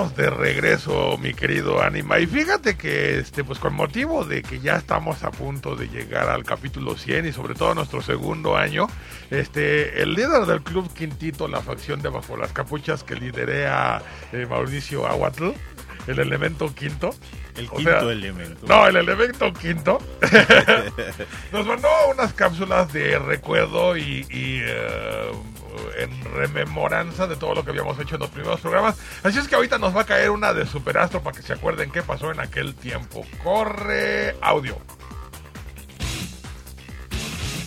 Estamos 0.01 0.17
de 0.17 0.31
regreso, 0.31 1.19
mi 1.19 1.35
querido 1.35 1.83
Anima. 1.83 2.19
Y 2.19 2.27
fíjate 2.27 2.77
que, 2.77 3.19
este, 3.19 3.45
pues 3.45 3.59
con 3.59 3.75
motivo 3.75 4.25
de 4.25 4.43
que 4.43 4.59
ya 4.59 4.77
estamos 4.77 5.23
a 5.25 5.31
punto 5.31 5.77
de 5.77 5.89
llegar 5.89 6.31
al 6.31 6.45
capítulo 6.45 6.97
100 6.97 7.27
y 7.27 7.33
sobre 7.33 7.55
todo 7.55 7.75
nuestro 7.75 8.01
segundo 8.01 8.57
año, 8.57 8.87
este, 9.31 10.01
el 10.03 10.15
líder 10.15 10.47
del 10.47 10.63
club 10.63 10.91
Quintito, 10.95 11.49
la 11.49 11.61
facción 11.61 12.01
de 12.01 12.09
Bajo 12.09 12.37
las 12.39 12.53
Capuchas 12.53 13.05
que 13.05 13.15
liderea 13.15 14.01
eh, 14.33 14.47
Mauricio 14.49 15.07
Aguatl, 15.07 15.51
el 16.07 16.19
elemento 16.19 16.75
quinto. 16.75 17.11
El 17.57 17.67
O 17.67 17.77
quinto 17.77 17.91
sea, 17.91 18.11
elemento. 18.11 18.67
No, 18.67 18.87
el 18.87 18.97
elemento 18.97 19.53
quinto. 19.53 19.99
Nos 21.53 21.67
mandó 21.67 21.89
unas 22.11 22.33
cápsulas 22.33 22.91
de 22.93 23.19
recuerdo 23.19 23.99
y, 23.99 24.27
y, 24.31 24.61
eh, 24.63 25.31
rememoranza 26.47 27.27
de 27.27 27.37
todo 27.37 27.55
lo 27.55 27.65
que 27.65 27.71
habíamos 27.71 27.99
hecho 27.99 28.15
en 28.15 28.21
los 28.23 28.31
primeros 28.31 28.61
programas. 28.61 28.97
Así 29.23 29.39
es 29.39 29.47
que 29.49 29.55
ahorita 29.57 29.79
nos 29.79 29.95
va 29.97 30.03
a 30.03 30.07
caer 30.07 30.31
una 30.31 30.53
de 30.55 30.67
Superastro 30.67 31.23
para 31.23 31.37
que 31.37 31.43
se 31.43 31.53
acuerden 31.53 31.91
qué 31.91 32.03
pasó 32.03 32.31
en 32.31 32.41
aquel 32.41 32.75
tiempo. 32.75 33.27
Corre 33.45 34.37
audio. 34.41 34.77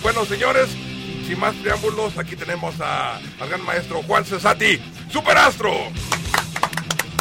Bueno, 0.01 0.25
señores, 0.25 0.69
sin 1.27 1.39
más 1.39 1.53
preámbulos, 1.55 2.17
aquí 2.17 2.35
tenemos 2.35 2.75
a- 2.81 3.17
al 3.17 3.49
gran 3.49 3.63
maestro 3.63 4.01
Juan 4.03 4.25
Cesati, 4.25 4.81
Superastro. 5.09 5.71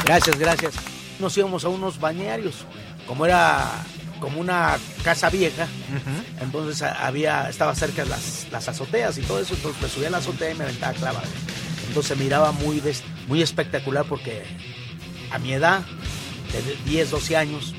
Gracias, 0.04 0.36
gracias. 0.38 0.74
Nos 1.20 1.36
íbamos 1.38 1.64
a 1.64 1.68
unos 1.68 2.00
bañarios. 2.00 2.66
Como 3.06 3.24
era 3.26 3.84
como 4.22 4.40
una 4.40 4.78
casa 5.02 5.28
vieja, 5.30 5.66
entonces 6.40 6.80
había, 6.82 7.50
estaba 7.50 7.74
cerca 7.74 8.04
las, 8.04 8.46
las 8.52 8.68
azoteas 8.68 9.18
y 9.18 9.22
todo 9.22 9.40
eso, 9.40 9.54
entonces 9.54 9.82
me 9.82 9.88
subía 9.88 10.06
a 10.06 10.10
la 10.12 10.18
azotea 10.18 10.52
y 10.52 10.54
me 10.54 10.62
aventaba 10.64 10.92
clavado. 10.92 11.26
Entonces 11.88 12.16
se 12.16 12.22
miraba 12.22 12.52
muy, 12.52 12.78
des- 12.78 13.02
muy 13.26 13.42
espectacular 13.42 14.04
porque 14.08 14.44
a 15.32 15.38
mi 15.40 15.52
edad, 15.54 15.82
de 16.52 16.90
10, 16.90 17.10
12 17.10 17.36
años, 17.36 17.74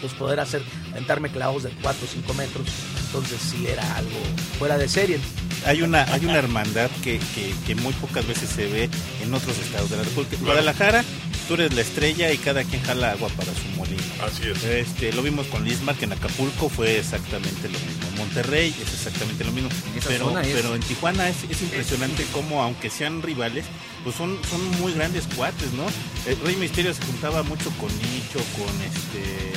pues 0.00 0.12
poder 0.14 0.38
hacer, 0.38 0.62
aventarme 0.92 1.30
clavos 1.30 1.64
de 1.64 1.70
4 1.82 2.00
o 2.04 2.08
5 2.08 2.34
metros, 2.34 2.68
entonces 3.06 3.40
sí 3.42 3.66
era 3.66 3.96
algo 3.96 4.16
fuera 4.58 4.78
de 4.78 4.88
serie. 4.88 5.18
Hay 5.66 5.82
una, 5.82 6.04
hay 6.04 6.24
una 6.24 6.38
hermandad 6.38 6.88
que, 7.02 7.18
que, 7.34 7.52
que 7.66 7.74
muy 7.74 7.92
pocas 7.94 8.24
veces 8.26 8.48
se 8.50 8.66
ve 8.68 8.88
en 9.20 9.34
otros 9.34 9.58
estados 9.58 9.90
de 9.90 9.96
la 9.96 10.04
República. 10.04 10.36
Guadalajara, 10.40 11.04
tú 11.50 11.54
eres 11.54 11.74
la 11.74 11.80
estrella 11.80 12.32
y 12.32 12.38
cada 12.38 12.62
quien 12.62 12.80
jala 12.84 13.10
agua 13.10 13.28
para 13.30 13.52
su 13.52 13.66
molino. 13.76 14.00
Así 14.24 14.42
es. 14.48 14.62
Este, 14.62 15.12
lo 15.12 15.20
vimos 15.20 15.48
con 15.48 15.64
Lismar, 15.64 15.96
que 15.96 16.04
en 16.04 16.12
Acapulco 16.12 16.68
fue 16.68 16.96
exactamente 17.00 17.62
lo 17.68 17.76
mismo. 17.76 18.06
En 18.12 18.18
Monterrey 18.18 18.68
es 18.80 18.92
exactamente 18.94 19.42
lo 19.42 19.50
mismo. 19.50 19.68
Pero, 20.06 20.32
pero 20.54 20.76
en 20.76 20.80
Tijuana 20.82 21.28
es, 21.28 21.38
es 21.50 21.60
impresionante 21.62 22.24
cómo, 22.32 22.62
aunque 22.62 22.88
sean 22.88 23.20
rivales, 23.20 23.64
pues 24.04 24.14
son, 24.14 24.38
son 24.48 24.64
muy 24.80 24.92
grandes 24.92 25.24
cuates, 25.34 25.72
¿no? 25.72 25.86
El 26.30 26.38
Rey 26.46 26.54
Misterio 26.54 26.94
se 26.94 27.02
juntaba 27.02 27.42
mucho 27.42 27.68
con 27.80 27.88
Nicho, 27.98 28.38
con 28.56 28.70
este, 28.82 29.52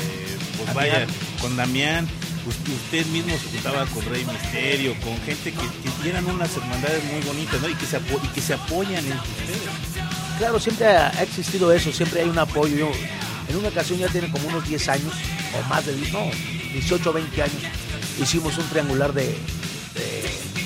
pues 0.58 0.74
Damián. 0.74 0.76
vaya, 1.06 1.08
con 1.42 1.56
Damián. 1.56 2.10
Us- 2.48 2.56
Usted 2.86 3.06
mismo 3.06 3.38
se 3.38 3.50
juntaba 3.52 3.86
con 3.86 4.04
Rey 4.06 4.26
Misterio, 4.26 4.96
con 5.02 5.16
gente 5.22 5.54
que, 5.54 6.02
que 6.02 6.10
eran 6.10 6.26
unas 6.26 6.58
hermandades 6.58 7.04
muy 7.06 7.22
bonitas, 7.22 7.62
¿no? 7.62 7.70
Y 7.70 7.76
que 7.76 7.86
se, 7.86 7.98
apo- 8.00 8.20
y 8.24 8.28
que 8.30 8.42
se 8.42 8.56
apoyan 8.56 9.06
entre 9.06 9.16
ustedes. 9.16 9.93
Claro, 10.38 10.60
siempre 10.60 10.88
ha 10.88 11.10
existido 11.22 11.72
eso, 11.72 11.92
siempre 11.92 12.22
hay 12.22 12.30
un 12.30 12.40
apoyo. 12.40 12.76
Yo, 12.76 12.92
en 13.50 13.56
una 13.58 13.70
ocasión 13.70 14.00
ya 14.00 14.08
tiene 14.08 14.32
como 14.32 14.48
unos 14.48 14.68
10 14.68 14.90
años, 14.90 15.14
o 15.58 15.70
más 15.70 15.86
de 15.86 15.96
10, 15.96 16.14
no, 16.14 16.26
18 16.74 17.10
o 17.10 17.14
20 17.14 17.42
años, 17.42 17.62
hicimos 18.20 18.58
un 18.58 18.68
triangular 18.70 19.14
de, 19.14 19.38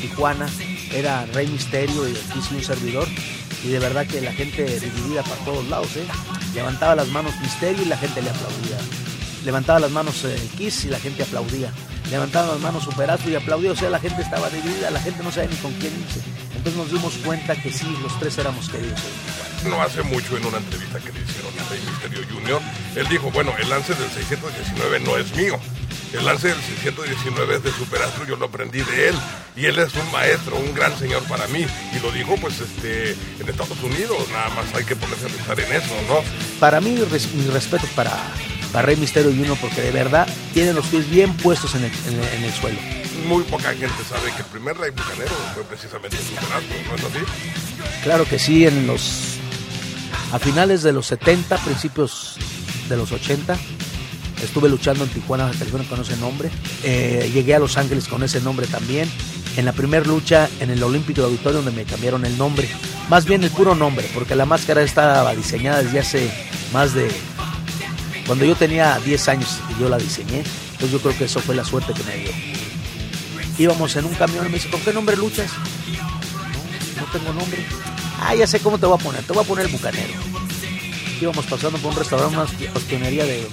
Tijuana, 0.02 0.48
era 0.94 1.26
Rey 1.34 1.48
Misterio 1.48 2.08
y 2.08 2.14
sí 2.14 2.56
un 2.56 2.64
servidor, 2.64 3.08
y 3.64 3.70
de 3.70 3.80
verdad 3.80 4.06
que 4.06 4.22
la 4.22 4.32
gente 4.32 4.64
dividida 4.80 5.24
para 5.24 5.44
todos 5.44 5.68
lados, 5.68 5.96
¿eh? 5.98 6.06
levantaba 6.54 6.96
las 6.96 7.08
manos 7.08 7.34
Misterio 7.42 7.82
y 7.82 7.88
la 7.88 7.98
gente 7.98 8.22
le 8.22 8.30
aplaudía, 8.30 8.78
levantaba 9.44 9.80
las 9.80 9.92
manos 9.92 10.24
eh, 10.24 10.38
Kiss 10.56 10.86
y 10.86 10.90
la 10.90 11.00
gente 11.00 11.24
aplaudía, 11.24 11.72
levantaba 12.12 12.54
las 12.54 12.62
manos 12.62 12.84
Superastro 12.84 13.32
y 13.32 13.36
aplaudía, 13.36 13.72
o 13.72 13.76
sea, 13.76 13.90
la 13.90 14.00
gente 14.00 14.22
estaba 14.22 14.50
dividida, 14.52 14.92
la 14.92 15.02
gente 15.02 15.24
no 15.24 15.32
sabía 15.32 15.50
ni 15.50 15.56
con 15.58 15.74
quién 15.74 15.94
irse. 16.00 16.47
Entonces 16.58 16.76
nos 16.76 16.92
dimos 16.92 17.14
cuenta 17.24 17.56
que 17.56 17.72
sí, 17.72 17.86
los 18.02 18.18
tres 18.20 18.38
éramos 18.38 18.68
queridos. 18.70 19.00
no 19.66 19.82
hace 19.82 20.02
mucho 20.04 20.36
en 20.38 20.46
una 20.46 20.58
entrevista 20.58 21.00
que 21.00 21.12
le 21.14 21.22
hicieron 21.22 21.54
a 21.60 21.70
Rey 21.70 21.80
Misterio 21.90 22.22
Jr., 22.34 22.62
él 22.96 23.08
dijo, 23.10 23.32
bueno, 23.32 23.54
el 23.60 23.70
lance 23.70 23.94
del 23.96 24.10
619 24.10 25.00
no 25.02 25.18
es 25.18 25.34
mío. 25.36 25.60
El 26.14 26.26
lance 26.26 26.48
del 26.48 26.58
619 26.62 27.56
es 27.58 27.64
de 27.64 27.72
Superastro, 27.74 28.26
yo 28.26 28.38
lo 28.38 28.46
aprendí 28.46 28.80
de 28.82 29.10
él. 29.10 29.16
Y 29.58 29.66
él 29.66 29.78
es 29.80 29.94
un 29.96 30.10
maestro, 30.12 30.56
un 30.56 30.74
gran 30.74 30.98
señor 30.98 31.22
para 31.24 31.46
mí. 31.48 31.66
Y 31.96 32.00
lo 32.00 32.12
dijo, 32.12 32.36
pues, 32.38 32.60
este, 32.62 33.12
en 33.12 33.50
Estados 33.50 33.78
Unidos. 33.84 34.18
Nada 34.32 34.50
más 34.50 34.66
hay 34.74 34.86
que 34.86 34.96
ponerse 34.96 35.26
a 35.26 35.30
pensar 35.30 35.60
en 35.60 35.72
eso, 35.74 35.94
¿no? 36.08 36.22
para 36.60 36.80
mí 36.80 36.96
res- 37.12 37.34
mis 37.34 37.48
respetos 37.52 37.90
para, 37.90 38.12
para 38.72 38.86
Rey 38.86 38.96
Misterio 38.96 39.32
uno 39.32 39.56
porque 39.58 39.82
de 39.82 39.92
verdad 39.92 40.28
tienen 40.54 40.76
los 40.76 40.86
pies 40.88 41.10
bien 41.10 41.34
puestos 41.36 41.76
en 41.76 41.84
el, 41.84 41.92
en 42.08 42.20
el- 42.24 42.34
en 42.38 42.44
el 42.46 42.54
suelo. 42.54 42.80
Muy 43.26 43.44
poca 43.44 43.70
gente 43.70 44.04
sabe 44.08 44.32
que 44.32 44.42
el 44.42 44.48
primer 44.48 44.78
rey 44.78 44.92
bucanero 44.92 45.36
fue 45.54 45.64
precisamente 45.64 46.18
Superastro, 46.18 46.76
¿no 46.90 46.96
es 46.96 47.04
así? 47.04 48.04
Claro 48.04 48.26
que 48.26 48.40
sí, 48.40 48.66
en 48.66 48.88
los 48.88 49.38
a 50.32 50.40
finales 50.40 50.84
de 50.84 50.92
los 50.92 51.08
70, 51.08 51.58
principios 51.58 52.36
de 52.90 52.98
los 52.98 53.12
80, 53.12 53.58
estuve 54.44 54.68
luchando 54.68 55.06
en 55.06 55.10
Tijuana, 55.10 55.50
California 55.58 55.88
con 55.90 56.02
ese 56.02 56.18
nombre. 56.18 56.50
Eh, 56.84 57.30
llegué 57.34 57.56
a 57.56 57.60
Los 57.60 57.78
Ángeles 57.78 58.08
con 58.08 58.24
ese 58.24 58.42
nombre 58.42 58.68
también. 58.68 59.10
En 59.56 59.66
la 59.66 59.72
primera 59.72 60.06
lucha 60.06 60.50
en 60.60 60.70
el 60.70 60.84
Olímpico 60.84 61.22
de 61.22 61.28
Auditorio 61.28 61.62
donde 61.62 61.72
me 61.72 61.86
cambiaron 61.86 62.26
el 62.26 62.38
nombre. 62.38 62.70
Más 63.10 63.26
bien 63.26 63.44
el 63.44 63.52
puro 63.52 63.74
nombre, 63.74 64.10
porque 64.14 64.36
la 64.36 64.46
máscara 64.46 64.82
estaba 64.82 65.34
diseñada 65.34 65.82
desde 65.82 66.00
hace 66.00 66.32
más 66.74 66.94
de... 66.94 67.10
Cuando 68.26 68.44
yo 68.44 68.56
tenía 68.56 69.00
10 69.00 69.28
años 69.30 69.62
y 69.70 69.82
yo 69.82 69.88
la 69.88 69.98
diseñé, 69.98 70.44
entonces 70.72 70.92
yo 70.92 71.00
creo 71.00 71.18
que 71.18 71.24
eso 71.24 71.40
fue 71.40 71.56
la 71.56 71.64
suerte 71.64 71.94
que 71.94 72.04
me 72.04 72.18
dio. 72.18 72.57
Íbamos 73.58 73.96
en 73.96 74.06
un 74.06 74.14
camión 74.16 74.46
y 74.46 74.50
me 74.50 74.56
dice, 74.56 74.70
¿con 74.70 74.82
qué 74.82 74.94
nombre 74.94 75.16
luchas? 75.18 75.52
No, 75.92 77.02
no 77.02 77.12
tengo 77.12 77.34
nombre. 77.34 77.66
Ah, 78.22 78.36
ya 78.36 78.48
sé 78.48 78.60
cómo 78.60 78.78
te 78.78 78.86
voy 78.86 78.98
a 79.00 79.04
poner. 79.04 79.24
Te 79.24 79.34
voy 79.34 79.44
a 79.44 79.48
poner 79.48 79.66
el 79.66 79.72
bucanero. 79.72 80.14
Íbamos 81.20 81.46
pasando 81.46 81.80
por 81.80 81.92
un 81.92 81.98
restaurante, 81.98 82.36
una 82.36 82.46
hostionería 82.76 83.26
de, 83.26 83.48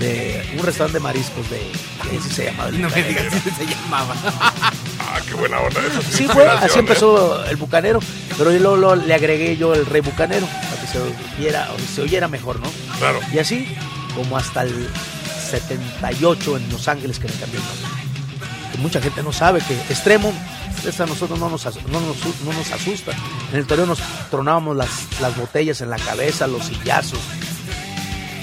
de 0.00 0.54
un 0.58 0.64
restaurante 0.64 0.98
de 0.98 1.02
mariscos 1.04 1.48
de, 1.48 1.58
de 1.58 2.16
ese 2.16 2.28
se 2.30 2.44
llamaba. 2.46 2.68
el 2.70 2.80
No 2.82 2.90
me 2.90 3.02
digas 3.02 3.32
si 3.44 3.50
se 3.50 3.66
llamaba. 3.66 4.14
Ah, 5.08 5.20
qué 5.24 5.34
buena 5.34 5.60
onda. 5.60 5.80
Eso 5.86 6.00
es 6.00 6.06
Sí 6.06 6.26
fue, 6.26 6.48
así 6.48 6.76
¿eh? 6.76 6.80
empezó 6.80 7.44
el 7.46 7.56
bucanero, 7.56 8.00
pero 8.36 8.50
yo 8.50 8.58
luego, 8.58 8.76
luego 8.76 8.96
le 8.96 9.14
agregué 9.14 9.56
yo 9.56 9.72
el 9.72 9.86
rey 9.86 10.00
bucanero 10.00 10.46
para 10.46 10.80
que 10.80 10.86
se 10.88 10.98
oyera, 11.38 11.70
o 11.72 11.78
se 11.94 12.02
oyera 12.02 12.26
mejor, 12.26 12.58
¿no? 12.58 12.68
Claro. 12.98 13.20
Y 13.32 13.38
así, 13.38 13.68
como 14.16 14.36
hasta 14.36 14.62
el 14.64 14.88
78 15.48 16.56
en 16.56 16.68
Los 16.70 16.88
Ángeles 16.88 17.20
que 17.20 17.28
me 17.28 17.34
cambié 17.34 17.60
el 17.60 17.64
nombre. 17.66 17.95
Que 18.76 18.82
mucha 18.82 19.00
gente 19.00 19.22
no 19.22 19.32
sabe 19.32 19.60
que 19.60 19.74
extremo, 19.92 20.32
esta 20.86 21.04
a 21.04 21.06
nosotros 21.06 21.38
no 21.38 21.48
nos, 21.48 21.64
no 21.64 22.00
nos, 22.00 22.16
no 22.44 22.52
nos 22.52 22.72
asusta. 22.72 23.12
En 23.50 23.58
el 23.58 23.66
toreo 23.66 23.86
nos 23.86 24.00
tronábamos 24.30 24.76
las, 24.76 24.90
las 25.20 25.34
botellas 25.34 25.80
en 25.80 25.88
la 25.88 25.96
cabeza, 25.96 26.46
los 26.46 26.66
sillazos. 26.66 27.20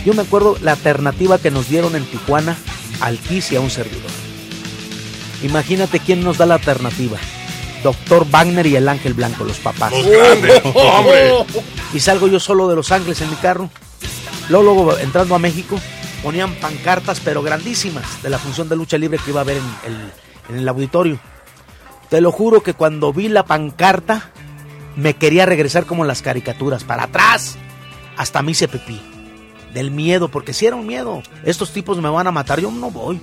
Yo 0.03 0.13
me 0.13 0.23
acuerdo 0.23 0.57
la 0.61 0.71
alternativa 0.71 1.37
que 1.37 1.51
nos 1.51 1.69
dieron 1.69 1.95
en 1.95 2.05
Tijuana 2.05 2.57
al 2.99 3.19
Kiss 3.19 3.51
y 3.51 3.57
a 3.57 3.61
un 3.61 3.69
servidor. 3.69 4.09
Imagínate 5.43 5.99
quién 5.99 6.23
nos 6.23 6.37
da 6.37 6.45
la 6.45 6.55
alternativa. 6.55 7.17
Doctor 7.83 8.25
Wagner 8.29 8.65
y 8.65 8.75
el 8.75 8.87
Ángel 8.87 9.13
Blanco, 9.13 9.43
los 9.43 9.57
papás. 9.57 9.91
Los 9.91 10.05
grandes, 10.07 10.61
hombre. 10.73 11.31
Y 11.93 11.99
salgo 11.99 12.27
yo 12.27 12.39
solo 12.39 12.69
de 12.69 12.75
Los 12.75 12.91
Ángeles 12.91 13.21
en 13.21 13.29
mi 13.29 13.35
carro. 13.35 13.69
Luego, 14.49 14.63
luego, 14.63 14.97
entrando 14.97 15.35
a 15.35 15.39
México, 15.39 15.79
ponían 16.23 16.55
pancartas, 16.55 17.19
pero 17.19 17.43
grandísimas, 17.43 18.23
de 18.23 18.29
la 18.29 18.39
función 18.39 18.69
de 18.69 18.77
lucha 18.77 18.97
libre 18.97 19.19
que 19.23 19.31
iba 19.31 19.41
a 19.41 19.43
haber 19.43 19.57
en 19.57 19.63
el, 19.85 20.11
en 20.49 20.57
el 20.57 20.67
auditorio. 20.67 21.19
Te 22.09 22.21
lo 22.21 22.31
juro 22.31 22.61
que 22.61 22.73
cuando 22.73 23.11
vi 23.13 23.27
la 23.29 23.45
pancarta, 23.45 24.29
me 24.95 25.15
quería 25.15 25.45
regresar 25.45 25.85
como 25.85 26.03
en 26.03 26.07
las 26.07 26.21
caricaturas, 26.21 26.83
para 26.83 27.03
atrás. 27.03 27.57
Hasta 28.17 28.41
me 28.41 28.51
hice 28.51 28.67
pipí. 28.67 29.01
Del 29.73 29.89
miedo, 29.89 30.27
porque 30.29 30.53
si 30.53 30.67
era 30.67 30.75
un 30.75 30.85
miedo. 30.85 31.23
Estos 31.43 31.71
tipos 31.71 31.99
me 31.99 32.09
van 32.09 32.27
a 32.27 32.31
matar, 32.31 32.59
yo 32.59 32.69
no 32.69 32.91
voy. 32.91 33.19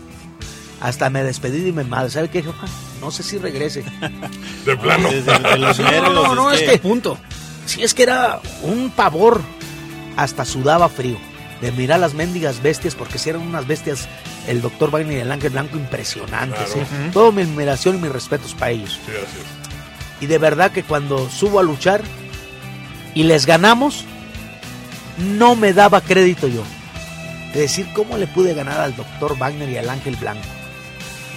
Hasta 0.81 1.11
me 1.11 1.23
despedí 1.23 1.61
de 1.61 1.73
mi 1.73 1.85
madre. 1.89 2.11
¿Sabe 2.11 2.29
qué, 2.31 2.43
jefa? 2.43 2.67
No 3.01 3.11
sé 3.11 3.23
si 3.23 3.39
regrese. 3.39 3.85
De 4.65 4.77
plano. 4.77 5.09
Desde 5.11 5.39
de 5.39 5.59
los 5.59 5.79
No, 5.79 6.03
no, 6.03 6.13
no, 6.13 6.35
no, 6.35 6.51
es 6.51 6.61
que- 6.61 6.67
que 6.73 6.79
punto. 6.79 7.19
Sí, 7.67 7.83
es 7.85 7.95
que 7.95 8.03
era 8.03 8.41
un 8.63 8.91
pavor. 8.91 9.41
Hasta 10.17 10.45
sudaba 10.45 10.89
frío. 10.89 11.19
De 11.61 11.73
mirar 11.73 12.01
las 12.01 12.15
mendigas 12.15 12.63
bestias, 12.63 12.95
porque 12.95 13.19
si 13.19 13.29
eran 13.31 13.43
unas 13.43 13.67
bestias, 13.67 14.09
el 14.47 14.63
doctor 14.63 14.91
Wagner 14.91 15.19
y 15.19 15.21
el 15.21 15.31
Ángel 15.31 15.51
Blanco 15.51 15.77
impresionantes. 15.77 16.73
Claro. 16.73 16.89
¿eh? 16.91 17.11
Toda 17.13 17.33
mi 17.33 17.43
admiración 17.43 17.97
y 17.97 17.99
mis 17.99 18.13
respetos 18.13 18.55
para 18.55 18.71
ellos. 18.71 18.99
Sí. 19.05 19.13
Y 20.21 20.27
de 20.27 20.39
verdad 20.39 20.71
que 20.71 20.83
cuando 20.83 21.29
subo 21.29 21.61
a 21.61 21.63
luchar 21.63 22.03
y 23.15 23.25
les 23.25 23.47
ganamos, 23.47 24.05
no 25.19 25.57
me 25.57 25.73
daba 25.73 26.01
crédito 26.01 26.49
yo. 26.49 26.63
De 27.53 27.61
decir 27.61 27.89
cómo 27.95 28.17
le 28.17 28.27
pude 28.27 28.55
ganar 28.55 28.81
al 28.81 28.97
doctor 28.97 29.37
Wagner 29.37 29.69
y 29.69 29.77
al 29.77 29.91
Ángel 29.91 30.17
Blanco. 30.17 30.47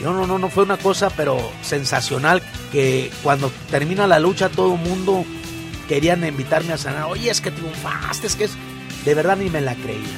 No, 0.01 0.13
no, 0.13 0.27
no, 0.27 0.37
no 0.37 0.49
fue 0.49 0.63
una 0.63 0.77
cosa, 0.77 1.09
pero 1.09 1.37
sensacional 1.61 2.41
que 2.71 3.11
cuando 3.23 3.51
termina 3.71 4.05
la 4.05 4.19
lucha 4.19 4.49
todo 4.49 4.75
el 4.75 4.81
mundo 4.81 5.23
querían 5.87 6.25
invitarme 6.25 6.73
a 6.73 6.77
cenar. 6.77 7.03
Oye, 7.03 7.29
es 7.29 7.41
que 7.41 7.51
triunfaste, 7.51 8.27
es 8.27 8.35
que 8.35 8.45
es... 8.45 8.51
De 9.05 9.13
verdad 9.13 9.37
ni 9.37 9.49
me 9.49 9.61
la 9.61 9.75
creía. 9.75 10.17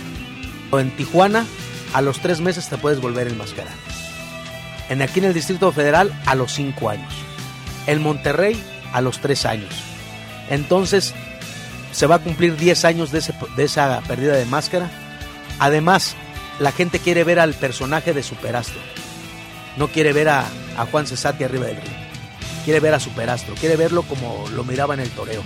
O 0.72 0.80
En 0.80 0.96
Tijuana, 0.96 1.46
a 1.94 2.02
los 2.02 2.20
tres 2.20 2.42
meses 2.42 2.70
te 2.70 2.78
puedes 2.78 3.00
volver 3.00 3.28
el 3.28 3.36
mascarado. 3.36 3.78
En 4.90 5.02
aquí 5.02 5.20
en 5.20 5.26
el 5.26 5.34
Distrito 5.34 5.72
Federal, 5.72 6.14
a 6.26 6.36
los 6.36 6.54
cinco 6.54 6.90
años. 6.90 7.14
En 7.88 8.02
Monterrey, 8.02 8.62
a 8.94 9.02
los 9.02 9.20
tres 9.20 9.46
años. 9.46 9.74
Entonces, 10.50 11.14
se 11.92 12.08
va 12.08 12.16
a 12.16 12.20
cumplir 12.20 12.58
10 12.58 12.86
años 12.86 13.12
de 13.12 13.20
esa 13.64 14.02
pérdida 14.02 14.36
de 14.36 14.46
máscara. 14.46 14.90
Además, 15.60 16.16
la 16.60 16.72
gente 16.72 17.00
quiere 17.00 17.24
ver 17.24 17.40
al 17.40 17.54
personaje 17.54 18.14
de 18.14 18.22
Superastro. 18.22 18.80
No 19.78 19.88
quiere 19.88 20.14
ver 20.14 20.30
a, 20.30 20.46
a 20.78 20.86
Juan 20.86 21.08
Cesati 21.08 21.44
arriba 21.44 21.66
del 21.66 21.78
río. 21.78 21.94
Quiere 22.64 22.80
ver 22.80 22.94
a 22.94 23.00
Superastro. 23.00 23.56
Quiere 23.56 23.76
verlo 23.76 24.04
como 24.04 24.46
lo 24.50 24.64
miraba 24.64 24.94
en 24.94 25.00
el 25.00 25.10
toreo. 25.12 25.44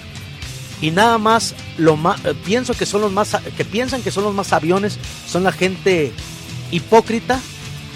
Y 0.82 0.92
nada 0.92 1.18
más, 1.18 1.56
lo 1.78 1.98
más, 1.98 2.24
eh, 2.26 2.34
pienso 2.46 2.74
que 2.74 2.86
son 2.86 3.02
los 3.02 3.12
más, 3.12 3.38
que 3.58 3.66
piensan 3.66 4.02
que 4.02 4.12
son 4.12 4.24
los 4.24 4.34
más 4.34 4.54
aviones, 4.54 4.98
son 5.28 5.44
la 5.44 5.52
gente 5.52 6.14
hipócrita 6.72 7.40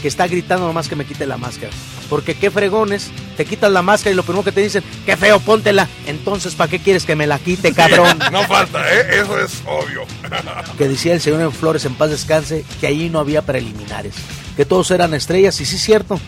que 0.01 0.09
está 0.09 0.27
gritando 0.27 0.67
nomás 0.67 0.89
que 0.89 0.97
me 0.97 1.05
quite 1.05 1.25
la 1.25 1.37
máscara. 1.37 1.71
Porque 2.09 2.35
qué 2.35 2.51
fregones, 2.51 3.09
te 3.37 3.45
quitas 3.45 3.71
la 3.71 3.81
máscara 3.81 4.11
y 4.11 4.15
lo 4.15 4.23
primero 4.23 4.43
que 4.43 4.51
te 4.51 4.59
dicen, 4.59 4.83
qué 5.05 5.15
feo, 5.15 5.39
póntela. 5.39 5.87
Entonces, 6.05 6.55
¿para 6.55 6.69
qué 6.69 6.79
quieres 6.79 7.05
que 7.05 7.15
me 7.15 7.25
la 7.25 7.39
quite, 7.39 7.71
cabrón? 7.73 8.19
No 8.31 8.43
falta, 8.43 8.83
¿eh? 8.93 9.21
Eso 9.21 9.39
es 9.39 9.63
obvio. 9.65 10.03
que 10.77 10.89
decía 10.89 11.13
el 11.13 11.21
señor 11.21 11.39
en 11.39 11.53
Flores 11.53 11.85
en 11.85 11.95
paz 11.95 12.09
descanse 12.09 12.65
que 12.81 12.87
allí 12.87 13.09
no 13.09 13.19
había 13.19 13.43
preliminares, 13.43 14.13
que 14.57 14.65
todos 14.65 14.91
eran 14.91 15.13
estrellas 15.13 15.59
y 15.61 15.65
sí 15.65 15.77
es 15.77 15.81
cierto. 15.81 16.19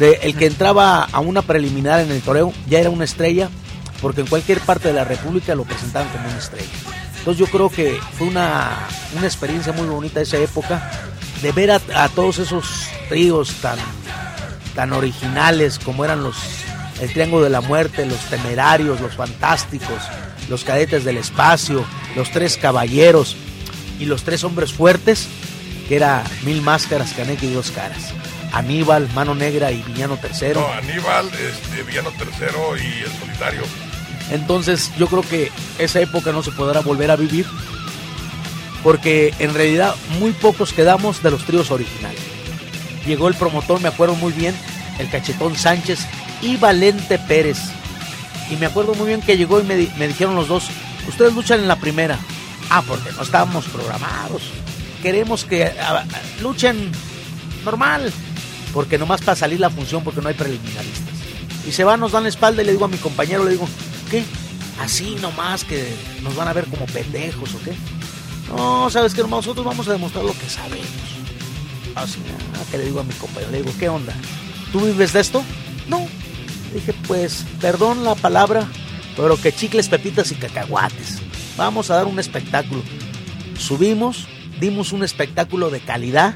De 0.00 0.18
el 0.22 0.36
que 0.36 0.46
entraba 0.46 1.04
a 1.04 1.20
una 1.20 1.42
preliminar 1.42 2.00
en 2.00 2.10
el 2.10 2.22
toreo 2.22 2.52
ya 2.68 2.80
era 2.80 2.90
una 2.90 3.04
estrella 3.04 3.48
porque 4.02 4.20
en 4.20 4.26
cualquier 4.26 4.60
parte 4.60 4.88
de 4.88 4.94
la 4.94 5.04
República 5.04 5.54
lo 5.54 5.64
presentaban 5.64 6.08
como 6.10 6.28
una 6.28 6.38
estrella. 6.38 6.66
Entonces 7.18 7.38
yo 7.38 7.46
creo 7.46 7.70
que 7.70 7.98
fue 8.18 8.26
una, 8.26 8.88
una 9.16 9.26
experiencia 9.26 9.72
muy 9.72 9.86
bonita 9.86 10.20
esa 10.20 10.38
época 10.38 10.90
de 11.40 11.52
ver 11.52 11.70
a, 11.70 12.08
todos 12.08 12.40
esos 12.40 12.88
ríos 13.08 13.54
tan, 13.62 13.78
tan 14.74 14.92
originales 14.92 15.78
como 15.78 16.04
eran 16.04 16.22
los 16.22 16.36
el 17.00 17.12
Triángulo 17.12 17.42
de 17.42 17.50
la 17.50 17.60
Muerte, 17.60 18.06
los 18.06 18.20
Temerarios, 18.26 19.00
los 19.00 19.16
Fantásticos, 19.16 20.02
los 20.48 20.62
Cadetes 20.62 21.04
del 21.04 21.16
Espacio, 21.16 21.84
los 22.14 22.30
Tres 22.30 22.56
Caballeros 22.56 23.36
y 23.98 24.04
los 24.04 24.22
Tres 24.22 24.44
Hombres 24.44 24.72
Fuertes, 24.72 25.26
que 25.88 25.96
era 25.96 26.22
Mil 26.44 26.62
Máscaras, 26.62 27.12
Caneque 27.12 27.46
y 27.46 27.54
Dos 27.54 27.72
Caras. 27.72 28.12
Aníbal, 28.52 29.08
Mano 29.14 29.34
Negra 29.34 29.72
y 29.72 29.82
Villano 29.82 30.16
Tercero. 30.16 30.60
No, 30.60 30.72
Aníbal, 30.74 31.26
este, 31.28 31.82
Villano 31.82 32.10
Tercero 32.12 32.76
y 32.76 33.02
el 33.02 33.12
Solitario. 33.18 33.62
Entonces 34.30 34.90
yo 34.98 35.06
creo 35.08 35.22
que 35.22 35.50
esa 35.78 36.00
época 36.00 36.32
no 36.32 36.42
se 36.42 36.52
podrá 36.52 36.80
volver 36.80 37.10
a 37.10 37.16
vivir 37.16 37.46
porque 38.82 39.32
en 39.38 39.54
realidad 39.54 39.94
muy 40.18 40.32
pocos 40.32 40.72
quedamos 40.72 41.22
de 41.22 41.30
los 41.30 41.44
tríos 41.44 41.70
originales. 41.70 42.20
Llegó 43.06 43.28
el 43.28 43.34
promotor, 43.34 43.80
me 43.80 43.88
acuerdo 43.88 44.14
muy 44.16 44.32
bien, 44.32 44.54
el 44.98 45.08
Cachetón 45.10 45.56
Sánchez 45.56 46.00
y 46.40 46.56
Valente 46.56 47.18
Pérez. 47.18 47.58
Y 48.50 48.56
me 48.56 48.66
acuerdo 48.66 48.94
muy 48.94 49.06
bien 49.06 49.20
que 49.22 49.36
llegó 49.36 49.60
y 49.60 49.64
me, 49.64 49.76
di- 49.76 49.90
me 49.98 50.08
dijeron 50.08 50.34
los 50.34 50.48
dos, 50.48 50.64
ustedes 51.08 51.32
luchan 51.34 51.60
en 51.60 51.68
la 51.68 51.76
primera. 51.76 52.18
Ah, 52.70 52.82
porque 52.86 53.10
no 53.12 53.22
estábamos 53.22 53.66
programados. 53.66 54.42
Queremos 55.02 55.44
que 55.44 55.72
luchen 56.40 56.90
normal. 57.64 58.12
Porque 58.72 58.96
nomás 58.98 59.20
para 59.20 59.36
salir 59.36 59.60
la 59.60 59.68
función 59.70 60.02
porque 60.02 60.20
no 60.22 60.28
hay 60.28 60.34
preliminaristas. 60.34 61.14
Y 61.66 61.72
se 61.72 61.84
van, 61.84 62.00
nos 62.00 62.12
dan 62.12 62.22
la 62.22 62.30
espalda 62.30 62.62
y 62.62 62.64
le 62.66 62.72
digo 62.72 62.86
a 62.86 62.88
mi 62.88 62.96
compañero, 62.96 63.44
le 63.44 63.50
digo, 63.50 63.68
¿qué? 64.12 64.22
Así 64.78 65.16
nomás 65.20 65.64
que 65.64 65.92
nos 66.22 66.36
van 66.36 66.46
a 66.46 66.52
ver 66.52 66.66
como 66.66 66.84
pendejos 66.86 67.54
o 67.54 67.58
qué. 67.62 67.72
No, 68.54 68.90
sabes 68.90 69.14
que 69.14 69.22
nosotros 69.22 69.64
vamos 69.64 69.88
a 69.88 69.92
demostrar 69.92 70.24
lo 70.24 70.34
que 70.34 70.48
sabemos. 70.48 70.86
Así, 71.94 72.18
ah, 72.54 72.64
que 72.70 72.78
le 72.78 72.84
digo 72.84 73.00
a 73.00 73.04
mi 73.04 73.14
compañero, 73.14 73.50
le 73.50 73.62
digo, 73.62 73.72
¿qué 73.78 73.88
onda? 73.88 74.14
¿Tú 74.70 74.80
vives 74.80 75.14
de 75.14 75.20
esto? 75.20 75.42
No. 75.88 76.06
Dije, 76.74 76.94
pues, 77.06 77.44
perdón 77.60 78.04
la 78.04 78.14
palabra, 78.14 78.66
pero 79.16 79.40
que 79.40 79.52
chicles, 79.52 79.88
pepitas 79.88 80.30
y 80.30 80.34
cacahuates. 80.34 81.18
Vamos 81.56 81.90
a 81.90 81.96
dar 81.96 82.06
un 82.06 82.18
espectáculo. 82.18 82.82
Subimos, 83.58 84.26
dimos 84.60 84.92
un 84.92 85.04
espectáculo 85.04 85.70
de 85.70 85.80
calidad, 85.80 86.34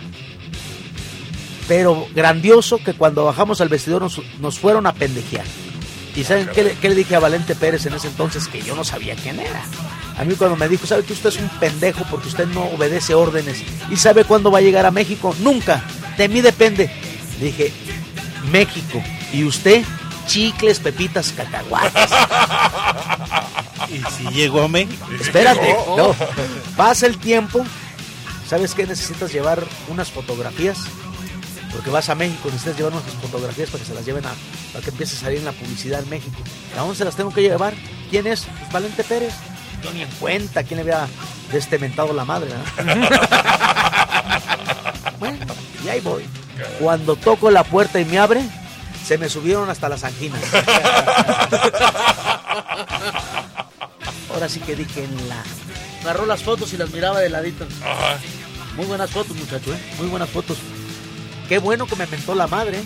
pero 1.69 2.07
grandioso 2.15 2.79
que 2.79 2.95
cuando 2.95 3.25
bajamos 3.25 3.61
al 3.61 3.69
vestidor 3.69 4.03
nos, 4.03 4.21
nos 4.41 4.59
fueron 4.59 4.87
a 4.87 4.95
pendejear. 4.95 5.45
¿Y 6.17 6.25
saben 6.25 6.49
qué 6.53 6.65
le, 6.65 6.73
qué 6.77 6.89
le 6.89 6.95
dije 6.95 7.15
a 7.15 7.21
Valente 7.21 7.55
Pérez 7.55 7.85
en 7.87 7.95
ese 7.95 8.09
entonces? 8.09 8.49
Que 8.49 8.63
yo 8.63 8.75
no 8.75 8.85
sabía 8.85 9.15
quién 9.15 9.39
era. 9.39 9.63
A 10.19 10.25
mí 10.25 10.35
cuando 10.35 10.57
me 10.57 10.67
dijo, 10.69 10.87
¿sabe 10.87 11.05
que 11.05 11.13
usted 11.13 11.29
es 11.29 11.37
un 11.37 11.49
pendejo 11.61 12.05
porque 12.11 12.29
usted 12.29 12.47
no 12.47 12.65
obedece 12.65 13.15
órdenes? 13.15 13.63
¿Y 13.91 13.97
sabe 13.97 14.25
cuándo 14.25 14.51
va 14.51 14.59
a 14.59 14.63
llegar 14.63 14.87
a 14.87 14.91
México? 14.91 15.35
Nunca. 15.41 15.85
De 16.17 16.29
mí 16.29 16.41
depende. 16.41 16.91
Le 17.39 17.47
dije, 17.47 17.73
México. 18.51 19.03
¿Y 19.33 19.45
usted? 19.45 19.85
Chicles, 20.27 20.81
pepitas, 20.81 21.33
cacahuates. 21.33 22.11
Y 23.89 24.03
si 24.17 24.35
llegó 24.35 24.63
a 24.63 24.69
México. 24.69 25.07
Espérate, 25.21 25.77
no. 25.97 26.15
Pasa 26.77 27.07
el 27.07 27.19
tiempo. 27.19 27.65
¿Sabes 28.49 28.75
qué? 28.75 28.87
Necesitas 28.87 29.33
llevar 29.33 29.63
unas 29.89 30.11
fotografías. 30.11 30.79
Porque 31.77 31.91
vas 31.91 32.09
a 32.09 32.15
México, 32.15 32.49
necesitas 32.51 32.79
llevar 32.79 32.95
unas 32.95 33.05
fotografías 33.21 33.69
para 33.69 33.83
que 33.85 33.89
se 33.89 33.93
las 33.95 34.07
lleven 34.07 34.25
a. 34.25 34.33
para 34.73 34.83
que 34.83 34.89
empiece 34.89 35.15
a 35.15 35.21
salir 35.21 35.41
en 35.41 35.45
la 35.45 35.53
publicidad 35.53 36.03
en 36.03 36.09
México. 36.09 36.39
¿A 36.75 36.81
dónde 36.81 36.97
se 36.97 37.05
las 37.05 37.15
tengo 37.15 37.31
que 37.31 37.43
llevar? 37.43 37.75
¿Quién 38.09 38.27
es? 38.27 38.47
Pues 38.61 38.73
Valente 38.73 39.05
Pérez. 39.05 39.35
Yo 39.83 39.93
ni 39.93 40.01
en 40.01 40.09
cuenta 40.13 40.63
quién 40.63 40.79
le 40.79 40.91
había 40.91 41.07
destementado 41.53 42.15
la 42.15 42.25
madre, 42.25 42.49
bueno, 45.21 45.45
y 45.85 45.89
ahí 45.91 46.01
voy. 46.01 46.25
Cuando 46.81 47.15
toco 47.15 47.51
la 47.51 47.63
puerta 47.63 48.01
y 48.01 48.07
me 48.07 48.19
abre, 48.19 48.43
se 49.05 49.19
me 49.19 49.29
subieron 49.29 49.69
hasta 49.69 49.91
las 49.91 50.03
anginas. 50.03 50.41
Ahora 54.33 54.49
sí 54.49 54.61
que 54.61 54.75
dije 54.77 55.05
en 55.05 55.29
la. 55.29 55.45
Agarró 56.03 56.25
las 56.25 56.43
fotos 56.43 56.73
y 56.73 56.79
las 56.79 56.91
miraba 56.91 57.21
de 57.21 57.29
ladito. 57.29 57.67
Muy 58.77 58.87
buenas 58.87 59.11
fotos, 59.11 59.37
muchacho, 59.37 59.75
¿eh? 59.75 59.79
Muy 59.99 60.09
buenas 60.09 60.31
fotos. 60.31 60.57
Qué 61.49 61.59
bueno 61.59 61.87
que 61.87 61.97
me 61.97 62.07
mentó 62.07 62.35
la 62.35 62.47
madre. 62.47 62.83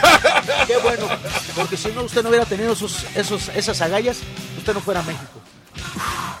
Qué 0.66 0.76
bueno. 0.78 1.06
Porque 1.56 1.76
si 1.76 1.88
no, 1.88 2.02
usted 2.02 2.22
no 2.22 2.28
hubiera 2.28 2.44
tenido 2.44 2.72
esos, 2.72 3.04
esos, 3.14 3.48
esas 3.48 3.80
agallas, 3.80 4.18
usted 4.58 4.74
no 4.74 4.80
fuera 4.80 5.00
a 5.00 5.04
México. 5.04 5.40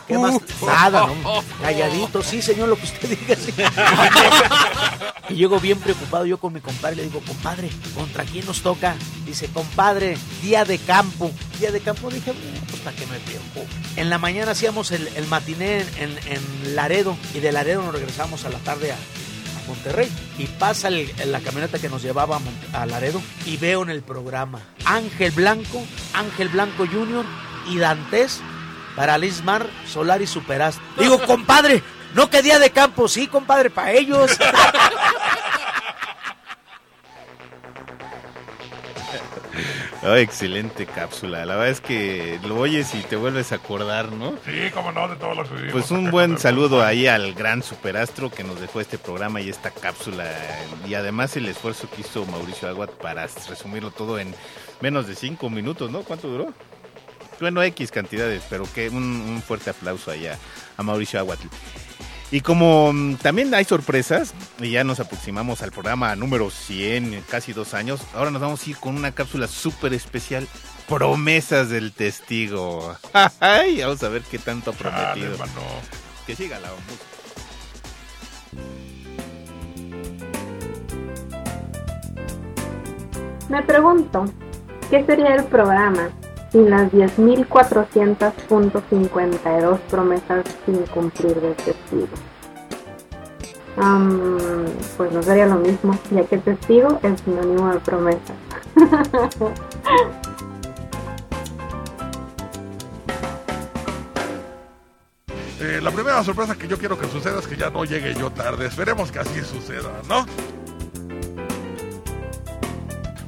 ¿Qué 0.06 0.18
más? 0.18 0.34
Nada, 0.66 1.06
¿no? 1.06 1.42
Calladito, 1.62 2.22
sí, 2.22 2.42
señor, 2.42 2.68
lo 2.68 2.76
que 2.76 2.84
usted 2.84 3.08
diga. 3.18 3.36
sí. 3.36 3.52
Y 5.30 5.36
llego 5.36 5.58
bien 5.58 5.78
preocupado 5.78 6.26
yo 6.26 6.36
con 6.38 6.52
mi 6.52 6.60
compadre. 6.60 6.96
Le 6.96 7.04
digo, 7.04 7.20
compadre, 7.26 7.70
¿contra 7.94 8.24
quién 8.24 8.44
nos 8.44 8.60
toca? 8.60 8.94
Dice, 9.24 9.46
compadre, 9.48 10.18
día 10.42 10.66
de 10.66 10.78
campo. 10.78 11.30
Día 11.58 11.72
de 11.72 11.80
campo. 11.80 12.10
Dije, 12.10 12.32
"Bueno, 12.32 12.60
pues 12.68 12.82
para 12.82 12.94
qué 12.94 13.06
me 13.06 13.18
preocupo. 13.20 13.64
En 13.96 14.10
la 14.10 14.18
mañana 14.18 14.50
hacíamos 14.52 14.90
el, 14.90 15.08
el 15.16 15.26
matiné 15.28 15.78
en, 15.98 16.18
en- 16.26 16.76
Laredo. 16.76 17.16
Y 17.32 17.40
de 17.40 17.52
Laredo 17.52 17.82
nos 17.82 17.94
regresamos 17.94 18.44
a 18.44 18.50
la 18.50 18.58
tarde 18.58 18.92
a 18.92 18.96
Monterrey. 19.66 20.10
Y 20.38 20.46
pasa 20.46 20.88
el- 20.88 21.10
la 21.26 21.40
camioneta 21.40 21.78
que 21.78 21.88
nos 21.88 22.02
llevaba 22.02 22.40
a, 22.72 22.86
Laredo. 22.86 23.20
Y 23.46 23.56
veo 23.56 23.82
en 23.82 23.90
el 23.90 24.02
programa 24.02 24.60
Ángel 24.84 25.30
Blanco, 25.32 25.84
Ángel 26.12 26.48
Blanco 26.48 26.86
Jr. 26.86 27.24
y 27.68 27.78
Dantes 27.78 28.40
para 28.96 29.18
Lismar, 29.18 29.66
Solar 29.90 30.22
y 30.22 30.26
Superast. 30.26 30.78
Digo, 30.98 31.18
compadre, 31.26 31.82
no 32.14 32.30
que 32.30 32.42
día 32.42 32.58
de 32.58 32.70
campo, 32.70 33.08
sí, 33.08 33.26
compadre, 33.26 33.70
para 33.70 33.92
ellos. 33.92 34.30
Oh, 40.06 40.14
excelente 40.16 40.84
cápsula. 40.84 41.46
La 41.46 41.56
verdad 41.56 41.70
es 41.70 41.80
que 41.80 42.38
lo 42.46 42.58
oyes 42.58 42.94
y 42.94 42.98
te 43.00 43.16
vuelves 43.16 43.52
a 43.52 43.54
acordar, 43.54 44.12
¿no? 44.12 44.34
Sí, 44.44 44.70
como 44.72 44.92
no, 44.92 45.08
de 45.08 45.16
todos 45.16 45.34
los 45.34 45.48
que 45.48 45.70
Pues 45.70 45.90
un 45.90 46.10
buen 46.10 46.38
saludo 46.38 46.82
ahí 46.82 47.06
al 47.06 47.32
gran 47.32 47.62
superastro 47.62 48.30
que 48.30 48.44
nos 48.44 48.60
dejó 48.60 48.82
este 48.82 48.98
programa 48.98 49.40
y 49.40 49.48
esta 49.48 49.70
cápsula. 49.70 50.30
Y 50.86 50.92
además 50.92 51.36
el 51.38 51.48
esfuerzo 51.48 51.88
que 51.90 52.02
hizo 52.02 52.26
Mauricio 52.26 52.68
Aguat 52.68 52.90
para 52.90 53.26
resumirlo 53.48 53.90
todo 53.92 54.18
en 54.18 54.34
menos 54.82 55.06
de 55.06 55.14
cinco 55.14 55.48
minutos, 55.48 55.90
¿no? 55.90 56.02
¿Cuánto 56.02 56.28
duró? 56.28 56.52
Bueno, 57.40 57.62
X 57.62 57.90
cantidades, 57.90 58.42
pero 58.50 58.64
que 58.74 58.90
un, 58.90 59.02
un 59.02 59.42
fuerte 59.42 59.70
aplauso 59.70 60.10
allá 60.10 60.38
a 60.76 60.82
Mauricio 60.82 61.18
Aguat. 61.18 61.40
Y 62.30 62.40
como 62.40 62.92
mm, 62.92 63.16
también 63.16 63.54
hay 63.54 63.64
sorpresas, 63.64 64.34
y 64.60 64.70
ya 64.70 64.84
nos 64.84 65.00
aproximamos 65.00 65.62
al 65.62 65.70
programa 65.70 66.16
número 66.16 66.50
100, 66.50 67.24
casi 67.30 67.52
dos 67.52 67.74
años, 67.74 68.00
ahora 68.14 68.30
nos 68.30 68.42
vamos 68.42 68.66
a 68.66 68.70
ir 68.70 68.76
con 68.78 68.96
una 68.96 69.12
cápsula 69.12 69.46
súper 69.46 69.94
especial, 69.94 70.48
Promesas 70.88 71.70
del 71.70 71.92
Testigo. 71.92 72.94
Ay, 73.40 73.80
vamos 73.80 74.02
a 74.02 74.08
ver 74.08 74.22
qué 74.22 74.38
tanto 74.38 74.70
ha 74.70 74.74
prometido. 74.74 75.38
mano. 75.38 75.52
Que 76.26 76.34
siga 76.34 76.58
la 76.60 76.68
música. 76.68 77.04
Me 83.48 83.62
pregunto, 83.62 84.24
¿qué 84.90 85.04
sería 85.04 85.34
el 85.34 85.44
programa 85.44 86.10
y 86.54 86.58
las 86.58 86.90
10.400.52 86.92 89.78
promesas 89.90 90.44
sin 90.64 90.86
cumplir 90.86 91.38
del 91.40 91.56
testigo. 91.56 92.06
Pues 94.96 95.12
no 95.12 95.22
sería 95.22 95.44
lo 95.46 95.56
mismo, 95.56 95.98
ya 96.12 96.24
que 96.24 96.38
testigo 96.38 97.00
es 97.02 97.20
sinónimo 97.20 97.72
de 97.72 97.80
promesa. 97.80 98.32
Eh, 105.60 105.80
la 105.80 105.92
primera 105.92 106.20
sorpresa 106.22 106.56
que 106.56 106.68
yo 106.68 106.76
quiero 106.76 106.98
que 106.98 107.06
suceda 107.06 107.38
es 107.38 107.46
que 107.46 107.56
ya 107.56 107.70
no 107.70 107.86
llegue 107.86 108.12
yo 108.12 108.30
tarde. 108.30 108.66
Esperemos 108.66 109.10
que 109.10 109.20
así 109.20 109.40
suceda, 109.40 110.02
¿no? 110.06 110.26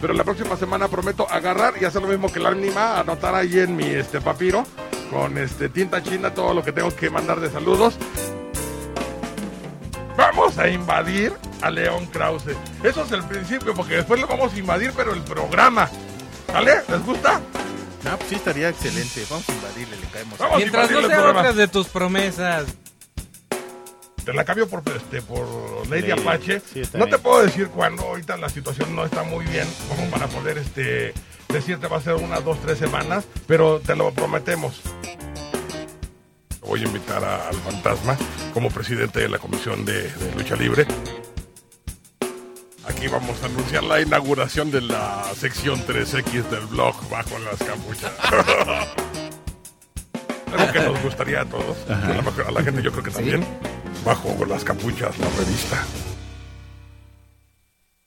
Pero 0.01 0.13
la 0.13 0.25
próxima 0.25 0.57
semana 0.57 0.89
prometo 0.89 1.27
agarrar 1.31 1.75
y 1.81 1.85
hacer 1.85 2.03
lo 2.03 2.09
mismo 2.09 2.31
que 2.31 2.41
la 2.41 2.51
ánima, 2.51 3.01
anotar 3.01 3.35
ahí 3.35 3.61
en 3.61 3.77
mi 3.77 3.87
este 3.87 4.21
papiro 4.21 4.65
con 5.11 5.39
este 5.39 5.69
tinta 5.69 6.03
china 6.03 6.35
todo 6.35 6.53
lo 6.55 6.63
que 6.63 6.73
tengo 6.73 6.95
que 6.95 7.11
mandar 7.11 7.41
de 7.41 7.51
saludos. 7.51 7.97
Vamos 10.17 10.59
a 10.59 10.69
invadir 10.69 11.33
a 11.63 11.71
León 11.71 12.07
Krause. 12.07 12.57
Eso 12.83 13.05
es 13.05 13.13
el 13.13 13.23
principio, 13.25 13.75
porque 13.75 13.97
después 13.97 14.21
lo 14.21 14.27
vamos 14.27 14.53
a 14.53 14.59
invadir, 14.59 14.93
pero 14.97 15.13
el 15.13 15.23
programa. 15.23 15.91
¿Vale? 16.53 16.83
¿Les 16.89 17.05
gusta? 17.05 17.41
Ah, 18.05 18.17
pues 18.17 18.29
sí 18.29 18.35
estaría 18.37 18.69
excelente. 18.69 19.27
Vamos 19.29 19.49
a 19.49 19.53
invadirle, 19.53 19.97
le 19.97 20.07
caemos. 20.07 20.39
Vamos 20.39 20.55
a 20.55 20.59
Mientras 20.59 20.91
no 20.91 20.99
invadirle 20.99 21.15
el 21.15 21.21
sean 21.23 21.37
otras 21.37 21.57
de 21.57 21.69
tus 21.69 21.89
promesas. 21.89 22.67
Te 24.27 24.35
la 24.35 24.45
cambio 24.45 24.69
por, 24.69 24.83
este, 24.95 25.23
por 25.23 25.47
Lady 25.89 26.09
Lady, 26.09 26.21
Apache. 26.21 26.61
sí, 26.61 26.83
no 26.95 27.07
bien. 27.07 27.11
te 27.11 27.19
puedo 27.19 27.43
decir 27.45 27.69
cuándo, 27.69 28.03
ahorita 28.03 28.37
la 28.37 28.49
situación 28.49 28.95
no 28.97 29.05
está 29.05 29.23
muy 29.23 29.47
bien, 29.47 29.67
como 29.89 30.11
para 30.11 30.27
poder 30.27 30.59
este, 30.59 31.15
decirte 31.49 31.87
va 31.87 31.99
a 31.99 32.01
ser 32.01 32.15
unas 32.15 32.45
dos, 32.45 32.59
tres 32.61 32.77
semanas, 32.79 33.25
pero 33.47 33.79
te 33.79 33.95
lo 33.95 34.11
prometemos. 34.13 34.81
Voy 36.67 36.81
a 36.83 36.85
invitar 36.87 37.25
a- 37.25 37.49
al 37.49 37.55
fantasma 37.55 38.17
como 38.53 38.69
presidente 38.71 39.21
de 39.21 39.29
la 39.29 39.39
Comisión 39.39 39.85
de, 39.85 40.03
de 40.13 40.35
Lucha 40.37 40.57
Libre. 40.57 40.85
Aquí 42.89 43.07
vamos 43.07 43.41
a 43.43 43.47
anunciar 43.47 43.85
la 43.85 44.01
inauguración 44.01 44.73
de 44.73 44.81
la 44.81 45.23
sección 45.37 45.81
3X 45.87 46.49
del 46.51 46.67
blog 46.67 46.97
Bajo 47.09 47.39
las 47.39 47.59
Capuchas. 47.59 48.11
Algo 50.57 50.73
que 50.73 50.81
nos 50.81 51.03
gustaría 51.03 51.43
a 51.43 51.45
todos, 51.45 51.77
a 51.89 51.95
la, 52.09 52.49
a 52.49 52.51
la 52.51 52.63
gente 52.63 52.83
yo 52.83 52.91
creo 52.91 53.05
que 53.05 53.11
también. 53.11 53.47
Bajo 54.07 54.45
las 54.45 54.63
Capuchas, 54.63 55.19
la 55.19 55.27
revista. 55.37 55.85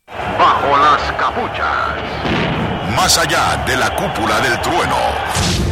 Bajo 0.08 0.78
las 0.78 1.12
capuchas. 1.20 2.96
Más 2.96 3.18
allá 3.18 3.62
de 3.68 3.76
la 3.76 3.94
cúpula 3.94 4.40
del 4.40 4.62
trueno. 4.62 5.69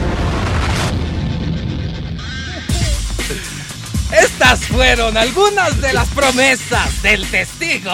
Estas 4.12 4.62
fueron 4.62 5.18
algunas 5.18 5.82
de 5.82 5.92
las 5.94 6.08
promesas 6.10 7.02
del 7.02 7.26
testigo. 7.28 7.92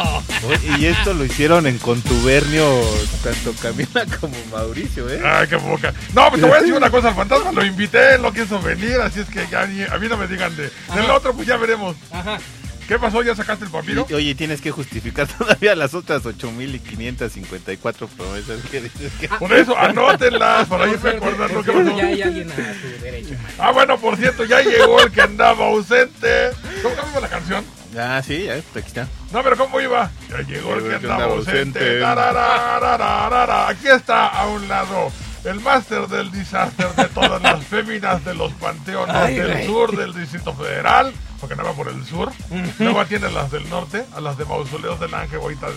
Y 0.78 0.86
esto 0.86 1.14
lo 1.14 1.26
hicieron 1.26 1.66
en 1.66 1.80
contubernio 1.80 2.82
tanto 3.24 3.54
Camila 3.62 4.06
como 4.20 4.36
Mauricio, 4.52 5.10
¿eh? 5.10 5.20
Ay, 5.26 5.48
qué 5.48 5.56
boca. 5.56 5.92
No, 6.14 6.30
pues 6.30 6.42
te 6.42 6.48
voy 6.48 6.58
a 6.58 6.60
decir 6.62 6.74
una 6.76 6.92
cosa, 6.92 7.10
al 7.10 7.16
fantasma 7.16 7.52
lo 7.52 7.66
invité, 7.66 8.16
él 8.16 8.22
no 8.22 8.32
quiso 8.32 8.62
venir, 8.62 8.98
así 9.02 9.22
es 9.22 9.28
que 9.28 9.48
ya 9.52 9.66
ni- 9.66 9.84
a 9.84 9.98
mí 9.98 10.08
no 10.08 10.18
me 10.18 10.28
digan 10.28 10.56
de... 10.56 10.70
Del 10.94 11.10
otro, 11.10 11.34
pues 11.34 11.48
ya 11.48 11.58
veremos. 11.58 11.96
Ajá. 12.12 12.38
¿Qué 12.88 13.00
pasó? 13.00 13.22
¿Ya 13.22 13.36
sacaste 13.36 13.66
el 13.66 13.72
papiro? 13.72 14.06
Y- 14.10 14.14
oye, 14.14 14.36
tienes 14.36 14.62
que 14.62 14.72
justificar 14.72 15.28
todavía 15.38 15.76
las 15.76 15.94
otras 15.94 16.24
8.554 16.24 18.08
promesas 18.08 18.60
que 18.70 18.82
dices 18.82 19.12
que... 19.20 19.28
Por 19.30 19.54
eso, 19.54 19.78
anótenlas, 19.78 20.68
para 20.68 20.88
irme 20.88 21.10
acordando 21.12 21.64
qué 21.64 21.72
pasó. 21.72 21.98
Ya 21.98 22.06
hay 22.08 22.22
alguien 22.22 22.52
a 22.52 22.56
tu 22.56 23.04
derecha. 23.04 23.36
Ah, 23.58 23.72
bueno, 23.72 23.98
por 23.98 24.18
cierto, 24.18 24.46
ya 24.46 24.62
llegó 24.62 25.02
el 25.02 25.12
que 25.12 25.22
andaba 25.22 25.68
ausente. 25.68 26.52
¿Cómo 26.82 26.96
iba 27.12 27.20
la 27.20 27.30
canción? 27.30 27.64
Ah, 27.98 28.22
sí, 28.26 28.46
ya, 28.46 28.56
aquí 28.56 28.64
está. 28.88 29.08
No, 29.32 29.44
pero 29.44 29.56
¿cómo 29.56 29.80
iba? 29.80 30.12
Ya 30.30 30.42
llegó 30.42 30.76
el 30.76 30.90
que 30.90 30.96
andaba 30.96 31.16
andaba 31.16 31.34
ausente. 31.36 32.04
Aquí 33.68 33.88
está 33.88 34.28
a 34.28 34.48
un 34.48 34.68
lado 34.68 35.12
el 35.46 35.60
máster 35.60 36.08
del 36.08 36.32
disaster 36.32 36.88
de 36.96 37.06
todas 37.06 37.42
las 37.42 37.64
féminas 37.66 38.24
de 38.24 38.34
los 38.34 38.54
panteones 38.54 39.16
Ay, 39.16 39.36
del 39.36 39.66
sur 39.66 39.96
del 39.96 40.14
Distrito 40.14 40.54
Federal, 40.54 41.14
porque 41.44 41.58
no 41.58 41.66
va 41.66 41.74
por 41.74 41.90
el 41.90 42.06
sur. 42.06 42.32
Luego 42.80 43.06
tiene 43.06 43.30
las 43.30 43.52
del 43.52 43.70
norte, 43.70 44.06
a 44.16 44.22
las 44.22 44.38
de 44.38 44.46
Mausoleos 44.46 44.98
del 44.98 45.14
Ángel, 45.14 45.40
ahorita 45.42 45.68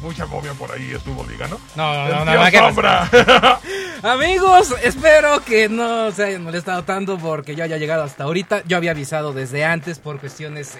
mucha 0.00 0.26
momia 0.26 0.52
por 0.52 0.70
ahí 0.70 0.92
estuvo 0.92 1.26
ligando. 1.26 1.60
No, 1.74 1.92
no, 2.08 2.24
no, 2.24 2.34
no, 2.36 2.50
¿qué 2.52 2.58
Sombra. 2.58 3.10
Amigos, 4.04 4.72
espero 4.80 5.44
que 5.44 5.68
no 5.68 6.12
se 6.12 6.22
hayan 6.22 6.44
molestado 6.44 6.84
tanto 6.84 7.18
porque 7.18 7.56
yo 7.56 7.64
haya 7.64 7.78
llegado 7.78 8.04
hasta 8.04 8.22
ahorita. 8.22 8.62
Yo 8.68 8.76
había 8.76 8.92
avisado 8.92 9.32
desde 9.32 9.64
antes 9.64 9.98
por 9.98 10.20
cuestiones, 10.20 10.78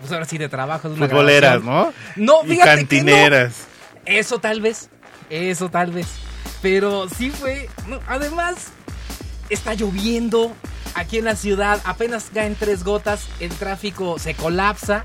pues 0.00 0.12
ahora 0.12 0.26
sí, 0.26 0.36
de 0.36 0.50
trabajo. 0.50 0.90
De 0.90 0.96
una 0.96 1.06
Futboleras, 1.08 1.62
grabación. 1.64 1.94
¿no? 2.16 2.42
No, 2.42 2.44
Y 2.44 2.48
fíjate 2.56 2.68
que 2.70 2.74
no. 2.74 2.76
cantineras. 2.76 3.66
Eso 4.04 4.38
tal 4.38 4.60
vez, 4.60 4.90
eso 5.30 5.70
tal 5.70 5.92
vez. 5.92 6.08
Pero 6.60 7.08
sí 7.08 7.30
fue. 7.30 7.70
no, 7.86 8.00
además, 8.06 8.66
está 9.48 9.72
lloviendo 9.72 10.52
aquí 10.94 11.18
en 11.18 11.24
la 11.24 11.36
ciudad. 11.36 11.80
Apenas 11.84 12.26
caen 12.32 12.56
tres 12.58 12.84
gotas. 12.84 13.26
El 13.40 13.50
tráfico 13.50 14.18
se 14.18 14.34
colapsa. 14.34 15.04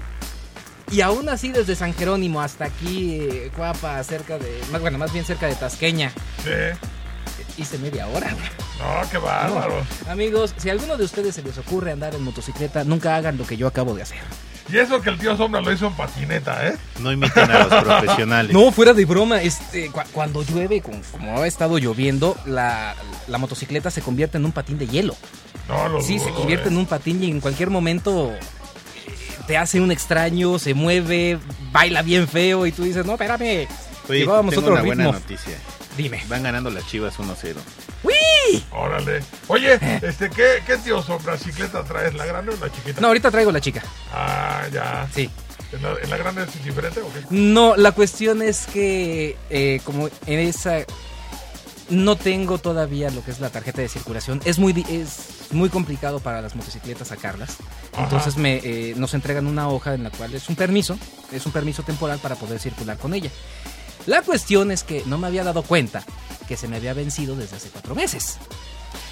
Y 0.91 1.01
aún 1.01 1.29
así, 1.29 1.51
desde 1.51 1.75
San 1.75 1.93
Jerónimo 1.93 2.41
hasta 2.41 2.65
aquí, 2.65 3.27
Cuapa, 3.55 4.03
cerca 4.03 4.37
de. 4.37 4.61
Bueno, 4.79 4.97
más 4.97 5.11
bien 5.11 5.25
cerca 5.25 5.47
de 5.47 5.55
Tasqueña. 5.55 6.11
Sí. 6.43 7.61
Hice 7.61 7.77
media 7.77 8.07
hora. 8.07 8.29
No, 8.31 9.09
qué 9.09 9.17
bárbaro. 9.17 9.83
Amigos, 10.09 10.53
si 10.57 10.69
a 10.69 10.71
alguno 10.73 10.97
de 10.97 11.05
ustedes 11.05 11.35
se 11.35 11.41
les 11.41 11.57
ocurre 11.57 11.91
andar 11.91 12.13
en 12.15 12.23
motocicleta, 12.23 12.83
nunca 12.83 13.15
hagan 13.15 13.37
lo 13.37 13.45
que 13.45 13.57
yo 13.57 13.67
acabo 13.67 13.93
de 13.95 14.03
hacer. 14.03 14.19
Y 14.71 14.77
eso 14.77 15.01
que 15.01 15.09
el 15.09 15.17
tío 15.19 15.35
Sombra 15.35 15.61
lo 15.61 15.71
hizo 15.71 15.87
en 15.87 15.93
patineta, 15.93 16.67
¿eh? 16.67 16.75
No 16.99 17.11
imiten 17.11 17.51
a 17.51 17.65
los 17.65 17.83
profesionales. 17.83 18.53
No, 18.53 18.71
fuera 18.71 18.93
de 18.93 19.03
broma, 19.05 19.41
este, 19.41 19.89
cu- 19.89 19.99
cuando 20.13 20.41
llueve, 20.43 20.81
como, 20.81 21.41
ha 21.41 21.47
estado 21.47 21.77
lloviendo, 21.77 22.37
la, 22.45 22.95
la 23.27 23.37
motocicleta 23.37 23.91
se 23.91 24.01
convierte 24.01 24.37
en 24.37 24.45
un 24.45 24.51
patín 24.53 24.77
de 24.77 24.87
hielo. 24.87 25.15
No, 25.67 25.87
lo 25.89 26.01
Sí, 26.01 26.17
se 26.19 26.29
convierte 26.31 26.69
¿eh? 26.69 26.71
en 26.71 26.77
un 26.77 26.85
patín 26.85 27.21
y 27.23 27.29
en 27.29 27.39
cualquier 27.41 27.69
momento 27.69 28.31
eh, 28.31 28.39
te 29.47 29.57
hace 29.57 29.81
un 29.81 29.91
extraño, 29.91 30.57
se 30.59 30.73
mueve, 30.73 31.37
baila 31.71 32.01
bien 32.01 32.27
feo 32.27 32.65
y 32.65 32.71
tú 32.71 32.83
dices, 32.83 33.05
no, 33.05 33.13
espérame, 33.13 33.67
Oye, 34.09 34.19
llevábamos 34.19 34.53
tengo 34.55 34.63
otro 34.67 34.73
una 34.75 34.83
buena 34.83 35.03
noticia. 35.11 35.57
Dime. 35.97 36.23
Van 36.27 36.41
ganando 36.43 36.69
las 36.69 36.87
chivas 36.87 37.17
1-0. 37.19 37.55
Órale. 38.71 39.21
Oye, 39.47 39.79
este, 40.01 40.29
¿qué, 40.29 40.63
qué 40.65 40.77
tío 40.77 41.01
Sombra 41.01 41.37
cicleta 41.37 41.83
traes? 41.83 42.13
¿La 42.13 42.25
grande 42.25 42.53
o 42.53 42.65
la 42.65 42.71
chiquita? 42.71 43.01
No, 43.01 43.07
ahorita 43.07 43.31
traigo 43.31 43.51
la 43.51 43.61
chica. 43.61 43.83
Ah, 44.13 44.63
ya. 44.71 45.07
Sí. 45.13 45.29
¿En 45.71 45.81
la, 45.81 45.95
en 46.01 46.09
la 46.09 46.17
grande 46.17 46.43
es 46.43 46.63
diferente 46.63 47.01
o 47.01 47.11
qué? 47.11 47.21
No, 47.31 47.75
la 47.75 47.91
cuestión 47.93 48.41
es 48.41 48.67
que 48.67 49.35
eh, 49.49 49.81
como 49.83 50.07
en 50.27 50.39
esa 50.39 50.85
no 51.89 52.15
tengo 52.15 52.57
todavía 52.59 53.09
lo 53.09 53.23
que 53.23 53.31
es 53.31 53.39
la 53.39 53.49
tarjeta 53.49 53.81
de 53.81 53.89
circulación. 53.89 54.41
Es 54.45 54.59
muy 54.59 54.85
es 54.89 55.51
muy 55.51 55.69
complicado 55.69 56.19
para 56.19 56.41
las 56.41 56.55
motocicletas 56.55 57.07
sacarlas. 57.09 57.57
Ajá. 57.93 58.03
Entonces 58.03 58.37
me, 58.37 58.57
eh, 58.57 58.93
nos 58.97 59.13
entregan 59.13 59.47
una 59.47 59.69
hoja 59.69 59.93
en 59.93 60.03
la 60.03 60.09
cual 60.11 60.33
es 60.33 60.47
un 60.49 60.55
permiso, 60.55 60.97
es 61.31 61.45
un 61.45 61.51
permiso 61.51 61.83
temporal 61.83 62.19
para 62.19 62.35
poder 62.35 62.59
circular 62.59 62.97
con 62.97 63.13
ella. 63.13 63.31
La 64.05 64.21
cuestión 64.21 64.71
es 64.71 64.83
que 64.83 65.03
no 65.05 65.17
me 65.17 65.27
había 65.27 65.43
dado 65.43 65.63
cuenta 65.63 66.03
que 66.43 66.57
se 66.57 66.67
me 66.67 66.77
había 66.77 66.93
vencido 66.93 67.35
desde 67.35 67.55
hace 67.57 67.69
cuatro 67.69 67.95
meses. 67.95 68.37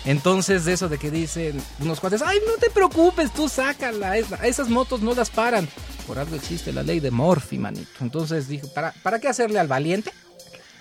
Entonces, 0.06 0.66
de 0.66 0.74
eso 0.74 0.90
de 0.90 0.98
que 0.98 1.12
dicen 1.12 1.62
unos 1.80 2.00
cuates, 2.00 2.22
ay, 2.22 2.40
no 2.48 2.54
te 2.60 2.70
preocupes, 2.70 3.32
tú 3.34 3.48
sácala, 3.50 4.18
es- 4.18 4.28
esas 4.44 4.70
motos 4.70 5.02
no 5.02 5.14
las 5.14 5.30
paran. 5.30 5.68
Por 6.08 6.18
algo 6.20 6.36
existe 6.36 6.74
la 6.74 6.84
ley 6.84 7.00
de 7.00 7.12
Morphy, 7.12 7.58
manito. 7.58 7.90
Entonces 8.02 8.48
dije, 8.48 8.68
¿para, 8.68 8.92
¿para 9.04 9.20
qué 9.20 9.28
hacerle 9.28 9.60
al 9.60 9.68
valiente? 9.68 10.12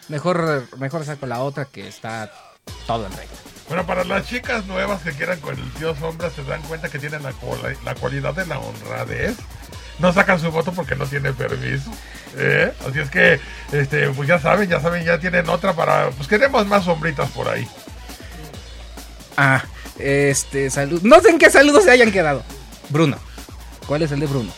Mejor, 0.09 0.67
mejor 0.79 1.05
saco 1.05 1.27
la 1.27 1.41
otra 1.43 1.67
que 1.67 1.87
está 1.87 2.33
todo 2.87 3.07
en 3.07 3.13
regla. 3.13 3.37
Bueno, 3.69 3.87
para 3.87 4.03
las 4.05 4.27
chicas 4.27 4.67
nuevas 4.67 5.03
que 5.03 5.13
quieran 5.13 5.39
con 5.41 5.57
el 5.57 5.71
tío 5.75 5.95
Sombra, 5.97 6.31
se 6.31 6.43
dan 6.43 6.61
cuenta 6.63 6.89
que 6.89 6.99
tienen 6.99 7.23
la, 7.23 7.33
la 7.85 7.95
cualidad 7.95 8.35
de 8.35 8.47
la 8.47 8.59
honradez. 8.59 9.37
No 10.01 10.13
sacan 10.13 10.41
su 10.41 10.51
voto 10.51 10.73
porque 10.73 10.97
no 10.97 11.07
tiene 11.07 11.33
permiso. 11.33 11.91
¿eh? 12.37 12.73
Así 12.89 12.99
es 12.99 13.11
que, 13.11 13.41
este, 13.73 14.09
pues 14.11 14.29
ya 14.29 14.39
saben, 14.39 14.69
ya 14.69 14.81
saben, 14.81 15.05
ya 15.05 15.19
tienen 15.19 15.49
otra 15.49 15.75
para. 15.75 16.11
Pues 16.11 16.29
queremos 16.29 16.67
más 16.67 16.85
sombritas 16.85 17.31
por 17.31 17.49
ahí. 17.49 17.69
Ah, 19.37 19.63
este, 19.99 20.71
salud. 20.71 21.03
No 21.03 21.21
sé 21.21 21.31
en 21.31 21.39
qué 21.39 21.51
saludos 21.51 21.85
se 21.85 21.91
hayan 21.91 22.13
quedado. 22.13 22.43
Bruno. 22.89 23.19
¿Cuál 23.87 24.03
es 24.03 24.13
el 24.13 24.21
de 24.21 24.27
Bruno? 24.27 24.53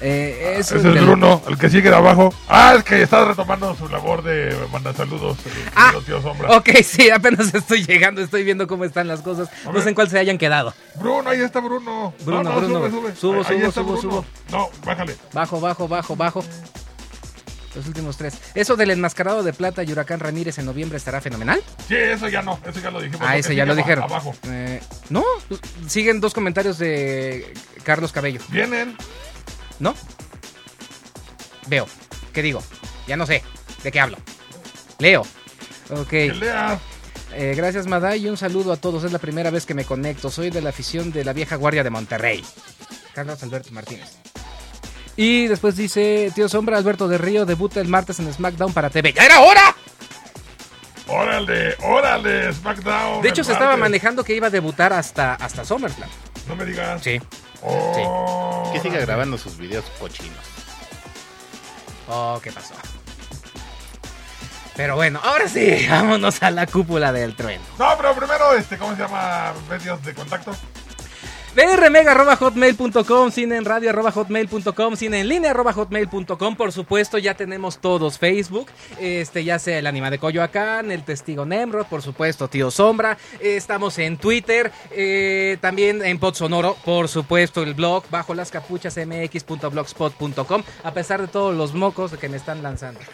Eh, 0.00 0.56
es 0.58 0.70
Ese 0.72 0.88
es 0.88 1.02
Bruno, 1.02 1.42
el 1.48 1.56
que 1.56 1.70
sigue 1.70 1.88
de 1.88 1.96
abajo. 1.96 2.32
Ah, 2.48 2.74
el 2.76 2.84
que 2.84 3.00
está 3.02 3.24
retomando 3.24 3.74
su 3.74 3.88
labor 3.88 4.22
de 4.22 4.54
mandar 4.70 4.94
saludos, 4.94 5.38
el 5.46 5.52
Ah, 5.74 5.92
tío 6.04 6.20
Sombra. 6.20 6.54
Ok, 6.56 6.68
sí, 6.84 7.08
apenas 7.10 7.54
estoy 7.54 7.84
llegando, 7.86 8.20
estoy 8.20 8.44
viendo 8.44 8.66
cómo 8.66 8.84
están 8.84 9.08
las 9.08 9.22
cosas. 9.22 9.48
No 9.72 9.80
sé 9.80 9.88
en 9.88 9.94
cuál 9.94 10.10
se 10.10 10.18
hayan 10.18 10.36
quedado. 10.36 10.74
Bruno, 10.96 11.30
ahí 11.30 11.40
está 11.40 11.60
Bruno. 11.60 12.12
Bruno, 12.24 12.42
no, 12.42 12.60
no, 12.60 12.60
Bruno. 12.60 12.78
sube, 12.78 12.90
sube. 12.90 13.14
Subo, 13.16 13.32
Ahí- 13.48 13.62
ahí 13.64 13.72
subo, 13.72 13.96
subo, 13.96 14.10
Bruno. 14.22 14.24
No, 14.50 14.70
bájale. 14.84 15.16
Bajo, 15.32 15.60
bajo, 15.60 15.88
bajo, 15.88 16.14
bajo. 16.14 16.44
Los 17.74 17.86
últimos 17.86 18.16
tres. 18.16 18.38
Eso 18.54 18.74
del 18.76 18.90
enmascarado 18.90 19.42
de 19.42 19.52
plata 19.52 19.82
y 19.84 19.92
Huracán 19.92 20.18
Ramírez 20.18 20.58
en 20.58 20.64
noviembre 20.64 20.96
estará 20.96 21.20
fenomenal. 21.20 21.62
Sí, 21.88 21.94
eso 21.94 22.26
ya 22.28 22.40
no, 22.40 22.58
eso 22.66 22.80
ya 22.80 22.90
lo 22.90 23.00
dijimos. 23.02 23.20
Ah, 23.26 23.34
que 23.34 23.40
ese 23.40 23.54
ya 23.54 23.66
lo 23.66 23.74
dijeron. 23.74 24.04
Abajo. 24.04 24.34
Eh, 24.48 24.80
no, 25.10 25.22
siguen 25.86 26.20
dos 26.22 26.32
comentarios 26.32 26.78
de 26.78 27.52
Carlos 27.84 28.12
Cabello. 28.12 28.40
Vienen. 28.48 28.96
¿No? 29.78 29.94
Veo. 31.66 31.86
¿Qué 32.32 32.42
digo? 32.42 32.62
Ya 33.06 33.16
no 33.16 33.26
sé. 33.26 33.42
¿De 33.82 33.92
qué 33.92 34.00
hablo? 34.00 34.16
Leo. 34.98 35.22
Ok. 35.90 36.12
Eh, 36.12 37.54
gracias, 37.54 37.86
Maday, 37.86 38.24
y 38.24 38.28
un 38.28 38.36
saludo 38.36 38.72
a 38.72 38.76
todos. 38.76 39.04
Es 39.04 39.12
la 39.12 39.18
primera 39.18 39.50
vez 39.50 39.66
que 39.66 39.74
me 39.74 39.84
conecto. 39.84 40.30
Soy 40.30 40.50
de 40.50 40.62
la 40.62 40.70
afición 40.70 41.12
de 41.12 41.24
la 41.24 41.32
vieja 41.32 41.56
guardia 41.56 41.84
de 41.84 41.90
Monterrey. 41.90 42.44
Carlos 43.14 43.42
Alberto 43.42 43.72
Martínez. 43.72 44.16
Y 45.16 45.46
después 45.46 45.76
dice, 45.76 46.30
tío 46.34 46.48
Sombra, 46.48 46.76
Alberto 46.76 47.08
de 47.08 47.16
Río 47.16 47.46
debuta 47.46 47.80
el 47.80 47.88
martes 47.88 48.18
en 48.20 48.32
SmackDown 48.32 48.74
para 48.74 48.90
TV. 48.90 49.12
¡Ya 49.14 49.24
era 49.24 49.40
hora! 49.40 49.74
Órale, 51.08 51.76
órale, 51.82 52.52
SmackDown. 52.52 53.22
De 53.22 53.28
hecho, 53.28 53.44
se 53.44 53.52
estaba 53.52 53.76
manejando 53.76 54.24
que 54.24 54.34
iba 54.34 54.48
a 54.48 54.50
debutar 54.50 54.92
hasta, 54.92 55.34
hasta 55.34 55.64
SummerSlam. 55.64 56.08
No 56.48 56.56
me 56.56 56.66
digas. 56.66 57.02
Sí. 57.02 57.20
Oh, 57.66 58.70
Que 58.72 58.80
siga 58.80 59.00
grabando 59.00 59.36
sus 59.38 59.56
videos 59.56 59.84
cochinos. 59.98 60.38
Oh, 62.08 62.38
¿qué 62.42 62.52
pasó? 62.52 62.74
Pero 64.76 64.94
bueno, 64.94 65.20
ahora 65.24 65.48
sí, 65.48 65.86
vámonos 65.90 66.42
a 66.42 66.50
la 66.50 66.66
cúpula 66.66 67.12
del 67.12 67.34
trueno. 67.34 67.64
No, 67.78 67.96
pero 67.96 68.14
primero, 68.14 68.52
este, 68.52 68.76
¿cómo 68.78 68.94
se 68.94 69.02
llama? 69.02 69.52
Medios 69.68 70.02
de 70.04 70.14
contacto. 70.14 70.54
drmega.hotmail.com, 71.56 73.30
cine 73.30 73.56
en 73.56 73.64
radio 73.64 73.90
arroba 73.90 74.12
hotmail.com, 74.12 74.94
cine 74.96 75.20
en 75.20 75.28
línea 75.28 75.50
arroba 75.52 75.72
hotmail.com. 75.72 76.56
Por 76.56 76.72
supuesto, 76.72 77.18
ya 77.18 77.34
tenemos 77.34 77.78
todos 77.78 78.18
Facebook, 78.18 78.68
este 79.00 79.42
ya 79.42 79.58
sea 79.58 79.78
el 79.78 79.86
anima 79.86 80.10
de 80.10 80.18
Coyoacán, 80.18 80.90
el 80.92 81.02
testigo 81.02 81.46
Nemrod, 81.46 81.86
por 81.86 82.02
supuesto, 82.02 82.48
tío 82.48 82.70
Sombra. 82.70 83.16
eh, 83.40 83.56
estamos 83.56 83.98
en 83.98 84.18
Twitter, 84.18 84.70
eh, 84.90 85.56
también 85.60 86.04
en 86.04 86.18
Pod 86.18 86.34
Sonoro, 86.34 86.76
por 86.84 87.08
supuesto, 87.08 87.62
el 87.62 87.74
blog 87.74 88.04
bajo 88.10 88.34
las 88.34 88.50
capuchas 88.50 88.96
mx.blogspot.com, 88.98 90.62
a 90.84 90.92
pesar 90.92 91.22
de 91.22 91.28
todos 91.28 91.54
los 91.56 91.72
mocos 91.74 92.12
que 92.12 92.28
me 92.28 92.36
están 92.36 92.62
lanzando. 92.62 93.00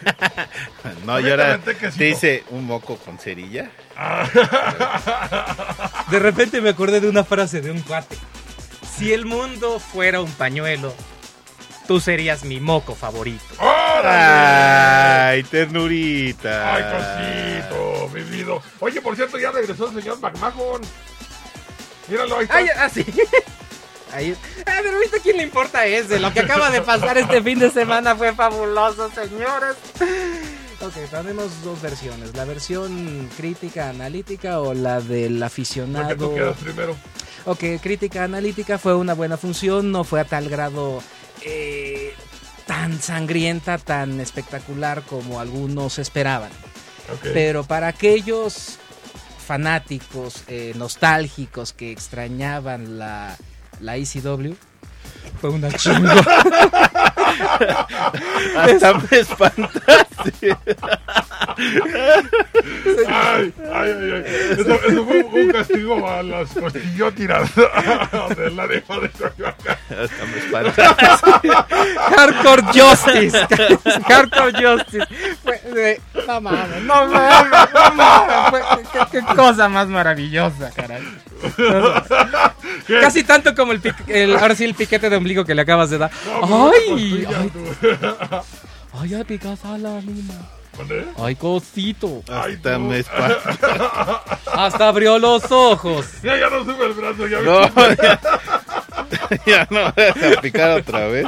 No, 1.05 1.19
y 1.19 1.29
ahora 1.29 1.59
dice 1.97 2.43
un 2.51 2.65
moco 2.65 2.97
con 2.97 3.17
cerilla. 3.17 3.71
De 6.09 6.19
repente 6.19 6.61
me 6.61 6.69
acordé 6.69 6.99
de 6.99 7.09
una 7.09 7.23
frase 7.23 7.61
de 7.61 7.71
un 7.71 7.81
cuate. 7.81 8.17
Si 8.97 9.13
el 9.13 9.25
mundo 9.25 9.79
fuera 9.79 10.21
un 10.21 10.31
pañuelo, 10.31 10.93
tú 11.87 11.99
serías 11.99 12.43
mi 12.43 12.59
moco 12.59 12.95
favorito. 12.95 13.43
¡Órale! 13.59 15.37
Ay, 15.39 15.43
ternurita. 15.43 16.75
Ay, 16.75 17.63
cosito, 17.63 18.09
mi 18.13 18.21
vida. 18.21 18.53
Oye, 18.79 19.01
por 19.01 19.15
cierto, 19.15 19.39
ya 19.39 19.51
regresó 19.51 19.89
el 19.89 19.95
señor 20.01 20.19
McMahon. 20.19 20.81
Míralo, 22.07 22.37
ahí 22.37 22.43
está. 22.43 22.57
Ay, 22.57 22.67
así. 22.77 23.05
Ahí. 24.13 24.35
Ah, 24.67 24.77
pero 24.83 24.97
ahorita 24.97 25.17
quién 25.23 25.37
le 25.37 25.43
importa 25.43 25.87
ese. 25.87 26.19
Lo 26.19 26.31
que 26.31 26.41
acaba 26.41 26.69
de 26.69 26.81
pasar 26.81 27.17
este 27.17 27.41
fin 27.41 27.57
de 27.57 27.71
semana 27.71 28.15
fue 28.15 28.31
fabuloso, 28.35 29.09
señores. 29.09 29.75
Ok, 30.83 30.95
tenemos 31.09 31.63
dos 31.63 31.81
versiones. 31.81 32.35
La 32.35 32.43
versión 32.43 33.29
crítica 33.37 33.89
analítica 33.89 34.59
o 34.59 34.73
la 34.73 34.99
del 34.99 35.39
La 35.39 35.45
que 35.45 35.47
aficionado. 35.47 36.15
tú 36.17 36.33
quieras 36.33 36.57
primero. 36.57 36.95
Ok, 37.45 37.63
crítica 37.81 38.25
analítica 38.25 38.77
fue 38.77 38.93
una 38.93 39.13
buena 39.13 39.37
función, 39.37 39.91
no 39.91 40.03
fue 40.03 40.19
a 40.19 40.25
tal 40.25 40.49
grado 40.49 41.01
eh, 41.41 42.13
tan 42.67 43.01
sangrienta, 43.01 43.77
tan 43.77 44.19
espectacular 44.19 45.03
como 45.03 45.39
algunos 45.39 45.99
esperaban. 45.99 46.51
Pero 47.21 47.63
para 47.63 47.87
aquellos 47.87 48.77
fanáticos 49.45 50.43
eh, 50.47 50.73
nostálgicos 50.75 51.71
que 51.71 51.91
extrañaban 51.91 52.97
la, 52.97 53.37
la 53.79 53.95
ECW, 53.97 54.55
fue 55.41 55.49
una 55.51 55.71
chingo. 55.71 56.09
Hasta 58.55 58.93
me 58.93 59.17
espantaste. 59.19 60.57
Ay, 63.07 63.53
ay, 63.73 63.91
ay, 63.91 64.11
ay. 64.13 64.23
Eso, 64.51 64.73
eso 64.87 65.05
fue 65.05 65.23
un 65.23 65.51
castigo 65.51 66.07
a 66.07 66.23
las 66.23 66.49
costillotiras 66.53 67.49
de 67.55 68.51
la 68.51 68.67
de 68.67 68.75
de 68.75 68.81
Coyoacán. 68.83 69.77
Hasta 69.89 70.25
me 70.25 70.37
espantaste. 70.37 71.49
Hardcore 72.15 72.63
Justice. 72.73 73.47
Hardcore 74.07 74.53
Justice. 74.53 75.07
Fue 75.43 75.59
de- 75.73 76.01
no 76.27 76.41
mames, 76.41 76.83
no 76.83 77.05
mames, 77.07 77.69
no 77.73 77.91
mames. 77.95 78.49
Fue- 78.49 78.83
qué, 79.11 79.19
qué 79.25 79.35
cosa 79.35 79.67
más 79.69 79.87
maravillosa, 79.87 80.71
caray. 80.75 81.01
Casi 83.01 83.23
tanto 83.23 83.53
como 83.55 83.71
el, 83.73 83.81
el- 84.07 84.35
ahora 84.37 84.55
sí 84.55 84.63
el 84.65 84.73
piquete 84.75 85.09
de 85.09 85.15
ombligo 85.17 85.45
que 85.45 85.55
le 85.55 85.61
acabas 85.61 85.89
de 85.89 85.97
dar. 85.97 86.11
No, 86.25 86.71
Ay, 86.87 87.25
ay, 87.27 87.51
ay, 88.93 89.13
ay, 89.15 89.23
picas 89.23 89.63
a 89.65 89.77
la 89.77 89.89
mina. 90.01 90.33
¿Dónde? 90.77 91.05
Ay, 91.17 91.35
cosito. 91.35 92.23
Ay, 92.31 92.55
Hasta 92.55 92.79
me 92.79 92.99
espantaste. 92.99 93.67
Hasta 94.53 94.87
abrió 94.87 95.19
los 95.19 95.51
ojos. 95.51 96.05
Ya, 96.23 96.35
ya 96.37 96.49
no 96.49 96.63
sube 96.63 96.85
el 96.87 96.93
brazo, 96.93 97.27
ya 97.27 97.41
No, 97.41 97.59
ves. 97.61 97.97
ya, 99.45 99.45
ya 99.45 99.67
no 99.69 99.85
a 99.87 100.41
picar 100.41 100.71
otra 100.79 101.07
vez. 101.07 101.25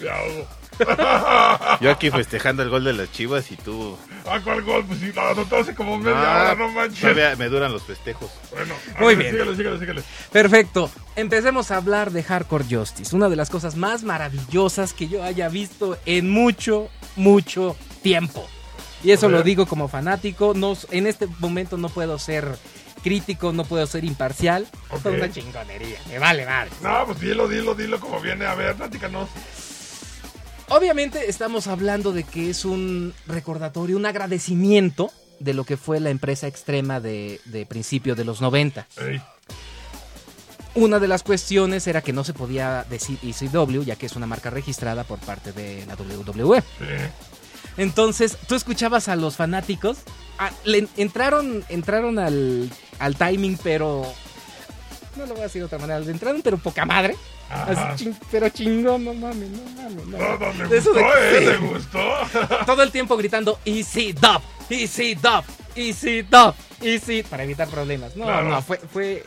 Ya, 0.00 0.14
hago. 0.14 0.46
Yo 1.80 1.90
aquí 1.90 2.10
festejando 2.10 2.62
el 2.62 2.70
gol 2.70 2.84
de 2.84 2.92
las 2.92 3.10
chivas 3.12 3.50
y 3.50 3.56
tú. 3.56 3.96
Ah, 4.26 4.40
¿cuál 4.42 4.62
gol? 4.62 4.84
Pues 4.86 5.00
sí, 5.00 5.12
lo 5.12 5.20
anotó 5.28 5.56
hace 5.56 5.74
como 5.74 5.98
media 5.98 6.16
Ah, 6.16 6.52
hora, 6.52 6.54
no 6.54 6.68
manches. 6.70 7.00
Todavía 7.00 7.36
me 7.36 7.48
duran 7.48 7.72
los 7.72 7.82
festejos. 7.82 8.30
Bueno, 8.50 8.74
a 8.96 9.00
Muy 9.00 9.14
ver, 9.14 9.18
bien. 9.24 9.32
Síguele, 9.32 9.56
síguele, 9.56 9.78
síguele. 9.78 10.02
Perfecto. 10.30 10.90
Empecemos 11.16 11.70
a 11.70 11.76
hablar 11.76 12.10
de 12.12 12.22
Hardcore 12.22 12.64
Justice, 12.70 13.14
una 13.14 13.28
de 13.28 13.36
las 13.36 13.50
cosas 13.50 13.76
más 13.76 14.02
maravillosas 14.02 14.92
que 14.92 15.08
yo 15.08 15.22
haya 15.22 15.48
visto 15.48 15.98
en 16.06 16.30
mucho, 16.30 16.88
mucho 17.16 17.76
tiempo. 18.02 18.48
Y 19.04 19.10
eso 19.10 19.28
lo 19.28 19.42
digo 19.42 19.66
como 19.66 19.88
fanático. 19.88 20.52
No, 20.54 20.76
en 20.90 21.06
este 21.08 21.26
momento 21.40 21.76
no 21.76 21.88
puedo 21.88 22.18
ser 22.20 22.46
crítico, 23.02 23.52
no 23.52 23.64
puedo 23.64 23.84
ser 23.86 24.04
imparcial. 24.04 24.68
Ok. 24.90 25.06
Es 25.06 25.12
una 25.12 25.30
chingonería. 25.32 25.98
Me 26.08 26.20
vale 26.20 26.46
madre. 26.46 26.70
No, 26.82 27.04
pues 27.06 27.18
dilo, 27.20 27.48
dilo, 27.48 27.74
dilo 27.74 27.98
como 27.98 28.20
viene. 28.20 28.46
A 28.46 28.54
ver, 28.54 28.76
platícanos. 28.76 29.28
Obviamente 30.74 31.28
estamos 31.28 31.66
hablando 31.66 32.12
de 32.12 32.24
que 32.24 32.48
es 32.48 32.64
un 32.64 33.12
recordatorio, 33.26 33.94
un 33.94 34.06
agradecimiento 34.06 35.12
de 35.38 35.52
lo 35.52 35.64
que 35.64 35.76
fue 35.76 36.00
la 36.00 36.08
empresa 36.08 36.46
extrema 36.46 36.98
de, 36.98 37.42
de 37.44 37.66
principio 37.66 38.14
de 38.14 38.24
los 38.24 38.40
90. 38.40 38.86
Ey, 38.96 39.20
Una 40.74 40.98
de 40.98 41.08
las 41.08 41.24
cuestiones 41.24 41.86
era 41.86 42.00
que 42.00 42.14
no 42.14 42.24
se 42.24 42.32
podía 42.32 42.86
decir 42.88 43.18
ECW, 43.22 43.82
ya 43.82 43.96
que 43.96 44.06
es 44.06 44.16
una 44.16 44.26
marca 44.26 44.48
registrada 44.48 45.04
por 45.04 45.18
parte 45.18 45.52
de 45.52 45.84
la 45.84 45.94
WWE. 45.94 46.62
Entonces, 47.76 48.38
tú 48.48 48.54
escuchabas 48.54 49.08
a 49.08 49.16
los 49.16 49.36
fanáticos, 49.36 49.98
le 50.64 50.88
entraron, 50.96 51.66
entraron 51.68 52.18
al, 52.18 52.70
al 52.98 53.16
timing, 53.16 53.58
pero... 53.62 54.10
No 55.16 55.26
lo 55.26 55.34
voy 55.34 55.40
a 55.40 55.44
decir 55.44 55.60
de 55.60 55.66
otra 55.66 55.78
manera, 55.78 56.00
le 56.00 56.10
entraron 56.12 56.40
pero 56.40 56.56
poca 56.56 56.86
madre. 56.86 57.14
Así, 57.50 58.12
pero 58.30 58.48
chingón, 58.48 59.04
no 59.04 59.12
mames, 59.14 59.50
no 59.50 59.62
mames. 59.82 60.06
No. 60.06 60.18
No, 60.18 60.38
no, 60.38 60.52
me 60.68 60.76
eso 60.76 60.90
gustó, 60.92 60.92
de- 60.94 61.38
¿eh? 61.38 61.38
sí. 61.40 61.44
¿Te 61.46 61.56
gustó? 61.58 62.64
Todo 62.66 62.82
el 62.82 62.90
tiempo 62.90 63.16
gritando 63.16 63.58
Easy 63.64 64.12
Dub, 64.12 64.40
Easy 64.70 65.14
Dub, 65.14 65.44
Easy 65.74 66.22
Dub, 66.22 66.54
Easy 66.80 67.22
para 67.22 67.44
evitar 67.44 67.68
problemas. 67.68 68.16
No, 68.16 68.24
Claro. 68.24 68.48
no, 68.48 68.62
fue, 68.62 68.78
fue, 68.78 69.24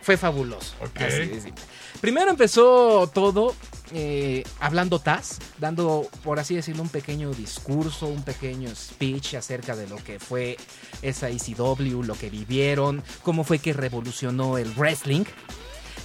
fue 0.00 0.16
fabuloso. 0.16 0.74
Así 0.94 1.26
de. 1.26 1.52
Primero 2.00 2.30
empezó 2.30 3.10
todo 3.12 3.54
eh, 3.92 4.44
hablando 4.60 4.98
Taz, 5.00 5.38
dando, 5.58 6.06
por 6.22 6.38
así 6.38 6.54
decirlo, 6.54 6.82
un 6.82 6.88
pequeño 6.88 7.32
discurso, 7.32 8.06
un 8.06 8.22
pequeño 8.22 8.68
speech 8.76 9.34
acerca 9.34 9.74
de 9.74 9.88
lo 9.88 9.96
que 9.96 10.18
fue 10.20 10.56
esa 11.02 11.30
ECW, 11.30 12.02
lo 12.04 12.14
que 12.14 12.28
vivieron, 12.30 13.02
cómo 13.22 13.44
fue 13.44 13.58
que 13.58 13.72
revolucionó 13.72 14.58
el 14.58 14.70
wrestling. 14.76 15.24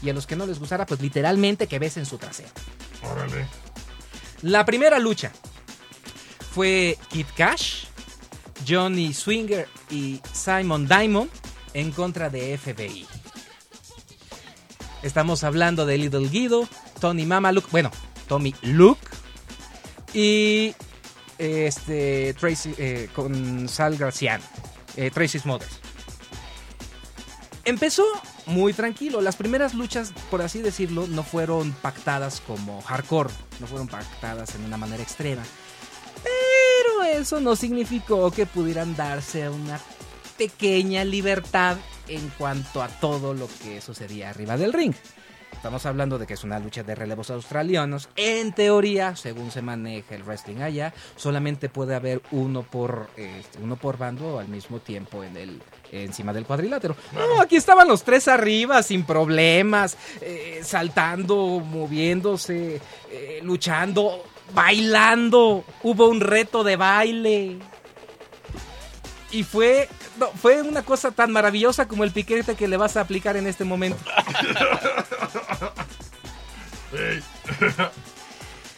Y 0.02 0.10
a 0.10 0.14
los 0.14 0.26
que 0.26 0.36
no 0.36 0.45
les 0.45 0.60
gustara, 0.60 0.86
pues 0.86 1.02
literalmente 1.02 1.68
que 1.68 1.80
besen 1.80 2.06
su 2.06 2.18
trasero. 2.18 2.49
Órale. 3.03 3.45
La 4.41 4.65
primera 4.65 4.98
lucha 4.98 5.32
fue 6.53 6.98
Kid 7.10 7.28
Cash, 7.36 7.86
Johnny 8.68 9.14
Swinger 9.14 9.68
y 9.90 10.19
Simon 10.34 10.88
Diamond 10.88 11.30
en 11.73 11.91
contra 11.91 12.30
de 12.30 12.57
FBI. 12.57 13.06
Estamos 15.03 15.44
hablando 15.44 15.86
de 15.86 15.98
Little 15.98 16.28
Guido, 16.28 16.68
Tony 16.99 17.26
Mamaluke, 17.26 17.69
bueno, 17.72 17.91
Tommy 18.28 18.53
Luke 18.61 19.02
y 20.14 20.76
este 21.38 22.34
Tracy 22.36 22.76
eh, 22.78 23.10
con 23.14 23.68
Sal 23.68 23.98
Garciano, 23.98 24.44
eh, 24.95 25.10
Tracy 25.10 25.40
Smothers. 25.40 25.80
Empezó 27.65 28.06
muy 28.45 28.73
tranquilo. 28.73 29.22
Las 29.22 29.35
primeras 29.35 29.73
luchas, 29.73 30.13
por 30.30 30.41
así 30.41 30.61
decirlo, 30.61 31.07
no 31.07 31.23
fueron 31.23 31.72
pactadas 31.73 32.41
como 32.41 32.81
hardcore. 32.81 33.34
No 33.59 33.68
fueron 33.68 33.88
pactadas 33.88 34.55
en 34.55 34.65
una 34.65 34.77
manera 34.77 35.03
extrema. 35.03 35.43
Pero 36.23 37.03
eso 37.03 37.39
no 37.39 37.55
significó 37.55 38.31
que 38.31 38.45
pudieran 38.45 38.95
darse 38.95 39.49
una 39.49 39.80
pequeña 40.38 41.03
libertad 41.03 41.77
en 42.07 42.30
cuanto 42.38 42.81
a 42.81 42.88
todo 42.88 43.34
lo 43.34 43.47
que 43.63 43.81
sucedía 43.81 44.30
arriba 44.30 44.57
del 44.57 44.73
ring. 44.73 44.93
Estamos 45.53 45.85
hablando 45.85 46.18
de 46.18 46.26
que 46.26 46.34
es 46.34 46.43
una 46.43 46.57
lucha 46.57 46.81
de 46.81 46.95
relevos 46.95 47.30
australianos. 47.30 48.09
En 48.15 48.51
teoría, 48.51 49.15
según 49.15 49.51
se 49.51 49.61
maneja 49.61 50.15
el 50.15 50.23
wrestling 50.23 50.61
allá, 50.61 50.93
solamente 51.15 51.69
puede 51.69 51.93
haber 51.93 52.22
uno 52.31 52.63
por 52.63 53.09
este, 53.15 53.59
uno 53.59 53.76
por 53.76 53.97
bando 53.97 54.39
al 54.39 54.47
mismo 54.47 54.80
tiempo 54.80 55.23
en 55.23 55.38
el 55.38 55.61
encima 55.91 56.34
del 56.34 56.45
cuadrilátero. 56.45 56.95
No, 57.13 57.41
aquí 57.41 57.55
estaban 57.55 57.88
los 57.88 58.03
tres 58.03 58.27
arriba 58.27 58.81
sin 58.84 59.03
problemas, 59.03 59.97
eh, 60.22 60.61
saltando, 60.63 61.59
moviéndose, 61.59 62.81
eh, 63.09 63.39
luchando, 63.43 64.23
bailando. 64.53 65.63
Hubo 65.84 66.07
un 66.07 66.22
reto 66.22 66.63
de 66.63 66.76
baile. 66.76 67.57
Y 69.31 69.43
fue, 69.43 69.88
no, 70.18 70.27
fue 70.31 70.61
una 70.61 70.84
cosa 70.84 71.11
tan 71.11 71.31
maravillosa 71.31 71.88
como 71.88 72.03
el 72.03 72.11
piquete 72.11 72.55
que 72.55 72.68
le 72.68 72.77
vas 72.77 72.97
a 72.97 73.01
aplicar 73.01 73.38
en 73.38 73.47
este 73.47 73.63
momento. 73.63 73.99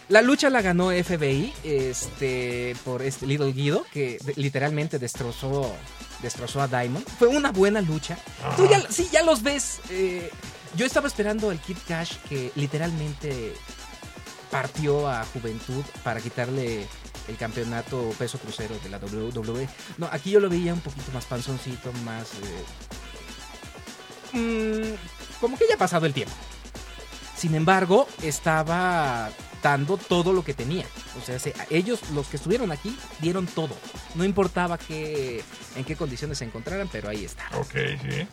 La 0.10 0.22
lucha 0.22 0.50
la 0.50 0.62
ganó 0.62 0.90
FBI 0.92 1.54
este, 1.64 2.76
por 2.84 3.02
este 3.02 3.26
Little 3.26 3.52
Guido, 3.54 3.86
que 3.92 4.20
de- 4.24 4.34
literalmente 4.36 5.00
destrozó, 5.00 5.74
destrozó 6.22 6.62
a 6.62 6.68
Diamond. 6.68 7.06
Fue 7.18 7.30
una 7.30 7.52
buena 7.52 7.82
lucha. 7.82 8.18
Tú 8.58 8.68
ya, 8.70 8.82
sí, 8.92 9.08
ya 9.12 9.24
los 9.24 9.42
ves. 9.44 9.80
eh, 9.90 10.30
yo 10.76 10.86
estaba 10.86 11.08
esperando 11.08 11.52
el 11.52 11.60
Kid 11.60 11.78
Cash 11.88 12.18
que 12.28 12.52
literalmente 12.56 13.54
partió 14.52 15.08
a 15.10 15.24
Juventud 15.34 15.84
para 16.04 16.20
quitarle 16.20 16.86
el 17.28 17.38
campeonato 17.38 18.10
peso 18.20 18.38
crucero 18.40 18.76
de 18.84 18.90
la 18.90 18.98
WWE. 18.98 19.70
No, 19.98 20.08
aquí 20.12 20.32
yo 20.32 20.40
lo 20.40 20.50
veía 20.50 20.74
un 20.74 20.82
poquito 20.82 21.12
más 21.14 21.26
panzoncito, 21.26 21.94
más... 22.04 22.28
eh, 24.34 24.38
mm, 24.38 25.40
como 25.40 25.58
que 25.58 25.66
ya 25.68 25.76
ha 25.76 25.78
pasado 25.78 26.06
el 26.06 26.14
tiempo. 26.14 26.34
Sin 27.38 27.56
embargo, 27.56 28.08
estaba 28.22 29.30
dando 29.64 29.98
todo 29.98 30.34
lo 30.34 30.44
que 30.44 30.54
tenía. 30.54 30.86
O 31.20 31.26
sea, 31.26 31.40
se- 31.40 31.54
ellos, 31.72 32.02
los 32.14 32.28
que 32.28 32.36
estuvieron 32.38 32.72
aquí, 32.72 32.96
dieron 33.20 33.48
todo. 33.48 33.76
No 34.14 34.24
importaba 34.26 34.78
qué, 34.78 35.42
en 35.76 35.86
qué 35.86 35.96
condiciones 35.96 36.38
se 36.38 36.46
encontraran, 36.46 36.90
pero 36.92 37.10
ahí 37.10 37.24
está. 37.26 37.50
Ok, 37.58 37.74
sí. 38.02 38.28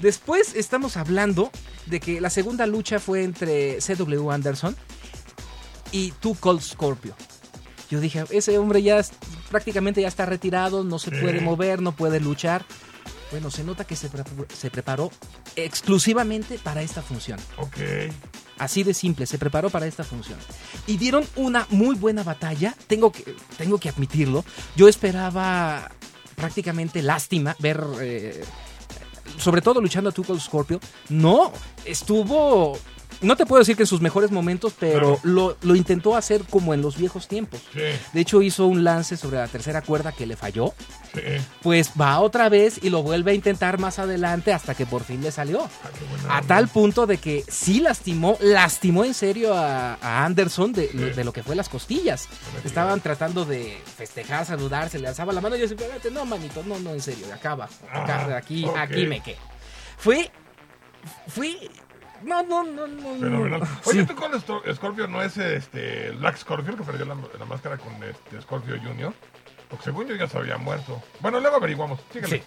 Después 0.00 0.54
estamos 0.56 0.96
hablando 0.98 1.50
de 1.86 2.00
que 2.00 2.20
la 2.20 2.28
segunda 2.28 2.66
lucha 2.66 2.98
fue 3.00 3.22
entre 3.22 3.78
CW 3.80 4.30
Anderson 4.30 4.76
y 5.92 6.10
Two 6.20 6.36
Cold 6.38 6.60
Scorpio. 6.60 7.14
Yo 7.90 8.00
dije, 8.00 8.24
ese 8.30 8.58
hombre 8.58 8.82
ya 8.82 8.98
es- 8.98 9.12
prácticamente 9.50 10.02
ya 10.02 10.08
está 10.08 10.26
retirado, 10.26 10.82
no 10.84 10.98
se 10.98 11.10
Sí. 11.10 11.16
puede 11.20 11.40
mover, 11.40 11.80
no 11.80 11.92
puede 11.92 12.20
luchar. 12.20 12.64
Bueno, 13.30 13.50
se 13.50 13.64
nota 13.64 13.84
que 13.84 13.96
se, 13.96 14.08
pre- 14.08 14.24
se 14.54 14.70
preparó 14.70 15.10
exclusivamente 15.56 16.58
para 16.58 16.82
esta 16.82 17.02
función. 17.02 17.38
Ok. 17.58 17.76
Así 18.58 18.82
de 18.84 18.94
simple, 18.94 19.26
se 19.26 19.36
preparó 19.38 19.68
para 19.68 19.86
esta 19.86 20.04
función. 20.04 20.38
Y 20.86 20.96
dieron 20.96 21.24
una 21.36 21.66
muy 21.70 21.94
buena 21.96 22.22
batalla, 22.22 22.74
tengo 22.86 23.12
que, 23.12 23.34
tengo 23.58 23.78
que 23.78 23.88
admitirlo. 23.88 24.44
Yo 24.76 24.88
esperaba 24.88 25.90
prácticamente 26.36 27.02
lástima 27.02 27.54
ver, 27.58 27.84
eh, 28.00 28.44
sobre 29.38 29.60
todo 29.60 29.80
luchando 29.80 30.10
a 30.10 30.12
Tuchel 30.12 30.40
Scorpio. 30.40 30.80
No, 31.10 31.52
estuvo... 31.84 32.78
No 33.22 33.36
te 33.36 33.46
puedo 33.46 33.60
decir 33.60 33.76
que 33.76 33.84
en 33.84 33.86
sus 33.86 34.00
mejores 34.00 34.30
momentos, 34.30 34.74
pero 34.78 35.18
lo, 35.22 35.56
lo 35.62 35.74
intentó 35.74 36.16
hacer 36.16 36.42
como 36.50 36.74
en 36.74 36.82
los 36.82 36.96
viejos 36.98 37.28
tiempos. 37.28 37.60
Sí, 37.72 37.80
De 38.12 38.20
hecho, 38.20 38.42
hizo 38.42 38.66
un 38.66 38.84
lance 38.84 39.16
sobre 39.16 39.38
la 39.38 39.48
tercera 39.48 39.82
cuerda 39.82 40.12
que 40.12 40.26
le 40.26 40.36
falló. 40.36 40.74
sí. 41.14 41.20
Pues 41.62 41.90
va 42.00 42.20
otra 42.20 42.48
vez 42.48 42.78
y 42.82 42.90
lo 42.90 43.02
vuelve 43.02 43.30
a 43.32 43.34
intentar 43.34 43.78
más 43.78 43.98
adelante 43.98 44.52
hasta 44.52 44.74
que 44.74 44.84
por 44.86 45.02
fin 45.02 45.22
le 45.22 45.32
salió. 45.32 45.62
Ah, 45.64 45.88
A 46.36 46.38
onda. 46.40 46.46
tal 46.46 46.68
punto 46.68 47.06
de 47.06 47.18
que 47.18 47.44
sí 47.48 47.80
lastimó, 47.80 48.36
lastimó 48.40 49.04
en 49.04 49.14
serio 49.14 49.54
a, 49.54 49.94
a 49.94 50.24
Anderson 50.24 50.72
de, 50.72 50.88
de 50.88 51.24
lo 51.24 51.32
que 51.32 51.42
fue 51.42 51.56
las 51.56 51.68
costillas. 51.68 52.28
Estaban 52.64 53.00
tratando 53.00 53.44
de 53.44 53.78
festejar, 53.96 54.44
saludarse, 54.44 54.98
le 54.98 55.08
alzaba 55.08 55.32
la 55.32 55.40
mano 55.40 55.56
y 55.56 55.60
yo 55.60 55.68
decía, 55.68 55.86
"Espérate, 55.86 56.10
no, 56.10 56.24
manito, 56.26 56.62
no, 56.66 56.78
no, 56.78 56.90
en 56.92 57.00
serio, 57.00 57.26
acá 57.32 57.52
abajo, 57.52 57.74
acá, 57.90 58.26
Ah, 58.30 58.36
aquí, 58.36 58.66
aquí 58.76 59.06
me 59.06 59.20
quedo. 59.22 59.38
Fue, 59.98 60.30
fue, 61.28 61.56
no, 62.24 62.42
no, 62.42 62.64
no, 62.64 62.86
no. 62.86 63.14
Fenomenal. 63.20 63.60
no. 63.60 63.68
Oye, 63.86 64.00
Sí. 64.00 64.06
¿tú 64.06 64.14
con 64.14 64.30
Scorpio 64.74 65.06
no 65.06 65.22
es 65.22 65.36
este 65.36 66.10
Black 66.12 66.36
Scorpio 66.38 66.76
que 66.76 66.82
perdió 66.82 67.04
la, 67.06 67.16
la 67.38 67.44
máscara 67.44 67.76
con 67.78 67.92
este 68.02 68.40
Scorpio 68.42 68.76
Jr.? 68.82 69.12
Porque 69.68 69.84
según 69.84 70.06
yo 70.06 70.14
ya 70.14 70.28
se 70.28 70.38
había 70.38 70.58
muerto. 70.58 71.02
Bueno, 71.20 71.40
luego 71.40 71.56
averiguamos. 71.56 72.00
Síguele. 72.12 72.38
Sí. 72.38 72.42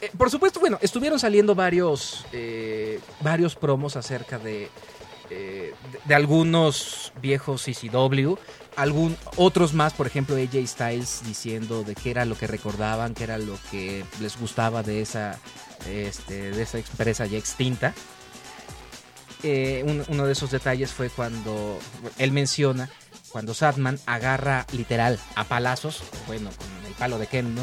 Eh, 0.00 0.10
por 0.16 0.30
supuesto, 0.30 0.60
bueno, 0.60 0.78
estuvieron 0.80 1.18
saliendo 1.18 1.54
varios, 1.54 2.24
eh, 2.32 3.00
varios 3.20 3.54
promos 3.56 3.96
acerca 3.96 4.38
de, 4.38 4.70
eh, 5.28 5.74
de, 5.92 6.00
de 6.04 6.14
algunos 6.14 7.12
viejos 7.20 7.62
CCW, 7.64 8.36
algún, 8.76 9.16
otros 9.36 9.74
más, 9.74 9.92
por 9.92 10.06
ejemplo 10.06 10.36
AJ 10.36 10.66
Styles 10.66 11.22
diciendo 11.26 11.82
de 11.82 11.94
qué 11.94 12.12
era 12.12 12.24
lo 12.24 12.36
que 12.38 12.46
recordaban, 12.46 13.12
qué 13.12 13.24
era 13.24 13.36
lo 13.38 13.58
que 13.70 14.04
les 14.20 14.38
gustaba 14.38 14.82
de 14.82 15.02
esa, 15.02 15.38
este, 15.86 16.52
de 16.52 16.62
esa 16.62 16.78
empresa 16.78 17.26
ya 17.26 17.36
extinta. 17.38 17.92
Eh, 19.42 19.82
un- 19.86 20.04
uno 20.08 20.24
de 20.26 20.32
esos 20.32 20.50
detalles 20.50 20.92
fue 20.92 21.10
cuando 21.10 21.78
él 22.18 22.30
menciona 22.32 22.88
cuando 23.30 23.54
Sadman 23.54 23.98
agarra 24.06 24.66
literal 24.72 25.18
a 25.36 25.44
palazos, 25.44 26.02
bueno, 26.26 26.50
con 26.50 26.86
el 26.86 26.92
palo 26.92 27.18
de 27.18 27.26
Ken, 27.26 27.54
¿no? 27.54 27.62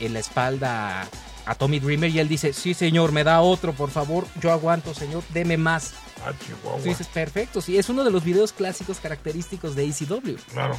en 0.00 0.12
la 0.12 0.20
espalda 0.20 1.06
a, 1.44 1.54
Tommy 1.56 1.80
Dreamer 1.80 2.08
y 2.10 2.18
él 2.18 2.28
dice, 2.28 2.52
sí 2.52 2.72
señor, 2.72 3.12
me 3.12 3.24
da 3.24 3.40
otro, 3.40 3.72
por 3.74 3.90
favor, 3.90 4.26
yo 4.40 4.50
aguanto 4.52 4.94
señor, 4.94 5.22
deme 5.30 5.56
más. 5.56 5.92
Ah, 6.24 6.32
Chihuahua. 6.46 6.80
Tú 6.82 6.88
dices, 6.88 7.06
perfecto, 7.08 7.60
sí, 7.60 7.76
es 7.78 7.88
uno 7.88 8.04
de 8.04 8.10
los 8.10 8.24
videos 8.24 8.52
clásicos 8.52 8.98
característicos 9.00 9.74
de 9.76 9.84
ECW. 9.86 10.36
Claro. 10.52 10.78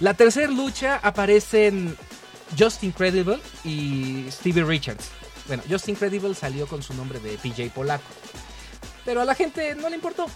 La 0.00 0.14
tercera 0.14 0.50
lucha 0.50 0.98
aparecen 1.02 1.96
Just 2.58 2.82
Incredible 2.84 3.38
y 3.64 4.26
Stevie 4.30 4.64
Richards. 4.64 5.08
Bueno, 5.46 5.62
Just 5.70 5.88
Incredible 5.88 6.34
salió 6.34 6.66
con 6.66 6.82
su 6.82 6.94
nombre 6.94 7.20
de 7.20 7.36
PJ 7.38 7.70
Polaco. 7.74 8.02
Pero 9.10 9.22
a 9.22 9.24
la 9.24 9.34
gente 9.34 9.74
no 9.74 9.88
le 9.88 9.96
importó. 9.96 10.26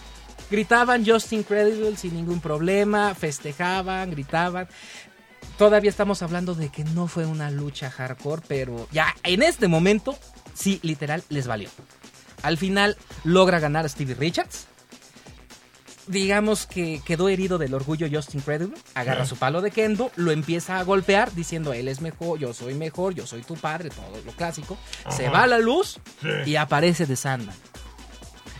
Gritaban 0.51 1.07
Just 1.07 1.33
Incredible 1.33 1.97
sin 1.97 2.13
ningún 2.13 2.41
problema, 2.41 3.15
festejaban, 3.15 4.11
gritaban. 4.11 4.67
Todavía 5.57 5.91
estamos 5.91 6.23
hablando 6.23 6.57
de 6.57 6.71
que 6.71 6.83
no 6.83 7.07
fue 7.07 7.25
una 7.25 7.53
lucha 7.53 7.89
hardcore, 7.89 8.43
pero 8.49 8.89
ya 8.91 9.15
en 9.23 9.45
este 9.45 9.69
momento, 9.69 10.19
sí, 10.55 10.81
literal, 10.83 11.23
les 11.29 11.47
valió. 11.47 11.69
Al 12.43 12.59
final 12.59 12.97
logra 13.23 13.61
ganar 13.61 13.85
a 13.85 13.89
Stevie 13.89 14.17
Richards. 14.17 14.67
Digamos 16.09 16.67
que 16.67 17.01
quedó 17.07 17.29
herido 17.29 17.59
del 17.59 17.75
orgullo 17.75 18.09
Just 18.13 18.35
Incredible. 18.35 18.77
Agarra 18.95 19.25
su 19.25 19.37
palo 19.37 19.61
de 19.63 19.71
kendo, 19.71 20.11
lo 20.17 20.33
empieza 20.33 20.81
a 20.81 20.83
golpear 20.83 21.33
diciendo 21.33 21.73
él 21.73 21.87
es 21.87 22.01
mejor, 22.01 22.41
yo 22.41 22.53
soy 22.53 22.75
mejor, 22.75 23.15
yo 23.15 23.25
soy 23.25 23.43
tu 23.43 23.55
padre, 23.55 23.91
todo 23.91 24.21
lo 24.27 24.33
clásico. 24.33 24.77
Se 25.11 25.29
va 25.29 25.45
a 25.45 25.47
la 25.47 25.59
luz 25.61 26.01
Sí. 26.21 26.51
y 26.51 26.57
aparece 26.57 27.07
de 27.07 27.15
Sandman. 27.15 27.55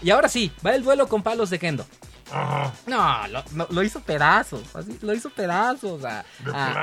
Y 0.02 0.10
ahora 0.10 0.28
sí, 0.28 0.52
va 0.64 0.74
el 0.74 0.82
duelo 0.84 1.08
con 1.08 1.22
palos 1.22 1.50
de 1.50 1.58
kendo. 1.58 1.86
Ajá. 2.30 2.72
No, 2.86 3.28
lo, 3.28 3.44
no, 3.52 3.66
lo 3.70 3.82
hizo 3.82 4.00
pedazos, 4.00 4.62
así, 4.74 4.98
lo 5.02 5.14
hizo 5.14 5.30
pedazos 5.30 6.02
a, 6.04 6.24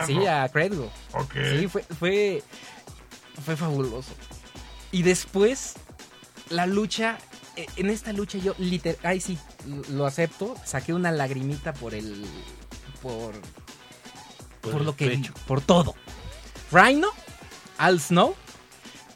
sí, 0.06 0.26
a 0.26 0.48
Credible. 0.50 0.90
Ok. 1.14 1.34
Sí, 1.34 1.68
fue, 1.68 1.84
fue, 1.84 2.44
fue 3.44 3.58
fabuloso. 3.58 4.12
Y 4.92 5.04
después, 5.04 5.74
la 6.50 6.66
lucha, 6.68 7.18
eh, 7.56 7.66
en 7.76 7.90
esta 7.90 8.14
lucha 8.14 8.38
yo 8.38 8.54
literal, 8.60 9.00
ay 9.04 9.20
sí, 9.20 9.38
lo 9.90 10.06
acepto, 10.06 10.56
saqué 10.64 10.94
una 10.94 11.12
lagrimita 11.12 11.74
por 11.74 11.96
el, 11.96 12.26
por, 13.02 13.34
por, 14.62 14.76
el 14.76 14.86
lo 14.86 14.96
que 14.96 15.08
pecho. 15.08 15.34
por 15.48 15.62
todo. 15.62 15.96
Rhino, 16.72 17.10
Al 17.78 18.00
Snow 18.00 18.36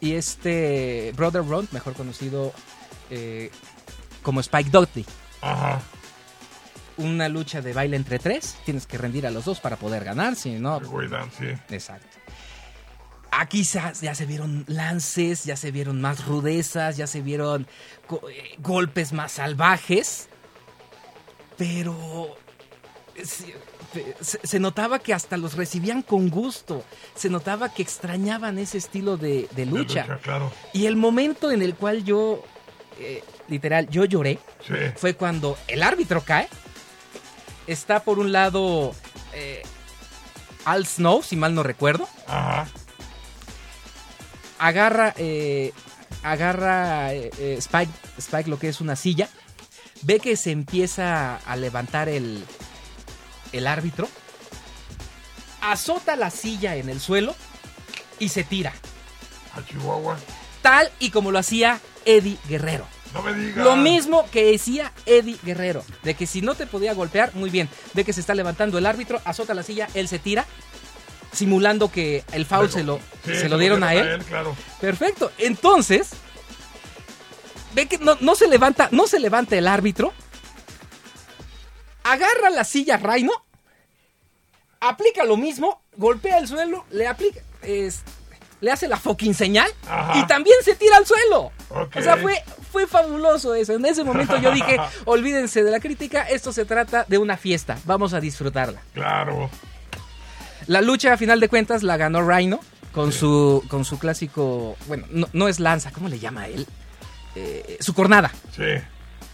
y 0.01 0.13
este 0.13 1.13
Brother 1.15 1.47
Ron, 1.47 1.67
mejor 1.71 1.93
conocido 1.93 2.51
eh, 3.09 3.51
como 4.25 4.39
Spike 4.41 4.71
Dudley 4.71 5.05
Ajá. 5.41 5.79
una 6.97 7.29
lucha 7.29 7.61
de 7.61 7.73
baile 7.73 7.95
entre 7.95 8.17
tres. 8.17 8.57
Tienes 8.65 8.87
que 8.87 8.97
rendir 8.97 9.27
a 9.27 9.31
los 9.31 9.45
dos 9.45 9.59
para 9.59 9.77
poder 9.77 10.03
ganar, 10.03 10.35
si 10.35 10.55
no. 10.55 10.81
Sí. 11.37 11.45
Exacto. 11.69 12.17
Aquí 13.31 13.63
ya, 13.63 13.93
se 13.93 14.25
vieron 14.25 14.63
lances, 14.67 15.43
ya 15.43 15.55
se 15.55 15.69
vieron 15.71 16.01
más 16.01 16.25
rudezas, 16.25 16.97
ya 16.97 17.05
se 17.05 17.21
vieron 17.21 17.67
eh, 18.31 18.55
golpes 18.59 19.13
más 19.13 19.33
salvajes. 19.33 20.29
Pero 21.57 22.35
se, 24.21 24.59
notaba 24.59 24.99
que 24.99 25.13
hasta 25.13 25.37
los 25.37 25.55
recibían 25.55 26.01
con 26.01 26.29
gusto. 26.29 26.83
Se 27.13 27.29
notaba 27.29 27.73
que 27.73 27.83
extrañaban 27.83 28.57
ese 28.57 28.77
estilo 28.79 29.17
de, 29.17 29.47
de 29.51 29.65
De 29.65 29.65
lucha. 29.65 30.17
claro. 30.23 30.51
Y 30.73 30.85
el 30.87 30.95
momento 30.95 31.51
en 31.51 31.61
el 31.61 31.75
cual 31.75 32.03
yo, 32.03 32.41
eh, 32.99 33.23
literal, 33.47 33.89
yo 33.89 34.05
lloré, 34.05 34.39
Sí. 34.67 34.73
fue 34.95 35.15
cuando 35.15 35.57
el 35.67 35.83
árbitro 35.83 36.21
cae. 36.23 36.47
Está 37.67 38.03
por 38.03 38.19
un 38.19 38.31
lado 38.31 38.93
eh, 39.33 39.63
Al 40.65 40.85
Snow, 40.85 41.23
si 41.23 41.35
mal 41.35 41.53
no 41.55 41.63
recuerdo. 41.63 42.07
Ajá. 42.27 42.67
Agarra, 44.57 45.13
eh, 45.17 45.73
agarra 46.23 47.13
eh, 47.13 47.29
eh, 47.37 47.55
Spike, 47.59 47.91
Spike 48.17 48.49
lo 48.49 48.57
que 48.59 48.69
es 48.69 48.81
una 48.81 48.95
silla. 48.95 49.29
Ve 50.03 50.19
que 50.19 50.37
se 50.37 50.51
empieza 50.51 51.37
a 51.37 51.55
levantar 51.55 52.09
el, 52.09 52.43
el 53.51 53.67
árbitro. 53.67 54.07
Azota 55.61 56.15
la 56.15 56.29
silla 56.29 56.75
en 56.75 56.89
el 56.89 56.99
suelo 56.99 57.35
y 58.19 58.29
se 58.29 58.43
tira. 58.43 58.73
A 59.55 59.65
Chihuahua. 59.65 60.17
Tal 60.61 60.91
y 60.99 61.09
como 61.09 61.31
lo 61.31 61.39
hacía 61.39 61.79
Eddie 62.05 62.37
Guerrero. 62.47 62.87
No 63.15 63.21
me 63.23 63.33
digas. 63.33 63.63
Lo 63.65 63.75
mismo 63.77 64.29
que 64.29 64.43
decía 64.51 64.91
Eddie 65.05 65.37
Guerrero, 65.43 65.83
de 66.03 66.13
que 66.15 66.27
si 66.27 66.41
no 66.41 66.53
te 66.53 66.67
podía 66.67 66.93
golpear, 66.93 67.33
muy 67.33 67.49
bien, 67.49 67.69
ve 67.93 68.03
que 68.05 68.11
se 68.13 68.19
está 68.19 68.35
levantando 68.35 68.77
el 68.77 68.85
árbitro, 68.85 69.21
azota 69.25 69.53
la 69.53 69.63
silla, 69.63 69.87
él 69.93 70.07
se 70.09 70.19
tira, 70.19 70.45
simulando 71.31 71.89
que 71.91 72.23
el 72.33 72.45
foul 72.45 72.69
se 72.69 72.83
lo, 72.83 72.99
Sí, 73.25 73.35
se 73.35 73.49
lo 73.49 73.57
dieron 73.57 73.83
a 73.83 73.93
él. 73.93 74.23
claro. 74.25 74.55
Perfecto. 74.81 75.31
Entonces, 75.37 76.09
ve 77.73 77.87
que 77.87 77.97
no, 77.97 78.17
no 78.19 78.35
se 78.35 78.47
levanta, 78.49 78.89
no 78.91 79.07
se 79.07 79.19
levanta 79.19 79.55
el 79.57 79.67
árbitro, 79.67 80.13
agarra 82.03 82.49
la 82.49 82.63
silla 82.63 82.97
Reino, 82.97 83.31
aplica 84.79 85.23
lo 85.23 85.37
mismo, 85.37 85.81
golpea 85.97 86.37
el 86.37 86.47
suelo, 86.47 86.85
le 86.91 87.07
aplica, 87.07 87.39
es- 87.61 88.01
le 88.61 88.71
hace 88.71 88.87
la 88.87 88.97
fucking 88.97 89.33
señal 89.33 89.69
Ajá. 89.87 90.17
y 90.19 90.27
también 90.27 90.55
se 90.63 90.75
tira 90.75 90.97
al 90.97 91.05
suelo. 91.05 91.51
O 91.69 92.01
sea, 92.01 92.17
fue, 92.17 92.35
fue 92.71 92.87
fabuloso 92.87 93.53
eso. 93.55 93.73
En 93.73 93.85
ese 93.85 94.03
momento 94.03 94.37
yo 94.37 94.51
dije, 94.51 94.77
olvídense 95.05 95.63
de 95.63 95.71
la 95.71 95.79
crítica, 95.79 96.23
esto 96.23 96.51
se 96.53 96.65
trata 96.65 97.05
de 97.07 97.17
una 97.17 97.37
fiesta, 97.37 97.77
vamos 97.85 98.13
a 98.13 98.19
disfrutarla. 98.19 98.81
Claro. 98.93 99.49
La 100.67 100.81
lucha, 100.81 101.13
a 101.13 101.17
final 101.17 101.39
de 101.39 101.49
cuentas, 101.49 101.83
la 101.83 101.97
ganó 101.97 102.21
Rhino 102.27 102.59
con 102.91 103.11
su 103.11 103.63
con 103.67 103.83
su 103.85 103.99
clásico, 103.99 104.77
bueno, 104.87 105.05
no, 105.11 105.27
no 105.33 105.47
es 105.47 105.59
lanza, 105.59 105.91
¿cómo 105.91 106.07
le 106.07 106.17
llama 106.19 106.47
él? 106.47 106.65
Eh, 107.35 107.77
su 107.81 107.93
cornada, 107.93 108.31
Sí. 108.55 108.63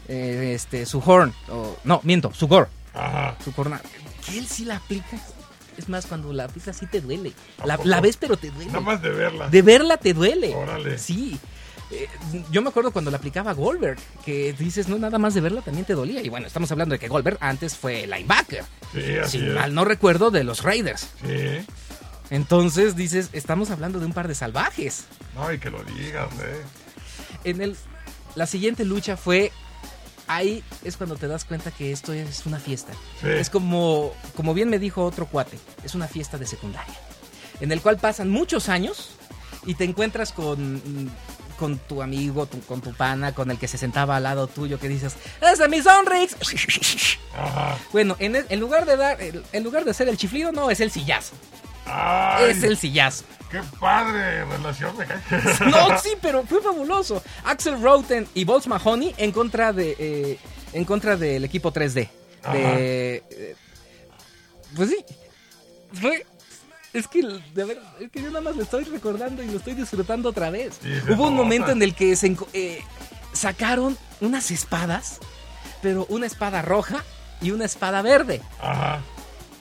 eh, 0.07 0.51
este, 0.55 0.85
su 0.87 0.99
horn, 1.05 1.33
o, 1.49 1.77
no, 1.83 2.01
miento, 2.03 2.33
su 2.33 2.47
gore, 2.47 2.67
Ajá. 2.93 3.35
su 3.43 3.53
cornada. 3.53 3.83
Que 4.25 4.39
él 4.39 4.47
sí 4.47 4.65
la 4.65 4.77
aplica. 4.77 5.17
Es 5.77 5.87
más, 5.89 6.05
cuando 6.05 6.33
la 6.33 6.43
aplicas 6.45 6.75
sí 6.77 6.85
te 6.85 6.99
duele. 7.01 7.31
¿A 7.59 7.65
La, 7.65 7.79
la 7.83 8.01
ves, 8.01 8.17
pero 8.17 8.35
te 8.37 8.49
duele. 8.51 8.67
Nada 8.71 8.81
más 8.81 9.01
de 9.01 9.09
verla. 9.09 9.47
De 9.49 9.61
verla 9.61 9.97
te 9.97 10.13
duele. 10.13 10.53
Órale. 10.53 10.97
Sí. 10.97 11.39
Eh, 11.91 12.07
yo 12.51 12.61
me 12.61 12.69
acuerdo 12.69 12.91
cuando 12.91 13.11
la 13.11 13.17
aplicaba 13.17 13.53
Goldberg, 13.53 13.97
que 14.23 14.53
dices, 14.53 14.87
no, 14.87 14.97
nada 14.97 15.17
más 15.17 15.33
de 15.33 15.41
verla 15.41 15.61
también 15.61 15.85
te 15.85 15.93
dolía. 15.93 16.21
Y 16.21 16.29
bueno, 16.29 16.47
estamos 16.47 16.71
hablando 16.71 16.93
de 16.93 16.99
que 16.99 17.07
Goldberg 17.09 17.37
antes 17.41 17.75
fue 17.75 18.07
linebacker. 18.07 18.63
Sí, 18.93 19.17
así 19.17 19.39
Si 19.39 19.45
es. 19.47 19.53
mal 19.53 19.73
no 19.73 19.83
recuerdo, 19.85 20.31
de 20.31 20.43
los 20.43 20.63
Raiders. 20.63 21.09
Sí. 21.25 21.65
Entonces 22.29 22.95
dices, 22.95 23.29
estamos 23.33 23.71
hablando 23.71 23.99
de 23.99 24.05
un 24.05 24.13
par 24.13 24.27
de 24.27 24.35
salvajes. 24.35 25.05
No, 25.35 25.51
y 25.51 25.59
que 25.59 25.69
lo 25.69 25.83
digas, 25.83 26.29
eh. 26.41 26.61
En 27.43 27.61
el, 27.61 27.75
la 28.35 28.45
siguiente 28.47 28.85
lucha 28.85 29.17
fue. 29.17 29.51
Ahí 30.27 30.63
es 30.85 30.95
cuando 30.95 31.17
te 31.17 31.27
das 31.27 31.43
cuenta 31.43 31.71
que 31.71 31.91
esto 31.91 32.13
es 32.13 32.45
una 32.45 32.57
fiesta. 32.59 32.93
Sí. 33.19 33.27
Es 33.27 33.49
como, 33.49 34.13
como 34.33 34.53
bien 34.53 34.69
me 34.69 34.79
dijo 34.79 35.03
otro 35.03 35.25
cuate, 35.25 35.59
es 35.83 35.93
una 35.93 36.07
fiesta 36.07 36.37
de 36.37 36.47
secundaria. 36.47 36.95
En 37.59 37.69
el 37.73 37.81
cual 37.81 37.97
pasan 37.97 38.29
muchos 38.29 38.69
años 38.69 39.09
y 39.65 39.73
te 39.75 39.83
encuentras 39.83 40.31
con, 40.31 41.11
con 41.61 41.77
tu 41.77 42.01
amigo, 42.01 42.47
tu- 42.47 42.59
con 42.61 42.81
tu 42.81 42.91
pana, 42.93 43.35
con 43.35 43.51
el 43.51 43.59
que 43.59 43.67
se 43.67 43.77
sentaba 43.77 44.15
al 44.17 44.23
lado 44.23 44.47
tuyo, 44.47 44.79
que 44.79 44.89
dices, 44.89 45.13
¡Ese 45.39 45.63
es 45.63 45.69
mi 45.69 45.79
Sonrix! 45.79 46.35
Ajá. 47.37 47.77
Bueno, 47.91 48.15
en, 48.17 48.35
el- 48.35 48.45
en 48.49 48.59
lugar 48.59 48.85
de 48.87 48.97
dar, 48.97 49.17
en 49.21 49.63
lugar 49.63 49.85
de 49.85 49.91
hacer 49.91 50.09
el 50.09 50.17
chiflido, 50.17 50.51
no, 50.51 50.71
es 50.71 50.79
el 50.79 50.89
sillazo. 50.89 51.33
Ay, 51.85 52.49
Es 52.51 52.63
el 52.63 52.77
sillazo. 52.77 53.25
Qué 53.51 53.61
padre 53.79 54.43
relación. 54.45 54.95
No, 55.69 55.99
sí, 55.99 56.09
pero 56.21 56.43
fue 56.47 56.61
fabuloso. 56.61 57.21
Axel 57.43 57.79
Roten 57.79 58.27
y 58.33 58.43
Bolts 58.43 58.65
Mahoney 58.67 59.13
en 59.17 59.31
contra 59.31 59.71
de 59.71 59.95
eh, 59.99 60.39
en 60.73 60.83
contra 60.85 61.15
del 61.15 61.43
equipo 61.45 61.71
3D. 61.71 62.09
Ajá. 62.43 62.53
De, 62.53 63.23
eh, 63.29 63.55
pues 64.75 64.89
sí. 64.89 65.05
Fue 65.93 66.25
es 66.93 67.07
que 67.07 67.21
de 67.21 67.63
ver, 67.63 67.79
es 67.99 68.11
que 68.11 68.21
yo 68.21 68.27
nada 68.27 68.41
más 68.41 68.55
lo 68.55 68.63
estoy 68.63 68.83
recordando 68.83 69.41
y 69.41 69.47
lo 69.47 69.57
estoy 69.57 69.73
disfrutando 69.73 70.29
otra 70.29 70.49
vez. 70.49 70.79
Sí, 70.81 70.89
Hubo 71.09 71.27
un 71.27 71.35
momento 71.35 71.71
en 71.71 71.81
el 71.81 71.95
que 71.95 72.15
se 72.15 72.35
eh, 72.53 72.83
sacaron 73.33 73.97
unas 74.19 74.51
espadas, 74.51 75.19
pero 75.81 76.05
una 76.09 76.25
espada 76.25 76.61
roja 76.61 77.03
y 77.41 77.51
una 77.51 77.65
espada 77.65 78.01
verde. 78.01 78.41
Ajá. 78.61 79.01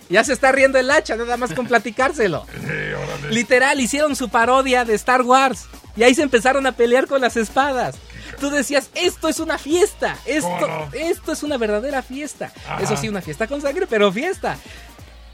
Ya 0.09 0.25
se 0.25 0.33
está 0.33 0.51
riendo 0.51 0.77
el 0.77 0.91
hacha, 0.91 1.15
nada 1.15 1.37
más 1.37 1.53
con 1.55 1.67
platicárselo. 1.67 2.45
Sí, 2.61 2.67
órale. 2.67 3.31
Literal, 3.31 3.81
hicieron 3.81 4.17
su 4.17 4.29
parodia 4.29 4.85
de 4.85 4.95
Star 4.95 5.23
Wars. 5.23 5.67
Y 5.97 6.03
ahí 6.03 6.15
se 6.15 6.23
empezaron 6.23 6.67
a 6.67 6.73
pelear 6.73 7.07
con 7.07 7.21
las 7.21 7.37
espadas. 7.37 7.97
Tú 8.41 8.51
decías, 8.51 8.91
esto 8.95 9.29
es 9.29 9.39
una 9.39 9.59
fiesta. 9.59 10.17
Esto, 10.25 10.89
esto 10.93 11.33
es 11.33 11.43
una 11.43 11.59
verdadera 11.59 12.03
fiesta. 12.03 12.53
Ajá. 12.67 12.83
Eso 12.83 12.97
sí, 12.97 13.09
una 13.09 13.21
fiesta 13.21 13.47
con 13.47 13.61
sangre, 13.61 13.87
pero 13.89 14.13
fiesta. 14.13 14.57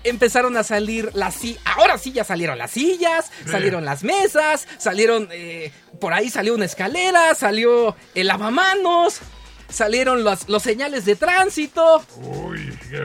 Empezaron 0.04 0.56
a 0.56 0.62
salir 0.62 1.10
las 1.14 1.34
sillas. 1.34 1.62
Ahora 1.64 1.98
sí 1.98 2.12
ya 2.12 2.24
salieron 2.24 2.58
las 2.58 2.70
sillas, 2.70 3.30
salieron 3.50 3.84
las 3.84 4.04
mesas, 4.04 4.66
salieron. 4.78 5.28
eh, 5.32 5.72
por 6.00 6.12
ahí 6.12 6.28
salió 6.30 6.54
una 6.54 6.64
escalera, 6.66 7.34
salió 7.34 7.96
el 8.14 8.26
lavamanos, 8.26 9.18
salieron 9.68 10.24
los, 10.24 10.48
los 10.48 10.62
señales 10.62 11.04
de 11.04 11.16
tránsito. 11.16 12.04
Uy, 12.18 12.78
qué. 12.90 13.04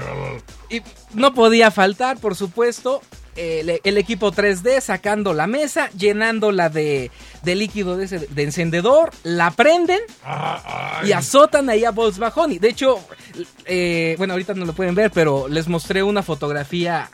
Y 0.77 0.81
no 1.13 1.33
podía 1.33 1.71
faltar, 1.71 2.17
por 2.19 2.35
supuesto, 2.35 3.01
el, 3.35 3.79
el 3.83 3.97
equipo 3.97 4.31
3D 4.31 4.81
sacando 4.81 5.33
la 5.33 5.47
mesa, 5.47 5.89
llenándola 5.91 6.69
de, 6.69 7.11
de 7.43 7.55
líquido 7.55 7.95
de, 7.97 8.05
ese- 8.05 8.27
de 8.29 8.43
encendedor, 8.43 9.11
la 9.23 9.51
prenden 9.51 9.99
ay. 10.23 11.09
y 11.09 11.11
azotan 11.13 11.69
ahí 11.69 11.85
a 11.85 11.91
Mahoney. 11.91 12.59
De 12.59 12.69
hecho, 12.69 12.99
eh, 13.65 14.15
bueno, 14.17 14.33
ahorita 14.33 14.53
no 14.53 14.65
lo 14.65 14.73
pueden 14.73 14.95
ver, 14.95 15.11
pero 15.11 15.47
les 15.47 15.67
mostré 15.67 16.03
una 16.03 16.23
fotografía 16.23 17.09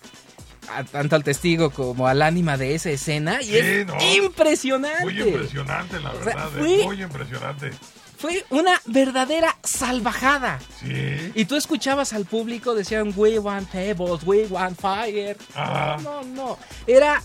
a- 0.74 0.84
tanto 0.84 1.16
al 1.16 1.24
testigo 1.24 1.70
como 1.70 2.08
al 2.08 2.22
ánima 2.22 2.58
de 2.58 2.76
esa 2.76 2.90
escena 2.90 3.42
y 3.42 3.46
Sí, 3.46 3.58
es 3.58 3.88
no. 3.88 3.96
impresionante. 4.16 5.04
Muy 5.04 5.22
impresionante, 5.22 6.00
la 6.00 6.12
O 6.12 6.16
sea, 6.24 6.24
verdad. 6.26 6.50
eh, 6.68 6.84
Muy 6.84 7.02
impresionante. 7.02 7.72
Fue 8.18 8.46
una 8.50 8.82
verdadera 8.86 9.58
salvajada. 9.64 10.60
Sí. 10.80 11.32
Y 11.36 11.46
tú 11.46 11.56
escuchabas 11.56 12.14
al 12.14 12.26
público, 12.26 12.74
decían, 12.74 13.14
we 13.16 13.38
want 13.40 13.70
tables, 13.72 14.24
we 14.26 14.46
want 14.48 14.80
fire. 14.80 15.38
Ajá. 15.54 15.98
No, 16.02 16.24
no, 16.24 16.34
no. 16.34 16.58
Era... 16.86 17.22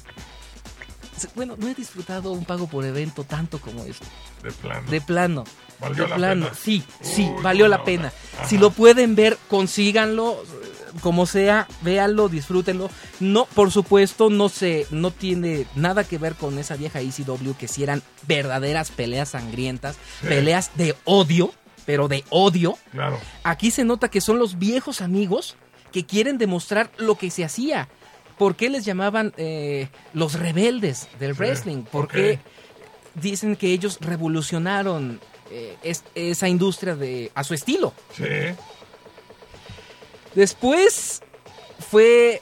Bueno, 1.34 1.54
no 1.56 1.68
he 1.68 1.74
disfrutado 1.74 2.32
un 2.32 2.44
pago 2.44 2.66
por 2.66 2.84
evento 2.84 3.24
tanto 3.24 3.60
como 3.60 3.84
esto. 3.84 4.06
De 4.42 4.50
plano. 4.50 4.90
De 4.90 5.00
plano. 5.00 5.44
Valió 5.78 6.04
de 6.04 6.08
la 6.10 6.16
plano. 6.16 6.44
pena. 6.46 6.56
Sí, 6.60 6.82
sí, 7.00 7.22
Uy, 7.22 7.42
valió 7.42 7.68
la 7.68 7.84
pena. 7.84 8.12
Si 8.46 8.58
lo 8.58 8.70
pueden 8.70 9.14
ver, 9.14 9.38
consíganlo. 9.48 10.42
Como 11.00 11.26
sea, 11.26 11.66
véanlo, 11.80 12.28
disfrútenlo. 12.28 12.90
No, 13.20 13.46
por 13.46 13.70
supuesto, 13.70 14.28
no 14.30 14.48
se, 14.48 14.86
no 14.90 15.10
tiene 15.10 15.66
nada 15.74 16.04
que 16.04 16.18
ver 16.18 16.34
con 16.34 16.58
esa 16.58 16.76
vieja 16.76 17.00
ECW 17.00 17.52
que 17.58 17.68
si 17.68 17.82
eran 17.82 18.02
verdaderas 18.26 18.90
peleas 18.90 19.30
sangrientas, 19.30 19.96
peleas 20.26 20.70
de 20.76 20.94
odio, 21.04 21.52
pero 21.86 22.08
de 22.08 22.24
odio. 22.30 22.76
Claro. 22.92 23.18
Aquí 23.42 23.70
se 23.70 23.84
nota 23.84 24.08
que 24.08 24.20
son 24.20 24.38
los 24.38 24.58
viejos 24.58 25.00
amigos 25.00 25.56
que 25.92 26.04
quieren 26.04 26.36
demostrar 26.38 26.90
lo 26.98 27.16
que 27.16 27.30
se 27.30 27.44
hacía. 27.44 27.88
¿Por 28.38 28.56
qué 28.56 28.68
les 28.70 28.84
llamaban 28.84 29.32
eh, 29.36 29.88
los 30.14 30.34
rebeldes 30.34 31.08
del 31.20 31.32
Sí, 31.34 31.38
wrestling? 31.38 31.82
Porque 31.90 32.34
ok. 33.14 33.20
dicen 33.22 33.56
que 33.56 33.68
ellos 33.72 33.98
revolucionaron 34.00 35.20
eh, 35.50 35.76
es- 35.82 36.04
esa 36.14 36.48
industria 36.48 36.96
de, 36.96 37.30
a 37.34 37.44
su 37.44 37.52
estilo. 37.54 37.92
Sí. 38.16 38.24
Después 40.34 41.22
fue 41.90 42.40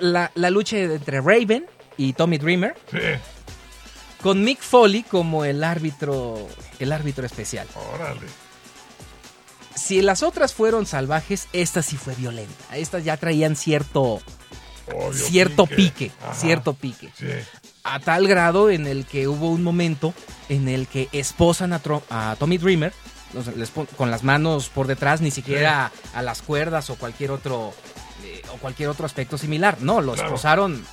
la, 0.00 0.30
la 0.34 0.50
lucha 0.50 0.76
entre 0.78 1.20
Raven 1.20 1.66
y 1.96 2.12
Tommy 2.12 2.38
Dreamer 2.38 2.74
Sí. 2.90 2.98
con 4.22 4.42
Mick 4.42 4.60
Foley 4.60 5.02
como 5.02 5.44
el 5.44 5.62
árbitro, 5.64 6.46
el 6.78 6.92
árbitro 6.92 7.24
especial. 7.26 7.66
Órale. 7.94 8.26
Si 9.74 10.00
las 10.02 10.22
otras 10.22 10.52
fueron 10.54 10.86
salvajes, 10.86 11.48
esta 11.52 11.82
sí 11.82 11.96
fue 11.96 12.14
violenta. 12.14 12.76
Estas 12.76 13.04
ya 13.04 13.16
traían 13.18 13.56
cierto, 13.56 14.20
Obvio, 14.92 15.12
cierto 15.12 15.66
pique, 15.66 16.10
cierto 16.34 16.72
pique. 16.74 17.12
Sí. 17.16 17.26
A 17.84 18.00
tal 18.00 18.26
grado 18.26 18.70
en 18.70 18.86
el 18.86 19.04
que 19.06 19.28
hubo 19.28 19.50
un 19.50 19.62
momento 19.62 20.12
en 20.48 20.68
el 20.68 20.86
que 20.88 21.08
esposan 21.12 21.72
a, 21.72 21.82
Tro- 21.82 22.02
a 22.10 22.36
Tommy 22.38 22.58
Dreamer 22.58 22.92
les 23.56 23.70
con 23.96 24.10
las 24.10 24.22
manos 24.22 24.68
por 24.68 24.86
detrás, 24.86 25.20
ni 25.20 25.30
siquiera 25.30 25.90
a 26.14 26.22
las 26.22 26.42
cuerdas 26.42 26.90
o 26.90 26.96
cualquier 26.96 27.30
otro 27.30 27.72
eh, 28.24 28.42
o 28.52 28.56
cualquier 28.58 28.88
otro 28.88 29.06
aspecto 29.06 29.36
similar. 29.38 29.78
No, 29.80 30.00
lo 30.00 30.12
Claro. 30.14 30.28
esposaron. 30.28 30.84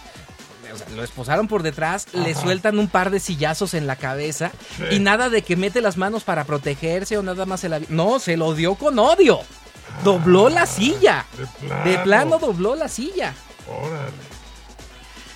o 0.73 0.77
sea, 0.77 0.87
lo 0.89 1.03
esposaron 1.03 1.47
por 1.47 1.61
detrás, 1.61 2.07
le 2.13 2.33
sueltan 2.33 2.79
un 2.79 2.87
par 2.87 3.11
de 3.11 3.19
sillazos 3.19 3.75
en 3.75 3.85
la 3.85 3.95
cabeza 3.95 4.51
Sí. 4.77 4.95
y 4.95 4.99
nada 4.99 5.29
de 5.29 5.43
que 5.43 5.55
mete 5.55 5.81
las 5.81 5.97
manos 5.97 6.23
para 6.23 6.45
protegerse 6.45 7.15
o 7.17 7.21
nada 7.23 7.45
más 7.45 7.59
se 7.59 7.69
la... 7.69 7.79
No, 7.89 8.17
se 8.19 8.37
lo 8.37 8.55
dio 8.55 8.73
con 8.73 8.97
odio. 8.97 9.39
Dobló 10.03 10.49
la 10.49 10.65
silla. 10.65 11.25
De 11.37 11.67
plano. 11.67 11.83
De 11.85 11.97
plano 11.99 12.39
dobló 12.39 12.73
la 12.75 12.87
silla. 12.87 13.35
Órale. 13.67 14.11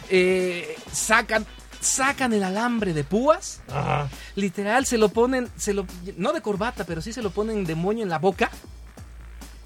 Eh, 0.10 0.76
sacan, 0.92 1.46
sacan 1.80 2.34
el 2.34 2.44
alambre 2.44 2.94
de 2.94 3.04
púas. 3.04 3.62
Ajá. 3.70 4.10
Literal, 4.36 4.86
se 4.86 4.98
lo 4.98 5.10
ponen, 5.10 5.50
se 5.58 5.74
lo, 5.74 5.86
no 6.18 6.34
de 6.34 6.42
corbata, 6.42 6.84
pero 6.84 7.02
sí 7.02 7.14
se 7.14 7.22
lo 7.22 7.32
ponen 7.32 7.66
de 7.66 7.76
moño 7.76 8.04
en 8.04 8.10
la 8.10 8.20
boca. 8.20 8.50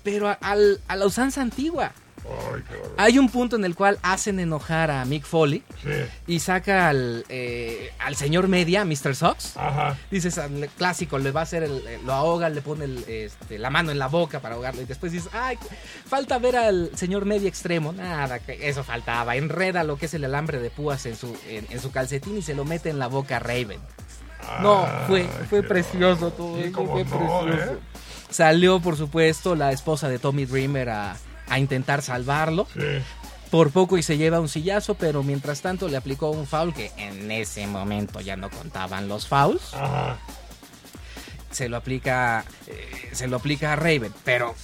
Pero 0.03 0.29
a, 0.29 0.37
a 0.41 0.95
la 0.95 1.05
usanza 1.05 1.41
antigua. 1.41 1.91
Ay, 2.23 2.61
qué 2.67 2.75
bárbaro. 2.75 2.93
Hay 2.97 3.19
un 3.19 3.29
punto 3.29 3.55
en 3.55 3.65
el 3.65 3.75
cual 3.75 3.97
hacen 4.01 4.39
enojar 4.39 4.91
a 4.91 5.03
Mick 5.05 5.23
Foley 5.25 5.63
Sí. 5.83 5.89
y 6.27 6.39
saca 6.39 6.89
al, 6.89 7.25
eh, 7.29 7.91
al 7.99 8.15
señor 8.15 8.47
media, 8.47 8.85
Mr. 8.85 9.15
Sox. 9.15 9.57
Ajá. 9.57 9.97
Dices, 10.09 10.37
al 10.37 10.69
clásico, 10.77 11.17
le 11.17 11.31
va 11.31 11.41
a 11.41 11.43
hacer, 11.43 11.63
el, 11.63 11.81
lo 12.05 12.13
ahoga, 12.13 12.49
le 12.49 12.61
pone 12.61 12.85
el, 12.85 13.03
este, 13.07 13.57
la 13.59 13.69
mano 13.69 13.91
en 13.91 13.99
la 13.99 14.07
boca 14.07 14.39
para 14.39 14.55
ahogarlo. 14.55 14.81
Y 14.81 14.85
después 14.85 15.11
dices, 15.11 15.29
ay, 15.33 15.57
falta 16.05 16.37
ver 16.39 16.55
al 16.57 16.91
señor 16.95 17.25
media 17.25 17.49
extremo. 17.49 17.91
Nada, 17.91 18.39
eso 18.47 18.83
faltaba. 18.83 19.35
Enreda 19.35 19.83
lo 19.83 19.97
que 19.97 20.05
es 20.05 20.13
el 20.13 20.23
alambre 20.25 20.59
de 20.59 20.69
púas 20.69 21.05
en 21.05 21.15
su, 21.15 21.35
en, 21.47 21.65
en 21.69 21.79
su 21.79 21.91
calcetín 21.91 22.37
y 22.37 22.41
se 22.41 22.53
lo 22.53 22.65
mete 22.65 22.89
en 22.89 22.99
la 22.99 23.07
boca 23.07 23.37
a 23.37 23.39
Raven. 23.39 23.79
No, 24.61 24.87
fue, 25.07 25.21
Ay, 25.21 25.45
fue 25.49 25.61
qué 25.61 25.67
precioso 25.67 26.31
todo 26.31 26.55
Sí, 26.57 26.63
eso, 26.63 26.71
cómo 26.73 26.91
fue 26.93 27.03
no, 27.03 27.41
precioso. 27.45 27.73
¿eh? 27.73 27.77
Salió, 28.29 28.79
por 28.79 28.97
supuesto, 28.97 29.55
la 29.55 29.71
esposa 29.71 30.09
de 30.09 30.17
Tommy 30.17 30.45
Dreamer 30.45 30.89
a, 30.89 31.15
a 31.51 31.59
intentar 31.59 32.01
salvarlo. 32.01 32.67
Sí. 32.73 32.79
Por 33.51 33.71
poco 33.71 33.97
y 33.97 34.03
se 34.03 34.17
lleva 34.17 34.39
un 34.39 34.47
sillazo, 34.47 34.95
pero 34.95 35.23
mientras 35.23 35.61
tanto 35.61 35.89
le 35.89 35.97
aplicó 35.97 36.31
un 36.31 36.47
foul 36.47 36.73
que 36.73 36.89
en 36.95 37.29
ese 37.29 37.67
momento 37.67 38.21
ya 38.21 38.37
no 38.37 38.49
contaban 38.49 39.09
los 39.09 39.27
fouls. 39.27 39.73
Ajá. 39.73 40.17
Se 41.51 41.67
lo 41.67 41.75
aplica, 41.75 42.45
eh, 42.67 43.09
se 43.11 43.27
lo 43.27 43.35
aplica 43.35 43.73
a 43.73 43.75
Raven, 43.75 44.13
pero 44.23 44.55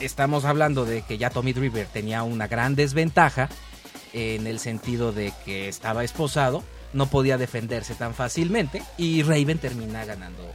estamos 0.00 0.46
hablando 0.46 0.86
de 0.86 1.02
que 1.02 1.18
ya 1.18 1.28
Tommy 1.28 1.52
Dreamer 1.52 1.86
tenía 1.86 2.22
una 2.22 2.48
gran 2.48 2.74
desventaja 2.74 3.50
en 4.14 4.46
el 4.46 4.58
sentido 4.58 5.12
de 5.12 5.34
que 5.44 5.68
estaba 5.68 6.02
esposado, 6.02 6.64
no 6.94 7.06
podía 7.06 7.36
defenderse 7.36 7.94
tan 7.94 8.14
fácilmente 8.14 8.82
y 8.96 9.22
Raven 9.22 9.58
termina 9.58 10.06
ganando, 10.06 10.42
eh, 10.42 10.52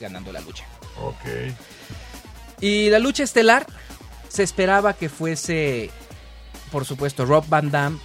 ganando 0.00 0.32
la 0.32 0.40
lucha. 0.40 0.64
Ok. 1.02 1.52
Y 2.60 2.90
la 2.90 3.00
lucha 3.00 3.24
estelar 3.24 3.66
se 4.28 4.42
esperaba 4.42 4.92
que 4.94 5.08
fuese, 5.08 5.90
por 6.72 6.84
supuesto, 6.84 7.24
Rob 7.24 7.44
Van 7.48 7.70
Damme 7.70 7.98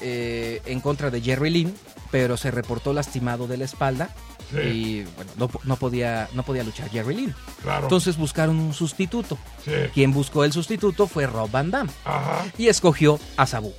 eh, 0.00 0.62
en 0.66 0.80
contra 0.80 1.10
de 1.10 1.20
Jerry 1.20 1.50
Lynn, 1.50 1.74
pero 2.10 2.36
se 2.36 2.50
reportó 2.50 2.92
lastimado 2.92 3.46
de 3.46 3.56
la 3.56 3.64
espalda 3.64 4.10
Sí. 4.50 4.56
y 4.58 5.02
bueno, 5.14 5.30
no, 5.36 5.46
po- 5.48 5.60
no 5.62 5.76
podía, 5.76 6.28
no 6.32 6.42
podía 6.42 6.64
luchar 6.64 6.90
Jerry 6.90 7.14
Lynn. 7.14 7.34
Claro. 7.62 7.84
Entonces 7.84 8.16
buscaron 8.16 8.58
un 8.58 8.74
sustituto. 8.74 9.38
Sí. 9.64 9.70
Quien 9.94 10.12
buscó 10.12 10.42
el 10.44 10.52
sustituto 10.52 11.06
fue 11.06 11.26
Rob 11.28 11.48
Van 11.52 11.70
Damme 11.70 11.90
Ajá. 12.04 12.44
y 12.58 12.66
escogió 12.66 13.20
a 13.36 13.46
Sabu. 13.46 13.72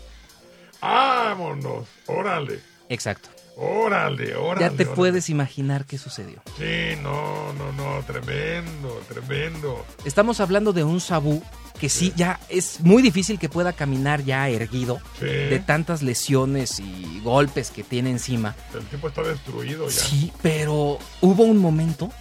Vámonos. 0.82 1.88
Órale. 2.08 2.60
Exacto. 2.90 3.30
Órale, 3.62 4.36
órale. 4.36 4.62
Ya 4.62 4.70
te 4.70 4.84
órale. 4.84 4.96
puedes 4.96 5.30
imaginar 5.30 5.86
qué 5.86 5.98
sucedió. 5.98 6.42
Sí, 6.58 6.96
no, 7.02 7.54
no, 7.54 7.72
no. 7.74 8.04
Tremendo, 8.06 9.02
tremendo. 9.08 9.86
Estamos 10.04 10.40
hablando 10.40 10.74
de 10.74 10.84
un 10.84 11.00
Sabu 11.00 11.44
que 11.80 11.90
sí, 11.90 12.14
ya 12.16 12.40
es 12.50 12.80
muy 12.82 13.02
difícil 13.02 13.40
que 13.40 13.50
pueda 13.50 13.74
caminar 13.74 14.24
ya 14.24 14.48
erguido 14.50 15.00
Sí. 15.20 15.26
de 15.26 15.60
tantas 15.66 16.02
lesiones 16.04 16.80
y 16.80 17.20
golpes 17.24 17.72
que 17.72 17.84
tiene 17.84 18.12
encima. 18.12 18.56
El 18.74 18.86
tipo 18.86 19.08
está 19.08 19.22
destruido 19.24 19.88
ya. 19.90 20.00
Sí, 20.00 20.32
pero 20.42 21.00
hubo 21.22 21.44
un 21.44 21.58
momento 21.58 22.12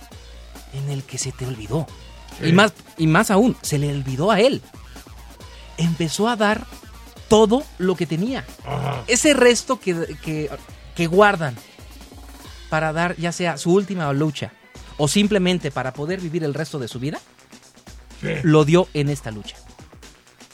en 0.72 0.88
el 0.90 1.02
que 1.04 1.18
se 1.18 1.32
te 1.32 1.46
olvidó. 1.46 1.86
Sí. 2.38 2.46
Y, 2.48 2.52
más, 2.52 2.72
y 2.96 3.06
más 3.06 3.30
aún, 3.30 3.56
se 3.60 3.78
le 3.78 3.90
olvidó 3.90 4.30
a 4.30 4.40
él. 4.40 4.62
Empezó 5.78 6.28
a 6.28 6.36
dar 6.36 6.66
todo 7.28 7.64
lo 7.78 7.96
que 7.96 8.06
tenía. 8.06 8.44
Ajá. 8.66 9.02
Ese 9.06 9.34
resto 9.34 9.78
que, 9.78 10.16
que, 10.22 10.50
que 11.01 11.06
guardan 11.06 11.56
para 12.68 12.93
dar 12.93 13.16
ya 13.16 13.32
sea 13.32 13.56
su 13.56 13.72
última 13.72 14.12
lucha 14.12 14.52
o 14.98 15.09
simplemente 15.09 15.70
para 15.70 15.94
poder 15.94 16.20
vivir 16.20 16.44
el 16.44 16.52
resto 16.52 16.78
de 16.78 16.89
su 16.89 16.98
vida, 17.01 17.18
Sí. 18.20 18.28
lo 18.43 18.66
dio 18.66 18.86
en 18.93 19.09
esta 19.09 19.31
lucha. 19.31 19.56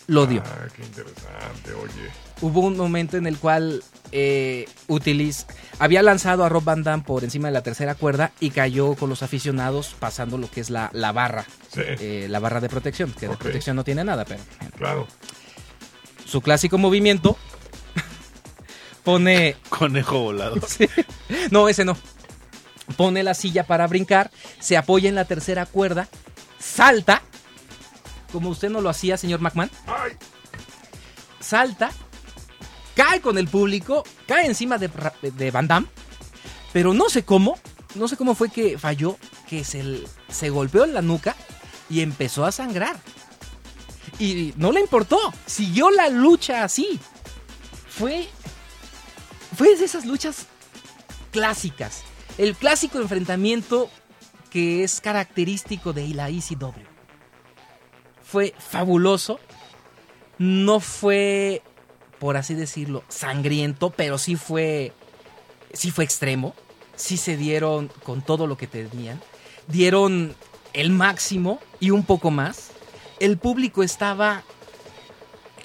Lo 0.07 0.25
dio. 0.29 0.45
Ah, 0.47 0.69
qué 0.77 0.85
interesante, 0.85 1.73
oye. 1.75 2.11
Hubo 2.43 2.61
un 2.61 2.77
momento 2.77 3.17
en 3.17 3.27
el 3.27 3.39
cual 3.39 3.83
eh, 4.13 4.67
utiliz- 4.87 5.47
había 5.81 6.01
lanzado 6.05 6.45
a 6.45 6.49
Rob 6.49 6.63
Van 6.63 6.85
Damme 6.85 7.03
por 7.03 7.25
encima 7.25 7.49
de 7.49 7.55
la 7.55 7.63
tercera 7.65 7.97
cuerda 7.97 8.31
y 8.39 8.51
cayó 8.51 8.95
con 8.95 9.09
los 9.11 9.25
aficionados 9.25 9.97
pasando 9.99 10.39
lo 10.39 10.49
que 10.49 10.61
es 10.61 10.71
la, 10.71 10.91
la 10.93 11.11
barra, 11.11 11.45
Sí. 11.75 11.81
eh, 11.85 12.27
la 12.31 12.39
barra 12.39 12.61
de 12.61 12.69
protección, 12.69 13.11
que 13.15 13.27
de 13.27 13.35
Ok. 13.35 13.41
protección 13.41 13.75
no 13.75 13.83
tiene 13.83 14.05
nada, 14.05 14.25
pero 14.25 14.41
Claro. 14.79 15.09
su 16.25 16.41
clásico 16.41 16.79
movimiento 16.79 17.37
pone 19.07 19.57
Conejo 19.69 20.19
volado. 20.19 20.57
Sí. 20.67 20.89
No, 21.53 21.69
ese 21.69 21.85
no. 21.85 21.97
Pone 22.97 23.23
la 23.23 23.35
silla 23.35 23.65
para 23.65 23.87
brincar, 23.87 24.33
se 24.59 24.77
apoya 24.77 25.09
en 25.09 25.15
la 25.15 25.25
tercera 25.25 25.65
cuerda, 25.65 26.09
salta, 26.59 27.23
como 28.33 28.51
usted 28.51 28.69
no 28.69 28.81
lo 28.81 28.89
hacía, 28.91 29.17
señor 29.17 29.41
McMahon, 29.41 29.71
Ay. 29.87 30.13
salta, 31.41 31.91
cae 32.95 33.21
con 33.21 33.39
el 33.39 33.49
público, 33.49 34.05
cae 34.27 34.47
encima 34.47 34.77
de, 34.79 34.91
de 35.23 35.51
Van 35.51 35.67
Damme, 35.67 35.89
pero 36.73 36.95
no 36.95 37.09
sé 37.09 37.25
cómo, 37.25 37.59
no 37.95 38.07
sé 38.09 38.17
cómo 38.17 38.35
fue 38.35 38.51
que 38.51 38.79
falló, 38.79 39.19
que 39.49 39.65
se, 39.65 40.03
se 40.29 40.51
golpeó 40.51 40.85
en 40.85 40.95
la 40.95 41.03
nuca 41.03 41.35
y 41.89 42.01
empezó 42.03 42.45
a 42.45 42.53
sangrar. 42.53 42.97
Y 44.19 44.53
no 44.57 44.71
le 44.73 44.81
importó, 44.81 45.19
siguió 45.45 45.91
la 45.91 46.09
lucha 46.09 46.63
así. 46.65 47.01
Fue, 47.89 48.29
fue 49.57 49.75
de 49.75 49.87
esas 49.87 50.05
luchas 50.05 50.47
clásicas. 51.31 52.03
El 52.37 52.55
clásico 52.55 52.99
enfrentamiento 52.99 53.91
que 54.51 54.85
es 54.85 55.01
característico 55.01 55.93
de 55.95 56.09
la 56.09 56.29
ECW. 56.29 56.73
Fue 58.23 58.55
fabuloso. 58.59 59.41
No 60.39 60.81
fue, 60.81 61.63
por 62.19 62.37
así 62.37 62.55
decirlo, 62.55 63.03
sangriento, 63.09 63.91
pero 63.91 64.19
sí 64.19 64.37
fue, 64.37 64.93
sí 65.73 65.91
fue 65.91 66.05
extremo. 66.05 66.55
Sí 66.95 67.17
se 67.17 67.39
dieron 67.39 67.91
con 68.03 68.21
todo 68.21 68.47
lo 68.47 68.59
que 68.59 68.67
tenían. 68.67 69.23
Dieron 69.69 70.35
el 70.75 70.91
máximo 70.91 71.61
y 71.81 71.91
un 71.91 72.05
poco 72.05 72.31
más. 72.31 72.73
El 73.21 73.39
público 73.39 73.83
estaba 73.83 74.45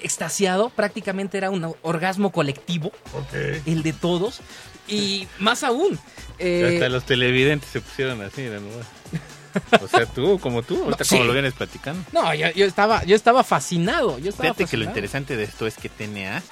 extasiado, 0.02 0.70
prácticamente 0.70 1.38
era 1.38 1.50
un 1.50 1.74
orgasmo 1.82 2.30
colectivo 2.32 2.88
Ok. 3.14 3.34
el 3.66 3.82
de 3.82 3.92
todos. 3.92 4.40
Y 4.88 5.28
más 5.38 5.62
aún. 5.62 5.98
Eh, 6.38 6.72
Hasta 6.74 6.88
los 6.88 7.04
televidentes 7.06 7.70
se 7.70 7.80
pusieron 7.80 8.20
así, 8.22 8.42
nuevo. 8.42 8.68
O 9.82 9.86
sea, 9.88 10.06
tú, 10.06 10.38
como 10.40 10.62
tú, 10.62 10.82
ahorita 10.82 11.04
No, 11.04 11.08
como 11.08 11.20
sí. 11.22 11.26
lo 11.26 11.32
vienes 11.34 11.52
platicando. 11.54 12.02
no, 12.12 12.34
yo, 12.34 12.50
yo 12.52 12.64
estaba, 12.66 13.04
yo 13.04 13.14
estaba 13.14 13.44
fascinado. 13.44 14.18
Yo 14.18 14.30
estaba 14.30 14.54
Fíjate 14.54 14.70
que 14.70 14.76
lo 14.78 14.84
interesante 14.84 15.36
de 15.36 15.44
esto 15.44 15.66
es 15.66 15.76
que 15.76 15.88
TNA 15.88 16.42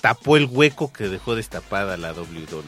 tapó 0.00 0.36
el 0.36 0.46
hueco 0.46 0.92
que 0.92 1.08
dejó 1.08 1.34
destapada 1.34 1.96
la 1.96 2.12
WWE. 2.12 2.62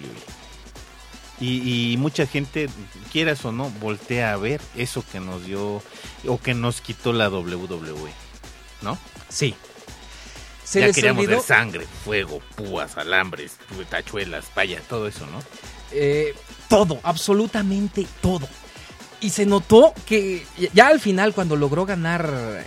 Y, 1.39 1.93
y 1.93 1.97
mucha 1.99 2.27
gente, 2.27 2.69
quieras 3.13 3.45
o 3.45 3.53
no, 3.53 3.71
voltea 3.81 4.33
a 4.33 4.37
ver 4.37 4.61
eso 4.75 5.05
que 5.13 5.21
nos 5.21 5.45
dio 5.45 5.83
o 6.27 6.39
que 6.43 6.55
nos 6.55 6.81
quitó 6.81 7.13
la 7.13 7.29
WWE. 7.29 8.11
¿No? 8.83 8.99
Sí. 9.29 9.55
Se 10.67 10.81
ya 10.81 10.89
les 10.89 10.97
queríamos 10.97 11.25
olvidó, 11.25 11.39
ver 11.39 11.47
sangre, 11.47 11.87
fuego, 12.05 12.41
púas, 12.57 12.99
alambres, 12.99 13.57
tachuelas, 13.89 14.47
vaya, 14.55 14.81
todo 14.89 15.07
eso, 15.07 15.25
¿no? 15.27 15.41
eh, 15.93 16.35
todo, 16.69 16.99
absolutamente 17.03 18.07
todo. 18.21 18.49
Y 19.21 19.31
se 19.31 19.47
notó 19.47 19.95
que 20.05 20.45
ya 20.75 20.89
al 20.89 21.01
final 21.01 21.33
cuando 21.35 21.57
logró 21.57 21.87
ganar, 21.87 22.29
eh, 22.33 22.65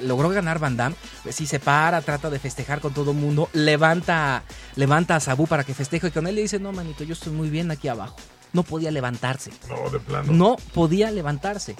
logró 0.00 0.30
ganar 0.30 0.58
Van 0.58 0.76
Damme, 0.76 0.96
pues 1.22 1.36
sí 1.36 1.46
se 1.46 1.60
para, 1.60 2.00
trata 2.00 2.28
de 2.30 2.38
festejar 2.38 2.80
con 2.80 2.92
todo 2.92 3.12
el 3.12 3.18
mundo, 3.18 3.48
levanta, 3.52 4.42
levanta 4.74 5.16
a 5.16 5.20
Sabu 5.20 5.46
para 5.46 5.62
que 5.64 5.74
festeje 5.74 6.08
y 6.08 6.10
con 6.10 6.26
él 6.26 6.34
le 6.34 6.42
dice, 6.42 6.58
no 6.58 6.72
manito, 6.72 7.04
yo 7.04 7.12
estoy 7.12 7.32
muy 7.32 7.50
bien 7.50 7.70
aquí 7.70 7.88
abajo. 7.88 8.16
No 8.52 8.62
podía 8.64 8.90
levantarse. 8.90 9.50
No, 9.68 9.90
de 9.90 10.00
plano. 10.00 10.32
no 10.32 10.56
podía 10.74 11.10
levantarse. 11.10 11.76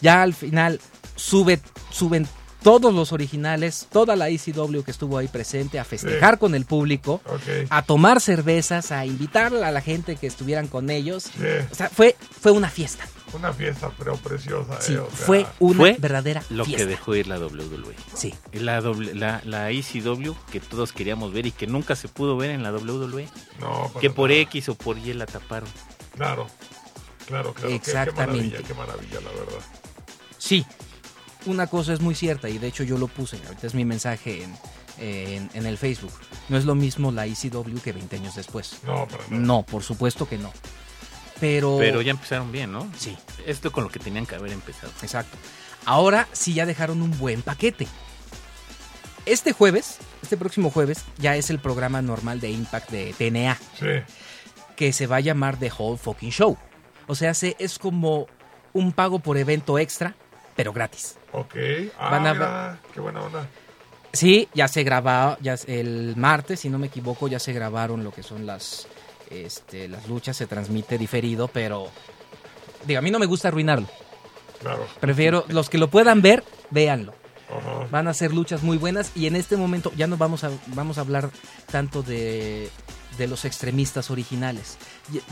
Ya 0.00 0.22
al 0.22 0.34
final 0.34 0.80
sube, 1.14 1.60
suben 1.90 2.26
todos 2.66 2.92
los 2.92 3.12
originales, 3.12 3.86
toda 3.92 4.16
la 4.16 4.28
ECW 4.28 4.82
que 4.82 4.90
estuvo 4.90 5.18
ahí 5.18 5.28
presente 5.28 5.78
a 5.78 5.84
festejar 5.84 6.34
Sí. 6.34 6.40
con 6.40 6.56
el 6.56 6.64
público, 6.64 7.20
a 7.70 7.82
tomar 7.82 8.20
cervezas, 8.20 8.90
a 8.90 9.06
invitar 9.06 9.54
a 9.54 9.70
la 9.70 9.80
gente 9.80 10.16
que 10.16 10.26
estuvieran 10.26 10.66
con 10.66 10.90
ellos. 10.90 11.22
Sí. 11.22 11.44
O 11.70 11.74
sea, 11.76 11.88
fue, 11.88 12.16
fue 12.40 12.50
una 12.50 12.68
fiesta. 12.68 13.06
Una 13.34 13.52
fiesta, 13.52 13.92
pero 13.96 14.16
preciosa, 14.16 14.80
Sí, 14.80 14.94
eh, 14.94 14.98
o 14.98 15.08
sea, 15.08 15.26
fue 15.26 15.46
una 15.60 15.76
fue 15.78 15.96
verdadera 16.00 16.42
Lo 16.50 16.64
fiesta. 16.64 16.82
que 16.82 16.90
dejó 16.90 17.14
ir 17.14 17.28
la 17.28 17.38
WWE. 17.38 17.94
Sí, 18.14 18.34
La, 18.52 18.80
doble- 18.82 19.14
la, 19.14 19.40
la 19.44 19.70
ECW 19.70 20.34
que 20.50 20.58
todos 20.58 20.90
queríamos 20.92 21.32
ver 21.32 21.46
y 21.46 21.52
que 21.52 21.68
nunca 21.68 21.94
se 21.94 22.08
pudo 22.08 22.36
ver 22.36 22.50
en 22.50 22.64
la 22.64 22.72
WWE. 22.72 23.28
No, 23.60 23.90
para 23.92 24.00
Que 24.00 24.10
por 24.10 24.30
nada. 24.30 24.40
X 24.42 24.70
o 24.70 24.74
por 24.74 24.98
Y 24.98 25.12
la 25.14 25.26
taparon. 25.26 25.68
Claro, 26.16 26.48
claro, 27.28 27.54
claro. 27.54 27.54
Qué- 27.54 27.68
Qué, 27.68 27.74
Exactamente. 27.76 28.26
maravilla, 28.56 28.58
qué 28.66 28.74
maravilla, 28.74 29.20
la 29.20 29.30
verdad. 29.30 29.64
sí. 30.38 30.66
Una 31.46 31.66
cosa 31.68 31.92
es 31.92 32.00
muy 32.00 32.14
cierta 32.14 32.48
y 32.48 32.58
de 32.58 32.66
hecho 32.68 32.82
yo 32.82 32.98
lo 32.98 33.06
puse, 33.08 33.38
ahorita 33.46 33.66
es 33.66 33.74
mi 33.74 33.84
mensaje 33.84 34.42
en, 34.44 34.56
en, 34.98 35.50
en 35.54 35.66
el 35.66 35.78
Facebook. 35.78 36.12
No 36.48 36.56
es 36.58 36.64
lo 36.64 36.74
mismo 36.74 37.12
la 37.12 37.26
ECW 37.26 37.78
que 37.82 37.92
20 37.92 38.16
años 38.16 38.34
después. 38.34 38.78
No, 38.84 39.06
para 39.06 39.24
nada. 39.28 39.42
No, 39.42 39.62
por 39.62 39.82
supuesto 39.82 40.28
que 40.28 40.38
no. 40.38 40.52
Pero... 41.40 41.76
Pero 41.78 42.02
ya 42.02 42.10
empezaron 42.12 42.50
bien, 42.50 42.72
¿no? 42.72 42.90
Sí, 42.98 43.16
Esto 43.46 43.70
con 43.70 43.84
lo 43.84 43.90
que 43.90 43.98
tenían 43.98 44.26
que 44.26 44.34
haber 44.34 44.52
empezado. 44.52 44.92
exacto. 45.02 45.36
Ahora 45.84 46.26
sí 46.32 46.52
ya 46.54 46.66
dejaron 46.66 47.00
un 47.02 47.16
buen 47.18 47.42
paquete. 47.42 47.86
Este 49.24 49.52
jueves, 49.52 49.98
este 50.22 50.36
próximo 50.36 50.70
jueves, 50.70 51.04
ya 51.18 51.36
es 51.36 51.50
el 51.50 51.58
programa 51.58 52.00
normal 52.02 52.40
de 52.40 52.50
Impact 52.50 52.90
de 52.90 53.12
TNA. 53.18 53.58
Sí, 53.78 54.14
que 54.76 54.92
se 54.92 55.06
va 55.06 55.16
a 55.16 55.20
llamar 55.20 55.58
The 55.58 55.72
Whole 55.76 55.98
Fucking 55.98 56.30
Show. 56.30 56.56
O 57.06 57.14
sea, 57.14 57.34
se, 57.34 57.56
es 57.58 57.78
como 57.78 58.26
un 58.72 58.92
pago 58.92 59.18
por 59.20 59.36
evento 59.36 59.78
extra, 59.78 60.14
pero 60.54 60.72
gratis. 60.72 61.16
Ok. 61.40 61.54
Ah, 61.98 62.10
Van 62.10 62.26
a- 62.26 62.32
mira, 62.34 62.78
qué 62.92 63.00
buena 63.00 63.20
onda. 63.22 63.48
Sí, 64.12 64.48
ya 64.54 64.66
se 64.68 64.82
grabó, 64.82 65.36
ya 65.40 65.56
el 65.66 66.14
martes, 66.16 66.60
si 66.60 66.70
no 66.70 66.78
me 66.78 66.86
equivoco, 66.86 67.28
ya 67.28 67.38
se 67.38 67.52
grabaron 67.52 68.02
lo 68.02 68.12
que 68.12 68.22
son 68.22 68.46
las, 68.46 68.86
este, 69.30 69.88
las 69.88 70.08
luchas, 70.08 70.36
se 70.36 70.46
transmite 70.46 70.96
diferido, 70.96 71.48
pero 71.48 71.88
digo, 72.86 72.98
a 72.98 73.02
mí 73.02 73.10
no 73.10 73.18
me 73.18 73.26
gusta 73.26 73.48
arruinarlo. 73.48 73.86
Claro. 74.60 74.86
Prefiero, 75.00 75.44
los 75.48 75.68
que 75.68 75.76
lo 75.76 75.88
puedan 75.90 76.22
ver, 76.22 76.42
véanlo. 76.70 77.12
Ajá. 77.50 77.86
Van 77.90 78.08
a 78.08 78.14
ser 78.14 78.32
luchas 78.32 78.62
muy 78.62 78.78
buenas 78.78 79.12
y 79.14 79.26
en 79.26 79.36
este 79.36 79.56
momento 79.56 79.92
ya 79.96 80.06
no 80.06 80.16
vamos 80.16 80.42
a, 80.44 80.50
vamos 80.68 80.96
a 80.98 81.02
hablar 81.02 81.30
tanto 81.70 82.02
de, 82.02 82.70
de 83.18 83.26
los 83.28 83.44
extremistas 83.44 84.10
originales. 84.10 84.78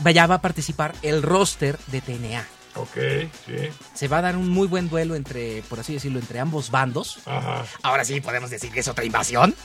Ya 0.03 0.27
va 0.27 0.35
a 0.35 0.41
participar 0.41 0.93
el 1.01 1.23
roster 1.23 1.77
de 1.87 2.01
TNA. 2.01 2.45
Ok, 2.75 2.97
sí. 3.45 3.69
se 3.93 4.07
va 4.07 4.17
a 4.17 4.21
dar 4.21 4.35
un 4.37 4.49
muy 4.49 4.67
buen 4.67 4.89
duelo 4.89 5.15
entre, 5.15 5.61
por 5.69 5.79
así 5.79 5.93
decirlo, 5.93 6.19
entre 6.19 6.39
ambos 6.39 6.69
bandos. 6.71 7.19
Ajá. 7.25 7.65
Ahora 7.83 8.03
sí 8.05 8.19
podemos 8.21 8.49
decir 8.49 8.71
que 8.71 8.81
es 8.81 8.87
otra 8.87 9.05
invasión. 9.05 9.55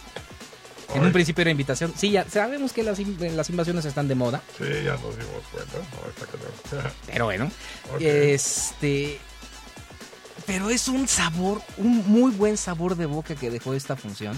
En 0.94 1.04
un 1.04 1.12
principio 1.12 1.42
era 1.42 1.50
invitación. 1.52 1.92
Sí, 1.96 2.10
ya 2.10 2.28
sabemos 2.28 2.72
que 2.72 2.82
las, 2.82 2.98
in- 2.98 3.36
las 3.36 3.48
invasiones 3.48 3.84
están 3.84 4.08
de 4.08 4.16
moda, 4.16 4.42
Sí, 4.58 4.64
ya 4.84 4.92
nos 4.94 5.16
dimos 5.16 5.42
cuenta. 5.52 5.76
No, 5.78 6.08
está 6.10 6.26
claro. 6.26 6.90
pero 7.06 7.24
bueno. 7.26 7.50
Este. 8.00 9.18
Pero 10.46 10.68
es 10.70 10.88
un 10.88 11.06
sabor, 11.06 11.62
un 11.76 11.98
muy 12.08 12.32
buen 12.32 12.56
sabor 12.56 12.96
de 12.96 13.06
boca 13.06 13.36
que 13.36 13.50
dejó 13.50 13.74
esta 13.74 13.94
función. 13.94 14.36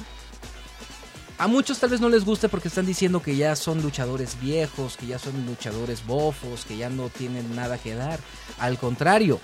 A 1.43 1.49
muchos 1.49 1.81
tal 1.81 1.91
vez 1.91 2.01
no 2.01 2.09
les 2.09 2.25
guste 2.25 2.49
porque 2.49 2.69
están 2.69 2.87
diciendo 2.87 3.21
que 3.21 3.35
ya 3.35 3.57
son 3.57 3.83
luchadores 3.83 4.39
viejos, 4.41 4.97
que 4.97 5.09
ya 5.09 5.19
son 5.19 5.45
luchadores 5.45 6.07
bofos, 6.07 6.65
que 6.65 6.77
ya 6.77 6.89
no 6.89 7.09
tienen 7.09 7.57
nada 7.57 7.79
que 7.79 7.97
dar. 7.97 8.21
Al 8.61 8.79
contrario, 8.79 9.41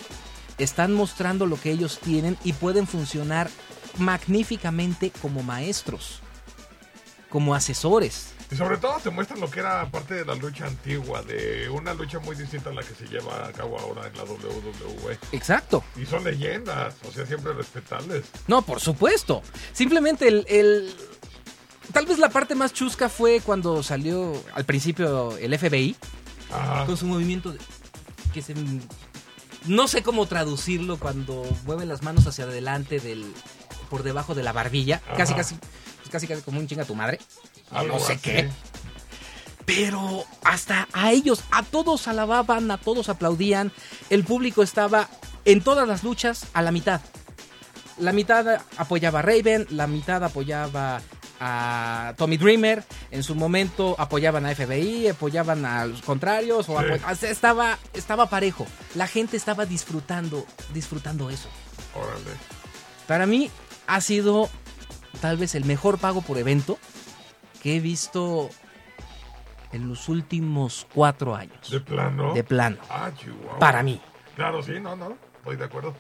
están 0.59 0.95
mostrando 0.95 1.45
lo 1.45 1.61
que 1.61 1.73
ellos 1.73 1.99
tienen 1.99 2.39
y 2.45 2.53
pueden 2.53 2.87
funcionar 2.87 3.51
magníficamente 3.99 5.11
como 5.21 5.43
maestros, 5.43 6.21
como 7.31 7.53
asesores. 7.57 8.29
Y 8.53 8.55
sobre 8.55 8.77
todo 8.77 9.01
te 9.03 9.11
muestran 9.11 9.41
lo 9.41 9.51
que 9.51 9.59
era 9.59 9.85
parte 9.91 10.15
de 10.15 10.25
la 10.25 10.37
lucha 10.37 10.67
antigua, 10.67 11.23
de 11.23 11.69
una 11.69 11.95
lucha 11.95 12.21
muy 12.21 12.37
distinta 12.37 12.71
a 12.71 12.75
la 12.75 12.83
que 12.83 12.95
se 12.95 13.07
lleva 13.09 13.45
a 13.49 13.53
cabo 13.53 13.77
ahora 13.77 14.07
en 14.07 14.17
la 14.17 14.23
WWE. 14.23 15.19
Exacto. 15.33 15.83
Y 15.97 16.07
son 16.07 16.23
leyendas, 16.23 16.95
o 17.09 17.11
sea, 17.11 17.27
siempre 17.27 17.53
respetables. 17.55 18.25
No, 18.47 18.63
por 18.63 18.79
supuesto. 18.79 19.43
Simplemente 19.73 20.29
el, 20.29 20.47
el- 20.49 20.95
Tal 21.93 22.07
vez 22.07 22.19
la 22.19 22.29
parte 22.29 22.55
más 22.55 22.73
chusca 22.73 23.09
fue 23.09 23.41
cuando 23.41 23.83
salió 23.83 24.33
al 24.55 24.65
principio 24.65 25.37
el 25.39 25.59
FBI 25.59 25.97
Ajá. 26.53 26.87
con 26.87 26.97
su 26.97 27.07
movimiento 27.07 27.53
de- 27.53 27.59
que 28.33 28.43
se... 28.43 28.55
No 29.67 29.89
sé 29.89 30.03
cómo 30.03 30.27
traducirlo 30.27 30.99
cuando 30.99 31.45
mueve 31.65 31.87
las 31.87 32.03
manos 32.03 32.27
hacia 32.27 32.45
adelante 32.45 33.01
del 33.01 33.33
por 33.91 34.03
debajo 34.03 34.35
de 34.35 34.43
la 34.43 34.53
barbilla, 34.53 35.01
casi 35.17 35.33
Ajá. 35.33 35.43
casi 35.43 35.55
pues 35.55 36.11
casi 36.11 36.27
casi 36.27 36.43
como 36.43 36.61
un 36.61 36.67
chinga 36.69 36.85
tu 36.85 36.95
madre. 36.95 37.19
Algo 37.71 37.99
no 37.99 38.05
sé 38.05 38.13
así. 38.15 38.23
qué. 38.23 38.51
Pero 39.67 40.25
hasta 40.45 40.89
a 40.93 41.11
ellos, 41.13 41.43
a 41.51 41.63
todos 41.63 42.09
alababan, 42.09 42.71
a 42.71 42.79
todos 42.79 43.09
aplaudían. 43.09 43.73
El 44.09 44.25
público 44.25 44.63
estaba 44.63 45.09
en 45.45 45.63
todas 45.63 45.87
las 45.87 46.03
luchas 46.05 46.47
a 46.55 46.63
la 46.63 46.71
mitad. 46.73 47.01
La 47.99 48.13
mitad 48.13 48.63
apoyaba 48.79 49.19
a 49.19 49.23
Raven, 49.23 49.67
la 49.71 49.87
mitad 49.87 50.23
apoyaba 50.25 51.03
a 51.41 52.15
Tommy 52.17 52.37
Dreamer, 52.37 52.85
en 53.11 53.23
su 53.23 53.35
momento 53.35 53.95
apoyaban 53.99 54.45
a 54.47 54.55
FBI, 54.55 55.09
apoyaban 55.09 55.65
a 55.65 55.87
los 55.87 56.03
contrarios, 56.03 56.69
o 56.69 56.79
Sí. 56.81 56.85
apo- 56.87 57.13
o 57.13 57.15
sea, 57.15 57.31
estaba, 57.31 57.79
estaba 57.95 58.27
parejo. 58.29 58.67
La 58.95 59.07
gente 59.07 59.37
estaba 59.37 59.67
disfrutando, 59.67 60.45
disfrutando 60.75 61.31
eso. 61.31 61.49
Órale. 61.95 62.37
Para 63.07 63.27
mí 63.27 63.51
ha 63.87 64.01
sido 64.01 64.49
tal 65.21 65.37
vez 65.37 65.55
el 65.55 65.65
mejor 65.65 65.99
pago 65.99 66.23
por 66.23 66.39
evento 66.39 66.79
que 67.63 67.77
he 67.77 67.81
visto 67.81 68.51
en 69.73 69.89
los 69.89 70.09
últimos 70.09 70.87
cuatro 70.95 71.35
años. 71.35 71.71
¿De 71.71 71.81
plano? 71.81 72.33
De 72.35 72.45
plano. 72.45 72.79
Ah. 72.89 73.11
Para 73.59 73.83
mí. 73.83 74.01
Claro, 74.37 74.63
sí, 74.63 74.73
no, 74.81 74.97
no. 74.97 75.17
Estoy 75.39 75.57
de 75.57 75.65
acuerdo. 75.65 75.95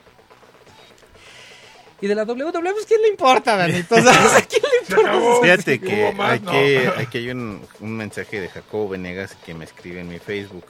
Y 2.00 2.06
de 2.06 2.14
la 2.14 2.22
WWE, 2.22 2.72
pues 2.72 2.86
¿quién 2.86 3.02
le 3.02 3.08
importa, 3.08 3.56
Danito? 3.56 3.96
O 3.96 4.00
sea, 4.00 4.40
¿quién 4.48 4.62
le 4.88 4.94
acabó. 5.02 5.42
Fíjate 5.42 5.80
que 5.80 6.12
más, 6.12 6.34
aquí, 6.34 6.44
no. 6.84 6.92
aquí 6.96 7.18
hay 7.18 7.30
un, 7.30 7.60
un 7.80 7.96
mensaje 7.96 8.40
de 8.40 8.48
Jacobo 8.48 8.90
Venegas 8.90 9.36
que 9.44 9.52
me 9.54 9.64
escribe 9.64 10.00
en 10.00 10.08
mi 10.08 10.18
Facebook. 10.18 10.64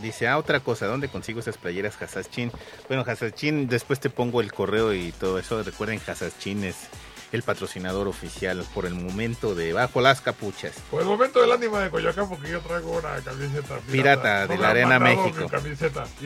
Dice, 0.00 0.28
ah, 0.28 0.38
otra 0.38 0.60
cosa, 0.60 0.86
¿dónde 0.86 1.08
consigo 1.08 1.40
esas 1.40 1.58
playeras 1.58 2.00
Hasachin? 2.00 2.50
Bueno, 2.88 3.04
Hasachin, 3.06 3.68
después 3.68 4.00
te 4.00 4.08
pongo 4.08 4.40
el 4.40 4.52
correo 4.52 4.94
y 4.94 5.12
todo 5.12 5.38
eso. 5.38 5.62
Recuerden, 5.62 6.00
Hasachin 6.06 6.64
es 6.64 6.76
el 7.32 7.42
patrocinador 7.42 8.08
oficial 8.08 8.64
por 8.74 8.86
el 8.86 8.94
momento 8.94 9.54
de 9.54 9.72
Bajo 9.72 10.00
las 10.00 10.20
Capuchas. 10.20 10.72
Por 10.90 11.00
el 11.00 11.08
momento 11.08 11.40
del 11.40 11.50
ánima 11.52 11.80
de 11.80 11.90
Coyoacán, 11.90 12.28
porque 12.28 12.50
yo 12.50 12.60
traigo 12.60 12.90
una 12.98 13.16
camiseta 13.24 13.78
Pirata 13.90 14.46
de 14.46 14.56
No 14.56 14.62
la 14.62 14.68
Arena 14.70 14.98
México. 14.98 15.50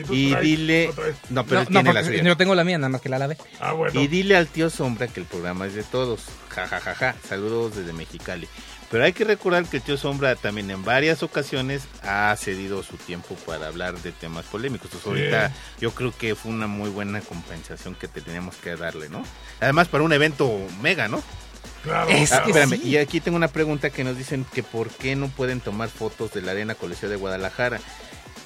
¿Y, 0.09 0.27
Y 0.27 0.31
traes? 0.31 0.43
dile... 0.45 0.91
¿No 1.29 1.45
pero 1.45 1.61
No, 1.61 1.61
él 1.61 1.67
no, 1.69 1.79
tiene 1.81 1.93
la 1.93 2.03
suya. 2.03 2.23
yo 2.23 2.37
tengo 2.37 2.55
la 2.55 2.63
mía, 2.63 2.77
nada 2.77 2.89
más 2.89 3.01
que 3.01 3.09
la 3.09 3.19
lavé. 3.19 3.37
Ah, 3.59 3.71
bueno. 3.71 3.99
Y 3.99 4.07
dile 4.07 4.35
al 4.35 4.47
tío 4.47 4.69
Sombra 4.69 5.07
que 5.07 5.19
el 5.21 5.25
programa 5.25 5.65
es 5.65 5.73
de 5.75 5.83
todos. 5.83 6.25
Ja, 6.49 6.67
ja, 6.67 6.79
ja, 6.79 6.93
ja. 6.95 7.15
Saludos 7.27 7.75
desde 7.77 7.93
Mexicali. 7.93 8.47
Pero 8.89 9.03
hay 9.03 9.11
que 9.11 9.25
recordar 9.25 9.65
que 9.65 9.77
el 9.77 9.83
tío 9.83 9.97
Sombra 9.97 10.35
también 10.37 10.71
en 10.71 10.83
varias 10.85 11.21
ocasiones 11.21 11.83
ha 12.03 12.33
cedido 12.37 12.83
su 12.83 12.95
tiempo 12.95 13.35
para 13.45 13.67
hablar 13.67 13.97
de 13.99 14.13
temas 14.13 14.45
polémicos. 14.45 14.85
Entonces 14.93 15.07
ahorita 15.07 15.53
yo 15.79 15.91
creo 15.91 16.13
que 16.17 16.35
fue 16.35 16.51
una 16.51 16.67
muy 16.67 16.89
buena 16.89 17.19
compensación 17.19 17.95
que 17.95 18.07
teníamos 18.07 18.55
que 18.55 18.75
darle, 18.77 19.09
¿no? 19.09 19.23
Además 19.59 19.89
para 19.89 20.03
un 20.05 20.13
evento 20.13 20.57
mega, 20.81 21.09
¿no? 21.09 21.21
Claro. 21.83 22.09
Es 22.11 22.31
Ah, 22.31 22.37
claro. 22.37 22.43
que 22.45 22.49
espérame, 22.51 22.81
sí. 22.81 22.87
y 22.89 22.97
aquí 22.97 23.19
tengo 23.19 23.35
una 23.35 23.49
pregunta 23.49 23.89
que 23.89 24.03
nos 24.05 24.17
dicen 24.17 24.45
que 24.53 24.63
por 24.63 24.89
qué 24.89 25.15
no 25.17 25.27
pueden 25.27 25.59
tomar 25.59 25.89
fotos 25.89 26.33
de 26.33 26.41
la 26.41 26.51
Arena 26.53 26.73
Coliseo 26.75 27.09
de 27.09 27.17
Guadalajara. 27.17 27.79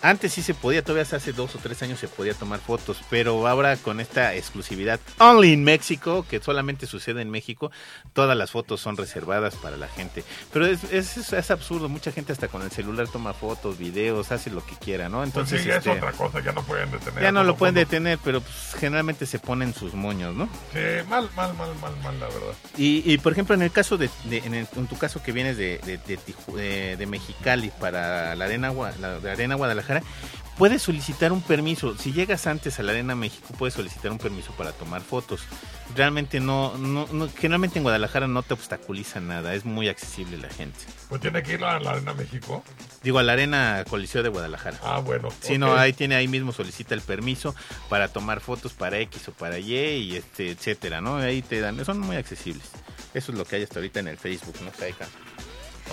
Antes 0.04 0.34
sí 0.34 0.42
se 0.42 0.54
podía, 0.54 0.84
todavía 0.84 1.04
hace 1.16 1.32
dos 1.34 1.56
o 1.56 1.60
tres 1.60 1.82
años 1.84 2.00
se 2.00 2.08
podía 2.08 2.34
tomar 2.34 2.60
fotos, 2.60 2.98
pero 3.10 3.48
ahora 3.48 3.78
con 3.78 4.00
esta 4.00 4.34
exclusividad 4.36 5.00
Only 5.20 5.54
in 5.54 5.64
México, 5.64 6.26
que 6.28 6.40
solamente 6.42 6.88
sucede 6.88 7.22
en 7.22 7.30
México, 7.30 7.72
todas 8.14 8.36
las 8.36 8.52
fotos 8.52 8.82
son 8.82 8.98
reservadas 8.98 9.56
para 9.56 9.78
la 9.78 9.88
gente. 9.88 10.24
Pero 10.52 10.66
es, 10.66 10.84
es, 10.86 11.18
es- 11.18 11.34
es 11.34 11.52
absurdo, 11.52 11.88
mucha 11.90 12.12
gente 12.12 12.32
hasta 12.34 12.48
con 12.48 12.62
el 12.64 12.72
celular 12.72 13.08
toma 13.10 13.34
fotos, 13.34 13.78
videos, 13.78 14.32
hace 14.32 14.50
lo 14.50 14.66
que 14.66 14.76
quiera, 14.76 15.08
¿no? 15.10 15.18
Pues 15.18 15.28
Entonces 15.30 15.62
sí, 15.62 15.68
ya 15.68 15.76
este, 15.76 15.92
es 15.92 15.98
otra 15.98 16.12
cosa, 16.14 16.40
ya 16.42 16.52
no 16.52 16.64
pueden 16.64 16.90
detener. 16.92 17.22
ya 17.24 17.32
no 17.32 17.44
lo 17.44 17.56
pueden 17.56 17.76
fondo. 17.76 17.80
detener, 17.92 18.20
pero 18.24 18.42
pues, 18.42 18.56
generalmente 18.80 19.26
se 19.26 19.38
ponen 19.40 19.74
sus 19.74 19.94
moños, 19.94 20.34
¿no? 20.36 20.48
Sí, 20.74 20.80
mal, 21.10 21.30
mal, 21.36 21.54
mal, 21.56 21.76
mal, 21.82 21.94
mal, 22.04 22.20
la 22.20 22.26
verdad. 22.28 22.54
Y, 22.78 23.04
y, 23.12 23.18
por 23.20 23.34
ejemplo, 23.34 23.54
en 23.56 23.62
el 23.62 23.72
caso 23.72 23.98
de, 23.98 24.10
de- 24.26 24.38
en, 24.40 24.54
el- 24.56 24.68
en 24.76 24.88
tu 24.88 24.98
caso 24.98 25.22
que 25.22 25.32
vienes 25.32 25.58
de, 25.58 25.78
de, 25.86 25.98
de 25.98 26.18
Tiju- 26.18 26.56
de- 26.56 26.98
de 26.98 27.06
Mexicali 27.06 27.72
para 27.80 28.36
la 28.36 28.46
arena, 28.46 28.72
la, 29.00 29.20
la 29.20 29.32
arena 29.32 29.56
Guadalajara, 29.56 29.91
puedes 30.58 30.82
solicitar 30.82 31.32
un 31.32 31.42
permiso. 31.42 31.98
Si 31.98 32.12
llegas 32.14 32.46
antes 32.48 32.80
a 32.80 32.84
la 32.84 32.92
arena 32.92 33.16
México, 33.16 33.48
puedes 33.58 33.74
solicitar 33.74 34.12
un 34.12 34.18
permiso 34.20 34.52
para 34.54 34.72
tomar 34.72 35.02
fotos. 35.02 35.42
Realmente 35.96 36.40
no, 36.40 36.78
no, 36.78 37.08
no- 37.12 37.30
generalmente 37.30 37.80
en 37.80 37.84
Guadalajara 37.84 38.28
no 38.28 38.44
te 38.44 38.54
obstaculiza 38.54 39.20
nada, 39.20 39.54
es 39.56 39.66
muy 39.66 39.90
accesible 39.90 40.38
la 40.38 40.50
gente. 40.50 40.80
Pues 41.10 41.20
tiene 41.20 41.44
que 41.44 41.54
ir 41.54 41.64
a 41.66 41.80
la 41.80 41.92
Arena 41.92 42.14
México. 42.14 42.64
Digo, 43.04 43.20
a 43.20 43.24
la 43.24 43.34
arena 43.34 43.84
Coliseo 43.90 44.22
de 44.24 44.30
Guadalajara. 44.30 44.78
Ah, 44.84 45.00
bueno. 45.00 45.30
Si 45.42 45.58
no, 45.58 45.76
ahí 45.76 45.92
tiene 45.94 46.16
ahí 46.16 46.28
mismo 46.28 46.54
solicita 46.54 46.94
el 46.94 47.02
permiso 47.02 47.56
para 47.90 48.08
tomar 48.08 48.40
fotos 48.40 48.74
para 48.74 49.00
X 49.00 49.28
o 49.30 49.32
para 49.34 49.58
Y 49.60 49.74
y 49.76 50.16
este 50.16 50.52
etcétera, 50.52 51.02
¿no? 51.02 51.18
Ahí 51.18 51.42
te 51.42 51.60
dan, 51.60 51.84
son 51.84 52.00
muy 52.00 52.16
accesibles. 52.16 52.70
Eso 53.14 53.32
es 53.34 53.38
lo 53.38 53.44
que 53.44 53.58
hay 53.58 53.64
hasta 53.64 53.80
ahorita 53.80 54.00
en 54.00 54.08
el 54.08 54.18
Facebook, 54.18 54.56
¿no? 54.64 54.72
Saika? 54.78 55.08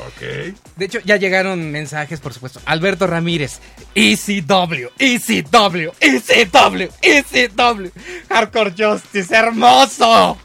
Ok. 0.06 0.54
De 0.76 0.84
hecho, 0.84 1.00
ya 1.04 1.16
llegaron 1.16 1.70
mensajes, 1.70 2.20
por 2.20 2.32
supuesto. 2.32 2.60
Alberto 2.66 3.06
Ramírez. 3.06 3.58
ECW, 3.94 4.88
ECW, 4.98 5.90
ECW, 6.00 6.88
ECW. 7.02 7.88
Hardcore 8.28 8.74
Justice, 8.78 9.34
hermoso. 9.34 10.38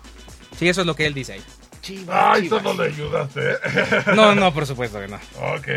Sí, 0.57 0.67
eso 0.69 0.81
es 0.81 0.88
lo 0.88 0.95
que 0.95 1.05
él 1.05 1.13
dice 1.13 1.34
ahí. 1.34 1.43
Ay, 2.09 2.45
eso 2.47 2.61
no 2.61 2.73
le 2.73 2.85
ayudaste. 2.88 3.51
¿eh? 3.51 4.03
No, 4.15 4.34
no, 4.34 4.53
por 4.53 4.65
supuesto 4.65 4.99
que 4.99 5.07
no. 5.07 5.17
ok. 5.55 5.67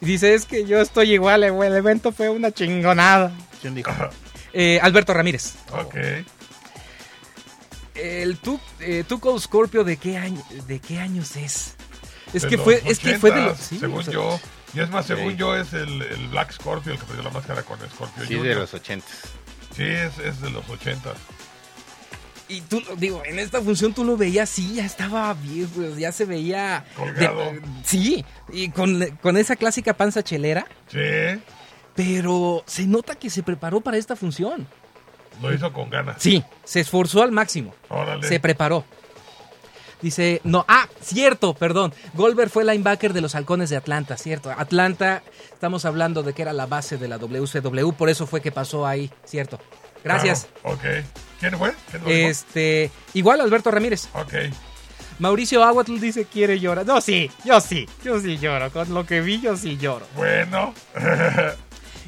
Dice, 0.00 0.34
es 0.34 0.44
que 0.44 0.64
yo 0.64 0.80
estoy 0.80 1.12
igual, 1.14 1.42
eh, 1.42 1.50
güey, 1.50 1.68
el 1.68 1.76
evento 1.76 2.12
fue 2.12 2.28
una 2.28 2.52
chingonada. 2.52 3.32
¿Quién 3.60 3.74
dijo? 3.74 3.90
Eh, 4.52 4.78
Alberto 4.80 5.12
Ramírez. 5.12 5.54
Ok. 5.72 5.96
El 7.96 8.38
Tu- 8.38 8.60
eh, 8.78 9.02
Tuco 9.08 9.36
Scorpio, 9.40 9.82
¿de 9.82 9.96
qué, 9.96 10.16
año, 10.16 10.40
¿de 10.68 10.78
qué 10.78 11.00
años 11.00 11.34
es? 11.34 11.74
Es 12.34 12.42
De 12.42 12.48
que 12.48 12.58
fue, 12.58 12.82
es 12.84 12.98
que 12.98 13.18
fue 13.18 13.30
de 13.30 13.40
los... 13.42 13.58
80s, 13.58 13.62
sí, 13.62 13.78
según 13.78 13.98
o 13.98 14.02
sea, 14.02 14.12
yo. 14.12 14.40
Y 14.74 14.80
es 14.80 14.90
más, 14.90 15.06
según 15.06 15.30
Sí. 15.32 15.36
yo, 15.38 15.56
es 15.56 15.72
el, 15.72 16.02
el 16.02 16.28
Black 16.28 16.52
Scorpio 16.52 16.92
el 16.92 16.98
que 16.98 17.04
perdió 17.06 17.22
la 17.24 17.30
máscara 17.30 17.62
con 17.62 17.78
Scorpio 17.90 18.26
Sí, 18.26 18.34
de 18.36 18.54
los 18.54 18.74
ochentas. 18.74 19.10
Sí, 19.74 19.84
es, 19.84 20.18
es 20.18 20.40
de 20.42 20.50
los 20.50 20.68
80. 20.68 21.14
Y 22.50 22.62
tú, 22.62 22.82
digo, 22.96 23.22
en 23.26 23.38
esta 23.38 23.60
función 23.60 23.92
tú 23.92 24.04
lo 24.04 24.16
veías, 24.16 24.48
sí, 24.48 24.74
ya 24.74 24.84
estaba 24.86 25.32
bien, 25.34 25.68
pues, 25.68 25.96
ya 25.98 26.12
se 26.12 26.24
veía... 26.24 26.84
Colgado. 26.96 27.52
sí, 27.84 28.24
y 28.50 28.70
con, 28.70 29.04
con 29.22 29.36
esa 29.36 29.54
clásica 29.56 29.94
panza 29.94 30.22
chelera, 30.22 30.66
Sí, 30.90 30.98
pero 31.94 32.62
se 32.66 32.86
nota 32.86 33.14
que 33.16 33.28
se 33.28 33.42
preparó 33.42 33.80
para 33.80 33.96
esta 33.98 34.16
función. 34.16 34.66
lo 35.42 35.52
hizo 35.52 35.72
con 35.72 35.90
ganas. 35.90 36.16
Sí, 36.22 36.42
se 36.64 36.80
esforzó 36.80 37.22
al 37.22 37.32
máximo. 37.32 37.74
Órale. 37.88 38.26
Se 38.26 38.40
preparó. 38.40 38.84
Dice, 40.00 40.40
no, 40.44 40.64
ah, 40.68 40.88
cierto, 41.00 41.54
perdón. 41.54 41.92
Goldberg 42.14 42.50
fue 42.50 42.64
linebacker 42.64 43.12
de 43.12 43.20
los 43.20 43.34
halcones 43.34 43.70
de 43.70 43.76
Atlanta, 43.76 44.16
cierto. 44.16 44.50
Atlanta, 44.50 45.22
estamos 45.52 45.84
hablando 45.84 46.22
de 46.22 46.32
que 46.32 46.42
era 46.42 46.52
la 46.52 46.66
base 46.66 46.98
de 46.98 47.08
la 47.08 47.18
WCW, 47.18 47.92
por 47.92 48.08
eso 48.08 48.26
fue 48.26 48.40
que 48.40 48.52
pasó 48.52 48.86
ahí, 48.86 49.10
cierto. 49.24 49.58
Gracias. 50.04 50.48
Claro, 50.62 50.76
Ok. 50.76 50.84
¿Quién 51.40 51.58
fue? 51.58 51.72
Este, 52.06 52.90
igual 53.14 53.40
Alberto 53.40 53.70
Ramírez. 53.70 54.08
Ok. 54.14 54.34
Mauricio 55.18 55.64
Aguatl 55.64 55.98
dice 55.98 56.24
quiere 56.24 56.60
llorar. 56.60 56.86
No, 56.86 57.00
sí, 57.00 57.30
yo 57.44 57.60
sí, 57.60 57.88
yo 58.04 58.20
sí 58.20 58.38
lloro. 58.38 58.70
Con 58.70 58.92
lo 58.94 59.04
que 59.04 59.20
vi, 59.20 59.40
yo 59.40 59.56
sí 59.56 59.76
lloro. 59.76 60.06
Bueno. 60.16 60.74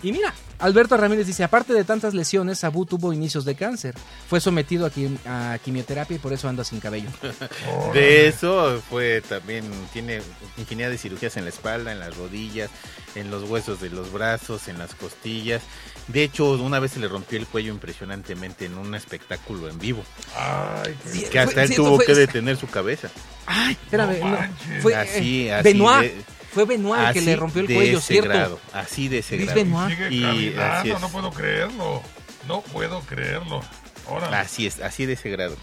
Y 0.03 0.13
mira, 0.13 0.33
Alberto 0.61 0.97
Ramírez 0.97 1.27
dice, 1.27 1.43
aparte 1.45 1.73
de 1.73 1.85
tantas 1.85 2.15
lesiones, 2.15 2.59
Sabu 2.59 2.85
tuvo 2.87 3.13
inicios 3.13 3.45
de 3.45 3.55
cáncer. 3.55 3.95
Fue 4.29 4.41
sometido 4.41 4.87
a, 4.87 4.91
quim- 4.91 5.19
a 5.27 5.59
quimioterapia 5.65 6.17
y 6.17 6.19
por 6.19 6.33
eso 6.33 6.49
anda 6.49 6.65
sin 6.65 6.81
cabello. 6.81 7.09
De 7.95 8.29
eso 8.29 8.83
fue 8.89 9.23
también, 9.23 9.65
tiene 9.93 10.21
infinidad 10.59 10.91
de 10.91 10.99
cirugías 10.99 11.37
en 11.37 11.45
la 11.45 11.51
espalda, 11.51 11.93
en 11.93 11.99
las 11.99 12.17
rodillas, 12.17 12.71
en 13.15 13.31
los 13.31 13.49
huesos 13.49 13.81
de 13.81 13.91
los 13.91 14.13
brazos, 14.13 14.69
en 14.69 14.79
las 14.79 14.95
costillas. 14.95 15.63
De 16.09 16.23
hecho, 16.25 16.53
una 16.53 16.79
vez 16.79 16.93
se 16.93 17.01
le 17.01 17.09
rompió 17.09 17.39
el 17.39 17.47
cuello 17.47 17.73
impresionantemente 17.73 18.67
en 18.67 18.77
un 18.79 18.95
espectáculo 18.95 19.69
en 19.69 19.79
vivo, 19.79 20.03
Ay, 20.37 20.95
qué- 21.05 21.11
Sí, 21.11 21.25
que 21.31 21.39
hasta 21.39 21.53
fue- 21.55 21.65
él 21.65 21.75
tuvo 21.75 21.97
fue- 21.97 22.07
que 22.07 22.15
detener 22.15 22.57
su 22.57 22.67
cabeza. 22.69 23.09
Ay, 23.47 23.77
espérame. 23.83 24.21
No 24.21 24.81
fue 24.83 24.95
Así, 24.95 25.47
eh, 25.49 25.55
así 25.55 25.65
Benoit. 25.73 26.03
de- 26.13 26.25
fue 26.53 26.65
Benoit 26.65 27.13
que 27.13 27.21
le 27.21 27.37
rompió 27.37 27.63
el 27.63 27.69
de 27.69 27.75
cuello, 27.75 27.99
ese 27.99 28.15
¿cierto? 28.15 28.29
grado, 28.29 28.61
así 28.73 29.09
de 29.09 29.19
ese 29.19 29.37
grado. 29.37 29.55
Benoit. 29.55 29.97
Sigue 29.97 30.11
Y 30.15 30.55
así 30.59 30.91
es. 30.91 31.01
no 31.01 31.09
puedo 31.09 31.31
creerlo. 31.31 32.03
No 32.49 32.63
puedo 32.63 33.01
creerlo. 33.01 33.61
Órale. 34.09 34.37
Así 34.37 34.67
es, 34.67 34.81
así 34.81 35.07
de 35.07 35.13
ese 35.13 35.31
grado. 35.31 35.57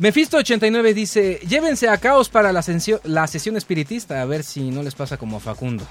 Mephisto89 0.00 0.94
dice, 0.94 1.40
llévense 1.46 1.88
a 1.88 1.98
Caos 1.98 2.28
para 2.28 2.52
la, 2.52 2.64
la 3.04 3.26
sesión 3.26 3.56
espiritista, 3.56 4.22
a 4.22 4.24
ver 4.24 4.42
si 4.42 4.70
no 4.70 4.82
les 4.82 4.94
pasa 4.94 5.18
como 5.18 5.36
a 5.36 5.40
Facundo. 5.40 5.86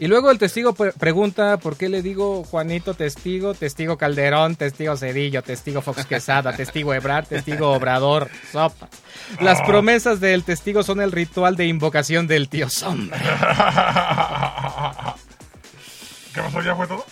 Y 0.00 0.06
luego 0.06 0.30
el 0.30 0.38
testigo 0.38 0.74
pre- 0.74 0.92
pregunta 0.92 1.56
por 1.56 1.76
qué 1.76 1.88
le 1.88 2.02
digo 2.02 2.44
Juanito 2.44 2.94
testigo, 2.94 3.54
testigo 3.54 3.98
Calderón, 3.98 4.54
testigo 4.54 4.96
Cedillo, 4.96 5.42
testigo 5.42 5.82
Fox 5.82 6.06
Quesada, 6.06 6.54
testigo 6.54 6.94
Ebrard, 6.94 7.26
testigo 7.26 7.72
Obrador, 7.72 8.28
sopa. 8.52 8.88
Las 9.40 9.60
promesas 9.62 10.20
del 10.20 10.44
testigo 10.44 10.84
son 10.84 11.00
el 11.00 11.10
ritual 11.10 11.56
de 11.56 11.66
invocación 11.66 12.28
del 12.28 12.48
tío 12.48 12.68
Sombra. 12.70 13.18
¿Qué 16.34 16.40
pasó? 16.42 16.62
¿Ya 16.62 16.76
fue 16.76 16.86
todo? 16.86 17.04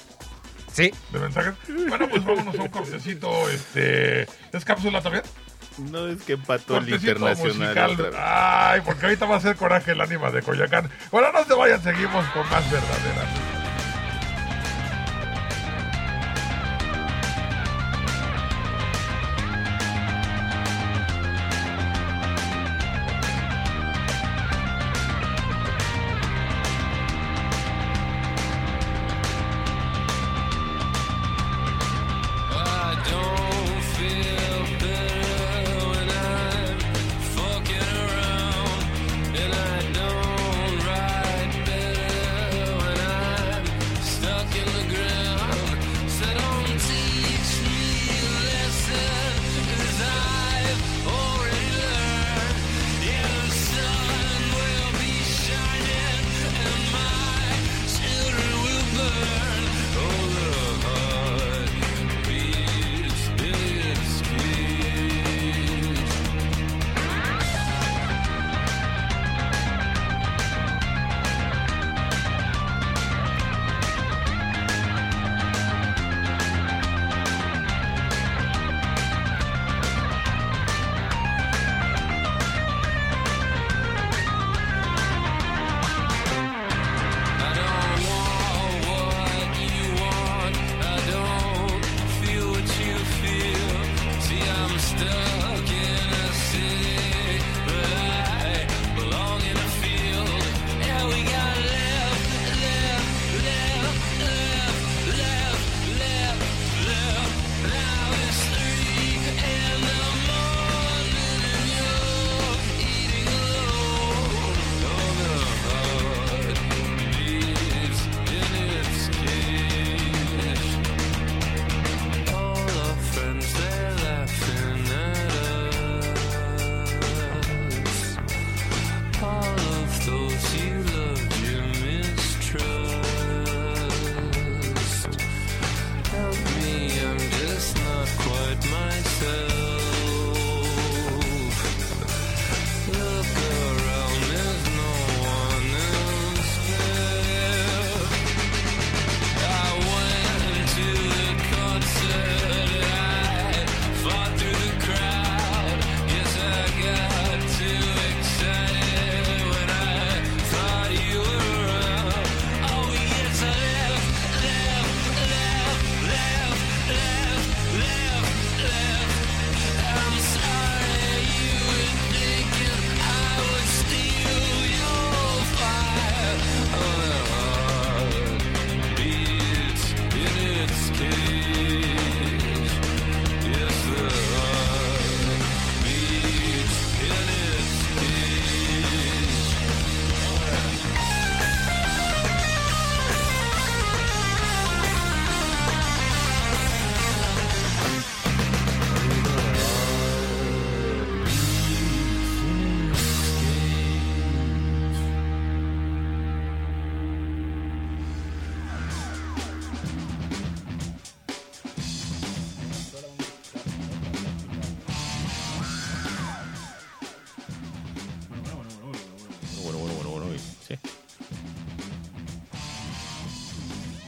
Sí. 0.72 0.92
¿De 1.12 1.18
mensajes? 1.18 1.54
Bueno, 1.88 2.08
pues 2.08 2.24
vámonos 2.24 2.56
a 2.58 2.62
un 2.62 2.68
cortecito. 2.68 3.50
Este, 3.50 4.22
¿Es 4.52 4.64
cápsula 4.64 5.00
también? 5.02 5.24
No 5.78 6.08
es 6.08 6.22
que 6.22 6.34
empató 6.34 6.78
el 6.78 6.88
internacional. 6.88 7.54
musical. 7.54 7.90
otra 7.92 8.10
vez. 8.10 8.18
Ay, 8.18 8.80
porque 8.84 9.06
ahorita 9.06 9.26
va 9.26 9.36
a 9.36 9.40
ser 9.40 9.56
coraje 9.56 9.92
el 9.92 10.00
ánima 10.00 10.30
de 10.30 10.42
Coyacán. 10.42 10.90
Bueno, 11.10 11.32
no 11.32 11.44
se 11.44 11.54
vayan, 11.54 11.82
seguimos 11.82 12.24
con 12.28 12.48
más 12.48 12.70
verdaderas. 12.70 13.25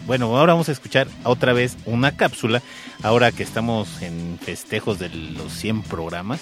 Bueno, 0.09 0.39
ahora 0.39 0.55
vamos 0.55 0.71
a 0.71 0.73
escuchar 0.73 1.07
otra 1.23 1.53
vez 1.53 1.77
una 1.85 2.17
cápsula, 2.17 2.63
ahora 3.03 3.31
que 3.31 3.43
estamos 3.43 4.01
en 4.01 4.39
festejos 4.41 4.99
de 4.99 5.11
los 5.11 5.53
100 5.53 5.83
programas, 5.83 6.41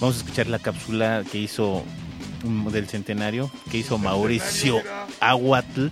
vamos 0.00 0.14
a 0.14 0.18
escuchar 0.20 0.46
la 0.46 0.60
cápsula 0.60 1.24
que 1.30 1.38
hizo 1.38 1.82
del 2.72 2.86
centenario, 2.86 3.50
que 3.68 3.78
hizo 3.78 3.98
Mauricio 3.98 4.80
Aguatl 5.18 5.88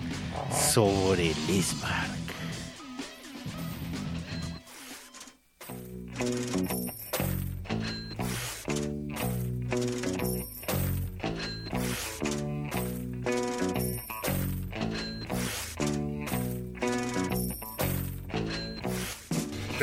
sobre 0.73 1.32
Lismark. 1.49 1.88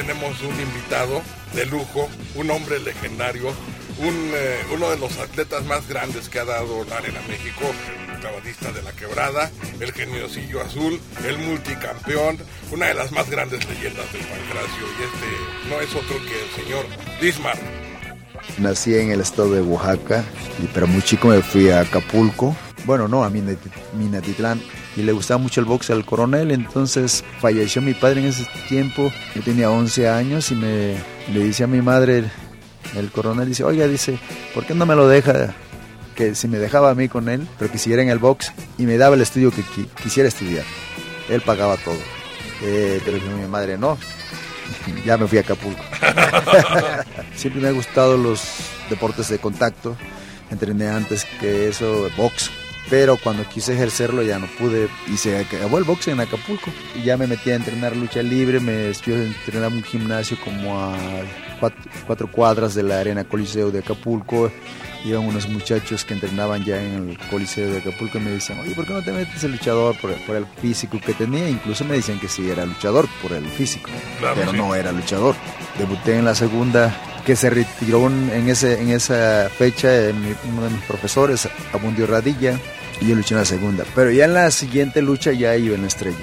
Tenemos 0.05 0.39
un 0.43 0.59
invitado 0.59 1.21
de 1.55 1.65
lujo, 1.65 2.07
un 2.35 2.51
hombre 2.51 2.79
legendario, 2.79 3.47
un, 3.97 4.31
eh, 4.35 4.59
uno 4.71 4.91
de 4.91 4.97
los 4.99 5.17
atletas 5.17 5.65
más 5.65 5.87
grandes 5.87 6.29
que 6.29 6.37
ha 6.39 6.45
dado 6.45 6.83
la 6.87 6.97
Arena 6.97 7.19
México, 7.27 7.63
el 8.13 8.19
clavadista 8.19 8.71
de 8.71 8.83
la 8.83 8.91
quebrada, 8.91 9.49
el 9.79 9.91
geniosillo 9.93 10.61
azul, 10.61 11.01
el 11.25 11.39
multicampeón, 11.39 12.37
una 12.71 12.85
de 12.87 12.93
las 12.93 13.11
más 13.13 13.27
grandes 13.31 13.67
leyendas 13.67 14.11
del 14.13 14.21
pancracio. 14.21 14.85
Y 14.99 15.03
este 15.05 15.69
no 15.69 15.81
es 15.81 15.89
otro 15.95 16.17
que 16.27 16.39
el 16.39 16.63
señor 16.63 16.85
Dismar. 17.19 17.57
Nací 18.59 18.93
en 18.95 19.09
el 19.09 19.21
estado 19.21 19.53
de 19.53 19.61
Oaxaca, 19.61 20.23
y- 20.61 20.67
pero 20.67 20.85
muy 20.85 21.01
chico 21.01 21.29
me 21.29 21.41
fui 21.41 21.69
a 21.71 21.79
Acapulco. 21.79 22.55
Bueno, 22.85 23.07
no, 23.07 23.23
a 23.23 23.29
Minati- 23.31 23.71
Minatitlán. 23.93 24.61
Y 24.95 25.01
le 25.03 25.11
gustaba 25.11 25.37
mucho 25.37 25.59
el 25.59 25.65
box 25.65 25.89
al 25.89 26.05
coronel, 26.05 26.51
entonces 26.51 27.23
falleció 27.41 27.81
mi 27.81 27.93
padre 27.93 28.21
en 28.21 28.27
ese 28.27 28.47
tiempo. 28.69 29.11
Yo 29.35 29.41
tenía 29.41 29.69
11 29.69 30.07
años 30.09 30.51
y 30.51 30.55
me 30.55 30.95
le 31.33 31.43
dice 31.43 31.65
a 31.65 31.67
mi 31.67 31.81
madre, 31.81 32.19
el, 32.19 32.31
el 32.95 33.11
coronel 33.11 33.47
dice, 33.49 33.63
oiga, 33.65 33.87
dice, 33.87 34.17
¿por 34.53 34.65
qué 34.65 34.73
no 34.73 34.85
me 34.85 34.95
lo 34.95 35.07
deja? 35.07 35.53
Que 36.15 36.33
si 36.33 36.47
me 36.47 36.59
dejaba 36.59 36.91
a 36.91 36.95
mí 36.95 37.09
con 37.09 37.27
él, 37.27 37.45
pero 37.59 37.69
que 37.69 37.77
siguiera 37.77 38.01
en 38.03 38.09
el 38.09 38.19
box 38.19 38.53
y 38.77 38.83
me 38.85 38.97
daba 38.97 39.15
el 39.15 39.21
estudio 39.21 39.51
que 39.51 39.63
qui- 39.63 39.89
quisiera 40.01 40.29
estudiar. 40.29 40.63
Él 41.27 41.41
pagaba 41.41 41.75
todo. 41.75 41.97
Eh, 42.63 43.01
pero 43.03 43.17
mi 43.37 43.47
madre, 43.49 43.77
no, 43.77 43.97
ya 45.05 45.17
me 45.17 45.27
fui 45.27 45.39
a 45.39 45.41
Acapulco. 45.41 45.83
Siempre 47.35 47.61
me 47.61 47.67
ha 47.67 47.71
gustado 47.71 48.15
los 48.17 48.41
deportes 48.89 49.27
de 49.27 49.39
contacto. 49.39 49.97
Entrené 50.49 50.87
antes 50.87 51.25
que 51.41 51.67
eso, 51.67 52.07
box. 52.15 52.49
Pero 52.89 53.17
cuando 53.17 53.43
quise 53.49 53.73
ejercerlo 53.73 54.21
ya 54.21 54.37
no 54.37 54.45
pude 54.59 54.87
y 55.11 55.17
se 55.17 55.37
acabó 55.39 55.77
el 55.79 55.83
box 55.85 56.07
en 56.09 56.19
Acapulco. 56.19 56.71
Y 56.95 57.03
ya 57.03 57.17
me 57.17 57.25
metí 57.27 57.49
a 57.51 57.55
entrenar 57.55 57.95
lucha 57.95 58.21
libre. 58.21 58.59
Me 58.59 58.91
yo 59.05 59.15
entrenaba 59.15 59.67
en 59.67 59.77
un 59.77 59.83
gimnasio 59.83 60.37
como 60.43 60.79
a 60.79 60.95
cuatro, 61.59 61.81
cuatro 62.05 62.31
cuadras 62.31 62.75
de 62.75 62.83
la 62.83 62.99
arena 62.99 63.23
Coliseo 63.23 63.71
de 63.71 63.79
Acapulco. 63.79 64.51
Iban 65.03 65.25
unos 65.25 65.47
muchachos 65.49 66.03
que 66.03 66.13
entrenaban 66.15 66.63
ya 66.63 66.81
en 66.81 67.09
el 67.09 67.17
Coliseo 67.29 67.69
de 67.71 67.77
Acapulco 67.79 68.17
y 68.17 68.21
me 68.21 68.31
decían, 68.31 68.59
oye, 68.59 68.73
¿por 68.75 68.85
qué 68.85 68.93
no 68.93 69.03
te 69.03 69.11
metes 69.11 69.43
el 69.43 69.51
luchador 69.51 69.95
por, 69.99 70.13
por 70.25 70.35
el 70.35 70.45
físico 70.61 70.99
que 71.03 71.13
tenía? 71.13 71.47
Incluso 71.49 71.85
me 71.85 71.95
decían 71.95 72.19
que 72.19 72.27
sí 72.27 72.49
era 72.49 72.65
luchador 72.65 73.07
por 73.21 73.31
el 73.33 73.45
físico, 73.47 73.89
Claro, 74.19 74.35
pero 74.35 74.51
sí. 74.51 74.57
no 74.57 74.73
era 74.75 74.91
luchador. 74.91 75.35
Debuté 75.77 76.17
en 76.17 76.25
la 76.25 76.33
segunda, 76.33 76.95
que 77.25 77.35
se 77.35 77.49
retiró 77.49 78.07
en, 78.07 78.47
ese, 78.49 78.81
en 78.81 78.89
esa 78.91 79.49
fecha 79.57 79.87
mi- 80.13 80.35
uno 80.51 80.63
de 80.63 80.69
mis 80.69 80.83
profesores, 80.85 81.47
Abundio 81.73 82.05
Radilla, 82.07 82.59
y 83.01 83.07
yo 83.07 83.15
luché 83.15 83.33
en 83.33 83.39
la 83.39 83.45
segunda. 83.45 83.83
Pero 83.95 84.11
ya 84.11 84.25
en 84.25 84.33
la 84.33 84.51
siguiente 84.51 85.01
lucha 85.01 85.31
ya 85.31 85.55
iba 85.57 85.75
en 85.75 85.81
la 85.81 85.87
estrella. 85.87 86.17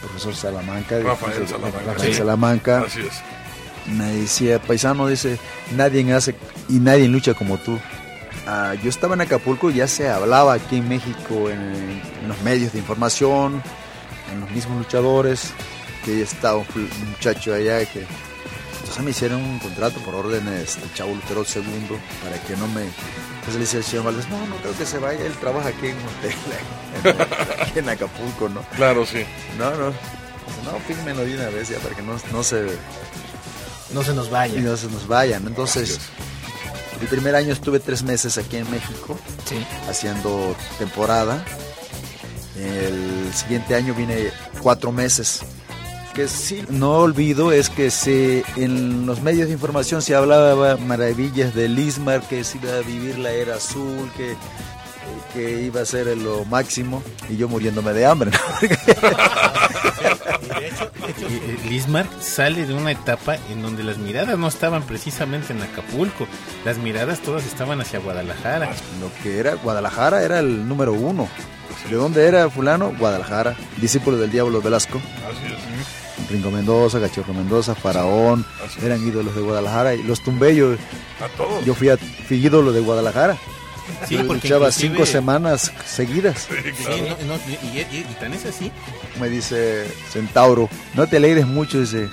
Profesor 0.00 0.34
Salamanca, 0.34 0.98
Rafael 1.00 1.46
Salamanca. 1.48 1.78
Rafael 1.86 2.12
Sí. 2.12 2.18
Salamanca 2.18 2.78
Así 2.86 3.00
es. 3.00 3.92
me 3.96 4.04
decía, 4.12 4.60
paisano, 4.60 5.06
dice, 5.06 5.38
nadie 5.76 6.12
hace 6.12 6.34
y 6.68 6.74
nadie 6.74 7.08
lucha 7.08 7.34
como 7.34 7.56
tú. 7.58 7.78
Ah, 8.46 8.74
yo 8.82 8.88
estaba 8.90 9.14
en 9.14 9.20
Acapulco, 9.20 9.70
ya 9.70 9.86
se 9.86 10.08
hablaba 10.08 10.54
aquí 10.54 10.76
en 10.78 10.88
México, 10.88 11.50
en, 11.50 11.60
en 12.22 12.28
los 12.28 12.40
medios 12.42 12.72
de 12.72 12.78
información, 12.78 13.62
en 14.32 14.40
los 14.40 14.50
mismos 14.50 14.78
luchadores, 14.78 15.50
que 16.04 16.22
estaba 16.22 16.56
un 16.58 16.66
muchacho 17.10 17.52
allá 17.54 17.84
que... 17.84 18.04
Entonces 18.88 19.04
me 19.04 19.10
hicieron 19.10 19.42
un 19.44 19.58
contrato 19.58 20.00
por 20.00 20.14
órdenes 20.14 20.80
del 20.80 20.92
Chavo 20.94 21.14
Lutero 21.14 21.44
II 21.44 21.98
para 22.24 22.42
que 22.42 22.56
no 22.56 22.66
me... 22.68 22.84
Entonces 22.84 23.54
le 23.54 23.60
decía 23.60 23.78
al 23.80 23.84
señor 23.84 24.04
Valdés, 24.06 24.28
no, 24.30 24.46
no 24.46 24.56
creo 24.56 24.76
que 24.78 24.86
se 24.86 24.98
vaya, 24.98 25.24
él 25.26 25.32
trabaja 25.34 25.68
aquí 25.68 25.88
en 25.88 25.96
un 25.98 26.04
hotel, 26.08 27.26
aquí 27.60 27.78
en 27.80 27.88
Acapulco, 27.90 28.48
¿no? 28.48 28.62
Claro, 28.76 29.04
sí. 29.04 29.24
No, 29.58 29.70
no, 29.72 29.88
no, 29.90 30.78
fírmenlo 30.86 31.22
de 31.26 31.34
una 31.34 31.48
vez 31.50 31.68
ya 31.68 31.78
para 31.80 31.94
que 31.94 32.00
no, 32.02 32.18
no 32.32 32.42
se 32.42 32.66
No 33.92 34.02
se 34.02 34.14
nos 34.14 34.30
vaya. 34.30 34.58
y 34.58 34.62
no 34.62 34.74
se 34.78 34.86
nos 34.86 35.06
vayan. 35.06 35.46
Entonces, 35.46 36.00
el 37.00 37.06
primer 37.08 37.34
año 37.36 37.52
estuve 37.52 37.80
tres 37.80 38.02
meses 38.02 38.38
aquí 38.38 38.56
en 38.56 38.70
México 38.70 39.18
Sí. 39.46 39.56
haciendo 39.88 40.56
temporada. 40.78 41.44
El 42.56 43.32
siguiente 43.34 43.74
año 43.74 43.92
vine 43.94 44.30
cuatro 44.62 44.92
meses. 44.92 45.40
Que 46.18 46.26
sí, 46.26 46.64
no 46.68 46.96
olvido 46.96 47.52
es 47.52 47.70
que 47.70 47.92
se, 47.92 48.42
en 48.56 49.06
los 49.06 49.22
medios 49.22 49.46
de 49.46 49.52
información 49.52 50.02
se 50.02 50.16
hablaba 50.16 50.76
maravillas 50.76 51.54
de 51.54 51.68
Lismar, 51.68 52.22
que 52.22 52.42
se 52.42 52.58
iba 52.58 52.72
a 52.72 52.80
vivir 52.80 53.20
la 53.20 53.30
era 53.30 53.54
azul, 53.54 54.10
que, 54.16 54.34
que 55.32 55.62
iba 55.62 55.80
a 55.80 55.84
ser 55.84 56.18
lo 56.18 56.44
máximo, 56.44 57.04
y 57.28 57.36
yo 57.36 57.48
muriéndome 57.48 57.92
de 57.92 58.04
hambre. 58.04 58.32
¿no? 58.32 58.38
Lismark 61.70 62.10
sale 62.20 62.66
de 62.66 62.74
una 62.74 62.90
etapa 62.90 63.36
en 63.52 63.62
donde 63.62 63.84
las 63.84 63.98
miradas 63.98 64.36
no 64.36 64.48
estaban 64.48 64.82
precisamente 64.82 65.52
en 65.52 65.62
Acapulco, 65.62 66.26
las 66.64 66.78
miradas 66.78 67.20
todas 67.20 67.46
estaban 67.46 67.80
hacia 67.80 68.00
Guadalajara. 68.00 68.72
Lo 69.00 69.08
que 69.22 69.38
era 69.38 69.54
Guadalajara 69.54 70.24
era 70.24 70.40
el 70.40 70.66
número 70.66 70.94
uno. 70.94 71.28
¿De 71.88 71.94
dónde 71.94 72.26
era 72.26 72.50
fulano? 72.50 72.92
Guadalajara, 72.98 73.54
discípulo 73.76 74.16
del 74.16 74.32
Diablo 74.32 74.60
Velasco. 74.60 74.98
Así 74.98 75.46
es. 75.46 75.97
Ringo 76.30 76.50
Mendoza, 76.50 77.00
Cachorro 77.00 77.32
Mendoza, 77.34 77.74
Faraón, 77.74 78.44
eran 78.82 79.06
ídolos 79.06 79.34
de 79.34 79.40
Guadalajara. 79.42 79.94
Y 79.94 80.02
los 80.02 80.20
tumbellos, 80.22 80.78
A 81.20 81.28
todos. 81.36 81.64
yo 81.64 81.74
fui, 81.74 81.88
a, 81.88 81.96
fui 81.96 82.36
ídolo 82.44 82.72
de 82.72 82.80
Guadalajara. 82.80 83.36
Sí, 84.06 84.16
Yo 84.16 84.26
porque 84.26 84.48
luchaba 84.48 84.66
inclusive- 84.68 84.88
cinco 84.94 85.06
semanas 85.06 85.72
seguidas. 85.86 86.46
Sí, 86.50 86.54
Sí, 86.76 86.84
claro. 86.84 87.16
no, 87.26 87.36
no, 87.36 87.40
y, 87.48 87.78
y- 87.78 88.06
y 88.10 88.16
tan 88.20 88.34
es 88.34 88.44
así. 88.44 88.70
Me 89.18 89.30
dice 89.30 89.86
Centauro, 90.12 90.68
no 90.94 91.06
te 91.06 91.16
alegres 91.16 91.46
mucho, 91.46 91.80
dice, 91.80 92.08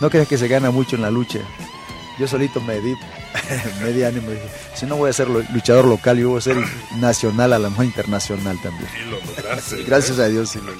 no 0.00 0.08
creas 0.08 0.28
que 0.28 0.38
se 0.38 0.46
gana 0.46 0.70
mucho 0.70 0.94
en 0.94 1.02
la 1.02 1.10
lucha. 1.10 1.40
Yo 2.20 2.28
solito 2.28 2.60
me 2.60 2.80
di, 2.80 2.94
me 3.82 3.92
di 3.92 4.04
ánimo, 4.04 4.30
dije, 4.30 4.44
si 4.76 4.86
no 4.86 4.94
voy 4.96 5.10
a 5.10 5.12
ser 5.12 5.28
luchador 5.28 5.86
local, 5.86 6.16
yo 6.16 6.28
voy 6.30 6.38
a 6.38 6.42
ser 6.42 6.56
nacional, 6.98 7.52
a 7.52 7.58
lo 7.58 7.70
mejor 7.70 7.86
internacional 7.86 8.56
también. 8.62 8.88
Sí, 8.94 9.10
lo 9.10 9.18
lograste. 9.42 9.82
Gracias 9.82 10.18
a 10.20 10.28
Dios, 10.28 10.50
sí 10.50 10.60
lo 10.64 10.72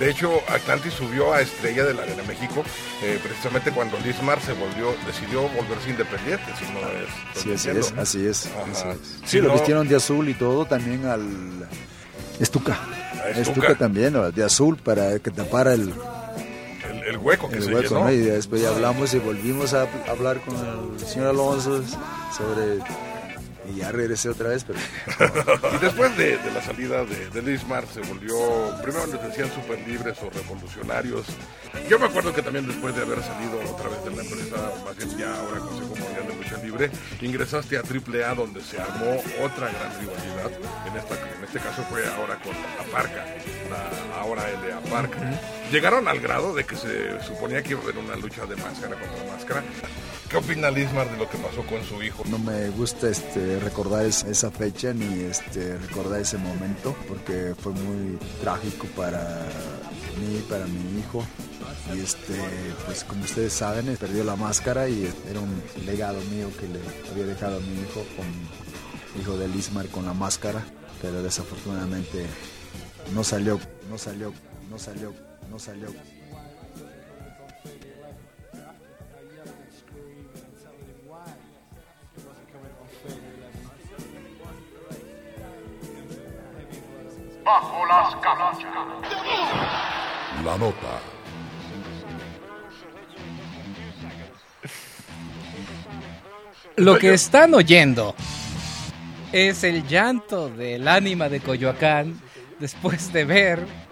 De 0.00 0.10
hecho, 0.10 0.40
Atlantis 0.48 0.94
subió 0.94 1.32
a 1.34 1.42
Estrella 1.42 1.84
de 1.84 1.92
la 1.94 2.02
Arena 2.02 2.22
México 2.26 2.64
eh, 3.02 3.20
precisamente 3.22 3.70
cuando 3.70 3.98
Lismar 4.00 4.40
se 4.40 4.54
volvió, 4.54 4.94
decidió 5.06 5.42
volverse 5.50 5.90
independiente, 5.90 6.44
si 6.58 6.64
no 6.72 6.80
es. 6.80 7.42
Sí, 7.42 7.52
así 7.52 7.68
es, 7.78 7.92
así 7.98 8.26
es. 8.26 8.46
Así 8.72 8.88
es. 8.88 8.98
Si 9.24 9.28
Sí, 9.28 9.38
lo 9.40 9.48
no- 9.48 9.54
vistieron 9.54 9.86
de 9.86 9.96
azul 9.96 10.28
y 10.28 10.34
todo, 10.34 10.64
también 10.64 11.04
al 11.06 11.68
Estuca. 12.40 12.78
Estuca, 13.28 13.40
Estuca. 13.40 13.74
también, 13.74 14.14
¿no? 14.14 14.30
de 14.32 14.42
azul 14.42 14.78
para 14.78 15.18
que 15.18 15.30
tapara 15.30 15.74
el, 15.74 15.92
El, 16.90 17.02
el 17.06 17.16
hueco 17.18 17.50
que 17.50 17.56
el 17.56 17.62
se 17.64 17.74
hueco, 17.74 17.88
llenó. 17.96 18.04
¿no? 18.06 18.10
Y 18.12 18.16
después 18.20 18.62
ya 18.62 18.70
hablamos 18.70 19.12
y 19.12 19.18
volvimos 19.18 19.74
a 19.74 19.86
hablar 20.08 20.40
con 20.40 20.56
el 20.98 21.06
señor 21.06 21.28
Alonso 21.28 21.82
sobre... 22.34 22.78
Y 23.68 23.76
ya 23.76 23.92
regresé 23.92 24.28
otra 24.30 24.48
vez, 24.48 24.64
pero... 24.64 24.78
Y 25.74 25.78
después 25.78 26.16
de, 26.16 26.38
de 26.38 26.50
la 26.52 26.62
salida 26.62 27.04
de, 27.04 27.28
de 27.30 27.42
Lismar 27.42 27.84
se 27.86 28.00
volvió, 28.00 28.36
primero 28.82 29.06
les 29.06 29.22
decían 29.22 29.50
super 29.52 29.78
libres 29.86 30.16
o 30.22 30.30
revolucionarios. 30.30 31.26
Yo 31.88 31.98
me 31.98 32.06
acuerdo 32.06 32.32
que 32.32 32.42
también 32.42 32.66
después 32.66 32.94
de 32.94 33.02
haber 33.02 33.22
salido 33.22 33.60
otra 33.70 33.88
vez 33.88 34.04
de 34.04 34.10
la 34.10 34.22
empresa, 34.22 34.56
más 34.84 34.96
bien 34.96 35.18
ya 35.18 35.34
ahora 35.36 35.60
Consejo 35.60 35.94
Mundial 35.96 36.26
de 36.28 36.36
Lucha 36.36 36.56
Libre, 36.62 36.90
ingresaste 37.20 37.76
a 37.76 37.80
AAA 37.80 38.34
donde 38.34 38.62
se 38.62 38.80
armó 38.80 39.16
otra 39.42 39.68
gran 39.68 40.00
rivalidad. 40.00 40.50
En, 40.86 40.96
esta, 40.96 41.14
en 41.36 41.44
este 41.44 41.58
caso 41.60 41.82
fue 41.90 42.06
ahora 42.06 42.38
con 42.42 42.54
Aparca, 42.86 43.24
la 43.70 44.20
ahora 44.20 44.42
LA 44.50 44.80
Park. 44.90 45.12
Llegaron 45.70 46.08
al 46.08 46.20
grado 46.20 46.52
de 46.54 46.64
que 46.64 46.74
se 46.76 47.22
suponía 47.24 47.62
que 47.62 47.70
iba 47.70 47.80
a 47.80 47.84
haber 47.84 47.98
una 47.98 48.16
lucha 48.16 48.44
de 48.46 48.56
máscara 48.56 48.96
contra 48.98 49.32
máscara. 49.32 49.62
¿Qué 50.28 50.36
opina 50.36 50.70
Lismar 50.70 51.08
de 51.10 51.16
lo 51.16 51.28
que 51.30 51.38
pasó 51.38 51.62
con 51.66 51.84
su 51.84 52.02
hijo? 52.02 52.24
No 52.28 52.38
me 52.38 52.68
gusta 52.70 53.08
este, 53.08 53.58
recordar 53.60 54.04
es- 54.04 54.24
esa 54.24 54.50
fecha 54.50 54.92
ni 54.92 55.22
este, 55.24 55.78
recordar 55.78 56.20
ese 56.20 56.38
momento 56.38 56.96
porque 57.08 57.54
fue 57.60 57.72
muy 57.72 58.18
trágico 58.40 58.86
para 58.96 59.20
mí, 60.20 60.44
para 60.48 60.66
mi 60.66 60.98
hijo. 61.00 61.24
Y 61.94 62.00
este, 62.00 62.34
pues 62.86 63.04
como 63.04 63.22
ustedes 63.24 63.52
saben, 63.52 63.88
eh, 63.90 63.96
perdió 63.98 64.24
la 64.24 64.34
máscara 64.36 64.88
y 64.88 65.12
era 65.28 65.38
un 65.40 65.62
legado 65.86 66.20
mío 66.32 66.48
que 66.58 66.66
le 66.68 66.80
había 67.12 67.26
dejado 67.32 67.56
a 67.58 67.60
mi 67.60 67.80
hijo, 67.80 68.04
con 68.16 69.20
hijo 69.20 69.36
de 69.38 69.48
Lismar 69.48 69.86
con 69.88 70.04
la 70.04 70.14
máscara, 70.14 70.64
pero 71.00 71.22
desafortunadamente 71.22 72.26
no 73.14 73.22
salió, 73.24 73.58
no 73.88 73.98
salió, 73.98 74.32
no 74.68 74.78
salió, 74.78 75.12
no 75.50 75.58
salió. 75.58 75.88
Bajo 87.44 87.86
las. 87.86 88.14
La 90.44 90.56
nota. 90.56 91.00
Lo 96.76 96.96
que 96.96 97.12
están 97.12 97.52
oyendo 97.54 98.14
es 99.32 99.64
el 99.64 99.86
llanto 99.86 100.48
del 100.48 100.86
ánima 100.88 101.28
de 101.28 101.40
Coyoacán 101.40 102.20
después 102.58 103.12
de 103.12 103.24
ver. 103.24 103.89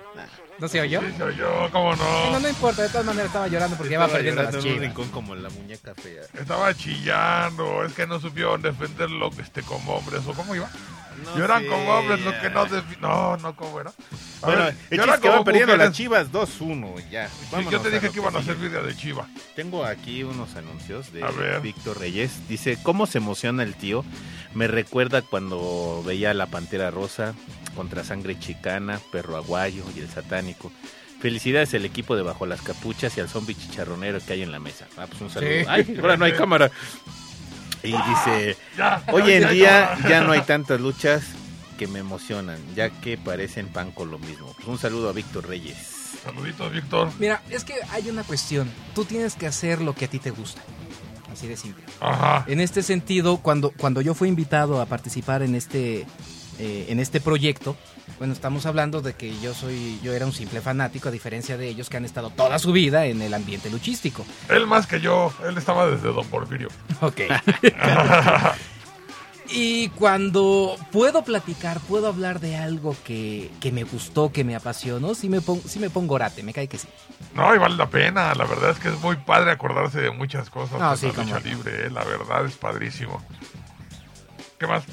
¿No 0.59 0.67
se 0.69 0.81
oyó? 0.81 1.01
Sí, 1.01 1.07
soy 1.17 1.37
yo, 1.37 1.69
cómo 1.71 1.95
No, 1.95 2.31
no. 2.33 2.41
no 2.41 2.49
importa, 2.49 2.83
de 2.83 2.89
todas 2.89 3.07
maneras 3.07 3.27
estaba 3.29 3.47
llorando 3.47 3.77
porque 3.77 3.93
ya 3.93 3.99
va 4.01 4.07
Estaba 4.07 4.19
perdiendo 4.19 4.43
las 4.43 4.53
en 4.55 4.59
un 4.59 4.65
chivas. 4.65 4.81
rincón 4.81 5.09
como 5.11 5.35
la 5.37 5.51
muñeca 5.51 5.95
fea. 5.95 6.23
Estaba 6.35 6.75
chillando, 6.75 7.85
es 7.85 7.93
que 7.93 8.07
no 8.07 8.19
supieron 8.19 8.61
defenderlo 8.63 9.31
este, 9.39 9.63
como 9.63 9.95
hombres, 9.95 10.27
¿o 10.27 10.33
cómo 10.35 10.55
iba? 10.57 10.69
No 11.25 11.37
Lloran 11.37 11.63
sé, 11.63 11.69
como 11.69 11.91
hombres, 11.91 12.21
lo 12.21 12.31
ya. 12.33 12.41
que 12.41 12.51
no 12.51 12.67
defi- 12.67 12.99
No, 13.01 13.37
no, 13.39 13.57
¿cómo 13.57 13.81
era? 13.81 13.91
A 13.91 14.47
Bueno, 14.47 14.65
ver, 14.65 14.77
el 14.91 14.99
lloran 14.99 15.15
chiste 15.15 15.21
que 15.23 15.29
van 15.29 15.37
como 15.39 15.45
perdiendo 15.45 15.73
mujeres. 15.73 15.89
las 15.89 15.97
chivas 15.97 16.33
2-1, 16.33 17.11
ya. 17.11 17.29
Vámonos 17.51 17.73
yo 17.73 17.81
te 17.81 17.91
dije 17.91 18.11
que 18.11 18.19
iban 18.21 18.37
a 18.37 18.39
hacer 18.39 18.57
video 18.57 18.83
de 18.83 18.97
chiva. 18.97 19.27
Tengo 19.57 19.85
aquí 19.85 20.23
unos 20.23 20.55
anuncios 20.57 21.13
de 21.13 21.23
A 21.23 21.31
ver. 21.31 21.61
Víctor 21.61 21.99
Reyes. 21.99 22.49
Dice, 22.49 22.79
¿cómo 22.83 23.07
se 23.07 23.19
emociona 23.19 23.63
el 23.63 23.75
tío? 23.75 24.05
Me 24.55 24.67
recuerda 24.69 25.23
cuando 25.23 26.03
veía 26.07 26.33
la 26.35 26.47
Pantera 26.47 26.91
Rosa 26.91 27.35
contra 27.77 28.05
Sangre 28.05 28.39
Chicana, 28.39 29.01
Perro 29.13 29.37
Aguayo 29.37 29.85
y 29.97 30.01
el 30.01 30.09
Satánico. 30.09 30.73
Felicidades 31.21 31.75
al 31.75 31.85
equipo 31.85 32.15
de 32.15 32.23
Bajo 32.23 32.47
las 32.47 32.63
Capuchas 32.63 33.17
y 33.17 33.21
al 33.21 33.29
zombie 33.29 33.57
chicharronero 33.57 34.21
que 34.25 34.35
hay 34.35 34.43
en 34.43 34.53
la 34.53 34.61
mesa. 34.61 34.87
Ah, 34.97 35.07
pues 35.09 35.21
un 35.21 35.31
saludo. 35.31 35.51
Sí. 35.51 35.67
Ay, 35.69 35.99
ahora 36.01 36.17
no 36.17 36.25
hay 36.25 36.33
cámara. 36.37 36.71
Y 37.83 37.93
dice, 37.93 38.57
hoy 39.13 39.33
en 39.33 39.51
día 39.51 39.97
ya. 40.09 40.23
no 40.23 40.33
hay 40.33 40.43
tantas 40.43 40.81
luchas 40.81 41.25
que 41.79 41.87
me 41.87 42.01
emocionan, 42.01 42.59
ya 42.75 42.91
que 42.91 43.17
parecen 43.17 43.69
pan 43.69 43.93
con 43.93 44.11
lo 44.11 44.19
mismo. 44.19 44.53
Pues 44.57 44.69
un 44.69 44.79
saludo 44.79 45.09
a 45.09 45.13
Víctor 45.13 45.49
Reyes. 45.49 45.77
Saluditos, 46.25 46.73
Víctor. 46.73 47.11
Mira, 47.19 47.43
es 47.49 47.65
que 47.65 47.75
hay 47.91 48.09
una 48.11 48.25
cuestión. 48.25 48.71
Tú 48.95 49.05
tienes 49.05 49.35
que 49.35 49.47
hacer 49.47 49.81
lo 49.81 49.95
que 49.95 50.07
a 50.07 50.09
ti 50.09 50.19
te 50.19 50.31
gusta. 50.31 50.61
Así 51.33 51.47
de 51.47 51.57
simple. 51.57 51.85
Ajá. 52.01 52.45
En 52.49 52.61
este 52.61 52.83
sentido, 52.83 53.39
cuando, 53.39 53.71
cuando 53.71 54.01
yo 54.01 54.15
fui 54.15 54.29
invitado 54.29 54.81
a 54.81 54.87
participar 54.87 55.43
en 55.43 55.55
este, 55.55 56.07
eh, 56.59 56.87
en 56.89 56.99
este 56.99 57.21
proyecto, 57.21 57.77
bueno, 58.19 58.33
estamos 58.33 58.67
hablando 58.67 59.01
de 59.01 59.15
que 59.15 59.39
yo 59.41 59.55
soy, 59.55 60.01
yo 60.03 60.13
era 60.13 60.27
un 60.27 60.33
simple 60.33 60.61
fanático, 60.61 61.09
a 61.09 61.13
diferencia 61.13 61.57
de 61.57 61.69
ellos 61.69 61.89
que 61.89 61.97
han 61.97 62.05
estado 62.05 62.31
toda 62.31 62.59
su 62.59 62.73
vida 62.73 63.07
en 63.07 63.23
el 63.23 63.35
ambiente 63.35 63.71
luchístico. 63.71 64.25
Él 64.49 64.67
más 64.67 64.87
que 64.87 65.01
yo, 65.01 65.33
él 65.49 65.57
estaba 65.59 65.87
desde 65.89 66.09
Don 66.13 66.27
Porfirio. 66.27 66.69
Ok. 67.01 67.21
y 69.51 69.89
cuando 69.91 70.77
puedo 70.93 71.23
platicar, 71.25 71.81
puedo 71.81 72.09
hablar 72.09 72.39
de 72.41 72.57
algo 72.57 72.95
que, 73.05 73.51
que 73.61 73.73
me 73.73 73.85
gustó, 73.85 74.31
que 74.31 74.45
me 74.45 74.55
apasionó, 74.55 75.15
sí 75.15 75.29
me, 75.29 75.41
pongo, 75.41 75.63
sí 75.67 75.79
me 75.79 75.89
pongo 75.89 76.15
orate, 76.17 76.43
me 76.43 76.53
cae 76.53 76.69
que 76.69 76.77
sí. 76.79 76.89
No, 77.35 77.55
y 77.55 77.59
vale 77.59 77.77
la 77.77 77.89
pena. 77.89 78.35
La 78.35 78.45
verdad 78.45 78.71
es 78.71 78.79
que 78.79 78.89
es 78.89 79.01
muy 79.01 79.17
padre 79.17 79.51
acordarse 79.53 80.01
de 80.01 80.11
muchas 80.11 80.51
cosas 80.51 80.79
No, 80.79 80.91
de 80.91 80.97
sí, 80.99 81.13
la 81.17 81.23
lucha 81.23 81.41
libre. 81.41 81.87
eh, 81.87 81.91
La 81.91 82.05
verdad 82.05 82.45
es 82.45 82.57
padrísimo. 82.57 83.23
¿Qué 84.59 84.67
más? 84.67 84.85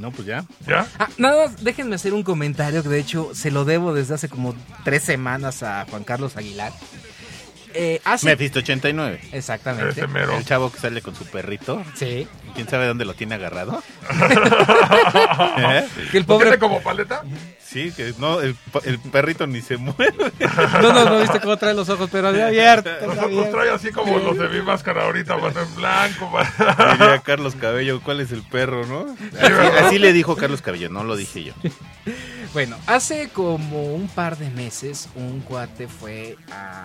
No, 0.00 0.10
pues 0.10 0.26
ya. 0.26 0.44
¿Ya? 0.66 0.86
Ah, 0.98 1.08
nada 1.18 1.46
más, 1.46 1.62
déjenme 1.62 1.94
hacer 1.96 2.14
un 2.14 2.22
comentario 2.22 2.82
que 2.82 2.88
de 2.88 2.98
hecho 3.00 3.30
se 3.34 3.50
lo 3.50 3.64
debo 3.64 3.94
desde 3.94 4.14
hace 4.14 4.28
como 4.28 4.54
tres 4.84 5.02
semanas 5.02 5.62
a 5.62 5.86
Juan 5.88 6.04
Carlos 6.04 6.36
Aguilar. 6.36 6.72
Eh, 7.74 8.00
hace... 8.04 8.26
Mephisto 8.26 8.58
89. 8.58 9.20
Exactamente. 9.32 9.92
Ese 9.92 10.06
mero. 10.06 10.36
El 10.36 10.44
chavo 10.44 10.70
que 10.70 10.78
sale 10.78 11.00
con 11.00 11.14
su 11.14 11.24
perrito. 11.24 11.82
Sí. 11.94 12.26
¿Quién 12.54 12.68
sabe 12.68 12.86
dónde 12.86 13.04
lo 13.04 13.14
tiene 13.14 13.34
agarrado? 13.36 13.82
¿Eh? 15.58 15.88
Que 16.10 16.18
el 16.18 16.22
¿Lo 16.22 16.26
pobre... 16.26 16.44
tiene 16.46 16.58
como 16.58 16.82
paleta? 16.82 17.22
Sí, 17.72 17.90
que 17.92 18.12
no, 18.18 18.40
el, 18.40 18.54
pa- 18.54 18.80
el 18.84 18.98
perrito 18.98 19.46
ni 19.46 19.60
se 19.62 19.76
mueve. 19.78 20.12
No, 20.82 20.92
no, 20.92 21.04
no 21.06 21.20
viste 21.20 21.40
cómo 21.40 21.56
trae 21.56 21.72
los 21.74 21.88
ojos, 21.88 22.08
pero 22.12 22.28
había 22.28 22.48
abierto. 22.48 22.90
Los, 23.06 23.32
los 23.32 23.50
trae 23.50 23.70
así 23.70 23.90
como 23.92 24.18
los 24.18 24.36
de 24.38 24.48
mi 24.48 24.60
máscara 24.62 25.04
ahorita, 25.04 25.36
mano 25.38 25.60
en 25.60 25.74
blanco. 25.74 26.28
mano. 26.30 26.92
Diría 26.92 27.18
Carlos 27.20 27.54
Cabello, 27.54 28.00
¿cuál 28.02 28.20
es 28.20 28.30
el 28.32 28.42
perro, 28.42 28.86
no? 28.86 29.06
Así, 29.40 29.52
así 29.86 29.98
le 29.98 30.12
dijo 30.12 30.36
Carlos 30.36 30.60
Cabello, 30.62 30.88
no 30.90 31.04
lo 31.04 31.16
dije 31.16 31.44
yo. 31.44 31.52
Bueno, 32.52 32.76
hace 32.86 33.30
como 33.30 33.94
un 33.94 34.08
par 34.08 34.36
de 34.36 34.50
meses 34.50 35.08
un 35.14 35.40
cuate 35.40 35.88
fue 35.88 36.36
a, 36.50 36.84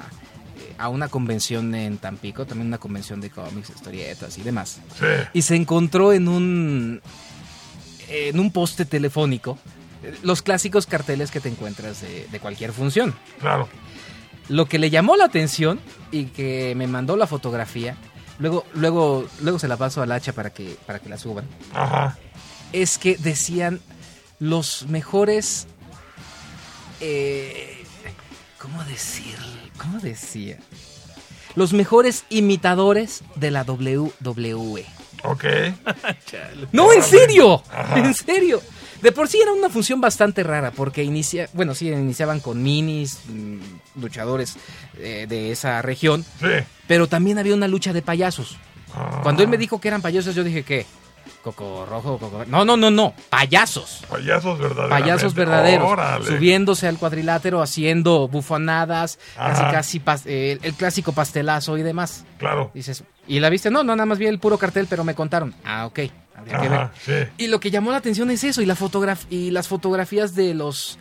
eh, 0.58 0.74
a 0.78 0.88
una 0.88 1.10
convención 1.10 1.76
en 1.76 1.98
Tampico, 1.98 2.46
también 2.46 2.68
una 2.68 2.78
convención 2.78 3.20
de 3.20 3.30
cómics, 3.30 3.72
historietas 3.72 4.38
y 4.38 4.44
demás. 4.44 4.80
Sí, 4.98 5.06
Y 5.34 5.42
se 5.42 5.56
encontró 5.58 6.14
en 6.14 6.30
un 6.30 7.02
en 8.08 8.40
un 8.40 8.52
poste 8.54 8.86
telefónico 8.86 9.60
los 10.24 10.42
clásicos 10.42 10.86
carteles 10.86 11.32
que 11.32 11.40
te 11.40 11.50
encuentras 11.50 12.02
de, 12.02 12.28
de 12.32 12.40
cualquier 12.40 12.72
función. 12.74 13.16
claro. 13.40 13.68
Lo 14.50 14.66
que 14.66 14.80
le 14.80 14.90
llamó 14.90 15.18
la 15.18 15.26
atención 15.26 15.78
y 16.10 16.28
que 16.28 16.74
me 16.78 16.88
mandó 16.88 17.18
la 17.18 17.28
fotografía, 17.28 17.98
luego 18.40 18.66
luego 18.74 19.28
luego 19.42 19.60
se 19.60 19.68
la 19.68 19.76
paso 19.76 20.02
al 20.02 20.10
hacha 20.14 20.32
para 20.32 20.52
que 20.52 20.78
para 20.86 21.00
que 21.00 21.10
la 21.10 21.18
suban. 21.18 21.46
Ajá. 21.74 22.18
es 22.72 22.98
que 22.98 23.18
decían 23.18 23.82
los 24.40 24.86
mejores. 24.88 25.68
eh, 27.02 27.84
¿Cómo 28.58 28.84
decir? 28.86 29.36
¿Cómo 29.78 30.00
decía? 30.00 30.58
Los 31.56 31.74
mejores 31.74 32.24
imitadores 32.30 33.24
de 33.36 33.52
la 33.52 33.64
WWE. 33.64 34.86
Ok. 35.24 35.44
No, 36.72 36.94
en 36.94 37.04
serio, 37.04 37.64
en 37.96 38.14
serio. 38.14 38.62
De 39.08 39.14
por 39.14 39.30
sí 39.30 39.40
era 39.42 39.54
una 39.54 39.70
función 39.70 40.02
bastante 40.02 40.44
rara 40.44 40.72
porque 40.72 41.02
inicia, 41.02 41.48
bueno, 41.54 41.74
sí 41.74 41.88
iniciaban 41.88 42.42
con 42.42 42.62
minis, 42.62 43.22
mm, 43.30 44.02
luchadores 44.02 44.58
eh, 44.98 45.28
de 45.30 45.54
esa 45.54 45.82
región, 45.82 46.26
Sí. 46.42 46.48
pero 46.88 47.08
también 47.08 47.40
había 47.40 47.54
una 47.54 47.70
lucha 47.70 47.94
de 47.94 48.02
payasos. 48.02 48.58
Ah, 48.94 49.22
Cuando 49.24 49.44
él 49.44 49.48
me 49.48 49.58
dijo 49.58 49.80
que 49.80 49.88
eran 49.88 50.02
payasos, 50.02 50.36
yo 50.36 50.44
dije 50.44 50.64
que 50.64 50.86
Coco 51.42 51.86
Rojo, 51.86 52.18
Coco. 52.18 52.44
No, 52.48 52.66
no, 52.66 52.76
no, 52.76 52.92
no, 52.92 53.14
payasos. 53.30 54.04
Payasos 54.10 54.60
verdaderos. 54.60 54.90
payasos 54.90 55.34
verdaderos, 55.34 55.90
Órale. 55.90 56.26
subiéndose 56.26 56.86
al 56.90 56.98
cuadrilátero, 56.98 57.62
haciendo 57.62 58.28
bufonadas, 58.28 59.20
casi 59.38 59.62
Ajá. 59.62 59.72
casi 59.72 60.02
eh, 60.26 60.58
el, 60.62 60.68
el 60.68 60.74
clásico 60.74 61.14
pastelazo 61.14 61.78
y 61.78 61.84
demás. 61.84 62.26
Claro. 62.40 62.72
Dices, 62.74 63.06
¿y 63.26 63.40
la 63.40 63.50
viste? 63.50 63.70
No, 63.72 63.84
no, 63.86 63.96
nada 63.96 64.06
más 64.06 64.18
vi 64.18 64.26
el 64.28 64.40
puro 64.40 64.58
cartel, 64.58 64.88
pero 64.90 65.06
me 65.06 65.16
contaron. 65.16 65.56
Ah, 65.64 65.86
ok, 65.86 66.00
habría 66.38 66.62
que 66.62 66.70
ver. 66.70 66.80
Ajá, 66.80 66.92
sí. 67.04 67.14
Y 67.38 67.48
lo 67.48 67.60
que 67.60 67.72
llamó 67.72 67.92
la 67.92 67.98
atención 67.98 68.32
es 68.32 68.44
eso, 68.44 68.62
y, 68.62 68.66
la 68.66 68.76
fotograf 68.76 69.26
y 69.30 69.52
las 69.52 69.68
fotografías 69.68 70.36
de 70.36 70.54
los 70.54 70.98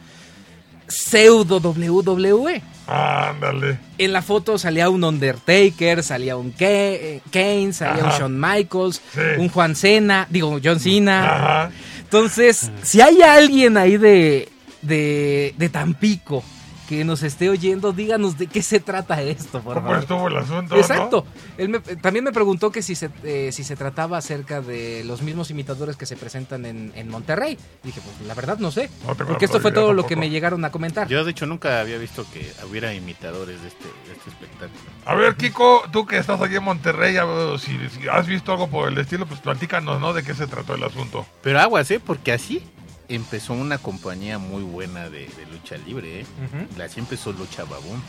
pseudo 0.89 1.59
WWE. 1.59 2.63
Ándale. 2.87 3.79
En 3.99 4.13
la 4.13 4.23
foto 4.23 4.59
salía 4.59 4.89
un 4.89 5.03
Undertaker, 5.05 6.03
salía 6.03 6.37
un 6.37 6.55
eh, 6.59 7.21
Kane, 7.31 7.73
salía 7.73 8.05
un. 8.05 8.11
Shawn 8.11 8.41
Michaels, 8.41 9.03
Sí. 9.13 9.21
un 9.39 9.49
Juan 9.49 9.75
Cena, 9.75 10.27
digo, 10.31 10.61
John 10.63 10.81
Cena. 10.81 11.35
Ajá. 11.35 11.71
Entonces, 12.01 12.71
si 12.83 13.01
hay 13.01 13.21
alguien 13.23 13.77
ahí 13.77 13.97
de, 13.97 14.49
de, 14.83 15.55
de 15.59 15.69
Tampico 15.69 16.45
que 16.89 17.05
nos 17.05 17.23
esté 17.23 17.49
oyendo, 17.51 17.93
díganos 17.93 18.39
de 18.39 18.47
qué 18.47 18.63
se 18.63 18.81
trata 18.81 19.21
esto, 19.23 19.61
por 19.61 19.75
¿Cómo 19.75 19.87
favor. 19.89 19.99
estuvo 20.03 20.29
el 20.29 20.37
asunto? 20.37 20.77
Exacto. 20.77 21.27
Él 21.59 21.69
me- 21.69 21.81
también 21.81 22.25
me 22.25 22.33
preguntó 22.33 22.71
que 22.71 22.83
si 22.83 22.95
se, 22.95 23.11
eh, 23.25 23.51
si 23.53 23.65
se 23.65 23.77
trataba 23.77 24.19
acerca 24.19 24.61
de 24.61 25.03
los 25.05 25.23
mismos 25.23 25.51
imitadores 25.51 25.97
que 25.97 26.07
se 26.07 26.17
presentan 26.17 26.65
en, 26.65 26.93
en 26.95 27.09
Monterrey. 27.09 27.59
Dije, 27.83 28.01
pues 28.03 28.27
la 28.29 28.35
verdad 28.35 28.59
no 28.59 28.71
sé. 28.71 28.89
No 29.07 29.15
porque 29.15 29.45
esto 29.47 29.61
fue 29.61 29.73
todo 29.73 29.93
lo 29.93 30.07
que 30.07 30.17
me 30.17 30.31
llegaron 30.31 30.65
a 30.65 30.71
comentar. 30.71 31.09
Yo, 31.09 31.25
de 31.25 31.31
hecho, 31.33 31.47
nunca 31.47 31.81
había 31.81 31.99
visto 31.99 32.25
que 32.33 32.51
hubiera 32.71 32.95
imitadores 32.95 33.61
de 33.63 33.69
este, 33.69 33.85
de 33.85 34.13
este 34.17 34.31
espectáculo. 34.31 34.81
A 35.05 35.15
ver, 35.15 35.35
Kiko, 35.37 35.83
tú 35.91 36.07
que 36.07 36.19
estás 36.19 36.41
aquí 36.41 36.57
en 36.57 36.65
Monterrey, 36.65 37.17
si, 37.59 37.77
si 37.91 38.09
has 38.09 38.27
visto 38.27 38.53
algo 38.53 38.69
por 38.69 38.89
el 38.91 38.99
estilo, 38.99 39.27
pues 39.27 39.41
platícanos, 39.41 40.01
¿no? 40.01 40.13
De 40.13 40.23
qué 40.23 40.35
se 40.35 40.47
trató 40.47 40.75
el 40.75 40.83
asunto. 40.85 41.27
Pero 41.43 41.61
aguas, 41.61 41.91
¿eh? 41.91 42.01
Porque 42.05 42.33
así 42.33 42.63
empezó 43.09 43.53
una 43.55 43.79
compañía 43.79 44.39
muy 44.39 44.63
buena 44.63 45.09
de, 45.11 45.21
de 45.27 45.47
lucha 45.53 45.77
libre, 45.79 46.21
¿eh? 46.21 46.27
Ujú. 46.45 46.83
Así 46.83 47.01
empezó 47.01 47.33
Lucha 47.33 47.65
Babón, 47.65 48.03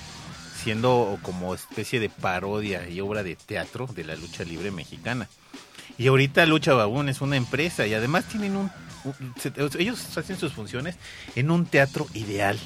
siendo 0.63 1.17
como 1.21 1.53
especie 1.53 1.99
de 1.99 2.09
parodia 2.09 2.89
y 2.89 2.99
obra 3.01 3.23
de 3.23 3.35
teatro 3.35 3.87
de 3.87 4.03
la 4.03 4.15
lucha 4.15 4.43
libre 4.43 4.71
mexicana. 4.71 5.27
Y 5.97 6.07
ahorita 6.07 6.45
Lucha 6.45 6.73
Babón 6.73 7.09
es 7.09 7.21
una 7.21 7.37
empresa 7.37 7.87
y 7.87 7.93
además 7.93 8.25
tienen 8.25 8.55
un... 8.55 8.71
un- 9.05 9.33
se- 9.39 9.53
ellos 9.79 10.17
hacen 10.17 10.37
sus 10.37 10.53
funciones 10.53 10.95
en 11.35 11.49
un 11.51 11.65
teatro 11.65 12.05
ideal, 12.13 12.59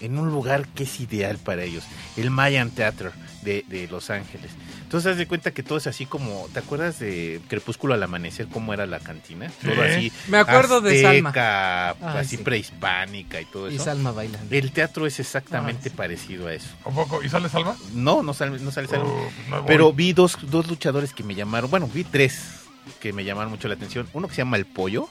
en 0.00 0.18
un 0.18 0.30
lugar 0.30 0.68
que 0.68 0.84
es 0.84 1.00
ideal 1.00 1.38
para 1.38 1.64
ellos, 1.64 1.84
el 2.16 2.30
Mayan 2.30 2.70
Theater 2.70 3.12
de, 3.42 3.64
de 3.68 3.88
Los 3.88 4.10
Ángeles, 4.10 4.50
Entonces, 4.90 5.12
haz 5.12 5.18
de 5.18 5.28
cuenta 5.28 5.52
que 5.52 5.62
todo 5.62 5.78
es 5.78 5.86
así 5.86 6.04
como. 6.04 6.48
¿Te 6.52 6.58
acuerdas 6.58 6.98
de 6.98 7.40
Crepúsculo 7.46 7.94
al 7.94 8.02
amanecer? 8.02 8.48
¿Cómo 8.48 8.74
era 8.74 8.86
la 8.86 8.98
cantina? 8.98 9.48
Todo 9.62 9.80
así. 9.82 10.10
Me 10.26 10.38
acuerdo 10.38 10.80
de 10.80 11.00
Salma. 11.00 11.32
Ay, 11.32 12.18
así 12.18 12.36
sí. 12.36 12.42
prehispánica 12.42 13.40
y 13.40 13.44
todo 13.44 13.70
Y 13.70 13.76
eso. 13.76 13.84
Salma 13.84 14.10
bailando. 14.10 14.52
El 14.52 14.72
teatro 14.72 15.06
es 15.06 15.20
exactamente 15.20 15.82
Ay, 15.84 15.90
sí. 15.90 15.96
parecido 15.96 16.48
a 16.48 16.54
eso. 16.54 16.66
¿Un 16.84 16.96
poco? 16.96 17.22
¿Y 17.22 17.28
sale 17.28 17.48
Salva? 17.48 17.76
No, 17.94 18.24
no 18.24 18.34
sale, 18.34 18.58
no 18.58 18.72
sale 18.72 18.88
Salma. 18.88 19.04
Oh, 19.04 19.30
no. 19.48 19.64
Pero 19.64 19.92
vi 19.92 20.12
dos, 20.12 20.36
dos 20.50 20.66
luchadores 20.66 21.14
que 21.14 21.22
me 21.22 21.36
llamaron, 21.36 21.70
bueno, 21.70 21.86
vi 21.86 22.02
tres 22.02 22.64
que 22.98 23.12
me 23.12 23.22
llamaron 23.24 23.52
mucho 23.52 23.68
la 23.68 23.74
atención. 23.74 24.08
Uno 24.12 24.26
que 24.26 24.34
se 24.34 24.38
llama 24.38 24.56
El 24.56 24.66
Pollo, 24.66 25.08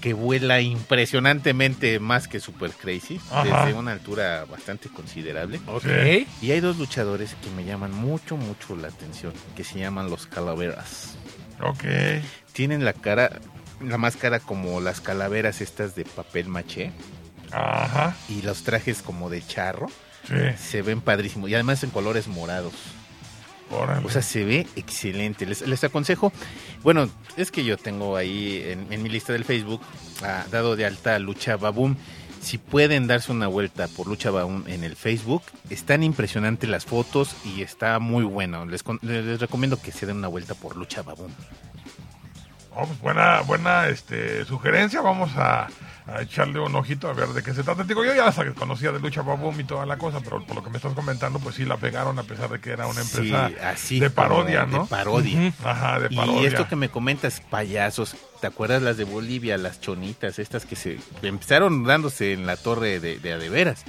que 0.00 0.12
vuela 0.12 0.60
impresionantemente 0.60 1.98
más 2.00 2.28
que 2.28 2.40
Super 2.40 2.70
Crazy, 2.72 3.20
Ajá. 3.30 3.64
desde 3.66 3.78
una 3.78 3.92
altura 3.92 4.44
bastante 4.44 4.88
considerable. 4.88 5.60
Sí. 5.82 6.26
Y 6.42 6.50
hay 6.50 6.60
dos 6.60 6.76
luchadores 6.78 7.34
que 7.42 7.50
me 7.50 7.64
llaman 7.64 7.92
mucho, 7.92 8.36
mucho 8.36 8.76
la 8.76 8.88
atención, 8.88 9.32
que 9.56 9.64
se 9.64 9.78
llaman 9.78 10.10
los 10.10 10.26
Calaveras. 10.26 11.16
Ok. 11.60 11.84
Tienen 12.52 12.84
la 12.84 12.92
cara, 12.92 13.40
la 13.80 13.98
máscara 13.98 14.40
como 14.40 14.80
las 14.80 15.00
calaveras 15.00 15.60
estas 15.60 15.94
de 15.94 16.04
papel 16.04 16.48
maché 16.48 16.92
Ajá. 17.52 18.14
y 18.28 18.42
los 18.42 18.62
trajes 18.62 19.02
como 19.02 19.30
de 19.30 19.44
charro. 19.46 19.86
Sí. 20.28 20.34
Se 20.58 20.82
ven 20.82 21.00
padrísimos 21.00 21.48
y 21.50 21.54
además 21.54 21.82
en 21.84 21.90
colores 21.90 22.26
morados. 22.28 22.72
O 24.04 24.10
sea, 24.10 24.22
se 24.22 24.44
ve 24.44 24.66
excelente. 24.76 25.44
Les, 25.46 25.62
les 25.66 25.82
aconsejo, 25.84 26.32
bueno, 26.82 27.08
es 27.36 27.50
que 27.50 27.64
yo 27.64 27.76
tengo 27.76 28.16
ahí 28.16 28.62
en, 28.90 29.02
mi 29.02 29.08
lista 29.08 29.32
del 29.32 29.44
Facebook, 29.44 29.80
ah, 30.22 30.44
dado 30.50 30.76
de 30.76 30.86
alta 30.86 31.18
Lucha 31.18 31.56
Baboom. 31.56 31.96
Si 32.40 32.58
pueden 32.58 33.08
darse 33.08 33.32
una 33.32 33.48
vuelta 33.48 33.88
por 33.88 34.06
Lucha 34.06 34.30
Baboom 34.30 34.64
en 34.68 34.84
el 34.84 34.94
Facebook, 34.94 35.42
están 35.68 36.04
impresionantes 36.04 36.70
las 36.70 36.84
fotos 36.84 37.34
y 37.44 37.62
está 37.62 37.98
muy 37.98 38.22
bueno. 38.24 38.66
Les- 38.66 38.84
les 39.02 39.40
recomiendo 39.40 39.80
que 39.82 39.90
se 39.90 40.06
den 40.06 40.18
una 40.18 40.28
vuelta 40.28 40.54
por 40.54 40.76
Lucha 40.76 41.02
Baboom. 41.02 41.32
Oh, 42.78 42.86
pues 42.86 43.00
buena, 43.00 43.40
buena 43.40 43.88
este, 43.88 44.44
sugerencia. 44.44 45.00
Vamos 45.00 45.30
a, 45.36 45.66
a 46.06 46.20
echarle 46.20 46.60
un 46.60 46.74
ojito 46.76 47.08
a 47.08 47.14
ver 47.14 47.28
de 47.28 47.42
qué 47.42 47.54
se 47.54 47.62
trata. 47.62 47.84
Digo, 47.84 48.04
yo 48.04 48.14
ya 48.14 48.30
conocía 48.54 48.92
de 48.92 49.00
Lucha 49.00 49.22
Baboom 49.22 49.60
y 49.60 49.64
toda 49.64 49.86
la 49.86 49.96
cosa, 49.96 50.20
pero 50.20 50.44
por 50.44 50.56
lo 50.56 50.62
que 50.62 50.68
me 50.68 50.76
estás 50.76 50.92
comentando, 50.92 51.38
pues 51.38 51.54
sí 51.54 51.64
la 51.64 51.78
pegaron 51.78 52.18
a 52.18 52.22
pesar 52.24 52.50
de 52.50 52.60
que 52.60 52.70
era 52.72 52.86
una 52.86 53.02
Sí, 53.02 53.28
empresa 53.28 53.70
así 53.70 53.98
de 53.98 54.10
parodia, 54.10 54.66
¿no? 54.66 54.82
De 54.82 54.88
parodia. 54.88 55.52
Ajá, 55.64 56.00
de 56.00 56.10
parodia. 56.14 56.42
Y 56.42 56.46
esto 56.46 56.68
que 56.68 56.76
me 56.76 56.90
comentas, 56.90 57.40
payasos, 57.40 58.14
¿te 58.42 58.46
acuerdas 58.46 58.82
las 58.82 58.98
de 58.98 59.04
Bolivia, 59.04 59.56
las 59.56 59.80
chonitas, 59.80 60.38
estas 60.38 60.66
que 60.66 60.76
se 60.76 60.98
empezaron 61.22 61.84
dándose 61.84 62.34
en 62.34 62.44
la 62.46 62.58
torre 62.58 63.00
de, 63.00 63.18
de 63.18 63.48
veras? 63.48 63.84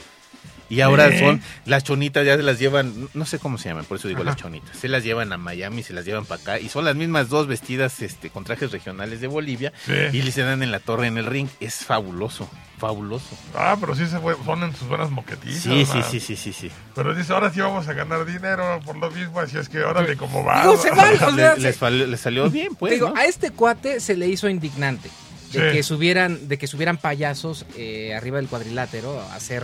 Y 0.69 0.81
ahora 0.81 1.17
son, 1.17 1.41
las 1.65 1.83
chonitas 1.83 2.25
ya 2.25 2.35
se 2.35 2.43
las 2.43 2.59
llevan, 2.59 3.07
no 3.13 3.25
sé 3.25 3.39
cómo 3.39 3.57
se 3.57 3.69
llaman, 3.69 3.85
por 3.85 3.97
eso 3.97 4.07
digo 4.07 4.19
Ajá. 4.21 4.31
las 4.31 4.35
chonitas, 4.37 4.75
se 4.77 4.87
las 4.89 5.03
llevan 5.03 5.31
a 5.31 5.37
Miami, 5.37 5.81
se 5.83 5.93
las 5.93 6.03
llevan 6.05 6.25
para 6.25 6.41
acá, 6.41 6.59
y 6.59 6.67
son 6.69 6.83
las 6.85 6.95
mismas 6.95 7.29
dos 7.29 7.47
vestidas 7.47 8.01
este, 8.01 8.29
con 8.29 8.43
trajes 8.43 8.71
regionales 8.71 9.21
de 9.21 9.27
Bolivia, 9.27 9.71
Sí. 9.85 9.93
y 10.11 10.21
le 10.21 10.31
se 10.31 10.41
dan 10.41 10.61
en 10.63 10.71
la 10.71 10.79
torre, 10.79 11.07
en 11.07 11.17
el 11.17 11.25
ring, 11.25 11.47
es 11.61 11.75
fabuloso, 11.85 12.49
fabuloso. 12.77 13.37
Ah, 13.55 13.77
pero 13.79 13.95
sí 13.95 14.05
se 14.07 14.19
fue, 14.19 14.35
ponen 14.37 14.75
sus 14.75 14.87
buenas 14.87 15.09
moquetizas. 15.09 15.63
Sí, 15.63 15.85
sí, 15.85 16.01
sí, 16.11 16.19
sí, 16.19 16.35
sí, 16.35 16.51
sí. 16.53 16.71
Pero 16.95 17.15
dice, 17.15 17.31
ahora 17.33 17.51
sí 17.51 17.61
vamos 17.61 17.87
a 17.87 17.93
ganar 17.93 18.25
dinero 18.25 18.79
por 18.85 18.97
lo 18.97 19.09
mismo, 19.09 19.39
así 19.39 19.57
es 19.57 19.69
que 19.69 19.79
órale, 19.79 20.17
como 20.17 20.43
va. 20.43 20.61
Digo, 20.63 20.77
se 20.77 20.91
vale, 20.91 21.15
o 21.25 21.35
sea, 21.35 21.89
Le- 21.89 22.07
les, 22.07 22.19
salió 22.19 22.49
bien, 22.49 22.75
pues, 22.75 22.93
Digo, 22.93 23.09
¿no? 23.09 23.15
a 23.15 23.25
este 23.25 23.51
cuate 23.51 23.99
se 23.99 24.15
le 24.17 24.27
hizo 24.27 24.49
indignante 24.49 25.09
de 25.53 25.69
Sí. 25.69 25.75
que 25.77 25.81
subieran, 25.83 26.49
de 26.49 26.57
que 26.57 26.67
subieran 26.67 26.97
payasos 26.97 27.65
eh, 27.77 28.13
arriba 28.13 28.35
del 28.37 28.47
cuadrilátero 28.49 29.21
a 29.21 29.35
hacer, 29.35 29.63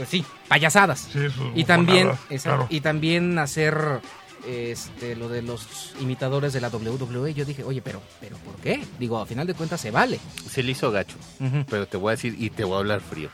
pues 0.00 0.08
sí, 0.08 0.24
payasadas. 0.48 1.10
Sí, 1.12 1.26
y 1.54 1.64
también, 1.64 2.12
claro. 2.42 2.66
y 2.70 2.80
también 2.80 3.38
hacer 3.38 4.00
este 4.48 5.14
lo 5.14 5.28
de 5.28 5.42
los 5.42 5.92
imitadores 6.00 6.54
de 6.54 6.62
la 6.62 6.70
WWE. 6.70 7.34
Yo 7.34 7.44
dije, 7.44 7.64
oye, 7.64 7.82
pero, 7.82 8.00
pero 8.18 8.38
¿por 8.38 8.54
qué? 8.62 8.82
Digo, 8.98 9.18
a 9.18 9.26
final 9.26 9.46
de 9.46 9.52
cuentas 9.52 9.78
se 9.78 9.90
vale. 9.90 10.18
Se 10.48 10.62
le 10.62 10.72
hizo 10.72 10.90
gacho. 10.90 11.16
Pero 11.68 11.86
te 11.86 11.98
voy 11.98 12.08
a 12.08 12.10
decir 12.12 12.34
y 12.38 12.48
te 12.48 12.64
voy 12.64 12.76
a 12.76 12.78
hablar 12.78 13.02
frío. 13.02 13.28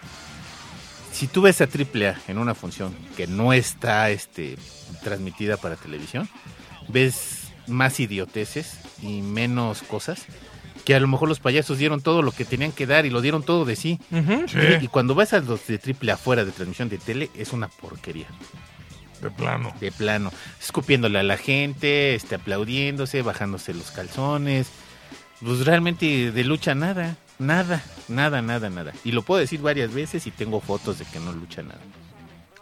Si 1.12 1.28
tú 1.28 1.43
ves 1.43 1.60
a 1.60 1.66
AAA 1.66 2.16
en 2.26 2.38
una 2.38 2.56
función 2.56 2.93
que 3.16 3.28
no 3.28 3.52
está 3.52 4.10
este, 4.10 4.56
transmitida 5.05 5.59
para 5.59 5.76
televisión, 5.76 6.28
ves 6.88 7.44
más 7.68 8.01
idioteces 8.01 8.80
y 9.02 9.22
menos 9.22 9.82
cosas 9.82 10.26
que 10.87 10.95
a 10.95 11.01
lo 11.01 11.09
mejor 11.09 11.29
los 11.29 11.41
payasos 11.41 11.79
dieron 11.79 12.01
todo 12.01 12.23
lo 12.23 12.31
que 12.31 12.45
tenían 12.45 12.71
que 12.71 12.87
dar 12.87 13.07
y 13.07 13.11
lo 13.11 13.21
dieron 13.21 13.43
todo 13.43 13.65
de 13.65 13.75
sí. 13.75 13.99
Sí, 14.09 14.59
Y 14.81 14.87
cuando 14.87 15.17
vas 15.17 15.33
a 15.33 15.41
los 15.41 15.67
de 15.67 15.81
AAA 15.85 16.17
fuera 16.17 16.45
de 16.45 16.53
transmisión 16.53 16.89
de 16.89 16.97
tele, 16.99 17.29
es 17.35 17.53
una 17.53 17.67
porquería, 17.67 18.29
de 19.21 19.29
plano. 19.31 19.75
de 19.81 19.91
plano. 19.91 20.33
Escupiéndole 20.63 21.19
a 21.19 21.25
la 21.25 21.37
gente, 21.39 22.15
este, 22.15 22.37
aplaudiéndose, 22.37 23.23
bajándose 23.23 23.75
los 23.75 23.91
calzones. 23.91 24.69
Pues 25.45 25.67
realmente 25.67 26.31
de 26.31 26.45
lucha 26.45 26.77
nada, 26.77 27.17
nada, 27.41 27.83
nada, 28.07 28.41
nada, 28.41 28.71
nada. 28.71 28.93
Y 29.05 29.11
lo 29.11 29.23
puedo 29.23 29.41
decir 29.41 29.61
varias 29.61 29.93
veces 29.93 30.27
y 30.29 30.31
tengo 30.31 30.61
fotos 30.61 31.01
de 31.01 31.05
que 31.05 31.19
no 31.19 31.33
lucha 31.33 31.63
nada. 31.63 31.81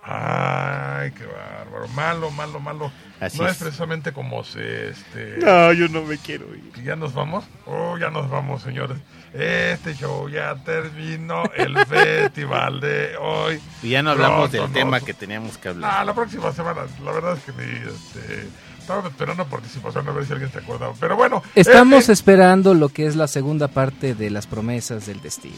Ay, 0.07 1.13
qué 1.13 1.25
bárbaro. 1.25 1.89
Malo, 1.89 2.31
malo, 2.31 2.61
malo. 2.61 2.93
Así 3.21 3.39
no 3.39 3.47
es. 3.47 3.53
es. 3.53 3.59
precisamente 3.63 4.13
como 4.13 4.45
se, 4.45 4.91
este... 4.91 5.39
yo 5.41 5.89
no 5.89 6.03
me 6.03 6.19
quiero 6.19 6.55
ir. 6.55 6.71
¿Que 6.73 6.83
¿Ya 6.83 6.95
nos 6.95 7.15
vamos? 7.15 7.45
Oh, 7.67 7.97
ya 7.97 8.11
nos 8.11 8.29
vamos, 8.29 8.63
señores. 8.63 8.99
Este 9.33 9.95
show 9.95 10.29
ya 10.29 10.57
terminó. 10.57 11.45
El 11.57 11.77
festival 11.87 12.81
de 12.81 13.17
hoy. 13.19 13.61
Y 13.83 13.91
ya 13.91 14.03
no 14.03 14.11
hablamos 14.11 14.51
Pronto 14.51 14.65
del 14.65 14.73
tema 14.73 14.99
nos- 14.99 15.07
que 15.07 15.15
teníamos 15.15 15.57
que 15.57 15.69
hablar. 15.71 15.91
Ah, 15.95 16.05
la 16.05 16.15
próxima 16.15 16.53
semana. 16.53 16.83
La 17.03 17.13
verdad 17.13 17.39
es 17.39 17.45
que 17.45 17.53
ni, 17.53 17.73
este, 17.73 18.47
estaba 18.79 19.09
esperando 19.09 19.47
participación 19.47 20.07
a 20.07 20.13
ver 20.13 20.27
si 20.27 20.33
alguien 20.33 20.53
se 20.53 20.59
acordaba. 20.59 20.93
Pero 21.01 21.17
bueno. 21.17 21.43
Estamos 21.55 22.11
eh, 22.11 22.13
esperando 22.13 22.75
lo 22.75 22.91
que 22.91 23.07
es 23.07 23.17
la 23.17 23.27
segunda 23.27 23.69
parte 23.69 24.15
de 24.15 24.29
las 24.29 24.47
promesas 24.47 25.07
del 25.07 25.21
testigo. 25.21 25.57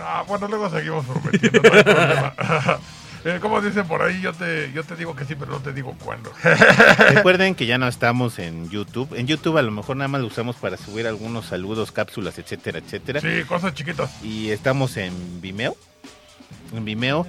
Ah, 0.00 0.24
bueno, 0.26 0.48
luego 0.48 0.68
seguimos 0.70 1.06
prometiendo, 1.06 1.60
no 1.62 1.72
hay 1.76 1.82
problema. 1.84 2.34
Eh, 3.26 3.40
como 3.40 3.60
dicen 3.60 3.88
por 3.88 4.02
ahí, 4.02 4.20
yo 4.20 4.32
te, 4.32 4.70
yo 4.72 4.84
te 4.84 4.94
digo 4.94 5.16
que 5.16 5.24
sí, 5.24 5.34
pero 5.34 5.50
no 5.50 5.58
te 5.58 5.72
digo 5.72 5.96
cuándo. 6.04 6.32
Recuerden 7.12 7.56
que 7.56 7.66
ya 7.66 7.76
no 7.76 7.88
estamos 7.88 8.38
en 8.38 8.70
YouTube. 8.70 9.12
En 9.16 9.26
YouTube 9.26 9.58
a 9.58 9.62
lo 9.62 9.72
mejor 9.72 9.96
nada 9.96 10.06
más 10.06 10.20
lo 10.20 10.28
usamos 10.28 10.54
para 10.54 10.76
subir 10.76 11.08
algunos 11.08 11.46
saludos, 11.46 11.90
cápsulas, 11.90 12.38
etcétera, 12.38 12.78
etcétera. 12.78 13.20
sí, 13.20 13.42
cosas 13.42 13.74
chiquitas. 13.74 14.22
Y 14.22 14.50
estamos 14.50 14.96
en 14.96 15.40
Vimeo. 15.40 15.76
En 16.72 16.84
Vimeo. 16.84 17.26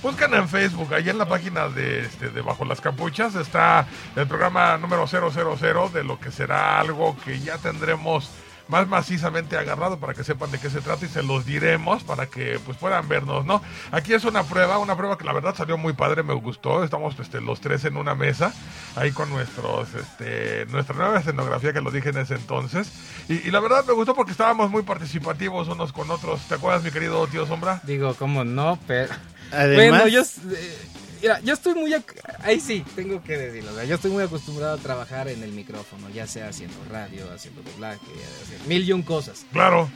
Buscan 0.00 0.32
en 0.34 0.48
Facebook, 0.48 0.94
ahí 0.94 1.08
en 1.08 1.18
la 1.18 1.26
página 1.26 1.68
de, 1.68 2.02
este, 2.02 2.28
de 2.28 2.40
Bajo 2.40 2.64
las 2.64 2.80
Capuchas 2.80 3.34
está 3.34 3.88
el 4.14 4.28
programa 4.28 4.78
número 4.78 5.08
000 5.08 5.90
de 5.92 6.04
lo 6.04 6.20
que 6.20 6.30
será 6.30 6.78
algo 6.78 7.16
que 7.24 7.40
ya 7.40 7.58
tendremos 7.58 8.30
más 8.68 8.88
macizamente 8.88 9.56
agarrado 9.56 9.98
para 9.98 10.14
que 10.14 10.24
sepan 10.24 10.50
de 10.50 10.58
qué 10.58 10.70
se 10.70 10.80
trata 10.80 11.04
y 11.04 11.08
se 11.08 11.22
los 11.22 11.46
diremos 11.46 12.02
para 12.04 12.26
que 12.26 12.58
pues 12.64 12.76
puedan 12.76 13.08
vernos, 13.08 13.44
¿no? 13.44 13.62
Aquí 13.92 14.14
es 14.14 14.24
una 14.24 14.42
prueba, 14.42 14.78
una 14.78 14.96
prueba 14.96 15.16
que 15.16 15.24
la 15.24 15.32
verdad 15.32 15.54
salió 15.54 15.78
muy 15.78 15.92
padre, 15.92 16.22
me 16.22 16.34
gustó. 16.34 16.82
Estamos 16.84 17.18
este, 17.18 17.40
los 17.40 17.60
tres 17.60 17.84
en 17.84 17.96
una 17.96 18.14
mesa, 18.14 18.52
ahí 18.96 19.12
con 19.12 19.30
nuestros, 19.30 19.94
este, 19.94 20.66
nuestra 20.66 20.96
nueva 20.96 21.18
escenografía 21.20 21.72
que 21.72 21.80
lo 21.80 21.90
dije 21.90 22.10
en 22.10 22.18
ese 22.18 22.34
entonces. 22.34 22.92
Y, 23.28 23.34
y 23.46 23.50
la 23.50 23.60
verdad 23.60 23.84
me 23.86 23.92
gustó 23.92 24.14
porque 24.14 24.32
estábamos 24.32 24.70
muy 24.70 24.82
participativos 24.82 25.68
unos 25.68 25.92
con 25.92 26.10
otros. 26.10 26.40
¿Te 26.48 26.54
acuerdas, 26.54 26.82
mi 26.82 26.90
querido 26.90 27.26
tío 27.26 27.46
Sombra? 27.46 27.80
Digo, 27.84 28.14
¿cómo 28.14 28.44
no? 28.44 28.78
Pero... 28.86 29.12
Además, 29.52 30.02
Bueno, 30.02 30.08
yo, 30.08 30.22
eh, 30.22 30.78
mira, 31.20 31.40
yo 31.40 31.54
estoy 31.54 31.74
muy... 31.74 31.94
Ahí 32.40 32.60
sí, 32.60 32.84
tengo 32.94 33.22
que 33.22 33.36
decirlo. 33.36 33.72
o 33.72 33.74
sea, 33.74 33.84
yo 33.84 33.94
estoy 33.96 34.10
muy 34.10 34.22
acostumbrado 34.22 34.74
a 34.74 34.78
trabajar 34.78 35.28
en 35.28 35.42
el 35.42 35.52
micrófono, 35.52 36.08
ya 36.10 36.26
sea 36.26 36.48
haciendo 36.48 36.76
radio, 36.90 37.30
haciendo 37.32 37.62
doblaje, 37.62 38.00
haciendo 38.42 38.64
mil 38.66 38.88
y 38.88 38.92
un 38.92 39.02
cosas. 39.02 39.44
Claro. 39.52 39.88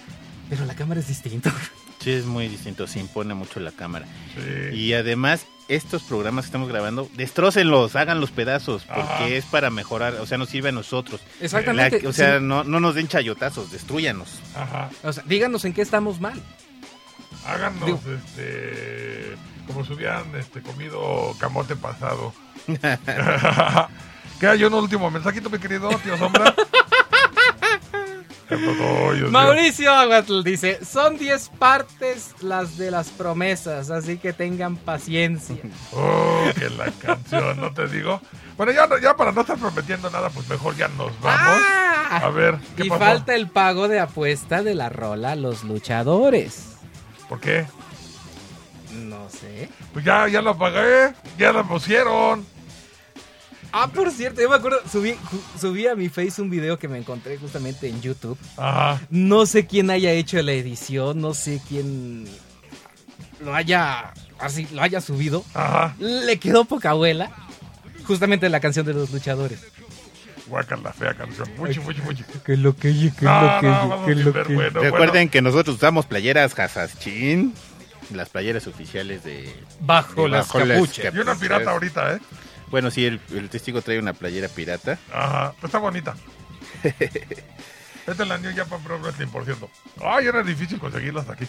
Pero 0.48 0.64
la 0.66 0.74
cámara 0.74 1.00
es 1.00 1.08
distinto. 1.08 1.50
sí 2.00 2.10
es 2.12 2.24
muy 2.24 2.48
distinto, 2.48 2.86
se 2.86 2.98
impone 3.00 3.34
mucho 3.34 3.60
la 3.60 3.70
cámara. 3.72 4.06
Sí. 4.34 4.76
Y 4.76 4.92
además, 4.94 5.46
estos 5.68 6.02
programas 6.02 6.44
que 6.44 6.48
estamos 6.48 6.68
grabando, 6.68 7.08
destrócenlos, 7.14 7.94
hagan 7.94 8.20
los 8.20 8.32
pedazos, 8.32 8.82
porque 8.84 9.02
Ajá. 9.02 9.28
es 9.28 9.44
para 9.44 9.70
mejorar, 9.70 10.14
o 10.14 10.26
sea, 10.26 10.36
nos 10.38 10.48
sirve 10.48 10.70
a 10.70 10.72
nosotros. 10.72 11.20
Exactamente. 11.40 12.02
La- 12.02 12.08
o 12.08 12.12
sea, 12.12 12.38
sí. 12.38 12.44
no, 12.44 12.64
no 12.64 12.80
nos 12.80 12.96
den 12.96 13.06
chayotazos, 13.06 13.70
destruyanos. 13.70 14.40
Ajá. 14.56 14.90
O 15.04 15.12
sea, 15.12 15.22
díganos 15.26 15.64
en 15.64 15.72
qué 15.72 15.82
estamos 15.82 16.20
mal. 16.20 16.42
Háganos, 17.46 17.86
Digo- 17.86 18.00
este, 18.14 19.36
como 19.66 19.84
si 19.84 19.92
hubieran 19.94 20.24
este, 20.36 20.60
comido 20.62 21.34
camote 21.38 21.76
pasado. 21.76 22.32
¿Qué 24.40 24.46
hay 24.46 24.64
un 24.64 24.74
último 24.74 25.10
mensajito, 25.10 25.50
mi 25.50 25.58
querido 25.58 25.88
tío 26.02 26.16
Sombra? 26.16 26.54
Mauricio 29.30 29.92
Aguatl 29.94 30.42
dice, 30.42 30.84
son 30.84 31.16
10 31.16 31.50
partes 31.50 32.34
las 32.40 32.76
de 32.76 32.90
las 32.90 33.08
promesas, 33.10 33.90
así 33.90 34.18
que 34.18 34.32
tengan 34.32 34.76
paciencia. 34.76 35.56
Oh, 35.92 36.42
que 36.58 36.68
la 36.70 36.90
canción, 36.90 37.60
no 37.60 37.72
te 37.72 37.86
digo. 37.86 38.20
Bueno, 38.56 38.72
ya, 38.72 38.88
ya 39.00 39.14
para 39.14 39.30
no 39.32 39.42
estar 39.42 39.56
prometiendo 39.58 40.10
nada, 40.10 40.30
pues 40.30 40.48
mejor 40.48 40.74
ya 40.76 40.88
nos 40.88 41.12
vamos. 41.20 41.62
Ah, 41.64 42.20
A 42.24 42.30
ver, 42.30 42.56
¿qué 42.76 42.86
y 42.86 42.88
pasó? 42.88 42.98
falta 43.04 43.34
el 43.34 43.48
pago 43.48 43.86
de 43.88 44.00
apuesta 44.00 44.62
de 44.62 44.74
la 44.74 44.88
rola 44.88 45.36
Los 45.36 45.62
Luchadores. 45.64 46.69
¿Por 47.30 47.40
qué? 47.40 47.64
No 48.92 49.30
sé. 49.30 49.70
Pues 49.92 50.04
ya, 50.04 50.26
ya 50.26 50.42
lo 50.42 50.58
pagué, 50.58 51.14
ya 51.38 51.52
lo 51.52 51.64
pusieron. 51.66 52.44
Ah, 53.72 53.86
por 53.86 54.10
cierto, 54.10 54.42
yo 54.42 54.50
me 54.50 54.56
acuerdo, 54.56 54.80
subí, 54.90 55.14
subí 55.58 55.86
a 55.86 55.94
mi 55.94 56.08
face 56.08 56.42
un 56.42 56.50
video 56.50 56.76
que 56.76 56.88
me 56.88 56.98
encontré 56.98 57.38
justamente 57.38 57.88
en 57.88 58.02
YouTube. 58.02 58.36
Ajá. 58.56 59.00
No 59.10 59.46
sé 59.46 59.64
quién 59.68 59.90
haya 59.90 60.10
hecho 60.10 60.42
la 60.42 60.52
edición, 60.52 61.20
no 61.20 61.32
sé 61.32 61.62
quién 61.68 62.26
lo 63.44 63.54
haya 63.54 64.12
así 64.40 64.66
lo 64.72 64.82
haya 64.82 65.00
subido. 65.00 65.44
Ajá. 65.54 65.94
Le 66.00 66.36
quedó 66.40 66.64
poca 66.64 66.90
abuela. 66.90 67.30
Justamente 68.08 68.48
la 68.48 68.58
canción 68.58 68.84
de 68.84 68.94
los 68.94 69.12
luchadores. 69.12 69.64
Guacan 70.50 70.82
la 70.82 70.92
fea 70.92 71.14
canción. 71.14 71.48
Mucho, 71.56 71.80
mucho, 71.82 72.02
mucho. 72.02 72.24
Que 72.44 72.56
lo 72.58 72.76
que 72.76 72.92
que 73.18 73.24
No, 73.24 73.62
no, 73.62 73.70
vamos 73.70 74.02
a 74.02 74.06
ver, 74.06 74.48
bueno, 74.48 74.80
Recuerden 74.80 75.10
bueno. 75.12 75.30
que 75.30 75.40
nosotros 75.42 75.76
usamos 75.76 76.04
playeras 76.06 76.58
Hasachin, 76.58 77.54
las 78.12 78.28
playeras 78.28 78.66
oficiales 78.66 79.24
de 79.24 79.50
Bajo 79.80 80.24
de 80.24 80.28
las 80.28 80.48
capuchas. 80.52 81.14
Y 81.14 81.18
una 81.18 81.34
pirata 81.36 81.70
ahorita, 81.70 82.16
¿eh? 82.16 82.18
Bueno, 82.70 82.90
sí, 82.90 83.06
el, 83.06 83.20
el 83.32 83.48
testigo 83.48 83.80
trae 83.82 83.98
una 83.98 84.12
playera 84.12 84.48
pirata. 84.48 84.98
Ajá, 85.12 85.54
está 85.62 85.78
bonita. 85.78 86.14
Esta 88.06 88.22
es 88.24 88.28
la 88.28 88.38
New 88.38 88.52
Japan 88.56 88.82
Pro 88.82 88.98
Wrestling, 88.98 89.28
por 89.28 89.44
cierto. 89.44 89.70
Ay, 90.02 90.26
era 90.26 90.42
difícil 90.42 90.78
conseguirla 90.78 91.20
hasta 91.20 91.34
aquí. 91.34 91.46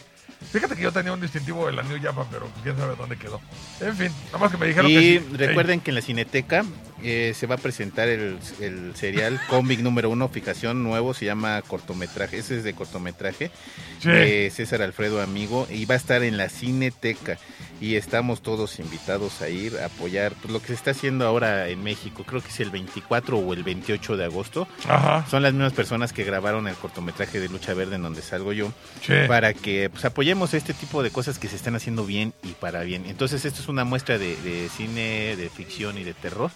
Fíjate 0.51 0.75
que 0.75 0.81
yo 0.83 0.91
tenía 0.91 1.13
un 1.13 1.21
distintivo 1.21 1.65
de 1.67 1.73
la 1.73 1.81
New 1.83 1.99
Japan, 2.01 2.25
pero 2.31 2.47
quién 2.61 2.77
sabe 2.77 2.95
dónde 2.95 3.17
quedó. 3.17 3.39
En 3.79 3.95
fin, 3.95 4.11
nada 4.27 4.37
más 4.39 4.51
que 4.51 4.57
me 4.57 4.67
dijeron 4.67 4.89
Y 4.91 4.93
que 4.95 5.01
sí. 5.29 5.37
recuerden 5.37 5.79
que 5.79 5.91
en 5.91 5.95
la 5.95 6.01
Cineteca 6.01 6.65
eh, 7.03 7.33
se 7.35 7.47
va 7.47 7.55
a 7.55 7.57
presentar 7.57 8.07
el, 8.09 8.37
el 8.59 8.95
serial 8.95 9.39
cómic 9.49 9.79
número 9.79 10.09
uno, 10.09 10.29
fijación 10.29 10.83
nuevo, 10.83 11.13
se 11.13 11.25
llama 11.25 11.61
cortometraje, 11.63 12.37
ese 12.37 12.57
es 12.57 12.63
de 12.63 12.73
cortometraje, 12.73 13.51
Sí. 13.99 14.09
de 14.09 14.49
César 14.53 14.81
Alfredo 14.81 15.21
Amigo, 15.21 15.67
y 15.69 15.85
va 15.85 15.93
a 15.93 15.97
estar 15.97 16.23
en 16.23 16.35
la 16.37 16.49
Cineteca. 16.49 17.37
Y 17.79 17.95
estamos 17.95 18.41
todos 18.41 18.79
invitados 18.79 19.41
a 19.41 19.49
ir 19.49 19.77
a 19.77 19.85
apoyar 19.85 20.33
pues, 20.41 20.51
lo 20.53 20.59
que 20.61 20.67
se 20.67 20.73
está 20.73 20.91
haciendo 20.91 21.25
ahora 21.27 21.67
en 21.69 21.83
México, 21.83 22.23
creo 22.23 22.41
que 22.41 22.49
es 22.49 22.59
el 22.59 22.69
24 22.69 23.37
o 23.37 23.53
el 23.53 23.63
28 23.63 24.17
de 24.17 24.25
agosto. 24.25 24.67
Ajá. 24.87 25.25
Son 25.29 25.41
las 25.43 25.53
mismas 25.53 25.73
personas 25.73 26.13
que 26.13 26.23
grabaron 26.23 26.67
el 26.67 26.75
cortometraje 26.75 27.39
de 27.39 27.49
Lucha 27.49 27.73
Verde 27.73 27.95
en 27.95 28.03
donde 28.03 28.21
salgo 28.21 28.53
yo, 28.53 28.71
Sí. 29.01 29.13
para 29.27 29.53
que 29.53 29.89
pues, 29.89 30.05
apoyemos 30.05 30.53
este 30.53 30.73
tipo 30.75 31.01
de 31.03 31.09
cosas 31.11 31.37
que 31.39 31.47
se 31.47 31.55
están 31.55 31.75
haciendo 31.75 32.05
bien 32.05 32.33
y 32.43 32.49
para 32.53 32.81
bien. 32.83 33.05
Entonces 33.07 33.45
esto 33.45 33.61
es 33.61 33.67
una 33.67 33.83
muestra 33.83 34.17
de, 34.19 34.35
de 34.37 34.69
cine, 34.69 35.35
de 35.35 35.49
ficción 35.49 35.97
y 35.97 36.03
de 36.03 36.13
terror 36.13 36.51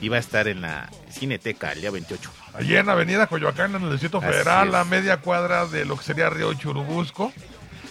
y 0.00 0.08
va 0.08 0.16
a 0.16 0.20
estar 0.20 0.48
en 0.48 0.62
la 0.62 0.88
Cineteca 1.10 1.72
el 1.72 1.80
día 1.80 1.90
28. 1.90 2.30
Allí 2.54 2.76
en 2.76 2.88
Avenida 2.88 3.26
Coyoacán, 3.26 3.74
en 3.74 3.82
el 3.82 3.90
Distrito 3.90 4.18
Así 4.18 4.26
Federal, 4.28 4.68
es. 4.68 4.74
a 4.74 4.84
media 4.84 5.18
cuadra 5.18 5.66
de 5.66 5.84
lo 5.84 5.96
que 5.96 6.04
sería 6.04 6.30
Río 6.30 6.52
Churubusco. 6.54 7.32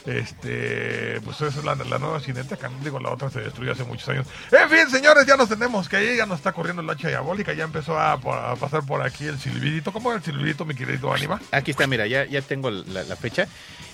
Este, 0.05 1.19
pues 1.21 1.39
esa 1.41 1.59
es 1.59 1.63
la, 1.63 1.75
la 1.75 1.99
nueva 1.99 2.19
cineteca, 2.19 2.69
digo, 2.83 2.99
la 2.99 3.09
otra 3.11 3.29
se 3.29 3.41
destruyó 3.41 3.73
hace 3.73 3.83
muchos 3.83 4.07
años. 4.09 4.25
En 4.51 4.69
fin, 4.69 4.89
señores, 4.89 5.25
ya 5.25 5.35
nos 5.37 5.49
tenemos 5.49 5.87
que 5.87 6.03
ir, 6.03 6.17
ya 6.17 6.25
nos 6.25 6.37
está 6.37 6.51
corriendo 6.51 6.81
la 6.81 6.93
hacha 6.93 7.09
diabólica, 7.09 7.53
ya 7.53 7.65
empezó 7.65 7.99
a, 7.99 8.13
a 8.13 8.55
pasar 8.55 8.85
por 8.85 9.03
aquí 9.03 9.25
el 9.27 9.37
silbidito. 9.39 9.91
¿Cómo 9.93 10.09
era 10.09 10.17
el 10.17 10.23
silbidito, 10.23 10.65
mi 10.65 10.73
querido 10.73 11.13
Anima? 11.13 11.39
Aquí 11.51 11.71
está, 11.71 11.85
mira, 11.85 12.07
ya, 12.07 12.25
ya 12.25 12.41
tengo 12.41 12.71
la, 12.71 13.03
la 13.03 13.15
fecha. 13.17 13.47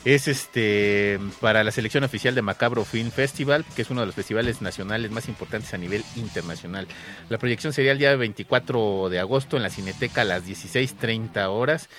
Es 0.05 0.27
este 0.27 1.19
para 1.41 1.63
la 1.63 1.71
selección 1.71 2.03
oficial 2.03 2.35
de 2.35 2.43
Macabro 2.43 2.85
Film 2.85 3.09
Festival, 3.09 3.65
que 3.75 3.81
es 3.81 3.89
uno 3.89 4.01
de 4.01 4.05
los 4.05 4.15
festivales 4.15 4.61
nacionales 4.61 5.09
más 5.09 5.27
importantes 5.27 5.73
a 5.73 5.79
nivel 5.79 6.05
internacional. 6.15 6.87
La 7.27 7.39
proyección 7.39 7.73
sería 7.73 7.91
el 7.91 7.97
día 7.97 8.15
24 8.15 9.09
de 9.09 9.19
agosto 9.19 9.57
en 9.57 9.63
la 9.63 9.71
Cineteca 9.71 10.21
a 10.21 10.25
las 10.25 10.45
16.30 10.45 11.49
horas. 11.49 11.89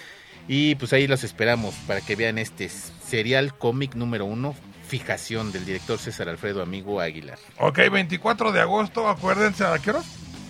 Y 0.47 0.77
pues 0.77 0.93
ahí 0.93 1.09
los 1.09 1.25
esperamos 1.25 1.75
para 1.89 2.01
que 2.01 2.15
vean 2.15 2.39
este 2.39 2.69
serial 2.69 3.59
cómic 3.59 3.97
número 3.97 4.25
uno, 4.25 4.55
fijación 4.87 5.51
del 5.51 5.67
director 5.67 5.99
César 5.99 6.29
Alfredo 6.29 6.63
Amigo 6.63 7.01
Aguilar. 7.01 7.41
Ok, 7.59 7.81
24 7.91 8.53
de 8.53 8.61
agosto, 8.61 9.09
acuérdense, 9.09 9.65
¿a 9.65 9.77
qué 9.81 9.91
hora? 9.91 10.03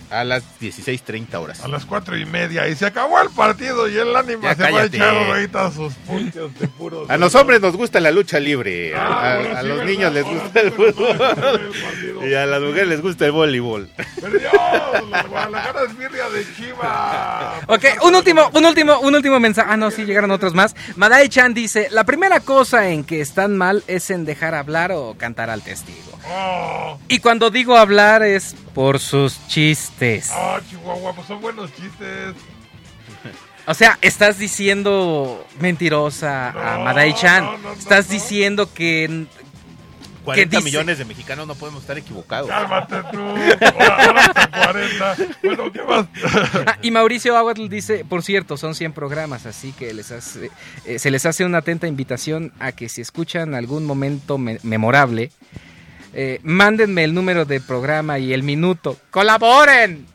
A 0.09 0.23
las 0.23 0.43
16.30 0.61 1.35
horas. 1.35 1.61
A 1.63 1.67
las 1.67 1.85
cuatro 1.85 2.17
y 2.17 2.25
media. 2.25 2.67
Y 2.69 2.75
se 2.75 2.85
acabó 2.85 3.19
el 3.21 3.29
partido 3.29 3.89
y 3.89 3.97
el 3.97 4.15
Anima 4.15 4.41
Ya 4.43 4.55
se 4.55 4.71
va 4.71 4.79
a 4.81 4.85
echar 4.85 5.15
ahorita 5.15 5.71
sus 5.71 5.93
puntos 5.95 6.57
de 6.59 6.67
puros. 6.69 7.09
A 7.09 7.17
los 7.17 7.35
hombres 7.35 7.59
nos 7.61 7.75
gusta 7.75 7.99
la 7.99 8.11
lucha 8.11 8.39
libre, 8.39 8.95
a, 8.95 9.01
Ah, 9.05 9.33
a- 9.33 9.37
bueno, 9.39 9.57
a 9.57 9.61
sí, 9.61 9.67
los 9.67 9.77
¿verdad? 9.79 9.91
niños 9.91 10.13
les 10.13 10.25
Ah, 10.25 10.29
gusta 10.29 10.59
el 10.61 10.71
fútbol 10.71 11.71
y 12.29 12.33
a 12.33 12.45
las 12.45 12.61
mujeres 12.61 12.87
les 12.87 13.01
gusta 13.01 13.25
el 13.25 13.31
voleibol. 13.33 13.89
Perdió 14.21 14.49
la 15.11 15.23
Guadalajara 15.23 15.81
es 15.83 15.97
birria 15.97 16.29
de 16.29 16.45
Chivas. 16.55 17.63
Ok, 17.67 17.85
un 18.03 18.15
último, 18.15 18.49
un 18.53 18.65
último, 18.65 18.99
un 18.99 19.15
último 19.15 19.39
mensaje. 19.39 19.67
Ah, 19.71 19.77
no, 19.77 19.91
sí, 19.91 20.05
llegaron 20.05 20.31
otros 20.31 20.53
más. 20.53 20.75
Madai 20.95 21.27
Chan 21.29 21.53
dice, 21.53 21.87
la 21.91 22.05
primera 22.05 22.39
cosa 22.39 22.89
en 22.89 23.03
que 23.03 23.19
están 23.21 23.57
mal 23.57 23.83
es 23.87 24.09
en 24.09 24.23
dejar 24.25 24.55
hablar 24.55 24.91
o 24.93 25.15
cantar 25.17 25.49
al 25.49 25.61
testigo. 25.61 26.16
Oh, 26.29 26.99
Y 27.07 27.19
cuando 27.19 27.49
digo 27.49 27.77
hablar 27.77 28.21
es 28.23 28.55
por 28.73 28.99
sus 28.99 29.45
chistes. 29.47 30.29
oh, 30.35 30.57
Chihuahua, 30.69 31.13
pues 31.13 31.27
son 31.27 31.41
buenos 31.41 31.73
chistes. 31.75 32.35
O 33.65 33.73
sea, 33.73 33.97
estás 34.01 34.37
diciendo 34.39 35.45
mentirosa 35.59 36.49
a 36.49 36.77
No, 36.77 36.83
Madai 36.85 37.13
Chan. 37.13 37.43
no, 37.43 37.57
no, 37.57 37.73
estás 37.73 38.07
no. 38.07 38.13
diciendo 38.13 38.73
que... 38.73 39.25
40 40.23 40.57
dice? 40.57 40.65
millones 40.65 40.97
de 40.97 41.05
mexicanos 41.05 41.47
no 41.47 41.55
podemos 41.55 41.81
estar 41.83 41.97
equivocados. 41.97 42.49
Cálmate 42.49 42.95
tú. 43.13 43.19
Ahora, 43.21 44.05
ahora 44.05 44.21
hasta 44.25 44.47
40. 44.51 45.15
Bueno, 45.43 45.71
¿qué 45.71 45.83
más? 45.83 46.05
Ah, 46.65 46.77
y 46.81 46.91
Mauricio 46.91 47.37
Aguatl 47.37 47.69
dice, 47.69 48.03
por 48.03 48.23
cierto, 48.23 48.57
son 48.57 48.75
100 48.75 48.91
programas, 48.91 49.45
así 49.45 49.71
que 49.71 49.93
les 49.93 50.11
hace, 50.11 50.51
eh, 50.85 50.99
se 50.99 51.11
les 51.11 51.25
hace 51.25 51.45
una 51.45 51.59
atenta 51.59 51.87
invitación 51.87 52.51
a 52.59 52.73
que 52.73 52.89
si 52.89 52.99
escuchan 52.99 53.55
algún 53.55 53.85
momento 53.85 54.37
me- 54.37 54.59
memorable, 54.63 55.31
eh, 56.19 56.39
mándenme 56.41 57.03
el 57.03 57.13
número 57.13 57.45
de 57.45 57.61
programa 57.61 58.17
y 58.17 58.33
el 58.33 58.41
minuto. 58.41 58.97
¡Colaboren! 59.11 60.07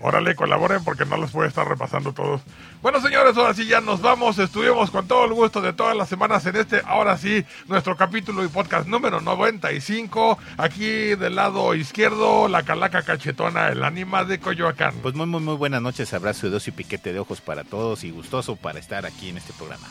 Órale, 0.00 0.34
colaboren 0.34 0.82
porque 0.82 1.06
no 1.06 1.16
los 1.16 1.30
puede 1.30 1.48
estar 1.48 1.68
repasando 1.68 2.12
todos. 2.12 2.42
Bueno, 2.82 3.00
señores, 3.00 3.36
ahora 3.36 3.54
sí 3.54 3.64
ya 3.64 3.80
nos 3.80 4.02
vamos. 4.02 4.40
Estuvimos 4.40 4.90
con 4.90 5.06
todo 5.06 5.24
el 5.24 5.34
gusto 5.34 5.60
de 5.60 5.72
todas 5.72 5.96
las 5.96 6.08
semanas 6.08 6.44
en 6.46 6.56
este, 6.56 6.82
ahora 6.84 7.16
sí, 7.16 7.44
nuestro 7.68 7.96
capítulo 7.96 8.44
y 8.44 8.48
podcast 8.48 8.88
número 8.88 9.20
95. 9.20 10.36
Aquí 10.58 11.14
del 11.14 11.36
lado 11.36 11.76
izquierdo, 11.76 12.48
la 12.48 12.64
calaca 12.64 13.02
cachetona, 13.02 13.68
el 13.68 13.84
ánima 13.84 14.24
de 14.24 14.40
Coyoacán. 14.40 14.94
Pues 15.00 15.14
muy, 15.14 15.26
muy, 15.26 15.40
muy 15.40 15.54
buenas 15.54 15.80
noches, 15.80 16.12
abrazo 16.12 16.48
de 16.48 16.54
dos 16.54 16.66
y 16.66 16.72
piquete 16.72 17.12
de 17.12 17.20
ojos 17.20 17.40
para 17.40 17.62
todos 17.62 18.02
y 18.02 18.10
gustoso 18.10 18.56
para 18.56 18.80
estar 18.80 19.06
aquí 19.06 19.28
en 19.28 19.36
este 19.36 19.52
programa. 19.52 19.86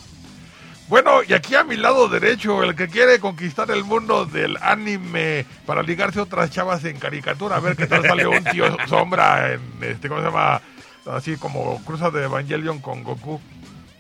Bueno, 0.87 1.23
y 1.27 1.33
aquí 1.33 1.55
a 1.55 1.63
mi 1.63 1.77
lado 1.77 2.07
derecho, 2.07 2.63
el 2.63 2.75
que 2.75 2.87
quiere 2.87 3.19
conquistar 3.19 3.71
el 3.71 3.83
mundo 3.83 4.25
del 4.25 4.55
anime 4.61 5.45
para 5.65 5.81
ligarse 5.81 6.19
a 6.19 6.23
otras 6.23 6.51
chavas 6.51 6.83
en 6.85 6.99
caricatura, 6.99 7.55
a 7.55 7.59
ver 7.59 7.75
qué 7.75 7.87
tal 7.87 8.03
sale 8.05 8.27
un 8.27 8.43
tío 8.43 8.65
sombra 8.87 9.53
en 9.53 9.61
este, 9.81 10.07
¿cómo 10.07 10.21
se 10.21 10.27
llama? 10.27 10.61
Así 11.07 11.37
como 11.37 11.83
cruza 11.85 12.11
de 12.11 12.25
Evangelion 12.25 12.79
con 12.79 13.03
Goku. 13.03 13.41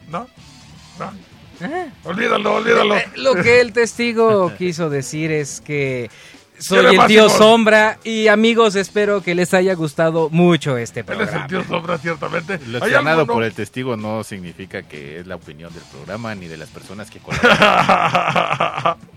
¿No? 0.09 0.27
¿No? 0.99 1.11
Olvídalo, 2.03 2.55
olvídalo. 2.55 2.97
Eh, 2.97 3.07
Lo 3.15 3.33
que 3.35 3.61
el 3.61 3.73
testigo 3.73 4.53
quiso 4.57 4.89
decir 4.89 5.31
es 5.31 5.61
que 5.61 6.09
soy 6.59 6.95
el 6.95 7.05
tío. 7.07 7.29
Sombra 7.29 7.99
y 8.03 8.27
amigos, 8.27 8.75
espero 8.75 9.21
que 9.21 9.35
les 9.35 9.53
haya 9.53 9.73
gustado 9.75 10.29
mucho 10.29 10.77
este 10.77 11.01
Él 11.01 11.05
es 11.09 11.15
programa. 11.15 11.41
el 11.41 11.47
tío 11.49 11.63
sombra, 11.63 11.97
ciertamente. 11.97 12.59
Lo 12.67 13.25
por 13.25 13.43
el 13.43 13.53
testigo 13.53 13.97
no 13.97 14.23
significa 14.23 14.83
que 14.83 15.19
es 15.19 15.27
la 15.27 15.35
opinión 15.35 15.73
del 15.73 15.83
programa 15.83 16.35
ni 16.35 16.47
de 16.47 16.57
las 16.57 16.69
personas 16.69 17.09
que 17.09 17.19
colaboran. 17.19 18.97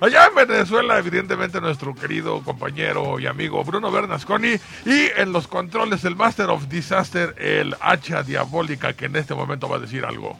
Allá 0.00 0.26
en 0.28 0.48
Venezuela, 0.48 0.98
evidentemente, 0.98 1.60
nuestro 1.60 1.94
querido 1.94 2.42
compañero 2.42 3.18
y 3.18 3.26
amigo 3.26 3.64
Bruno 3.64 3.90
Bernasconi. 3.90 4.54
Y 4.86 5.08
en 5.16 5.32
los 5.32 5.48
controles, 5.48 6.04
el 6.04 6.14
Master 6.14 6.50
of 6.50 6.68
Disaster, 6.68 7.34
el 7.38 7.74
hacha 7.80 8.22
diabólica, 8.22 8.92
que 8.92 9.06
en 9.06 9.16
este 9.16 9.34
momento 9.34 9.68
va 9.68 9.76
a 9.76 9.80
decir 9.80 10.04
algo. 10.04 10.38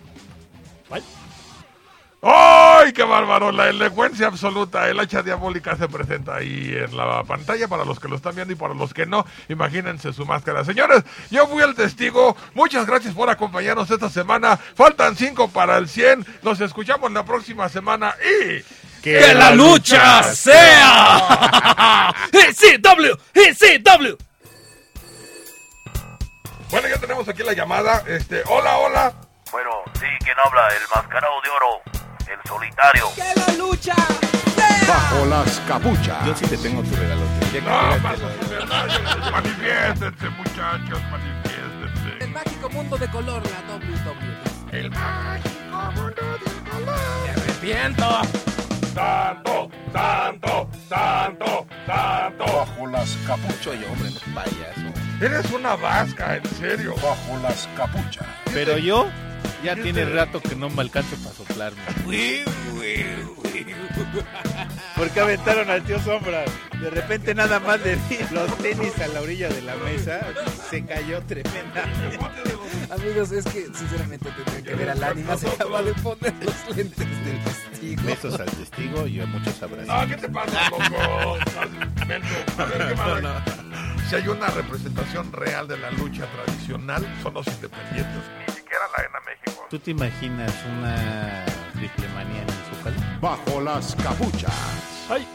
¡Ay, 2.20 2.92
qué 2.92 3.04
bárbaro! 3.04 3.52
La 3.52 3.68
elocuencia 3.68 4.26
absoluta. 4.26 4.88
El 4.88 4.98
hacha 4.98 5.22
diabólica 5.22 5.76
se 5.76 5.88
presenta 5.88 6.36
ahí 6.36 6.74
en 6.76 6.96
la 6.96 7.22
pantalla 7.22 7.68
para 7.68 7.84
los 7.84 8.00
que 8.00 8.08
lo 8.08 8.16
están 8.16 8.34
viendo 8.34 8.52
y 8.52 8.56
para 8.56 8.74
los 8.74 8.92
que 8.92 9.06
no. 9.06 9.24
Imagínense 9.48 10.12
su 10.12 10.26
máscara. 10.26 10.64
Señores, 10.64 11.04
yo 11.30 11.46
fui 11.46 11.62
el 11.62 11.76
testigo. 11.76 12.36
Muchas 12.54 12.86
gracias 12.86 13.14
por 13.14 13.30
acompañarnos 13.30 13.88
esta 13.90 14.10
semana. 14.10 14.56
Faltan 14.56 15.14
cinco 15.14 15.48
para 15.48 15.76
el 15.78 15.88
100. 15.88 16.26
Nos 16.42 16.60
escuchamos 16.60 17.12
la 17.12 17.24
próxima 17.24 17.68
semana 17.68 18.14
y... 18.20 18.64
¡Que 19.00 19.32
la 19.32 19.52
lucha 19.52 20.24
sea! 20.24 22.12
¡ECW! 22.32 23.16
¡ECW! 23.32 24.16
Bueno, 26.70 26.88
ya 26.88 26.98
tenemos 26.98 27.28
aquí 27.28 27.44
la 27.44 27.52
llamada. 27.52 28.02
Este, 28.08 28.42
hola, 28.46 28.76
hola. 28.78 29.27
Bueno, 29.50 29.70
sí, 29.94 30.06
¿quién 30.20 30.36
habla? 30.44 30.68
El 30.68 30.82
mascarado 30.94 31.40
de 31.42 31.48
oro, 31.50 31.80
el 32.26 32.48
solitario. 32.48 33.06
¡Que 33.14 33.40
la 33.40 33.54
lucha! 33.56 33.94
Bajo 34.86 35.24
las 35.26 35.60
capuchas. 35.60 36.26
Yo 36.26 36.34
sí 36.36 36.46
te 36.46 36.56
tengo 36.58 36.82
tu 36.82 36.94
regalo. 36.96 37.22
No, 37.64 39.30
manifiéstense, 39.30 40.28
muchachos, 40.30 41.00
manifiéstense. 41.10 42.24
El 42.24 42.30
mágico 42.30 42.68
mundo 42.70 42.98
de 42.98 43.10
color, 43.10 43.42
la 43.42 43.74
WWE. 43.74 44.78
El 44.78 44.90
mágico 44.90 45.92
mundo 45.94 46.38
del 46.44 46.70
color. 46.70 46.98
¡Me 47.24 47.30
arrepiento! 47.30 48.20
Santo, 48.94 49.70
santo, 49.92 50.68
santo, 50.88 51.66
santo. 51.86 52.44
Bajo 52.54 52.86
las 52.88 53.16
capuchas. 53.26 53.56
Soy 53.62 53.84
hombre, 53.84 54.10
no 54.10 54.34
payaso. 54.34 55.24
Eres 55.24 55.50
una 55.52 55.76
vasca, 55.76 56.36
en 56.36 56.44
serio. 56.56 56.94
Bajo 56.96 57.38
las 57.42 57.66
capuchas. 57.76 58.26
Pero 58.52 58.76
yo 58.76 59.08
ya 59.62 59.74
tiene 59.76 60.04
rato 60.04 60.40
que 60.40 60.54
no 60.54 60.70
me 60.70 60.82
alcanzo 60.82 61.16
para 61.16 61.34
soplarme. 61.34 61.82
Porque 64.96 65.20
aventaron 65.20 65.70
al 65.70 65.82
tío 65.82 66.00
Sombra. 66.00 66.44
De 66.80 66.90
repente 66.90 67.34
nada 67.34 67.58
más 67.60 67.80
le 67.80 67.96
vi 68.08 68.18
los 68.30 68.56
tenis 68.58 68.98
a 69.00 69.08
la 69.08 69.20
orilla 69.20 69.48
de 69.48 69.62
la 69.62 69.76
mesa. 69.76 70.20
Se 70.70 70.84
cayó 70.84 71.20
tremenda. 71.22 71.84
Amigos, 72.90 73.32
es 73.32 73.44
que 73.44 73.66
sinceramente 73.66 74.30
tendrían 74.30 74.64
que 74.64 74.74
ver 74.74 74.90
al 74.90 75.02
ánima. 75.04 75.36
Se 75.36 75.48
acaba 75.48 75.82
de 75.82 75.92
poner 75.94 76.34
los 76.42 76.76
lentes 76.76 76.98
del 76.98 77.44
testigo. 77.44 78.02
Besos 78.04 78.40
al 78.40 78.50
testigo 78.50 79.06
y 79.06 79.20
a 79.20 79.26
muchos 79.26 79.62
abrazos. 79.62 79.86
No, 79.86 80.08
¿qué 80.08 80.16
te 80.16 80.28
pasa, 80.28 80.70
loco? 80.70 81.38
A 82.58 82.64
ver, 82.64 82.88
¿qué 82.88 82.94
más? 82.94 83.42
Si 84.08 84.16
hay 84.16 84.26
una 84.26 84.46
representación 84.48 85.30
real 85.32 85.68
de 85.68 85.76
la 85.76 85.90
lucha 85.90 86.24
tradicional, 86.32 87.06
son 87.22 87.34
los 87.34 87.46
independientes. 87.46 88.22
Ni 88.46 88.54
siquiera 88.54 88.84
la 88.96 89.02
Arena 89.02 89.18
México. 89.26 89.66
¿Tú 89.68 89.78
te 89.78 89.90
imaginas 89.90 90.50
una 90.78 91.44
triple 91.74 92.08
manía 92.14 92.40
en 92.40 92.48
el 92.48 92.54
Zócalo? 92.74 92.96
Bajo 93.20 93.60
las 93.60 93.94
capuchas. 93.96 95.06
Ay, 95.10 95.28